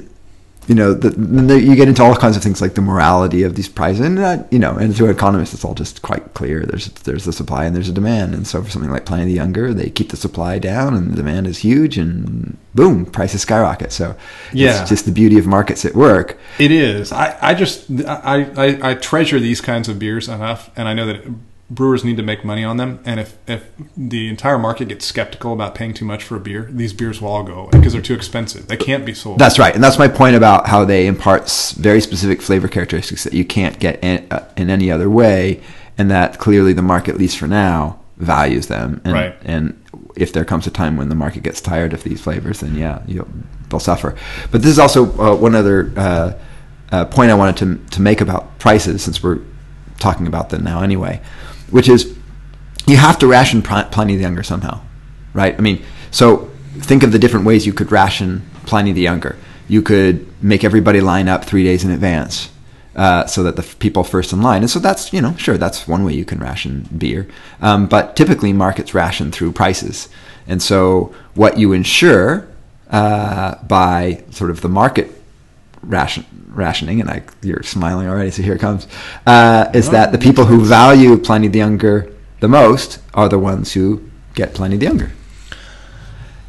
you 0.70 0.76
know, 0.76 0.93
the, 0.93 1.09
the, 1.09 1.59
you 1.59 1.76
get 1.76 1.88
into 1.88 2.03
all 2.03 2.15
kinds 2.15 2.38
of 2.38 2.43
things 2.43 2.61
like 2.61 2.76
the 2.76 2.82
morality 2.82 3.41
of 3.41 3.55
these 3.55 3.67
prices, 3.67 4.01
and 4.05 4.20
uh, 4.20 4.43
you 4.51 4.59
know, 4.59 4.76
and 4.78 4.95
to 4.95 5.09
economists, 5.09 5.55
it's 5.55 5.65
all 5.65 5.74
just 5.74 6.03
quite 6.03 6.36
clear. 6.36 6.63
There's 6.63 6.89
there's 6.89 7.26
a 7.26 7.34
supply 7.34 7.65
and 7.65 7.76
there's 7.76 7.89
a 7.89 7.91
demand, 7.91 8.36
and 8.36 8.45
so 8.45 8.61
for 8.61 8.70
something 8.70 8.91
like 8.91 9.03
Pliny 9.03 9.26
the 9.26 9.32
Younger, 9.32 9.74
they 9.74 9.89
keep 9.89 10.09
the 10.09 10.15
supply 10.17 10.59
down, 10.59 10.93
and 10.93 11.11
the 11.11 11.15
demand 11.15 11.47
is 11.47 11.57
huge, 11.57 11.97
and 11.97 12.55
boom, 12.76 13.07
prices 13.07 13.41
skyrocket. 13.41 13.91
So 13.91 14.15
Yeah. 14.53 14.80
it's 14.82 14.89
just 14.89 15.05
the 15.05 15.11
beauty 15.11 15.39
of 15.39 15.47
markets 15.47 15.86
at 15.86 15.95
work. 15.95 16.38
It 16.59 16.72
is. 16.72 17.11
I, 17.11 17.36
I 17.41 17.53
just 17.55 17.89
I, 18.05 18.43
I, 18.55 18.91
I 18.91 18.93
treasure 18.93 19.39
these 19.39 19.61
kinds 19.61 19.89
of 19.89 19.97
beers 19.97 20.30
enough, 20.30 20.70
and 20.76 20.88
I 20.88 20.93
know 20.93 21.07
that 21.07 21.26
brewers 21.70 22.03
need 22.03 22.17
to 22.17 22.24
make 22.24 22.43
money 22.43 22.63
on 22.63 22.78
them. 22.78 22.99
And 23.05 23.20
if, 23.20 23.38
if 23.47 23.70
the 23.95 24.28
entire 24.28 24.57
market 24.57 24.88
gets 24.88 25.05
skeptical 25.05 25.53
about 25.53 25.76
paying 25.76 25.93
too 25.93 26.05
much 26.05 26.24
for 26.24 26.36
a 26.36 26.39
beer, 26.39 26.67
these 26.72 26.93
beers 26.93 27.22
will 27.22 27.30
all 27.30 27.43
go 27.43 27.53
away 27.53 27.70
because 27.72 27.93
they're 27.93 28.01
too 28.01 28.15
expensive. 28.15 28.67
They 28.67 28.78
can't 28.78 29.05
be 29.05 29.13
sold. 29.13 29.39
That's 29.39 29.59
right, 29.59 29.74
and 29.74 29.84
that's 29.84 29.99
my 29.99 30.07
point 30.07 30.36
about 30.36 30.67
how 30.67 30.86
they 30.86 31.05
impart 31.05 31.49
very 31.78 32.01
specific 32.01 32.41
flavor 32.41 32.67
characteristics 32.67 33.24
that 33.24 33.34
you 33.34 33.45
can't 33.45 33.80
get 33.80 34.03
in, 34.03 34.26
uh, 34.32 34.47
in 34.57 34.70
any 34.70 34.89
other 34.91 35.09
way, 35.09 35.61
and 35.97 36.09
that 36.09 36.39
clearly 36.39 36.74
the 36.74 36.82
market, 36.82 37.11
at 37.11 37.20
least 37.20 37.38
for 37.38 37.47
now, 37.47 37.99
values 38.17 38.67
them. 38.67 39.01
And, 39.03 39.13
Right. 39.13 39.36
And 39.43 39.82
if 40.15 40.34
there 40.34 40.45
comes 40.45 40.67
a 40.67 40.72
time 40.72 40.97
when 40.97 41.09
the 41.09 41.15
market 41.15 41.43
gets 41.43 41.61
tired 41.61 41.93
of 41.93 42.03
these 42.03 42.20
flavors, 42.20 42.61
then 42.61 42.76
yeah, 42.76 43.01
you'll, 43.07 43.28
they'll 43.70 43.80
suffer. 43.80 44.15
But 44.51 44.61
this 44.61 44.72
is 44.72 44.80
also 44.80 45.05
uh, 45.20 45.36
one 45.36 45.55
other 45.55 45.93
uh, 45.95 46.34
uh, 46.91 47.05
point 47.05 47.32
I 47.32 47.36
wanted 47.36 47.57
to 47.57 47.95
to 47.95 48.01
make 48.01 48.22
about 48.22 48.57
prices, 48.59 49.03
since 49.03 49.22
we're 49.22 49.39
talking 49.99 50.28
about 50.28 50.49
them 50.49 50.63
now 50.63 50.82
anyway, 50.82 51.22
which 51.72 51.89
is 51.89 52.15
you 52.88 52.97
have 52.97 53.20
to 53.20 53.28
ration 53.28 53.61
Pl- 53.61 53.86
Pliny 53.86 54.15
the 54.15 54.24
Younger 54.24 54.43
somehow, 54.43 54.82
right? 55.34 55.55
I 55.57 55.61
mean, 55.61 55.84
so 56.11 56.49
think 56.78 57.03
of 57.03 57.11
the 57.11 57.20
different 57.20 57.45
ways 57.45 57.65
you 57.65 57.74
could 57.74 57.91
ration 57.91 58.49
Pliny 58.65 58.91
the 58.91 59.01
Younger. 59.01 59.38
You 59.67 59.82
could 59.82 60.26
make 60.43 60.63
everybody 60.63 61.01
line 61.01 61.28
up 61.28 61.45
three 61.45 61.63
days 61.63 61.84
in 61.84 61.91
advance 61.91 62.49
uh, 62.95 63.26
so 63.28 63.43
that 63.43 63.55
the 63.55 63.61
f- 63.61 63.78
people 63.80 64.03
first 64.03 64.34
in 64.34 64.41
line. 64.41 64.61
And 64.61 64.70
so 64.70 64.80
that's 64.80 65.13
you 65.13 65.22
know 65.22 65.36
sure 65.36 65.57
that's 65.57 65.88
one 65.88 66.03
way 66.03 66.13
you 66.13 66.26
can 66.26 66.39
ration 66.39 66.88
beer, 66.97 67.28
um, 67.61 67.88
but 67.88 68.15
typically 68.15 68.53
markets 68.53 68.93
ration 68.93 69.32
through 69.32 69.51
prices. 69.51 70.09
And 70.47 70.61
so 70.61 71.13
what 71.36 71.59
you 71.59 71.74
ensure 71.74 72.47
uh, 72.89 73.63
by 73.63 74.24
sort 74.32 74.49
of 74.49 74.61
the 74.61 74.70
market 74.70 75.18
ration, 75.84 76.26
rationing, 76.48 77.02
and 77.02 77.10
I, 77.10 77.24
you're 77.42 77.64
smiling 77.64 78.08
already, 78.08 78.32
so 78.32 78.42
here 78.42 78.56
it 78.56 78.60
comes, 78.60 78.88
uh, 79.26 79.70
is 79.74 79.90
that 79.92 80.12
the 80.12 80.18
people 80.18 80.46
who 80.46 80.64
value 80.64 81.18
Pliny 81.18 81.48
the 81.48 81.60
Younger 81.60 82.12
the 82.40 82.48
most 82.48 83.00
are 83.14 83.28
the 83.28 83.40
ones 83.40 83.74
who 83.74 84.10
get 84.34 84.54
Pliny 84.54 84.78
the 84.78 84.86
Younger. 84.86 85.12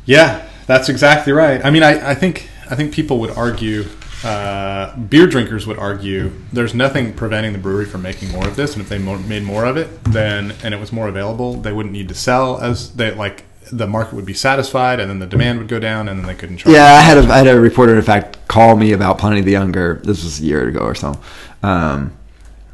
Yeah, 0.05 0.49
that's 0.67 0.89
exactly 0.89 1.33
right. 1.33 1.65
I 1.65 1.71
mean, 1.71 1.83
I, 1.83 2.11
I 2.11 2.15
think 2.15 2.49
I 2.71 2.77
think 2.77 2.93
people 2.93 3.19
would 3.21 3.31
argue, 3.31 3.85
uh, 4.23 4.97
beer 4.97 5.27
drinkers 5.27 5.67
would 5.67 5.79
argue, 5.79 6.31
there's 6.53 6.75
nothing 6.75 7.13
preventing 7.13 7.53
the 7.53 7.59
brewery 7.59 7.87
from 7.87 8.03
making 8.03 8.31
more 8.31 8.47
of 8.47 8.55
this, 8.55 8.75
and 8.75 8.83
if 8.83 8.89
they 8.89 8.99
mo- 8.99 9.19
made 9.19 9.43
more 9.43 9.65
of 9.65 9.77
it, 9.77 10.05
then 10.05 10.55
and 10.63 10.73
it 10.73 10.79
was 10.79 10.93
more 10.93 11.09
available, 11.09 11.55
they 11.55 11.73
wouldn't 11.73 11.93
need 11.93 12.09
to 12.09 12.15
sell 12.15 12.61
as 12.61 12.95
they 12.95 13.13
like. 13.13 13.45
The 13.73 13.87
market 13.87 14.15
would 14.15 14.27
be 14.27 14.35
satisfied, 14.35 15.01
and 15.01 15.09
then 15.09 15.19
the 15.21 15.27
demand 15.27 15.59
would 15.59 15.69
go 15.69 15.79
down, 15.79 16.09
and 16.09 16.19
then 16.19 16.27
they 16.27 16.35
couldn't 16.35 16.59
charge. 16.59 16.75
Yeah, 16.75 16.95
I 16.95 17.01
had 17.01 17.19
a, 17.19 17.33
I 17.33 17.39
had 17.39 17.47
a 17.47 17.61
reporter, 17.61 17.97
in 17.97 18.03
fact, 18.03 18.49
call 18.49 18.77
me 18.77 18.93
about 18.93 19.19
Pliny 19.19 19.41
the 19.43 19.53
Younger. 19.53 20.01
This 20.03 20.25
was 20.25 20.41
a 20.41 20.43
year 20.43 20.67
ago 20.69 20.81
or 20.81 20.95
so, 20.95 21.21
um, 21.63 22.13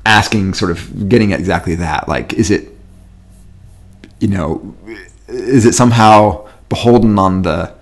asking, 0.05 0.55
sort 0.55 0.71
of, 0.71 1.09
getting 1.09 1.33
at 1.33 1.39
exactly 1.39 1.75
that. 1.77 2.09
Like, 2.09 2.33
is 2.33 2.51
it, 2.51 2.75
you 4.21 4.29
know, 4.29 4.75
is 5.29 5.67
it 5.67 5.75
somehow 5.75 6.49
beholden 6.69 7.19
on 7.19 7.43
the 7.43 7.75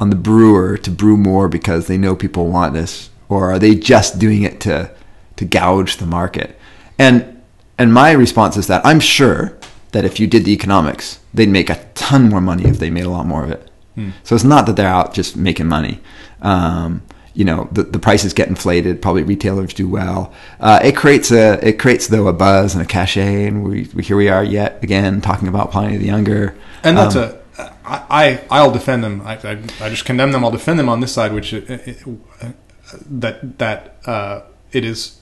on 0.00 0.10
the 0.10 0.16
brewer 0.16 0.76
to 0.76 0.90
brew 0.90 1.16
more 1.16 1.48
because 1.48 1.86
they 1.86 1.96
know 1.96 2.14
people 2.16 2.48
want 2.48 2.74
this, 2.74 3.10
or 3.28 3.50
are 3.52 3.58
they 3.58 3.74
just 3.74 4.18
doing 4.18 4.42
it 4.42 4.60
to 4.60 4.90
to 5.36 5.44
gouge 5.44 5.96
the 5.96 6.06
market? 6.06 6.58
And 6.98 7.42
and 7.78 7.92
my 7.92 8.12
response 8.12 8.56
is 8.56 8.66
that 8.68 8.84
I'm 8.84 9.00
sure 9.00 9.56
that 9.94 10.04
if 10.04 10.20
you 10.20 10.26
did 10.26 10.44
the 10.44 10.52
economics, 10.52 11.18
they'd 11.32 11.48
make 11.48 11.70
a 11.70 11.82
ton 11.94 12.28
more 12.28 12.40
money 12.40 12.64
if 12.72 12.78
they 12.78 12.90
made 12.90 13.06
a 13.06 13.10
lot 13.10 13.26
more 13.26 13.42
of 13.44 13.50
it. 13.50 13.70
So 14.24 14.34
it's 14.34 14.44
not 14.44 14.66
that 14.66 14.74
they're 14.76 14.88
out 14.98 15.14
just 15.14 15.36
making 15.36 15.68
money. 15.68 16.00
Um, 16.42 17.02
you 17.32 17.44
know, 17.44 17.68
the, 17.70 17.84
the 17.84 17.98
prices 17.98 18.32
get 18.34 18.48
inflated. 18.48 19.00
Probably 19.00 19.22
retailers 19.22 19.72
do 19.72 19.88
well. 19.88 20.32
Uh, 20.60 20.80
it 20.82 20.96
creates 20.96 21.30
a 21.30 21.44
it 21.66 21.78
creates 21.78 22.08
though 22.08 22.26
a 22.28 22.32
buzz 22.32 22.74
and 22.74 22.82
a 22.82 22.86
cachet, 22.86 23.46
and 23.46 23.62
we, 23.64 23.88
we 23.94 24.02
here 24.02 24.16
we 24.16 24.28
are 24.28 24.42
yet 24.44 24.82
again 24.82 25.20
talking 25.20 25.48
about 25.48 25.70
Pliny 25.70 25.96
the 25.96 26.06
Younger. 26.06 26.54
and 26.82 26.96
that's 26.98 27.16
Um, 27.16 27.22
a 27.22 27.72
I, 27.86 28.04
I 28.10 28.40
I'll 28.50 28.72
defend 28.72 29.04
them. 29.04 29.22
I, 29.24 29.34
I, 29.36 29.52
I 29.80 29.88
just 29.90 30.04
condemn 30.04 30.32
them. 30.32 30.44
I'll 30.44 30.50
defend 30.60 30.78
them 30.80 30.88
on 30.88 30.98
this 31.00 31.12
side, 31.12 31.32
which 31.32 31.52
it, 31.52 31.70
it, 31.70 31.98
uh, 32.42 32.50
that 33.22 33.58
that 33.58 33.96
uh, 34.06 34.40
it 34.72 34.84
is 34.84 35.20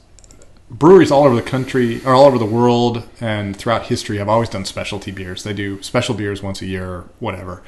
breweries 0.78 1.10
all 1.10 1.24
over 1.24 1.34
the 1.36 1.42
country 1.42 2.00
or 2.04 2.14
all 2.14 2.24
over 2.24 2.38
the 2.38 2.46
world 2.46 3.06
and 3.20 3.56
throughout 3.56 3.86
history 3.86 4.16
have 4.18 4.28
always 4.28 4.48
done 4.48 4.64
specialty 4.64 5.10
beers. 5.10 5.42
They 5.44 5.52
do 5.52 5.82
special 5.82 6.14
beers 6.14 6.42
once 6.42 6.62
a 6.62 6.66
year, 6.66 6.88
or 6.88 7.00
whatever, 7.20 7.62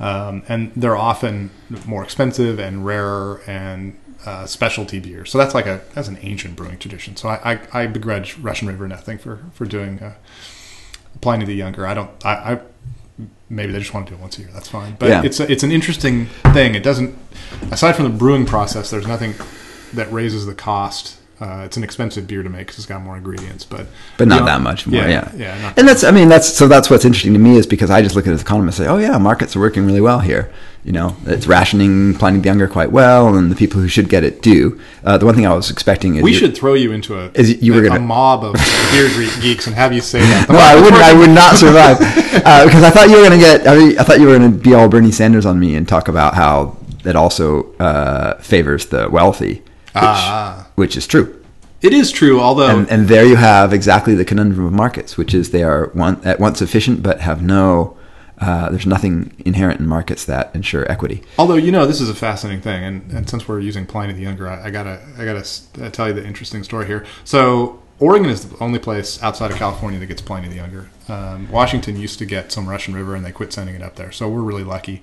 um, 0.00 0.42
and 0.48 0.72
they're 0.74 0.96
often 0.96 1.50
more 1.86 2.02
expensive 2.04 2.58
and 2.58 2.84
rarer 2.86 3.42
and. 3.46 3.98
Uh, 4.24 4.44
specialty 4.44 4.98
beer, 4.98 5.24
so 5.24 5.38
that's 5.38 5.54
like 5.54 5.66
a 5.66 5.82
that's 5.94 6.08
an 6.08 6.18
ancient 6.20 6.56
brewing 6.56 6.76
tradition. 6.78 7.14
So 7.14 7.28
I, 7.28 7.52
I, 7.72 7.82
I 7.82 7.86
begrudge 7.86 8.36
Russian 8.38 8.66
River 8.66 8.88
nothing 8.88 9.18
for 9.18 9.38
for 9.52 9.66
doing 9.66 10.00
uh, 10.00 10.14
Pliny 11.20 11.44
the 11.44 11.54
Younger. 11.54 11.86
I 11.86 11.94
don't. 11.94 12.10
I, 12.26 12.30
I 12.54 12.60
maybe 13.48 13.70
they 13.72 13.78
just 13.78 13.94
want 13.94 14.06
to 14.08 14.10
do 14.14 14.18
it 14.18 14.20
once 14.20 14.36
a 14.38 14.40
year. 14.40 14.50
That's 14.52 14.66
fine. 14.68 14.96
But 14.98 15.10
Yeah. 15.10 15.22
it's 15.22 15.38
a, 15.38 15.48
it's 15.52 15.62
an 15.62 15.70
interesting 15.70 16.26
thing. 16.52 16.74
It 16.74 16.82
doesn't. 16.82 17.16
Aside 17.70 17.92
from 17.94 18.02
the 18.04 18.18
brewing 18.18 18.46
process, 18.46 18.90
there's 18.90 19.06
nothing 19.06 19.34
that 19.92 20.10
raises 20.10 20.44
the 20.44 20.54
cost. 20.56 21.18
Uh, 21.38 21.62
it's 21.66 21.76
an 21.76 21.84
expensive 21.84 22.26
beer 22.26 22.42
to 22.42 22.48
make 22.48 22.60
because 22.66 22.78
it's 22.78 22.86
got 22.86 23.02
more 23.02 23.14
ingredients, 23.16 23.62
but 23.64 23.86
but 24.16 24.26
not 24.26 24.36
beyond- 24.36 24.48
that 24.48 24.60
much 24.62 24.86
more. 24.86 25.02
Yeah, 25.06 25.30
yeah, 25.36 25.60
not- 25.60 25.78
and 25.78 25.86
that's 25.86 26.02
I 26.02 26.10
mean 26.10 26.28
that's 26.30 26.48
so 26.50 26.66
that's 26.66 26.88
what's 26.88 27.04
interesting 27.04 27.34
to 27.34 27.38
me 27.38 27.58
is 27.58 27.66
because 27.66 27.90
I 27.90 28.00
just 28.00 28.16
look 28.16 28.26
at 28.26 28.30
it 28.30 28.34
as 28.36 28.40
economist 28.40 28.78
and 28.78 28.86
say, 28.86 28.90
oh 28.90 28.96
yeah, 28.96 29.18
markets 29.18 29.54
are 29.54 29.60
working 29.60 29.84
really 29.84 30.00
well 30.00 30.20
here. 30.20 30.50
You 30.82 30.92
know, 30.92 31.16
it's 31.26 31.46
rationing 31.46 32.14
Pliny 32.14 32.38
the 32.38 32.46
Younger 32.46 32.68
quite 32.68 32.90
well, 32.92 33.34
and 33.36 33.50
the 33.50 33.56
people 33.56 33.80
who 33.80 33.88
should 33.88 34.08
get 34.08 34.22
it 34.24 34.40
do. 34.40 34.80
Uh, 35.04 35.18
the 35.18 35.26
one 35.26 35.34
thing 35.34 35.44
I 35.44 35.52
was 35.52 35.68
expecting 35.70 36.14
is 36.14 36.22
we 36.22 36.32
you- 36.32 36.38
should 36.38 36.56
throw 36.56 36.72
you 36.74 36.92
into 36.92 37.18
a 37.18 37.30
Is 37.34 37.60
you 37.60 37.74
were 37.74 37.80
a, 37.84 37.88
gonna- 37.88 38.00
a 38.00 38.02
mob 38.02 38.42
of 38.44 38.54
beer 38.92 39.10
geeks 39.42 39.66
and 39.66 39.74
have 39.76 39.92
you 39.92 40.00
say 40.00 40.20
that. 40.20 40.48
No, 40.48 40.56
I 40.58 40.74
wouldn't. 40.80 41.02
I 41.02 41.12
would 41.12 41.30
not 41.30 41.56
survive 41.56 41.96
uh, 42.46 42.64
because 42.64 42.82
I 42.82 42.88
thought 42.90 43.10
you 43.10 43.16
were 43.16 43.26
going 43.28 43.38
to 43.38 43.44
get. 43.44 43.66
I, 43.66 43.76
mean, 43.76 43.98
I 43.98 44.04
thought 44.04 44.20
you 44.20 44.26
were 44.28 44.38
going 44.38 44.52
to 44.52 44.56
be 44.58 44.72
all 44.72 44.88
Bernie 44.88 45.12
Sanders 45.12 45.44
on 45.44 45.58
me 45.60 45.74
and 45.74 45.86
talk 45.86 46.08
about 46.08 46.34
how 46.34 46.78
it 47.04 47.14
also 47.16 47.74
uh, 47.74 48.38
favors 48.38 48.86
the 48.86 49.08
wealthy, 49.10 49.62
Ah. 49.96 50.66
which 50.74 50.96
is 50.96 51.06
true. 51.06 51.42
It 51.82 51.92
is 51.92 52.10
true, 52.10 52.40
although 52.40 52.68
And, 52.68 52.90
and 52.90 53.08
there 53.08 53.24
you 53.24 53.36
have 53.36 53.72
exactly 53.72 54.14
the 54.14 54.24
conundrum 54.24 54.66
of 54.66 54.72
markets, 54.72 55.16
which 55.16 55.34
is 55.34 55.50
they 55.50 55.62
are 55.62 55.88
one, 55.88 56.20
at 56.24 56.40
once 56.40 56.62
efficient 56.62 57.02
but 57.02 57.20
have 57.20 57.42
no. 57.42 57.96
Uh, 58.38 58.68
there's 58.68 58.86
nothing 58.86 59.32
inherent 59.46 59.80
in 59.80 59.86
markets 59.86 60.26
that 60.26 60.54
ensure 60.54 60.90
equity. 60.92 61.22
Although 61.38 61.54
you 61.54 61.72
know 61.72 61.86
this 61.86 62.02
is 62.02 62.10
a 62.10 62.14
fascinating 62.14 62.60
thing, 62.60 62.84
and, 62.84 63.10
and 63.10 63.28
since 63.28 63.48
we're 63.48 63.60
using 63.60 63.86
Pliny 63.86 64.12
the 64.12 64.20
Younger, 64.20 64.46
I, 64.48 64.64
I 64.64 64.70
gotta 64.70 65.00
I 65.18 65.24
gotta 65.24 65.48
uh, 65.80 65.90
tell 65.90 66.08
you 66.08 66.12
the 66.14 66.26
interesting 66.26 66.62
story 66.62 66.86
here. 66.86 67.06
So 67.24 67.82
Oregon 67.98 68.28
is 68.28 68.50
the 68.50 68.62
only 68.62 68.78
place 68.78 69.22
outside 69.22 69.50
of 69.50 69.56
California 69.56 69.98
that 69.98 70.06
gets 70.06 70.20
Pliny 70.20 70.48
the 70.48 70.56
Younger. 70.56 70.90
Um, 71.08 71.50
Washington 71.50 71.96
used 71.96 72.18
to 72.18 72.26
get 72.26 72.52
some 72.52 72.68
Russian 72.68 72.94
River, 72.94 73.14
and 73.14 73.24
they 73.24 73.32
quit 73.32 73.54
sending 73.54 73.74
it 73.74 73.82
up 73.82 73.96
there. 73.96 74.12
So 74.12 74.28
we're 74.28 74.42
really 74.42 74.64
lucky 74.64 75.02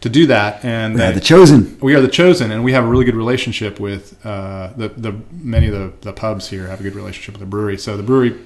to 0.00 0.08
do 0.08 0.26
that. 0.26 0.64
And 0.64 0.98
They 0.98 1.12
the 1.12 1.20
chosen. 1.20 1.78
we 1.80 1.94
are 1.94 2.00
the 2.00 2.08
chosen, 2.08 2.50
and 2.52 2.62
we 2.64 2.72
have 2.72 2.84
a 2.84 2.88
really 2.88 3.04
good 3.04 3.16
relationship 3.16 3.80
with 3.80 4.24
uh, 4.24 4.72
the 4.76 4.88
the 4.88 5.14
many 5.32 5.68
of 5.68 5.72
the, 5.72 5.92
the 6.02 6.12
pubs 6.12 6.48
here 6.48 6.66
have 6.66 6.80
a 6.80 6.82
good 6.82 6.94
relationship 6.94 7.34
with 7.34 7.40
the 7.40 7.46
brewery. 7.46 7.78
So 7.78 7.96
the 7.96 8.02
brewery 8.02 8.36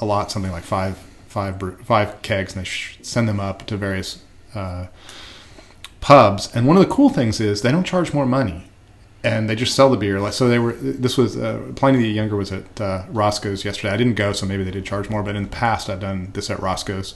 allot 0.00 0.30
something 0.30 0.52
like 0.52 0.64
five 0.64 0.96
five 1.28 1.60
five 1.84 2.22
kegs, 2.22 2.54
and 2.54 2.64
they 2.64 2.68
sh- 2.68 2.98
send 3.02 3.28
them 3.28 3.40
up 3.40 3.66
to 3.66 3.76
various 3.76 4.22
uh, 4.54 4.86
pubs. 6.00 6.54
And 6.54 6.66
one 6.66 6.76
of 6.76 6.82
the 6.86 6.92
cool 6.92 7.10
things 7.10 7.40
is 7.40 7.62
they 7.62 7.72
don't 7.72 7.84
charge 7.84 8.12
more 8.12 8.26
money, 8.26 8.64
and 9.22 9.48
they 9.48 9.54
just 9.56 9.74
sell 9.74 9.90
the 9.90 9.96
beer. 9.96 10.20
Like 10.20 10.32
so, 10.32 10.48
they 10.48 10.58
were. 10.58 10.72
This 10.72 11.16
was 11.18 11.36
uh, 11.36 11.72
Pliny 11.76 11.98
the 11.98 12.08
Younger 12.08 12.36
was 12.36 12.52
at 12.52 12.80
uh, 12.80 13.04
Roscoe's 13.10 13.64
yesterday. 13.64 13.92
I 13.92 13.96
didn't 13.96 14.14
go, 14.14 14.32
so 14.32 14.46
maybe 14.46 14.64
they 14.64 14.70
did 14.70 14.84
charge 14.84 15.10
more. 15.10 15.22
But 15.22 15.36
in 15.36 15.42
the 15.44 15.48
past, 15.48 15.90
I've 15.90 16.00
done 16.00 16.30
this 16.32 16.50
at 16.50 16.60
Roscoe's 16.60 17.14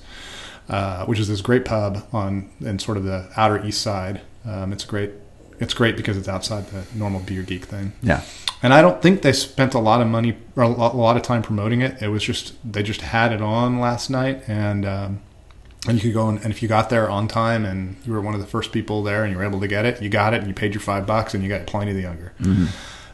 uh, 0.69 1.07
which 1.07 1.19
is 1.19 1.29
this 1.29 1.41
great 1.41 1.65
pub 1.65 2.07
on 2.13 2.51
in 2.61 2.79
sort 2.79 2.97
of 2.97 3.05
the 3.05 3.29
outer 3.37 3.65
east 3.65 3.81
side. 3.81 4.21
Um, 4.45 4.73
it's 4.73 4.85
great. 4.85 5.13
It's 5.61 5.75
great 5.75 5.97
because 5.97 6.17
it's 6.17 6.29
outside 6.29 6.69
the 6.69 6.87
normal 6.95 7.21
beer 7.21 7.43
geek 7.43 7.65
thing. 7.65 7.93
Yeah. 8.03 8.23
And 8.63 8.73
I 8.75 8.83
don't 8.83 9.01
think 9.03 9.23
they 9.23 9.33
spent 9.33 9.75
a 9.75 9.79
lot 9.79 10.01
of 10.01 10.09
money 10.09 10.37
or 10.57 10.65
a 10.65 10.69
lot, 10.69 10.95
a 10.95 10.97
lot 10.97 11.17
of 11.17 11.23
time 11.23 11.43
promoting 11.43 11.81
it. 11.81 12.01
It 12.03 12.09
was 12.09 12.23
just 12.23 12.55
they 12.71 12.83
just 12.83 13.01
had 13.01 13.33
it 13.33 13.41
on 13.41 13.81
last 13.81 14.11
night, 14.11 14.43
and 14.49 14.85
um, 14.85 15.21
and 15.87 15.97
you 15.97 16.03
could 16.03 16.15
go 16.15 16.29
and, 16.29 16.39
and 16.43 16.51
if 16.51 16.63
you 16.63 16.69
got 16.69 16.91
there 16.91 17.09
on 17.09 17.29
time 17.29 17.65
and 17.65 17.97
you 18.05 18.13
were 18.13 18.21
one 18.21 18.35
of 18.35 18.41
the 18.41 18.47
first 18.47 18.73
people 18.73 19.03
there 19.03 19.23
and 19.23 19.33
you 19.33 19.39
were 19.39 19.45
able 19.45 19.61
to 19.61 19.69
get 19.69 19.85
it, 19.85 20.03
you 20.03 20.09
got 20.09 20.35
it 20.35 20.39
and 20.39 20.49
you 20.49 20.55
paid 20.55 20.75
your 20.75 20.81
five 20.81 21.07
bucks 21.07 21.35
and 21.35 21.43
you 21.43 21.49
got 21.49 21.67
Pliny 21.67 21.93
the 21.93 22.03
Younger. 22.03 22.33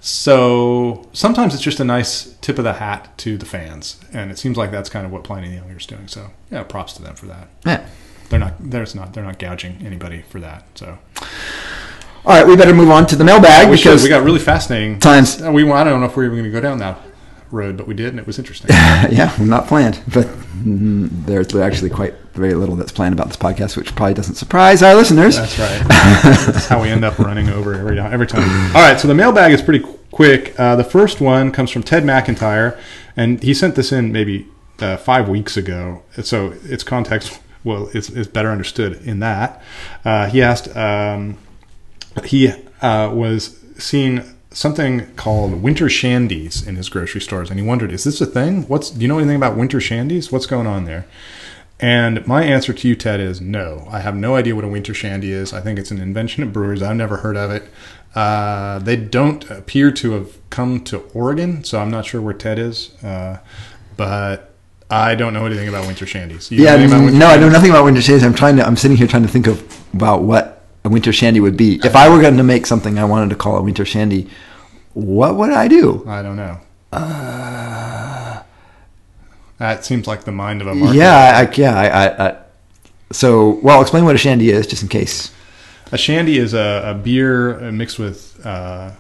So 0.07 1.09
sometimes 1.15 1.55
it's 1.55 1.63
just 1.63 1.81
a 1.81 1.85
nice 1.85 2.35
tip 2.43 2.59
of 2.59 2.65
the 2.65 2.75
hat 2.75 3.17
to 3.19 3.39
the 3.39 3.47
fans, 3.47 3.99
and 4.13 4.31
it 4.31 4.37
seems 4.37 4.59
like 4.59 4.71
that's 4.71 4.91
kind 4.91 5.07
of 5.07 5.11
what 5.13 5.25
Pliny 5.25 5.49
the 5.49 5.55
Younger 5.55 5.79
is 5.79 5.87
doing. 5.87 6.09
So 6.09 6.27
yeah, 6.51 6.63
props 6.63 6.93
to 6.95 7.03
them 7.03 7.15
for 7.15 7.25
that 7.25 7.49
Yeah. 7.65 7.87
they're 8.29 8.39
not 8.39 8.53
there's 8.61 8.95
not 8.95 9.15
they're 9.15 9.25
not 9.25 9.39
gouging 9.39 9.79
anybody 9.83 10.23
for 10.29 10.41
that 10.41 10.65
so 10.75 10.99
All 11.17 12.37
right, 12.37 12.47
we 12.47 12.55
better 12.55 12.75
move 12.75 12.91
on 12.91 13.07
to 13.07 13.17
the 13.17 13.25
mailbag 13.25 13.71
we, 13.71 13.79
should, 13.79 13.85
because 13.85 14.03
we 14.03 14.11
got 14.11 14.23
really 14.25 14.39
fascinating 14.41 15.01
times. 15.01 15.41
Uh, 15.41 15.51
we 15.51 15.63
I 15.71 15.85
don't 15.85 16.01
know 16.01 16.07
if 16.07 16.15
we're 16.19 16.25
even 16.25 16.37
going 16.37 16.45
to 16.45 16.51
go 16.51 16.61
down 16.61 16.79
that 16.81 17.01
road 17.55 17.77
but 17.77 17.87
we 17.87 17.95
did 17.95 18.09
and 18.09 18.19
it 18.19 18.27
was 18.27 18.39
interesting. 18.39 18.71
Yeah, 19.11 19.35
not 19.39 19.67
planned, 19.67 20.03
but 20.13 20.29
there's 20.65 21.55
actually 21.55 21.91
quite 21.91 22.15
very 22.33 22.55
little 22.55 22.75
that's 22.75 22.93
planned 22.93 23.13
about 23.13 23.29
this 23.29 23.37
podcast, 23.37 23.77
which 23.77 23.95
probably 23.95 24.15
doesn't 24.15 24.37
surprise 24.37 24.83
our 24.83 24.95
listeners. 24.95 25.37
that's 25.37 25.59
right. 25.59 25.83
That's 26.47 26.67
how 26.67 26.83
we 26.83 26.89
end 26.89 27.05
up 27.05 27.19
running 27.19 27.49
over 27.51 27.75
every 27.75 27.99
every 28.01 28.27
time. 28.27 28.43
All 28.75 28.83
right 28.83 28.99
so 28.99 29.07
the 29.09 29.15
mailbag 29.15 29.53
is 29.53 29.63
pretty 29.63 29.85
quick. 30.11 30.59
Uh, 30.59 30.77
the 30.77 30.85
first 30.85 31.21
one 31.21 31.53
comes 31.53 31.71
from 31.71 31.83
Ted 31.83 32.03
McIntyre 32.05 32.79
and 33.17 33.43
he 33.43 33.55
sent 33.55 33.75
this 33.75 33.93
in 33.93 34.11
maybe 34.11 34.49
uh, 34.81 34.97
five 34.97 35.29
weeks 35.29 35.57
ago. 35.57 36.03
So 36.23 36.55
its 36.65 36.83
context 36.83 37.41
well 37.63 37.89
it's, 37.95 38.09
it's 38.09 38.29
better 38.29 38.51
understood 38.51 39.01
in 39.07 39.21
that. 39.21 39.63
Uh, 40.05 40.29
he 40.29 40.43
asked 40.43 40.75
um, 40.77 41.39
he 42.25 42.49
uh, 42.81 43.11
was 43.13 43.59
seeing 43.77 44.34
something 44.55 45.15
called 45.17 45.63
winter 45.63 45.87
shandies 45.87 46.67
in 46.67 46.77
his 46.77 46.89
grocery 46.89 47.21
stores, 47.21 47.51
and 47.51 47.61
he 47.61 47.67
wondered, 47.67 47.93
"Is 47.93 48.05
this 48.05 48.21
a 48.21 48.27
thing? 48.27 48.63
What's 48.63 48.91
do 48.91 49.03
you 49.03 49.09
know 49.09 49.19
anything 49.19 49.37
about 49.37 49.57
winter 49.57 49.79
shandies? 49.79 50.33
What's 50.33 50.47
going 50.47 50.67
on 50.67 50.85
there?" 50.85 51.05
And 51.81 52.27
my 52.27 52.45
answer 52.45 52.73
to 52.73 52.89
you, 52.89 52.95
Ted, 52.95 53.21
is 53.21 53.41
no. 53.41 53.87
I 53.91 54.01
have 54.01 54.15
no 54.15 54.37
idea 54.37 54.55
what 54.55 54.65
a 54.65 54.69
winter 54.69 54.95
shandy 54.95 55.33
is. 55.33 55.53
I 55.53 55.61
think 55.61 55.79
it's 55.79 55.91
an 55.91 56.01
invention 56.01 56.43
of 56.43 56.53
brewers. 56.53 56.83
I've 56.83 56.97
never 56.97 57.19
heard 57.19 57.37
of 57.37 57.51
it. 57.51 57.65
Uh, 58.15 58.79
they 58.79 58.97
don't 58.97 59.51
appear 59.51 59.91
to 59.91 60.13
have 60.13 60.51
come 60.51 60.83
to 60.85 60.99
Oregon, 61.13 61.65
so 61.65 61.81
I'm 61.81 61.91
not 61.91 62.07
sure 62.07 62.23
where 62.23 62.33
Ted 62.33 62.61
is. 62.61 62.93
Uh, 63.03 63.39
but 63.97 64.55
I 64.89 65.17
don't 65.17 65.35
know 65.35 65.47
anything 65.47 65.69
about 65.69 65.87
winter 65.87 66.05
shandies. 66.05 66.51
You 66.51 66.63
Yeah, 66.63 66.75
anything 66.75 66.93
about 66.93 67.05
winter 67.05 67.19
no, 67.19 67.27
I 67.27 67.37
know 67.37 67.49
nothing 67.49 67.71
about 67.71 67.85
winter 67.85 68.01
shandies. 68.01 68.23
I'm 68.23 68.35
trying 68.35 68.57
to. 68.57 68.67
I'm 68.67 68.77
sitting 68.77 68.97
here 68.97 69.09
trying 69.09 69.25
to 69.25 69.29
think 69.29 69.49
of 69.49 69.63
about 69.93 70.23
what 70.23 70.54
a 70.85 70.89
winter 70.89 71.13
shandy 71.13 71.41
would 71.41 71.57
be. 71.57 71.81
If 71.83 71.97
I 71.97 72.09
were 72.09 72.21
going 72.21 72.37
to 72.37 72.43
make 72.43 72.67
something 72.67 72.99
I 72.99 73.05
wanted 73.05 73.31
to 73.31 73.37
call 73.37 73.57
a 73.57 73.63
winter 73.63 73.85
shandy, 73.85 74.29
what 74.93 75.37
would 75.37 75.51
I 75.51 75.67
do? 75.67 76.05
I 76.07 76.23
don't 76.23 76.37
know. 76.37 76.61
That 79.59 79.85
seems 79.85 80.07
like 80.07 80.25
the 80.25 80.33
mind 80.33 80.61
of 80.61 80.67
a 80.67 80.75
market. 80.75 80.97
Yeah, 80.97 81.49
I, 81.49 81.55
yeah. 81.55 81.75
I, 81.75 81.87
I, 81.87 82.29
I, 82.29 82.37
so, 83.11 83.61
well, 83.63 83.81
explain 83.81 84.05
what 84.05 84.15
a 84.15 84.19
shandy 84.19 84.51
is, 84.51 84.67
just 84.67 84.83
in 84.83 84.89
case. 84.89 85.33
A 85.93 85.99
shandy 85.99 86.39
is 86.39 86.55
a, 86.55 86.83
a 86.87 86.95
beer 86.95 87.65
uh, 87.65 87.73
mixed 87.73 87.99
with 87.99 88.45
uh, 88.45 88.91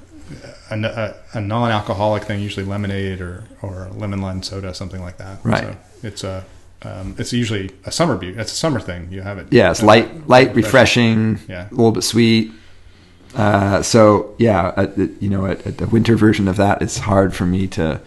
a, 0.70 0.82
a, 0.82 1.14
a 1.34 1.40
non-alcoholic 1.40 2.24
thing, 2.24 2.40
usually 2.40 2.64
lemonade 2.64 3.20
or, 3.20 3.44
or 3.62 3.90
lemon 3.94 4.20
lime 4.22 4.42
soda, 4.42 4.72
something 4.74 5.02
like 5.02 5.18
that. 5.18 5.38
Right. 5.44 5.64
So 5.64 5.76
it's 6.02 6.24
a 6.24 6.44
um, 6.84 7.14
it's 7.18 7.32
usually 7.32 7.70
a 7.84 7.90
summer 7.92 8.16
beer. 8.16 8.38
It's 8.38 8.52
a 8.52 8.56
summer 8.56 8.80
thing. 8.80 9.08
You 9.10 9.22
have 9.22 9.38
it. 9.38 9.46
Yeah, 9.50 9.70
it's 9.70 9.82
light, 9.82 10.28
light, 10.28 10.54
refreshing, 10.54 11.38
Yeah. 11.48 11.68
a 11.68 11.70
little 11.70 11.92
bit 11.92 12.02
sweet. 12.04 12.52
Uh, 13.34 13.82
so 13.82 14.34
yeah, 14.38 14.68
uh, 14.76 14.86
you 15.20 15.28
know, 15.28 15.46
a, 15.46 15.56
a 15.82 15.86
winter 15.88 16.16
version 16.16 16.46
of 16.46 16.56
that 16.56 16.82
is 16.82 16.98
hard 16.98 17.34
for 17.34 17.44
me 17.46 17.66
to 17.68 18.00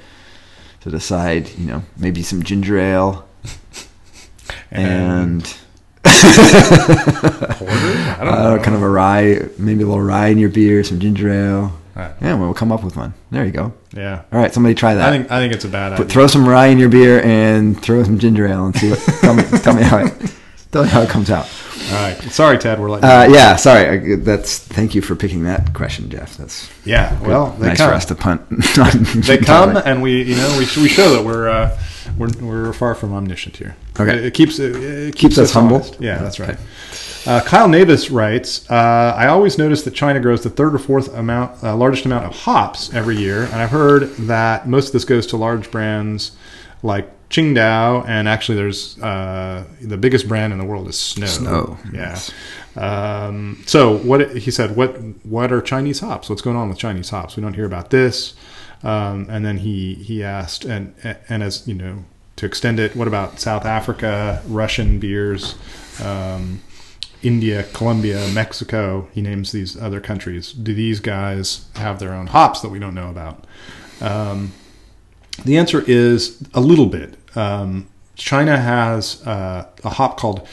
to 0.82 0.90
decide. 0.90 1.50
You 1.58 1.66
know, 1.66 1.84
maybe 1.98 2.24
some 2.24 2.44
ginger 2.44 2.78
ale 2.78 3.28
and 4.72 5.44
porter. 6.04 6.14
I 7.68 8.18
don't 8.22 8.34
uh, 8.34 8.56
know. 8.56 8.64
kind 8.64 8.76
of 8.76 8.82
a 8.84 8.90
rye, 8.90 9.50
maybe 9.58 9.84
a 9.84 9.88
little 9.88 10.02
rye 10.02 10.28
in 10.28 10.38
your 10.38 10.50
beer, 10.50 10.84
some 10.84 11.00
ginger 11.00 11.30
ale. 11.30 11.74
Right. 11.98 12.14
Yeah, 12.22 12.36
we'll 12.36 12.54
come 12.54 12.72
up 12.72 12.84
with 12.84 12.96
one. 12.96 13.16
There 13.32 13.44
you 13.44 13.52
go. 13.52 13.74
Yeah. 13.92 14.22
All 14.32 14.40
right, 14.40 14.54
somebody 14.54 14.76
try 14.76 14.94
that. 14.94 15.10
I 15.10 15.18
think 15.18 15.32
I 15.32 15.40
think 15.40 15.52
it's 15.52 15.66
a 15.66 15.68
bad 15.70 15.94
idea. 15.94 16.06
throw 16.06 16.28
some 16.28 16.48
rye 16.48 16.68
in 16.68 16.78
your 16.78 16.90
beer 16.90 17.24
and 17.24 17.82
throw 17.82 18.04
some 18.04 18.20
ginger 18.20 18.46
ale 18.46 18.68
and 18.68 18.76
see 18.76 18.92
what. 18.92 19.00
tell 19.22 19.34
me, 19.34 19.44
tell 19.44 19.74
me 19.74 19.82
how 19.82 19.98
it, 20.06 20.14
tell 20.72 20.84
me 20.84 20.90
how 20.90 21.02
it 21.02 21.10
comes 21.10 21.32
out. 21.32 21.50
All 21.90 21.94
right. 21.94 22.22
Sorry, 22.30 22.60
Ted. 22.60 22.80
We're 22.80 22.92
like. 22.92 23.04
Uh, 23.04 23.28
yeah, 23.32 23.56
sorry. 23.56 24.14
I, 24.14 24.16
that's 24.18 24.60
thank 24.60 24.94
you 24.94 25.02
for 25.02 25.16
picking 25.16 25.44
that 25.46 25.74
question, 25.74 26.08
Jeff. 26.10 26.38
That's 26.38 26.70
Yeah. 26.86 27.20
Well, 27.22 27.52
they 27.54 27.70
nice 27.70 27.78
come. 27.78 27.90
for 27.90 27.96
us 27.96 28.06
to 28.06 28.16
punt. 28.16 28.42
They 29.26 29.40
come, 29.40 29.76
and 29.78 30.04
we, 30.04 30.22
you 30.22 30.36
know, 30.36 30.50
we, 30.60 30.66
we 30.80 30.88
show 30.90 31.10
that 31.16 31.24
we're 31.26 31.50
uh, 31.50 31.80
we're 32.18 32.30
we're 32.42 32.74
far 32.74 32.94
from 32.94 33.14
omniscient 33.14 33.58
here. 33.58 33.76
Okay. 34.00 34.28
It, 34.28 34.36
keeps 34.36 34.60
it, 34.60 34.76
it 34.76 35.16
Keeps 35.16 35.40
us 35.40 35.52
humble? 35.52 35.78
honest. 35.78 36.00
Yeah, 36.00 36.20
that's 36.20 36.40
right. 36.40 36.52
Okay. 36.52 36.62
Uh, 37.28 37.42
Kyle 37.44 37.68
Navis 37.68 38.10
writes, 38.10 38.70
uh, 38.72 39.14
I 39.18 39.28
always 39.28 39.58
notice 39.58 39.84
that 39.84 39.94
China 39.94 40.22
grows 40.22 40.44
the 40.44 40.50
third 40.50 40.74
or 40.74 40.80
fourth 40.80 41.14
amount, 41.14 41.62
uh, 41.62 41.76
largest 41.76 42.06
amount 42.06 42.26
of 42.26 42.34
hops 42.34 42.94
every 42.94 43.18
year, 43.18 43.44
and 43.44 43.56
I've 43.56 43.70
heard 43.70 44.10
that 44.16 44.66
most 44.66 44.88
of 44.88 44.94
this 44.94 45.04
goes 45.04 45.28
to 45.28 45.38
large 45.38 45.70
brands 45.70 46.32
like 46.84 47.12
Qingdao, 47.30 48.08
and 48.08 48.30
actually, 48.30 48.56
there's 48.56 48.98
uh, 49.02 49.66
the 49.82 49.98
biggest 49.98 50.30
brand 50.30 50.54
in 50.54 50.60
the 50.60 50.66
world 50.66 50.88
is 50.88 50.98
Snow. 50.98 51.26
Snow, 51.26 51.78
yeah. 51.92 52.18
Um, 52.78 53.62
so 53.66 53.98
what 53.98 54.38
he 54.38 54.50
said, 54.50 54.78
what 54.78 54.92
what 55.26 55.52
are 55.52 55.62
Chinese 55.62 56.00
hops? 56.00 56.30
What's 56.30 56.42
going 56.42 56.56
on 56.56 56.70
with 56.70 56.78
Chinese 56.78 57.10
hops? 57.10 57.36
We 57.36 57.42
don't 57.44 57.56
hear 57.56 57.66
about 57.66 57.90
this. 57.90 58.36
Um, 58.84 59.28
and 59.30 59.44
then 59.44 59.58
he 59.58 59.96
he 59.96 60.24
asked, 60.24 60.64
and 60.64 60.94
and 61.28 61.44
as 61.44 61.68
you 61.68 61.74
know, 61.74 62.06
to 62.38 62.46
extend 62.46 62.80
it, 62.80 62.96
what 62.96 63.10
about 63.10 63.42
South 63.42 63.66
Africa, 63.66 64.42
Russian 64.48 65.00
beers, 65.00 65.56
um, 66.02 66.62
India, 67.24 67.64
Colombia, 67.74 68.28
Mexico? 68.34 69.08
He 69.14 69.22
names 69.22 69.52
these 69.52 69.76
other 69.80 70.00
countries. 70.00 70.52
Do 70.54 70.74
these 70.74 71.00
guys 71.00 71.66
have 71.76 72.00
their 72.00 72.14
own 72.14 72.28
hops 72.28 72.62
that 72.62 72.70
we 72.70 72.80
don't 72.80 72.96
know 72.96 73.10
about? 73.10 73.46
Um, 74.02 74.52
the 75.46 75.58
answer 75.58 75.84
is 75.88 76.42
a 76.54 76.62
little 76.62 76.86
bit. 76.88 77.16
Um, 77.36 77.88
China 78.16 78.58
has 78.58 79.26
uh, 79.28 79.68
a 79.84 79.90
hop 79.90 80.18
called 80.20 80.48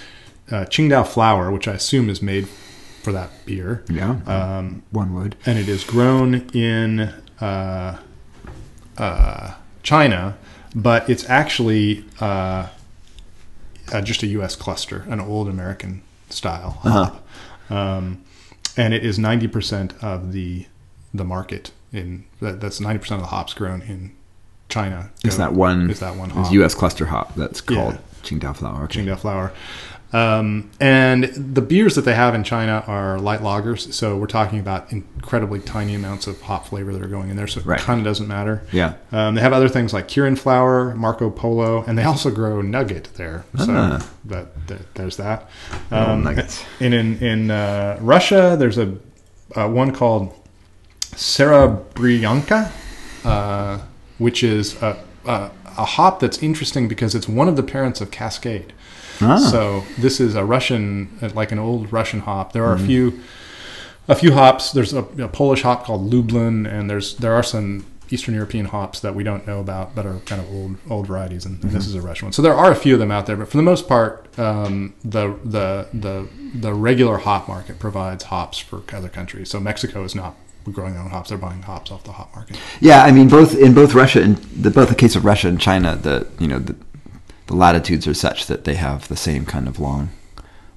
uh, 0.51 0.65
Qingdao 0.67 1.07
flower, 1.07 1.51
which 1.51 1.67
I 1.69 1.73
assume 1.75 2.11
is 2.11 2.21
made 2.21 2.47
for 3.03 3.13
that 3.13 3.31
beer. 3.47 3.85
yeah, 3.91 4.19
Um, 4.27 4.83
one 4.91 5.15
would. 5.15 5.37
and 5.47 5.59
it 5.59 5.69
is 5.69 5.85
grown 5.85 6.47
in 6.55 7.13
uh, 7.41 7.99
uh, 8.99 9.55
China, 9.83 10.37
but 10.75 11.09
it's 11.09 11.29
actually 11.29 12.05
uh, 12.21 12.69
uh, 13.93 14.01
just 14.03 14.23
a 14.23 14.27
U.S. 14.29 14.57
cluster, 14.57 15.05
an 15.09 15.21
old 15.21 15.49
American 15.49 16.03
style 16.35 16.71
hop, 16.83 17.27
um, 17.71 18.23
and 18.77 18.93
it 18.95 19.05
is 19.05 19.19
ninety 19.19 19.49
percent 19.49 19.95
of 20.03 20.33
the 20.33 20.67
the 21.13 21.25
market 21.25 21.71
in 21.93 22.25
that, 22.41 22.61
that's 22.61 22.81
ninety 22.81 22.99
percent 22.99 23.21
of 23.21 23.29
the 23.29 23.31
hops 23.35 23.55
grown 23.55 23.83
in 23.83 24.13
China. 24.69 25.11
Is 25.25 25.37
that 25.37 25.53
one? 25.53 25.91
Is 25.91 26.01
that 26.01 26.17
one 26.17 26.31
is 26.31 26.35
hop? 26.37 26.53
U.S. 26.53 26.75
cluster 26.75 27.07
hop 27.07 27.35
that's 27.35 27.61
called 27.61 27.95
Yeah. 27.95 28.01
Qingdao 28.23 28.57
flower. 28.57 28.85
Okay. 28.85 29.01
Qingdao 29.05 29.19
flower. 29.19 29.53
Um, 30.15 30.71
and 30.81 31.25
the 31.25 31.61
beers 31.61 31.97
that 31.97 32.03
they 32.03 32.15
have 32.15 32.37
in 32.37 32.45
China 32.45 32.85
are 32.87 33.19
light 33.19 33.41
lagers, 33.41 33.93
so 33.93 34.17
we're 34.17 34.29
talking 34.29 34.61
about 34.61 34.93
incredibly 34.93 35.59
tiny 35.59 35.95
amounts 35.97 36.29
of 36.29 36.41
hop 36.43 36.69
flavor 36.69 36.93
that 36.93 37.03
are 37.03 37.09
going 37.09 37.31
in 37.31 37.37
there, 37.37 37.49
so 37.49 37.59
it 37.61 37.81
kind 37.81 37.99
of 37.99 38.05
doesn't 38.05 38.29
matter. 38.29 38.63
Yeah. 38.71 38.95
Um, 39.11 39.35
they 39.35 39.41
have 39.41 39.53
other 39.53 39.69
things 39.69 39.93
like 39.93 40.07
Kirin 40.07 40.39
flower, 40.39 40.95
Marco 40.95 41.31
Polo, 41.31 41.83
and 41.89 41.99
they 41.99 42.05
also 42.05 42.31
grow 42.31 42.63
nugget 42.63 43.09
there. 43.17 43.45
So 43.59 43.67
Ah. 43.75 44.09
that, 44.27 44.67
that 44.69 44.95
there's 44.95 45.17
that. 45.17 45.51
Um, 45.91 46.23
nuggets. 46.23 46.65
And 46.79 46.95
in 46.95 47.19
in 47.19 47.51
uh, 47.51 47.99
Russia, 48.01 48.55
there's 48.57 48.79
a 48.79 48.97
uh, 49.57 49.69
one 49.69 49.91
called 49.91 50.33
Serebryanka, 51.01 52.71
uh, 53.25 53.79
which 54.19 54.43
is 54.45 54.81
a, 54.83 54.97
a, 55.27 55.51
a 55.67 55.85
hop 55.85 56.21
that's 56.21 56.43
interesting 56.43 56.89
because 56.89 57.15
it's 57.15 57.29
one 57.29 57.49
of 57.49 57.57
the 57.57 57.63
parents 57.63 58.01
of 58.01 58.11
Cascade. 58.11 58.73
Ah. 59.21 59.37
So 59.39 59.85
this 59.99 60.21
is 60.21 60.35
a 60.35 60.45
Russian, 60.45 61.09
uh, 61.23 61.31
like 61.35 61.53
an 61.53 61.59
old 61.59 61.93
Russian 61.93 62.21
hop. 62.21 62.53
There 62.53 62.65
are 62.65 62.75
Mm-hmm. 62.77 62.85
a 62.85 62.87
few, 62.87 63.21
a 64.09 64.15
few 64.15 64.33
hops. 64.33 64.73
There's 64.73 64.93
a, 64.93 65.01
a 65.23 65.29
Polish 65.29 65.63
hop 65.63 65.85
called 65.85 66.13
Lublin, 66.13 66.67
and 66.67 66.89
there's 66.91 67.15
there 67.17 67.35
are 67.35 67.43
some 67.43 67.87
Eastern 68.11 68.35
European 68.35 68.67
hops 68.67 69.01
that 69.01 69.15
we 69.15 69.25
don't 69.25 69.47
know 69.47 69.61
about 69.61 69.95
that 69.95 70.05
are 70.05 70.19
kind 70.27 70.41
of 70.41 70.49
old 70.53 70.77
old 70.91 71.07
varieties, 71.07 71.47
and, 71.47 71.55
and 71.57 71.65
Mm-hmm. 71.65 71.75
this 71.75 71.87
is 71.87 71.95
a 71.95 72.03
Russian 72.03 72.27
one. 72.27 72.33
So 72.33 72.43
there 72.43 72.55
are 72.55 72.71
a 72.71 72.77
few 72.77 72.93
of 72.95 73.01
them 73.01 73.11
out 73.11 73.27
there, 73.27 73.37
but 73.37 73.49
for 73.49 73.57
the 73.57 73.63
most 73.63 73.89
part, 73.89 74.29
um, 74.39 74.95
the 75.05 75.35
the 75.45 75.89
the 75.95 76.29
the 76.55 76.75
regular 76.75 77.19
hop 77.19 77.49
market 77.49 77.79
provides 77.79 78.25
hops 78.25 78.59
for 78.59 78.83
other 78.93 79.09
countries. 79.09 79.49
So 79.51 79.59
Mexico 79.61 80.05
is 80.05 80.15
not 80.15 80.35
growing 80.73 80.95
their 80.95 81.03
own 81.03 81.11
hops; 81.11 81.31
they're 81.31 81.39
buying 81.39 81.63
hops 81.63 81.91
off 81.91 82.05
the 82.05 82.13
hop 82.13 82.35
market. 82.35 82.59
Yeah, 82.81 83.03
I 83.05 83.11
mean, 83.11 83.29
both 83.29 83.57
in 83.57 83.73
both 83.75 83.95
Russia 83.95 84.23
and 84.23 84.37
the, 84.37 84.71
both 84.71 84.89
the 84.91 84.95
case 84.95 85.17
of 85.17 85.25
Russia 85.25 85.49
and 85.49 85.59
China, 85.61 85.97
the 85.97 86.27
you 86.39 86.47
know 86.47 86.59
the, 86.59 86.77
the 87.47 87.55
latitudes 87.57 88.07
are 88.07 88.15
such 88.15 88.47
that 88.47 88.65
they 88.65 88.75
have 88.75 89.09
the 89.09 89.17
same 89.17 89.45
kind 89.45 89.69
of 89.69 89.79
long, 89.79 90.11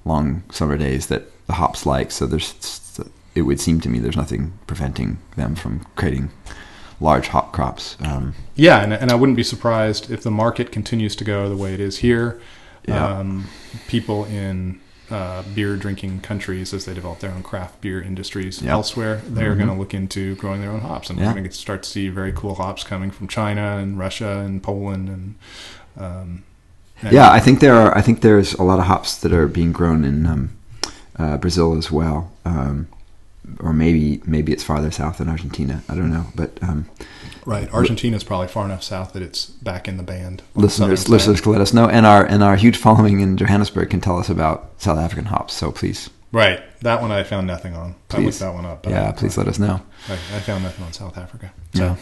long 0.04 0.42
summer 0.50 0.76
days 0.76 1.06
that 1.06 1.24
the 1.46 1.54
hops 1.54 1.86
like. 1.86 2.10
So 2.10 2.26
there's, 2.26 3.00
it 3.34 3.42
would 3.42 3.60
seem 3.60 3.80
to 3.82 3.88
me, 3.88 3.98
there's 3.98 4.16
nothing 4.16 4.52
preventing 4.66 5.18
them 5.36 5.54
from 5.54 5.86
creating 5.96 6.30
large 7.00 7.28
hop 7.28 7.52
crops. 7.52 7.96
Um, 8.00 8.34
Yeah, 8.54 8.82
and, 8.82 8.92
and 8.92 9.10
I 9.10 9.14
wouldn't 9.14 9.36
be 9.36 9.44
surprised 9.44 10.10
if 10.10 10.22
the 10.22 10.30
market 10.30 10.72
continues 10.72 11.14
to 11.16 11.24
go 11.24 11.48
the 11.48 11.56
way 11.56 11.72
it 11.72 11.80
is 11.80 11.98
here. 11.98 12.40
Yeah. 12.86 13.18
Um, 13.18 13.46
people 13.86 14.24
in 14.24 14.80
uh, 15.10 15.42
beer 15.54 15.76
drinking 15.76 16.20
countries, 16.20 16.74
as 16.74 16.84
they 16.84 16.92
develop 16.94 17.20
their 17.20 17.30
own 17.30 17.42
craft 17.42 17.80
beer 17.80 18.02
industries 18.02 18.60
Yeah. 18.60 18.72
elsewhere, 18.72 19.16
they 19.26 19.44
are 19.46 19.54
going 19.54 19.68
to 19.68 19.74
look 19.74 19.94
into 19.94 20.34
growing 20.36 20.60
their 20.60 20.70
own 20.70 20.80
hops, 20.80 21.08
and 21.08 21.18
Yeah. 21.18 21.26
we're 21.28 21.32
going 21.34 21.44
to 21.44 21.52
start 21.52 21.82
to 21.84 21.88
see 21.88 22.08
very 22.08 22.32
cool 22.32 22.56
hops 22.56 22.82
coming 22.84 23.10
from 23.10 23.28
China 23.28 23.78
and 23.78 23.98
Russia 23.98 24.38
and 24.40 24.62
Poland 24.62 25.08
and. 25.08 25.34
Um, 25.96 26.44
and- 27.02 27.12
yeah, 27.12 27.30
I 27.30 27.40
think 27.40 27.60
there 27.60 27.74
are. 27.74 27.96
I 27.96 28.00
think 28.02 28.20
there's 28.20 28.54
a 28.54 28.62
lot 28.62 28.78
of 28.78 28.86
hops 28.86 29.16
that 29.18 29.32
are 29.32 29.46
being 29.46 29.72
grown 29.72 30.04
in 30.04 30.26
um, 30.26 30.50
uh, 31.18 31.36
Brazil 31.36 31.76
as 31.76 31.90
well, 31.90 32.30
um, 32.44 32.88
or 33.60 33.72
maybe 33.72 34.20
maybe 34.26 34.52
it's 34.52 34.62
farther 34.64 34.90
south 34.90 35.20
in 35.20 35.28
Argentina. 35.28 35.82
I 35.88 35.94
don't 35.94 36.10
know, 36.10 36.26
but 36.34 36.58
um, 36.62 36.86
right. 37.46 37.72
Argentina 37.72 38.16
is 38.16 38.24
probably 38.24 38.48
far 38.48 38.64
enough 38.64 38.82
south 38.82 39.12
that 39.14 39.22
it's 39.22 39.46
back 39.46 39.88
in 39.88 39.96
the 39.96 40.02
band. 40.02 40.42
the 40.54 40.60
listeners 40.60 41.08
listeners 41.08 41.40
can 41.40 41.52
let 41.52 41.60
us 41.60 41.72
know, 41.72 41.88
and 41.88 42.04
our 42.06 42.24
and 42.24 42.42
our 42.42 42.56
huge 42.56 42.76
following 42.76 43.20
in 43.20 43.36
Johannesburg 43.36 43.90
can 43.90 44.00
tell 44.00 44.18
us 44.18 44.28
about 44.28 44.70
South 44.78 44.98
African 44.98 45.26
hops. 45.26 45.54
So 45.54 45.70
please, 45.72 46.10
Right, 46.30 46.60
that 46.82 47.00
one 47.00 47.10
I 47.10 47.22
found 47.22 47.46
nothing 47.46 47.74
on. 47.74 47.94
I 48.10 48.14
Please. 48.16 48.24
looked 48.26 48.38
that 48.40 48.54
one 48.54 48.66
up. 48.66 48.86
yeah, 48.86 49.08
I- 49.08 49.12
please 49.12 49.38
let 49.38 49.48
us 49.48 49.58
know. 49.58 49.80
I, 50.08 50.12
I 50.12 50.40
found 50.40 50.62
nothing 50.64 50.84
on 50.84 50.92
South 50.92 51.16
Africa. 51.16 51.52
So. 51.74 51.82
Yeah. 51.84 51.96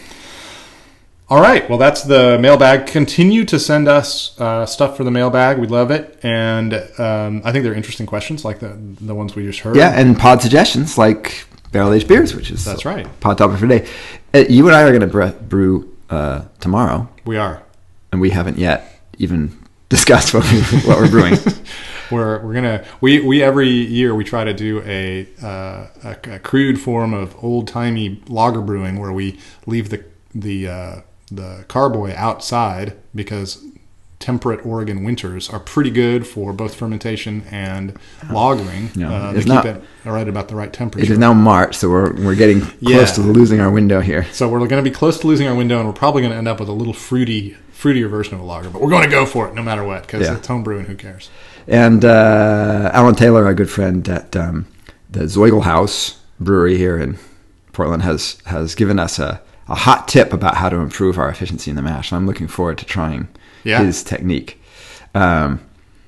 All 1.29 1.41
right. 1.41 1.69
Well, 1.69 1.79
that's 1.79 2.03
the 2.05 2.39
mailbag. 2.39 2.87
Continue 2.87 3.45
to 3.47 3.59
send 3.59 3.89
us 3.89 4.39
uh, 4.41 4.65
stuff 4.65 4.97
for 4.97 5.03
the 5.03 5.11
mailbag. 5.11 5.59
We 5.59 5.67
love 5.67 5.91
it, 5.91 6.19
and 6.23 6.73
um, 7.01 7.43
I 7.45 7.51
think 7.51 7.65
they're 7.65 7.75
interesting 7.75 8.07
questions, 8.07 8.45
like 8.45 8.61
the 8.61 8.77
the 9.01 9.15
ones 9.15 9.35
we 9.35 9.45
just 9.45 9.59
heard. 9.61 9.75
Yeah, 9.77 9.91
and 9.99 10.17
pod 10.17 10.41
suggestions 10.41 10.97
like 10.97 11.47
barrel 11.73 11.93
aged 11.93 12.07
beers, 12.07 12.33
which 12.35 12.53
is 12.53 12.65
That's 12.65 12.85
right. 12.85 13.09
pod 13.21 13.39
topic 13.39 13.59
for 13.59 13.67
today. 13.67 13.89
Uh, 14.33 14.45
you 14.49 14.67
and 14.69 14.77
I 14.77 14.83
are 14.85 14.91
going 14.91 15.01
to 15.01 15.07
bre- 15.09 15.45
brew 15.49 15.97
uh, 16.11 16.45
tomorrow, 16.61 17.09
we 17.25 17.37
are. 17.37 17.61
and 18.13 18.21
we 18.21 18.31
haven't 18.31 18.59
yet 18.59 19.01
even 19.19 19.51
discussed 19.89 20.33
what, 20.33 20.45
we, 20.53 20.61
what 20.89 20.99
we're 20.99 21.11
brewing. 21.11 21.39
We're 22.09 22.41
we're 22.47 22.55
gonna 22.55 22.85
we 23.01 23.19
we 23.19 23.43
every 23.43 23.69
year 23.69 24.15
we 24.15 24.23
try 24.23 24.45
to 24.45 24.55
do 24.55 24.81
a 24.87 25.27
uh, 25.43 25.89
a, 26.05 26.17
a 26.35 26.39
crude 26.39 26.81
form 26.81 27.13
of 27.13 27.35
old 27.43 27.67
timey 27.67 28.23
lager 28.29 28.61
brewing 28.61 29.01
where 29.01 29.11
we 29.11 29.41
leave 29.67 29.91
the 29.91 30.05
the 30.33 30.69
uh, 30.69 31.01
the 31.31 31.65
carboy 31.69 32.15
outside 32.17 32.95
because 33.15 33.63
temperate 34.19 34.65
Oregon 34.65 35.05
winters 35.05 35.51
are 35.51 35.61
pretty 35.61 35.91
good 35.91 36.27
for 36.27 36.53
both 36.53 36.75
fermentation 36.75 37.43
and 37.51 37.95
lagering. 38.29 38.95
Yeah. 38.97 39.13
Uh, 39.13 39.33
they 39.33 39.39
It's 39.39 39.45
keep 39.47 39.55
not- 39.55 39.67
it 39.67 39.83
right 40.05 40.27
about 40.29 40.49
the 40.49 40.55
right 40.57 40.73
temperature. 40.73 41.05
It 41.05 41.11
is 41.11 41.19
now 41.19 41.35
March, 41.35 41.77
so 41.77 41.91
we're 41.91 42.13
we're 42.15 42.35
getting 42.35 42.61
close 42.63 42.79
Yeah. 42.81 43.05
to 43.05 43.21
losing 43.21 43.61
our 43.61 43.71
window 43.71 44.01
here. 44.01 44.25
So 44.33 44.49
we're 44.49 44.61
going 44.61 44.83
to 44.83 44.89
be 44.91 44.95
close 44.95 45.19
to 45.21 45.27
losing 45.27 45.47
our 45.49 45.55
window, 45.55 45.79
and 45.79 45.87
we're 45.87 45.93
probably 45.93 46.23
going 46.23 46.33
to 46.33 46.39
end 46.39 46.49
up 46.49 46.61
with 46.61 46.69
a 46.69 46.73
little 46.73 46.95
fruity, 46.95 47.57
fruitier 47.79 48.09
version 48.09 48.35
of 48.35 48.41
a 48.41 48.45
lager. 48.45 48.71
But 48.71 48.81
we're 48.81 48.91
going 48.91 49.05
to 49.05 49.11
go 49.11 49.27
for 49.27 49.49
it 49.49 49.55
no 49.55 49.63
matter 49.63 49.85
what 49.85 50.03
because 50.07 50.23
Yeah. 50.23 50.37
it's 50.37 50.47
homebrew 50.47 50.79
and 50.79 50.87
who 50.89 50.95
cares? 50.95 51.29
And 51.69 52.05
uh, 52.05 52.91
Alan 52.95 53.17
Taylor, 53.17 53.45
our 53.45 53.53
good 53.55 53.69
friend 53.71 54.09
at 54.09 54.35
um, 54.37 54.67
the 55.11 55.25
Zoiglhaus 55.25 56.17
Brewery 56.41 56.79
here 56.79 56.97
in 56.99 57.19
Portland, 57.73 58.03
has 58.05 58.39
has 58.47 58.75
given 58.75 58.99
us 58.99 59.19
a, 59.19 59.41
a 59.69 59.75
hot 59.75 60.07
tip 60.09 60.33
about 60.33 60.57
how 60.57 60.69
to 60.69 60.77
improve 60.77 61.19
our 61.19 61.29
efficiency 61.29 61.71
in 61.71 61.77
the 61.77 61.83
mash. 61.83 62.11
And 62.13 62.17
I'm 62.17 62.27
looking 62.27 62.47
forward 62.49 62.79
to 62.79 62.85
trying 62.85 63.29
Yeah. 63.65 63.83
his 63.83 64.03
technique. 64.05 64.61
Um, 65.15 65.61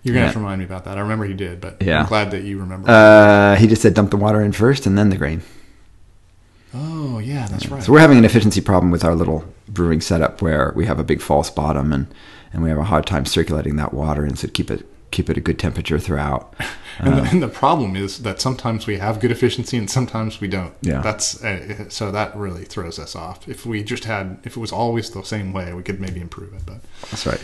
You're 0.05 0.15
going 0.15 0.23
to 0.23 0.27
have 0.27 0.33
to 0.35 0.39
remind 0.39 0.61
me 0.61 0.65
about 0.65 0.85
that. 0.85 0.97
I 0.97 1.01
remember 1.01 1.25
he 1.25 1.35
did, 1.35 1.61
but 1.61 1.83
Yeah. 1.83 2.01
I'm 2.03 2.07
glad 2.07 2.31
that 2.31 2.43
you 2.45 2.59
remember. 2.61 2.89
uh, 2.91 3.57
he 3.57 3.67
just 3.67 3.83
said 3.83 3.95
dump 3.95 4.11
the 4.11 4.17
water 4.17 4.41
in 4.41 4.53
first 4.53 4.87
and 4.87 4.97
then 4.97 5.11
the 5.11 5.17
grain. 5.17 5.43
oh 6.75 7.19
yeah, 7.19 7.47
that's 7.49 7.67
right. 7.69 7.83
So 7.83 7.93
we're 7.93 7.99
having 8.01 8.19
an 8.19 8.25
efficiency 8.25 8.61
problem 8.61 8.91
with 8.91 9.05
our 9.05 9.15
little 9.15 9.45
brewing 9.69 10.01
setup 10.01 10.41
where 10.43 10.73
we 10.77 10.87
have 10.87 10.99
a 10.99 11.05
big 11.05 11.21
false 11.21 11.51
bottom 11.51 11.93
and, 11.93 12.07
and 12.53 12.63
we 12.63 12.69
have 12.69 12.79
a 12.79 12.85
hard 12.85 13.07
time 13.07 13.25
circulating 13.27 13.77
that 13.77 13.93
water 13.93 14.25
and 14.25 14.39
so 14.39 14.49
keep 14.49 14.71
it 14.71 14.87
keep 15.11 15.31
it 15.31 15.37
a 15.37 15.41
good 15.41 15.59
temperature 15.59 15.99
throughout. 15.99 16.55
And, 17.01 17.15
Um, 17.15 17.21
the, 17.21 17.31
and 17.31 17.43
the 17.45 17.49
problem 17.49 17.95
is 17.95 18.23
that 18.23 18.41
sometimes 18.41 18.89
we 18.89 18.99
have 18.99 19.21
good 19.21 19.31
efficiency 19.31 19.79
and 19.79 19.89
sometimes 19.89 20.41
we 20.41 20.49
don't. 20.49 20.75
Yeah. 20.81 21.01
That's 21.01 21.45
uh, 21.45 21.89
so 21.89 22.11
that 22.11 22.35
really 22.37 22.65
throws 22.65 22.99
us 22.99 23.15
off. 23.15 23.49
If 23.49 23.65
we 23.65 23.85
just 23.85 24.05
had, 24.05 24.39
if 24.43 24.57
it 24.57 24.61
was 24.61 24.73
always 24.73 25.11
the 25.11 25.23
same 25.23 25.53
way, 25.53 25.73
we 25.73 25.85
could 25.85 26.01
maybe 26.01 26.21
improve 26.21 26.53
it. 26.55 26.63
But 26.67 26.79
That's 27.03 27.25
right. 27.25 27.41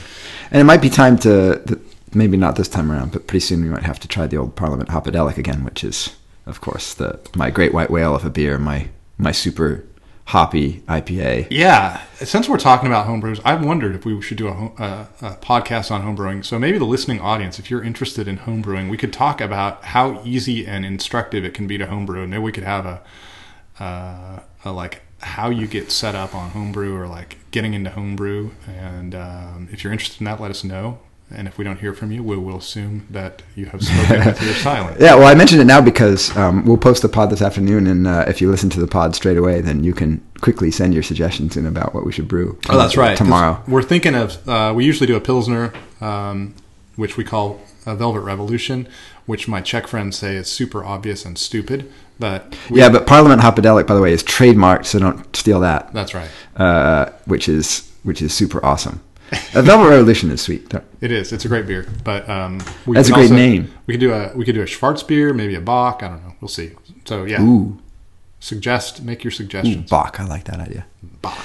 And 0.51 0.61
it 0.61 0.65
might 0.65 0.83
be 0.83 0.91
time 0.91 1.17
to, 1.19 1.63
th- 1.69 1.79
maybe 2.13 2.37
not 2.37 2.57
this 2.57 2.67
time 2.69 2.91
around, 2.91 3.13
but 3.13 3.29
pretty 3.29 3.47
soon 3.47 3.63
we 3.63 3.69
might 3.69 3.85
have 3.85 4.01
to 4.01 4.09
try 4.09 4.27
the 4.27 4.37
old 4.39 4.57
Parliament 4.57 4.89
Hopadelic 4.91 5.39
again, 5.39 5.63
which 5.65 5.85
is, 5.85 6.17
of 6.47 6.61
course, 6.61 6.93
the 6.95 7.21
my 7.37 7.51
great 7.51 7.73
white 7.73 7.91
whale 7.91 8.17
of 8.17 8.25
a 8.25 8.31
beer, 8.31 8.59
my 8.59 8.89
my 9.19 9.31
super 9.31 9.85
hoppy 10.27 10.81
IPA. 10.89 11.49
yeah, 11.51 12.03
since 12.17 12.49
we're 12.49 12.59
talking 12.59 12.87
about 12.87 13.07
homebrews, 13.07 13.41
I've 13.45 13.65
wondered 13.65 13.95
if 13.95 14.05
we 14.05 14.21
should 14.23 14.39
do 14.39 14.49
a, 14.49 14.53
home, 14.53 14.75
uh, 14.79 15.07
a 15.21 15.31
podcast 15.37 15.91
on 15.91 16.03
homebrewing. 16.03 16.45
So 16.45 16.59
maybe 16.59 16.79
the 16.79 16.85
listening 16.85 17.21
audience, 17.21 17.59
if 17.59 17.71
you're 17.71 17.83
interested 17.83 18.27
in 18.27 18.39
homebrewing, 18.39 18.91
we 18.91 18.97
could 18.97 19.13
talk 19.13 19.41
about 19.41 19.85
how 19.85 20.23
easy 20.25 20.67
and 20.67 20.85
instructive 20.85 21.45
it 21.45 21.55
can 21.55 21.67
be 21.67 21.79
to 21.79 21.87
homebrew. 21.87 22.23
And 22.23 22.31
maybe 22.31 22.43
we 22.43 22.53
could 22.53 22.65
have 22.65 22.87
a, 22.87 23.03
uh, 23.83 24.41
a 24.65 24.73
like 24.73 25.03
how 25.21 25.51
you 25.51 25.67
get 25.67 25.91
set 25.91 26.15
up 26.15 26.35
on 26.35 26.51
homebrew 26.51 26.95
or 26.95 27.07
like 27.07 27.39
getting 27.51 27.75
into 27.75 27.91
homebrew. 27.91 28.51
And 28.67 29.15
um, 29.15 29.69
if 29.73 29.85
you're 29.85 29.93
interested 29.93 30.21
in 30.21 30.25
that, 30.27 30.41
let 30.41 30.51
us 30.51 30.65
know. 30.65 31.01
And 31.37 31.49
if 31.49 31.59
we 31.59 31.65
don't 31.65 31.79
hear 31.81 31.93
from 31.93 32.13
you, 32.13 32.23
we 32.23 32.37
will 32.37 32.59
assume 32.59 33.07
that 33.11 33.43
you 33.57 33.67
have 33.67 33.83
spoken 33.83 34.25
with 34.25 34.43
your 34.43 34.55
silence. 34.71 34.99
Yeah, 35.01 35.15
well, 35.17 35.27
I 35.27 35.35
mentioned 35.35 35.61
it 35.61 35.65
now 35.65 35.81
because 35.81 36.35
um, 36.37 36.65
we'll 36.65 36.77
post 36.79 37.03
the 37.03 37.09
pod 37.09 37.31
this 37.31 37.43
afternoon, 37.43 37.87
and 37.87 38.07
uh, 38.07 38.25
if 38.29 38.41
you 38.41 38.51
listen 38.51 38.71
to 38.71 38.81
the 38.81 38.87
pod 38.87 39.15
straight 39.17 39.37
away, 39.37 39.61
then 39.61 39.83
you 39.85 39.93
can 39.95 40.21
quickly 40.41 40.71
send 40.71 40.95
your 40.95 41.03
suggestions 41.03 41.57
in 41.57 41.67
about 41.67 41.95
what 41.95 42.05
we 42.07 42.13
should 42.13 42.29
brew. 42.29 42.59
Oh, 42.69 42.79
that's 42.79 42.97
right. 42.97 43.11
'cause 43.19 43.19
Tomorrow. 43.27 43.63
We're 43.67 43.83
thinking 43.83 44.15
of, 44.15 44.49
uh, 44.49 44.73
we 44.75 44.85
usually 44.85 45.07
do 45.07 45.17
a 45.17 45.21
Pilsner, 45.21 45.73
um, 46.01 46.55
which 46.97 47.17
we 47.17 47.25
call 47.25 47.61
a 47.87 47.95
Velvet 47.97 48.21
Revolution, 48.21 48.87
which 49.27 49.49
my 49.49 49.61
Czech 49.61 49.87
friends 49.89 50.17
say 50.17 50.37
is 50.37 50.49
super 50.51 50.85
obvious 50.85 51.25
and 51.25 51.37
stupid. 51.37 51.91
But 52.19 52.55
we, 52.71 52.79
Yeah, 52.81 52.91
but 52.91 53.07
Parliament 53.07 53.43
Hopadelic, 53.43 53.87
by 53.89 53.95
the 53.95 54.01
way, 54.01 54.13
is 54.13 54.23
trademarked, 54.23 54.87
so 54.87 55.01
don't 55.01 55.35
steal 55.35 55.59
that. 55.61 55.93
that's 55.93 56.15
right. 56.15 56.29
Uh, 56.57 57.07
which 57.25 57.49
is 57.49 57.91
which 58.05 58.23
is 58.23 58.33
super 58.33 58.65
awesome. 58.65 59.01
Uh, 59.55 59.63
Velvet 59.63 59.89
Revolution 59.89 60.31
is 60.31 60.41
sweet. 60.41 60.73
It 61.01 61.13
is. 61.13 61.33
It's 61.33 61.45
a 61.45 61.49
great 61.49 61.67
beer. 61.67 61.87
But 62.05 62.29
um, 62.29 62.61
we 62.87 62.95
That's 62.97 63.09
can 63.09 63.15
a 63.15 63.19
great 63.19 63.25
also- 63.25 63.35
name. 63.37 63.75
We 63.87 63.95
could 63.95 64.01
do 64.01 64.13
a 64.13 64.33
we 64.37 64.45
could 64.45 64.55
do 64.55 64.63
a 64.63 64.67
Schwarzbier, 64.67 65.35
maybe 65.35 65.55
a 65.55 65.61
Bock. 65.61 66.03
I 66.03 66.09
don't 66.09 66.25
know. 66.25 66.35
We'll 66.41 66.49
see. 66.49 66.73
So 67.05 67.25
yeah, 67.25 67.43
Ooh, 67.43 67.79
suggest 68.41 69.03
make 69.03 69.25
your 69.25 69.31
suggestions. 69.31 69.89
Bock. 69.91 70.21
I 70.21 70.25
like 70.25 70.45
that 70.45 70.61
idea. 70.61 70.87
Bock. 71.23 71.39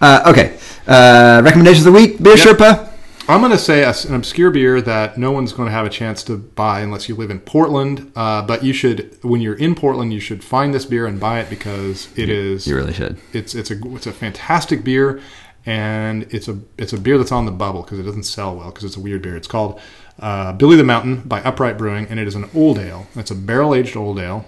Uh, 0.00 0.22
okay. 0.26 0.58
Uh, 0.86 1.40
recommendations 1.44 1.86
of 1.86 1.92
the 1.92 1.98
week. 1.98 2.22
Beer 2.22 2.36
Yep. 2.36 2.56
Sherpa. 2.58 2.92
I'm 3.28 3.40
going 3.40 3.50
to 3.50 3.58
say 3.58 3.82
a- 3.82 4.08
an 4.08 4.14
obscure 4.14 4.52
beer 4.52 4.80
that 4.82 5.18
no 5.18 5.32
one's 5.32 5.52
going 5.52 5.66
to 5.66 5.72
have 5.72 5.84
a 5.84 5.90
chance 5.90 6.22
to 6.24 6.36
buy 6.36 6.78
unless 6.80 7.08
you 7.08 7.16
live 7.16 7.28
in 7.32 7.40
Portland. 7.40 8.12
Uh, 8.14 8.40
but 8.42 8.62
you 8.62 8.72
should, 8.72 9.18
when 9.24 9.40
you're 9.40 9.56
in 9.56 9.74
Portland, 9.74 10.12
you 10.12 10.20
should 10.20 10.44
find 10.44 10.72
this 10.72 10.84
beer 10.84 11.06
and 11.08 11.18
buy 11.18 11.40
it 11.40 11.50
because 11.50 12.08
it 12.16 12.28
is. 12.28 12.68
You 12.68 12.76
really 12.76 12.92
should. 12.92 13.18
It's 13.32 13.52
it's 13.56 13.72
a 13.72 13.78
it's 13.96 14.06
a 14.06 14.12
fantastic 14.12 14.84
beer, 14.84 15.20
and 15.66 16.22
it's 16.32 16.46
a 16.46 16.58
it's 16.78 16.92
a 16.92 16.98
beer 16.98 17.18
that's 17.18 17.32
on 17.32 17.44
the 17.44 17.52
bubble 17.52 17.82
because 17.82 17.98
it 17.98 18.04
doesn't 18.04 18.22
sell 18.22 18.56
well 18.56 18.70
because 18.70 18.84
it's 18.84 18.96
a 18.96 19.00
weird 19.00 19.20
beer. 19.22 19.36
It's 19.36 19.48
called 19.48 19.80
uh, 20.20 20.52
Billy 20.52 20.76
the 20.76 20.84
Mountain 20.84 21.22
by 21.22 21.42
Upright 21.42 21.76
Brewing, 21.76 22.06
and 22.08 22.20
it 22.20 22.28
is 22.28 22.36
an 22.36 22.48
old 22.54 22.78
ale. 22.78 23.08
It's 23.16 23.32
a 23.32 23.34
barrel 23.34 23.74
aged 23.74 23.96
old 23.96 24.18
ale 24.18 24.46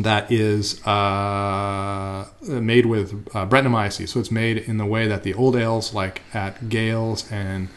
that 0.00 0.32
is 0.32 0.84
uh, 0.86 2.26
made 2.42 2.86
with 2.86 3.28
uh, 3.34 3.46
Brettanomyces. 3.46 4.08
So 4.08 4.20
it's 4.20 4.30
made 4.30 4.58
in 4.58 4.78
the 4.78 4.86
way 4.86 5.06
that 5.06 5.22
the 5.22 5.34
old 5.34 5.54
ales, 5.54 5.94
like 5.94 6.22
at 6.34 6.68
Gales 6.68 7.30
and 7.30 7.68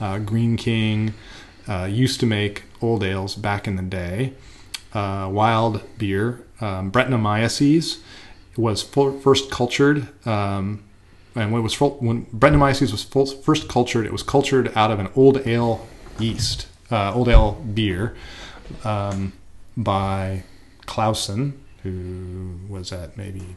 uh, 0.00 0.18
Greene 0.18 0.56
King, 0.56 1.14
uh, 1.68 1.84
used 1.90 2.20
to 2.20 2.26
make 2.26 2.64
old 2.80 3.02
ales 3.02 3.34
back 3.34 3.66
in 3.66 3.76
the 3.76 3.82
day. 3.82 4.32
Uh, 4.92 5.28
wild 5.30 5.82
beer, 5.98 6.44
um, 6.60 6.92
Brettanomyces 6.92 7.98
was 8.56 8.82
fu- 8.82 9.18
first 9.20 9.50
cultured. 9.50 10.08
Um, 10.26 10.83
and 11.34 11.52
when 11.52 11.60
it 11.60 11.62
was 11.62 11.80
when 11.80 12.26
Brettanomyces 12.26 12.92
was 12.92 13.02
first 13.34 13.68
cultured, 13.68 14.06
it 14.06 14.12
was 14.12 14.22
cultured 14.22 14.72
out 14.76 14.90
of 14.90 14.98
an 14.98 15.08
old 15.16 15.46
ale 15.46 15.86
yeast, 16.18 16.68
uh, 16.90 17.12
old 17.14 17.28
ale 17.28 17.52
beer, 17.52 18.14
um, 18.84 19.32
by 19.76 20.44
Claussen, 20.86 21.54
who 21.82 22.58
was 22.68 22.92
at 22.92 23.16
maybe 23.16 23.56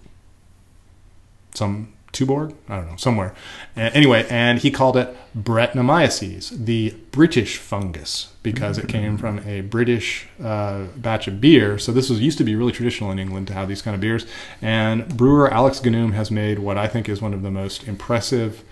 some 1.53 1.93
Tuborg, 2.17 2.55
I 2.67 2.77
don't 2.77 2.89
know, 2.89 2.95
somewhere. 2.97 3.33
Uh, 3.75 3.89
anyway, 3.93 4.25
and 4.29 4.59
he 4.59 4.71
called 4.71 4.97
it 4.97 5.15
Brettanomyces, 5.35 6.65
the 6.65 6.95
British 7.11 7.57
fungus, 7.57 8.33
because 8.43 8.77
it 8.77 8.87
came 8.87 9.17
from 9.17 9.39
a 9.47 9.61
British 9.61 10.27
uh, 10.43 10.85
batch 10.95 11.27
of 11.27 11.39
beer. 11.39 11.77
So 11.77 11.91
this 11.91 12.09
was 12.09 12.19
used 12.19 12.37
to 12.39 12.43
be 12.43 12.55
really 12.55 12.71
traditional 12.71 13.11
in 13.11 13.19
England 13.19 13.47
to 13.47 13.53
have 13.53 13.67
these 13.67 13.81
kind 13.81 13.95
of 13.95 14.01
beers. 14.01 14.25
And 14.61 15.15
brewer 15.15 15.53
Alex 15.53 15.79
Ganum 15.79 16.13
has 16.13 16.31
made 16.31 16.59
what 16.59 16.77
I 16.77 16.87
think 16.87 17.07
is 17.07 17.21
one 17.21 17.33
of 17.33 17.43
the 17.43 17.51
most 17.51 17.87
impressive 17.87 18.63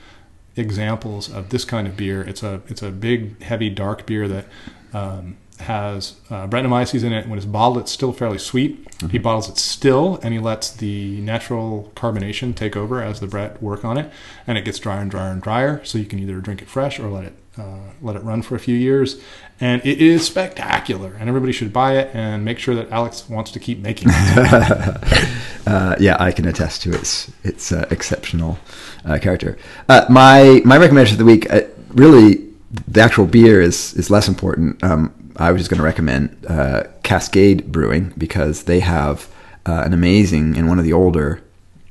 examples 0.55 1.31
of 1.31 1.49
this 1.49 1.65
kind 1.65 1.87
of 1.87 1.97
beer. 1.97 2.21
It's 2.21 2.43
a 2.43 2.61
it's 2.67 2.81
a 2.81 2.89
big, 2.89 3.41
heavy, 3.41 3.69
dark 3.69 4.05
beer 4.05 4.27
that 4.27 4.45
um, 4.93 5.37
has 5.59 6.15
uh, 6.29 6.47
Brettanomyces 6.47 7.03
in 7.03 7.13
it. 7.13 7.27
When 7.27 7.37
it's 7.37 7.45
bottled, 7.45 7.79
it's 7.79 7.91
still 7.91 8.13
fairly 8.13 8.37
sweet. 8.37 8.87
He 9.09 9.17
bottles 9.17 9.49
it 9.49 9.57
still, 9.57 10.19
and 10.23 10.33
he 10.33 10.39
lets 10.39 10.71
the 10.71 11.19
natural 11.21 11.91
carbonation 11.95 12.55
take 12.55 12.75
over 12.75 13.01
as 13.01 13.19
the 13.19 13.27
Brett 13.27 13.61
work 13.61 13.83
on 13.83 13.97
it, 13.97 14.11
and 14.47 14.57
it 14.57 14.65
gets 14.65 14.79
drier 14.79 15.01
and 15.01 15.11
drier 15.11 15.31
and 15.31 15.41
drier. 15.41 15.83
So 15.83 15.97
you 15.97 16.05
can 16.05 16.19
either 16.19 16.39
drink 16.39 16.61
it 16.61 16.67
fresh 16.67 16.99
or 16.99 17.09
let 17.09 17.25
it 17.25 17.33
uh, 17.57 17.91
let 18.01 18.15
it 18.15 18.23
run 18.23 18.41
for 18.41 18.55
a 18.55 18.59
few 18.59 18.75
years. 18.75 19.21
And 19.61 19.81
it 19.85 20.01
is 20.01 20.25
spectacular, 20.25 21.15
and 21.17 21.29
everybody 21.29 21.53
should 21.53 21.71
buy 21.71 21.97
it 21.97 22.13
and 22.13 22.43
make 22.43 22.59
sure 22.59 22.75
that 22.75 22.91
Alex 22.91 23.29
wants 23.29 23.51
to 23.51 23.59
keep 23.59 23.79
making 23.79 24.09
it. 24.11 25.31
Uh, 25.65 25.95
yeah, 25.99 26.15
I 26.19 26.31
can 26.31 26.47
attest 26.47 26.83
to 26.83 26.93
its 26.93 27.31
its 27.43 27.71
uh, 27.71 27.87
exceptional 27.89 28.59
uh, 29.03 29.17
character. 29.17 29.57
Uh, 29.89 30.05
my 30.11 30.61
my 30.63 30.77
recommendation 30.77 31.15
of 31.15 31.17
the 31.17 31.25
week, 31.25 31.51
uh, 31.51 31.61
really, 31.89 32.47
the 32.87 33.01
actual 33.01 33.25
beer 33.25 33.61
is 33.61 33.95
is 33.95 34.11
less 34.11 34.27
important. 34.27 34.83
Um, 34.83 35.11
I 35.37 35.51
was 35.51 35.61
just 35.61 35.69
going 35.69 35.79
to 35.79 35.83
recommend 35.83 36.45
uh, 36.47 36.83
Cascade 37.03 37.71
Brewing 37.71 38.13
because 38.17 38.63
they 38.63 38.79
have 38.79 39.29
uh, 39.65 39.83
an 39.85 39.93
amazing 39.93 40.57
and 40.57 40.67
one 40.67 40.79
of 40.79 40.85
the 40.85 40.93
older 40.93 41.41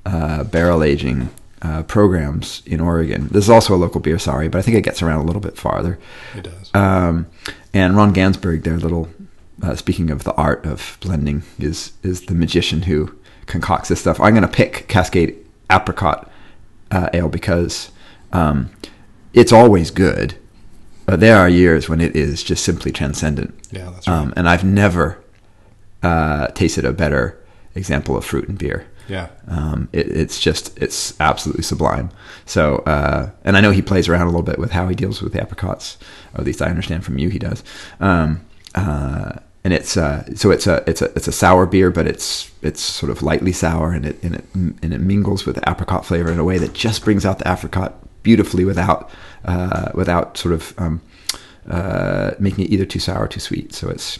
uh, 0.06 0.44
barrel 0.44 0.82
aging 0.82 1.30
uh, 1.62 1.82
programs 1.84 2.62
in 2.66 2.80
Oregon. 2.80 3.28
This 3.28 3.44
is 3.44 3.50
also 3.50 3.74
a 3.74 3.76
local 3.76 4.00
beer, 4.00 4.18
sorry, 4.18 4.48
but 4.48 4.58
I 4.58 4.62
think 4.62 4.76
it 4.76 4.82
gets 4.82 5.02
around 5.02 5.20
a 5.20 5.24
little 5.24 5.40
bit 5.40 5.56
farther. 5.56 5.98
it 6.34 6.44
does. 6.44 6.70
Um, 6.74 7.26
and 7.72 7.96
Ron 7.96 8.14
Gansberg, 8.14 8.64
their 8.64 8.76
little, 8.76 9.08
uh, 9.62 9.74
speaking 9.74 10.10
of 10.10 10.24
the 10.24 10.34
art 10.34 10.64
of 10.66 10.98
blending, 11.00 11.42
is 11.58 11.92
is 12.02 12.26
the 12.26 12.34
magician 12.34 12.82
who 12.82 13.14
concocts 13.46 13.88
this 13.88 14.00
stuff. 14.00 14.20
I'm 14.20 14.34
going 14.34 14.42
to 14.42 14.48
pick 14.48 14.88
Cascade 14.88 15.36
Apricot 15.70 16.30
uh, 16.90 17.08
Ale 17.12 17.28
because 17.28 17.90
um, 18.32 18.70
it's 19.32 19.52
always 19.52 19.90
good, 19.90 20.36
but 21.06 21.20
there 21.20 21.36
are 21.36 21.48
years 21.48 21.88
when 21.88 22.00
it 22.00 22.14
is 22.16 22.42
just 22.42 22.64
simply 22.64 22.92
transcendent. 22.92 23.54
Yeah, 23.70 23.90
that's 23.90 24.08
right. 24.08 24.16
Um, 24.16 24.32
and 24.36 24.48
I've 24.48 24.64
never 24.64 25.22
uh, 26.02 26.48
tasted 26.48 26.84
a 26.84 26.92
better 26.92 27.38
example 27.74 28.16
of 28.16 28.24
fruit 28.24 28.48
and 28.48 28.58
beer. 28.58 28.86
yeah. 29.08 29.28
Um, 29.48 29.88
it, 29.92 30.08
it's 30.08 30.40
just 30.40 30.76
it's 30.80 31.18
absolutely 31.20 31.62
sublime. 31.62 32.10
So, 32.46 32.76
uh, 32.86 33.30
and 33.44 33.56
I 33.56 33.60
know 33.60 33.70
he 33.70 33.82
plays 33.82 34.08
around 34.08 34.22
a 34.22 34.26
little 34.26 34.42
bit 34.42 34.58
with 34.58 34.70
how 34.72 34.88
he 34.88 34.94
deals 34.94 35.20
with 35.22 35.32
the 35.32 35.40
apricots. 35.40 35.98
Or 36.34 36.40
at 36.40 36.46
least 36.46 36.62
I 36.62 36.66
understand 36.66 37.04
from 37.04 37.18
you 37.18 37.28
he 37.28 37.38
does. 37.38 37.62
Um, 38.00 38.44
uh, 38.74 39.38
and 39.62 39.72
it's 39.72 39.96
uh, 39.96 40.24
so 40.34 40.50
it's 40.50 40.66
a 40.66 40.84
it's 40.86 41.00
a 41.00 41.06
it's 41.16 41.26
a 41.26 41.32
sour 41.32 41.64
beer, 41.64 41.90
but 41.90 42.06
it's 42.06 42.50
it's 42.60 42.82
sort 42.82 43.10
of 43.10 43.22
lightly 43.22 43.52
sour, 43.52 43.92
and 43.92 44.04
it 44.04 44.22
and 44.22 44.34
it 44.34 44.44
and 44.54 44.92
it 44.92 45.00
mingles 45.00 45.46
with 45.46 45.56
the 45.56 45.70
apricot 45.70 46.04
flavor 46.04 46.30
in 46.30 46.38
a 46.38 46.44
way 46.44 46.58
that 46.58 46.74
just 46.74 47.02
brings 47.02 47.24
out 47.24 47.38
the 47.38 47.50
apricot 47.50 47.94
beautifully 48.24 48.64
without 48.64 49.08
uh, 49.44 49.90
without 49.94 50.36
sort 50.36 50.54
of 50.54 50.74
um, 50.78 51.00
uh, 51.70 52.32
making 52.40 52.64
it 52.64 52.70
either 52.72 52.84
too 52.86 52.98
sour 52.98 53.24
or 53.24 53.28
too 53.28 53.40
sweet. 53.40 53.72
So 53.72 53.88
it's 53.88 54.18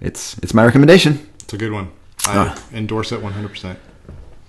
it's 0.00 0.38
it's 0.38 0.54
my 0.54 0.64
recommendation. 0.64 1.18
It's 1.40 1.52
a 1.54 1.58
good 1.58 1.72
one. 1.72 1.88
I 2.26 2.36
Ah. 2.54 2.62
endorse 2.72 3.10
it 3.10 3.20
100%. 3.20 3.76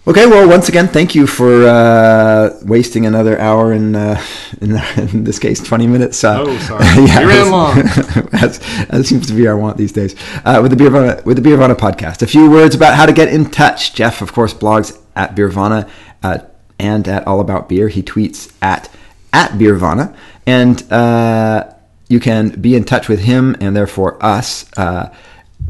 Okay, 0.05 0.25
well, 0.27 0.47
once 0.49 0.67
again, 0.67 0.89
thank 0.89 1.15
you 1.15 1.25
for 1.25 1.65
uh, 1.65 2.49
wasting 2.65 3.05
another 3.05 3.39
hour 3.39 3.71
in, 3.71 3.95
uh, 3.95 4.21
in 4.59 4.71
in 4.97 5.23
this 5.23 5.39
case, 5.39 5.61
twenty 5.63 5.87
minutes. 5.87 6.21
Uh, 6.23 6.43
Oh, 6.45 6.57
sorry. 6.67 6.83
We 7.01 7.07
ran 7.07 7.29
as- 7.29 7.49
long. 7.49 7.79
as, 8.33 8.59
as 8.89 9.07
seems 9.07 9.27
to 9.27 9.33
be 9.33 9.47
our 9.47 9.55
want 9.57 9.77
these 9.77 9.93
days. 9.93 10.13
Uh, 10.43 10.59
with 10.61 10.71
the 10.71 10.77
Beervana 10.83 11.23
with 11.25 11.41
the 11.41 11.49
Beervana 11.49 11.73
podcast, 11.75 12.21
a 12.21 12.27
few 12.27 12.51
words 12.51 12.75
about 12.75 12.95
how 12.95 13.05
to 13.05 13.13
get 13.13 13.29
in 13.29 13.49
touch. 13.49 13.93
Jeff, 13.95 14.21
of 14.21 14.33
course, 14.33 14.53
blogs 14.53 14.99
at 15.15 15.35
Beervana 15.37 15.87
uh, 16.21 16.39
and 16.83 17.07
at 17.07 17.25
All 17.25 17.39
About 17.39 17.67
Beer. 17.69 17.87
He 17.87 18.03
tweets 18.03 18.53
at 18.61 18.89
at 19.31 19.51
Beervana, 19.57 20.15
and 20.45 20.83
uh, 20.91 21.73
you 22.09 22.19
can 22.19 22.49
be 22.61 22.75
in 22.75 22.83
touch 22.83 23.09
with 23.09 23.21
him 23.21 23.55
and 23.59 23.75
therefore 23.75 24.23
us 24.23 24.65
uh, 24.77 25.09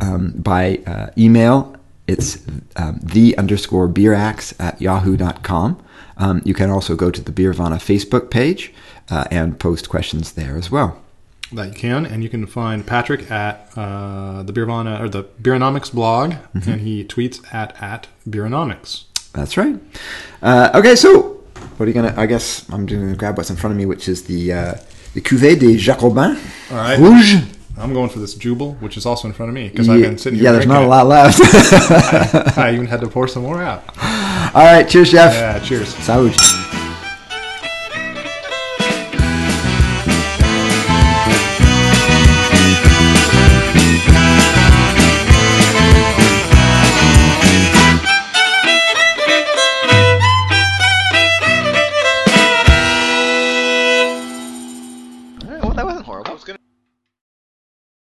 um, 0.01 0.31
by 0.35 0.79
uh, 0.85 1.07
email. 1.17 1.75
It's 2.07 2.39
um, 2.75 2.99
the 3.01 3.37
underscore 3.37 3.87
beeraxe 3.87 4.53
at 4.59 4.81
yahoo.com. 4.81 5.81
Um, 6.17 6.41
you 6.43 6.53
can 6.53 6.69
also 6.69 6.95
go 6.95 7.09
to 7.09 7.21
the 7.21 7.31
Beervana 7.31 7.77
Facebook 7.77 8.29
page 8.29 8.73
uh, 9.09 9.23
and 9.31 9.57
post 9.57 9.87
questions 9.89 10.33
there 10.33 10.57
as 10.57 10.69
well. 10.69 10.99
That 11.53 11.67
you 11.69 11.73
can, 11.75 12.05
and 12.05 12.21
you 12.23 12.29
can 12.29 12.45
find 12.47 12.85
Patrick 12.85 13.31
at 13.31 13.69
uh, 13.77 14.43
the 14.43 14.51
Beervana 14.51 14.99
or 14.99 15.07
the 15.07 15.23
Beeronomics 15.41 15.91
blog, 15.93 16.31
Mm-hmm. 16.31 16.69
and 16.71 16.81
he 16.81 17.03
tweets 17.05 17.37
at 17.53 17.81
at 17.81 18.07
Beeronomics. 18.27 19.05
That's 19.33 19.57
right. 19.57 19.79
Uh, 20.41 20.71
okay, 20.75 20.95
so 20.95 21.41
what 21.77 21.85
are 21.85 21.87
you 21.87 21.93
gonna? 21.93 22.13
I 22.15 22.25
guess 22.25 22.69
I'm 22.71 22.85
gonna 22.85 23.15
grab 23.15 23.37
what's 23.37 23.49
in 23.49 23.55
front 23.55 23.71
of 23.71 23.77
me, 23.77 23.85
which 23.85 24.07
is 24.07 24.23
the 24.23 24.53
uh, 24.53 24.73
the 25.13 25.21
Cuvée 25.21 25.59
des 25.59 25.77
Jacobins 25.77 26.37
All 26.71 26.77
right. 26.77 26.99
Rouge. 26.99 27.35
I'm 27.75 27.91
going 27.91 28.09
for 28.09 28.19
this 28.19 28.35
Jubel, 28.35 28.79
which 28.81 28.97
is 28.97 29.05
also 29.07 29.27
in 29.27 29.33
front 29.33 29.49
of 29.49 29.55
me 29.55 29.67
because 29.69 29.89
I've 29.89 29.99
been 30.01 30.19
sitting 30.19 30.37
here. 30.37 30.45
yeah, 30.45 30.51
there's 30.51 30.67
not 30.67 30.83
a 30.83 30.87
lot 30.87 31.07
left. 31.07 31.39
it. 31.41 32.57
I 32.57 32.71
even 32.73 32.85
had 32.85 33.01
to 33.01 33.07
pour 33.07 33.27
some 33.27 33.41
more 33.41 33.63
out. 33.63 33.83
All 34.53 34.63
right, 34.63 34.87
cheers, 34.87 35.09
Jeff. 35.11 35.33
Yeah, 35.33 35.57
cheers. 35.57 35.87
Saúde. 35.95 36.62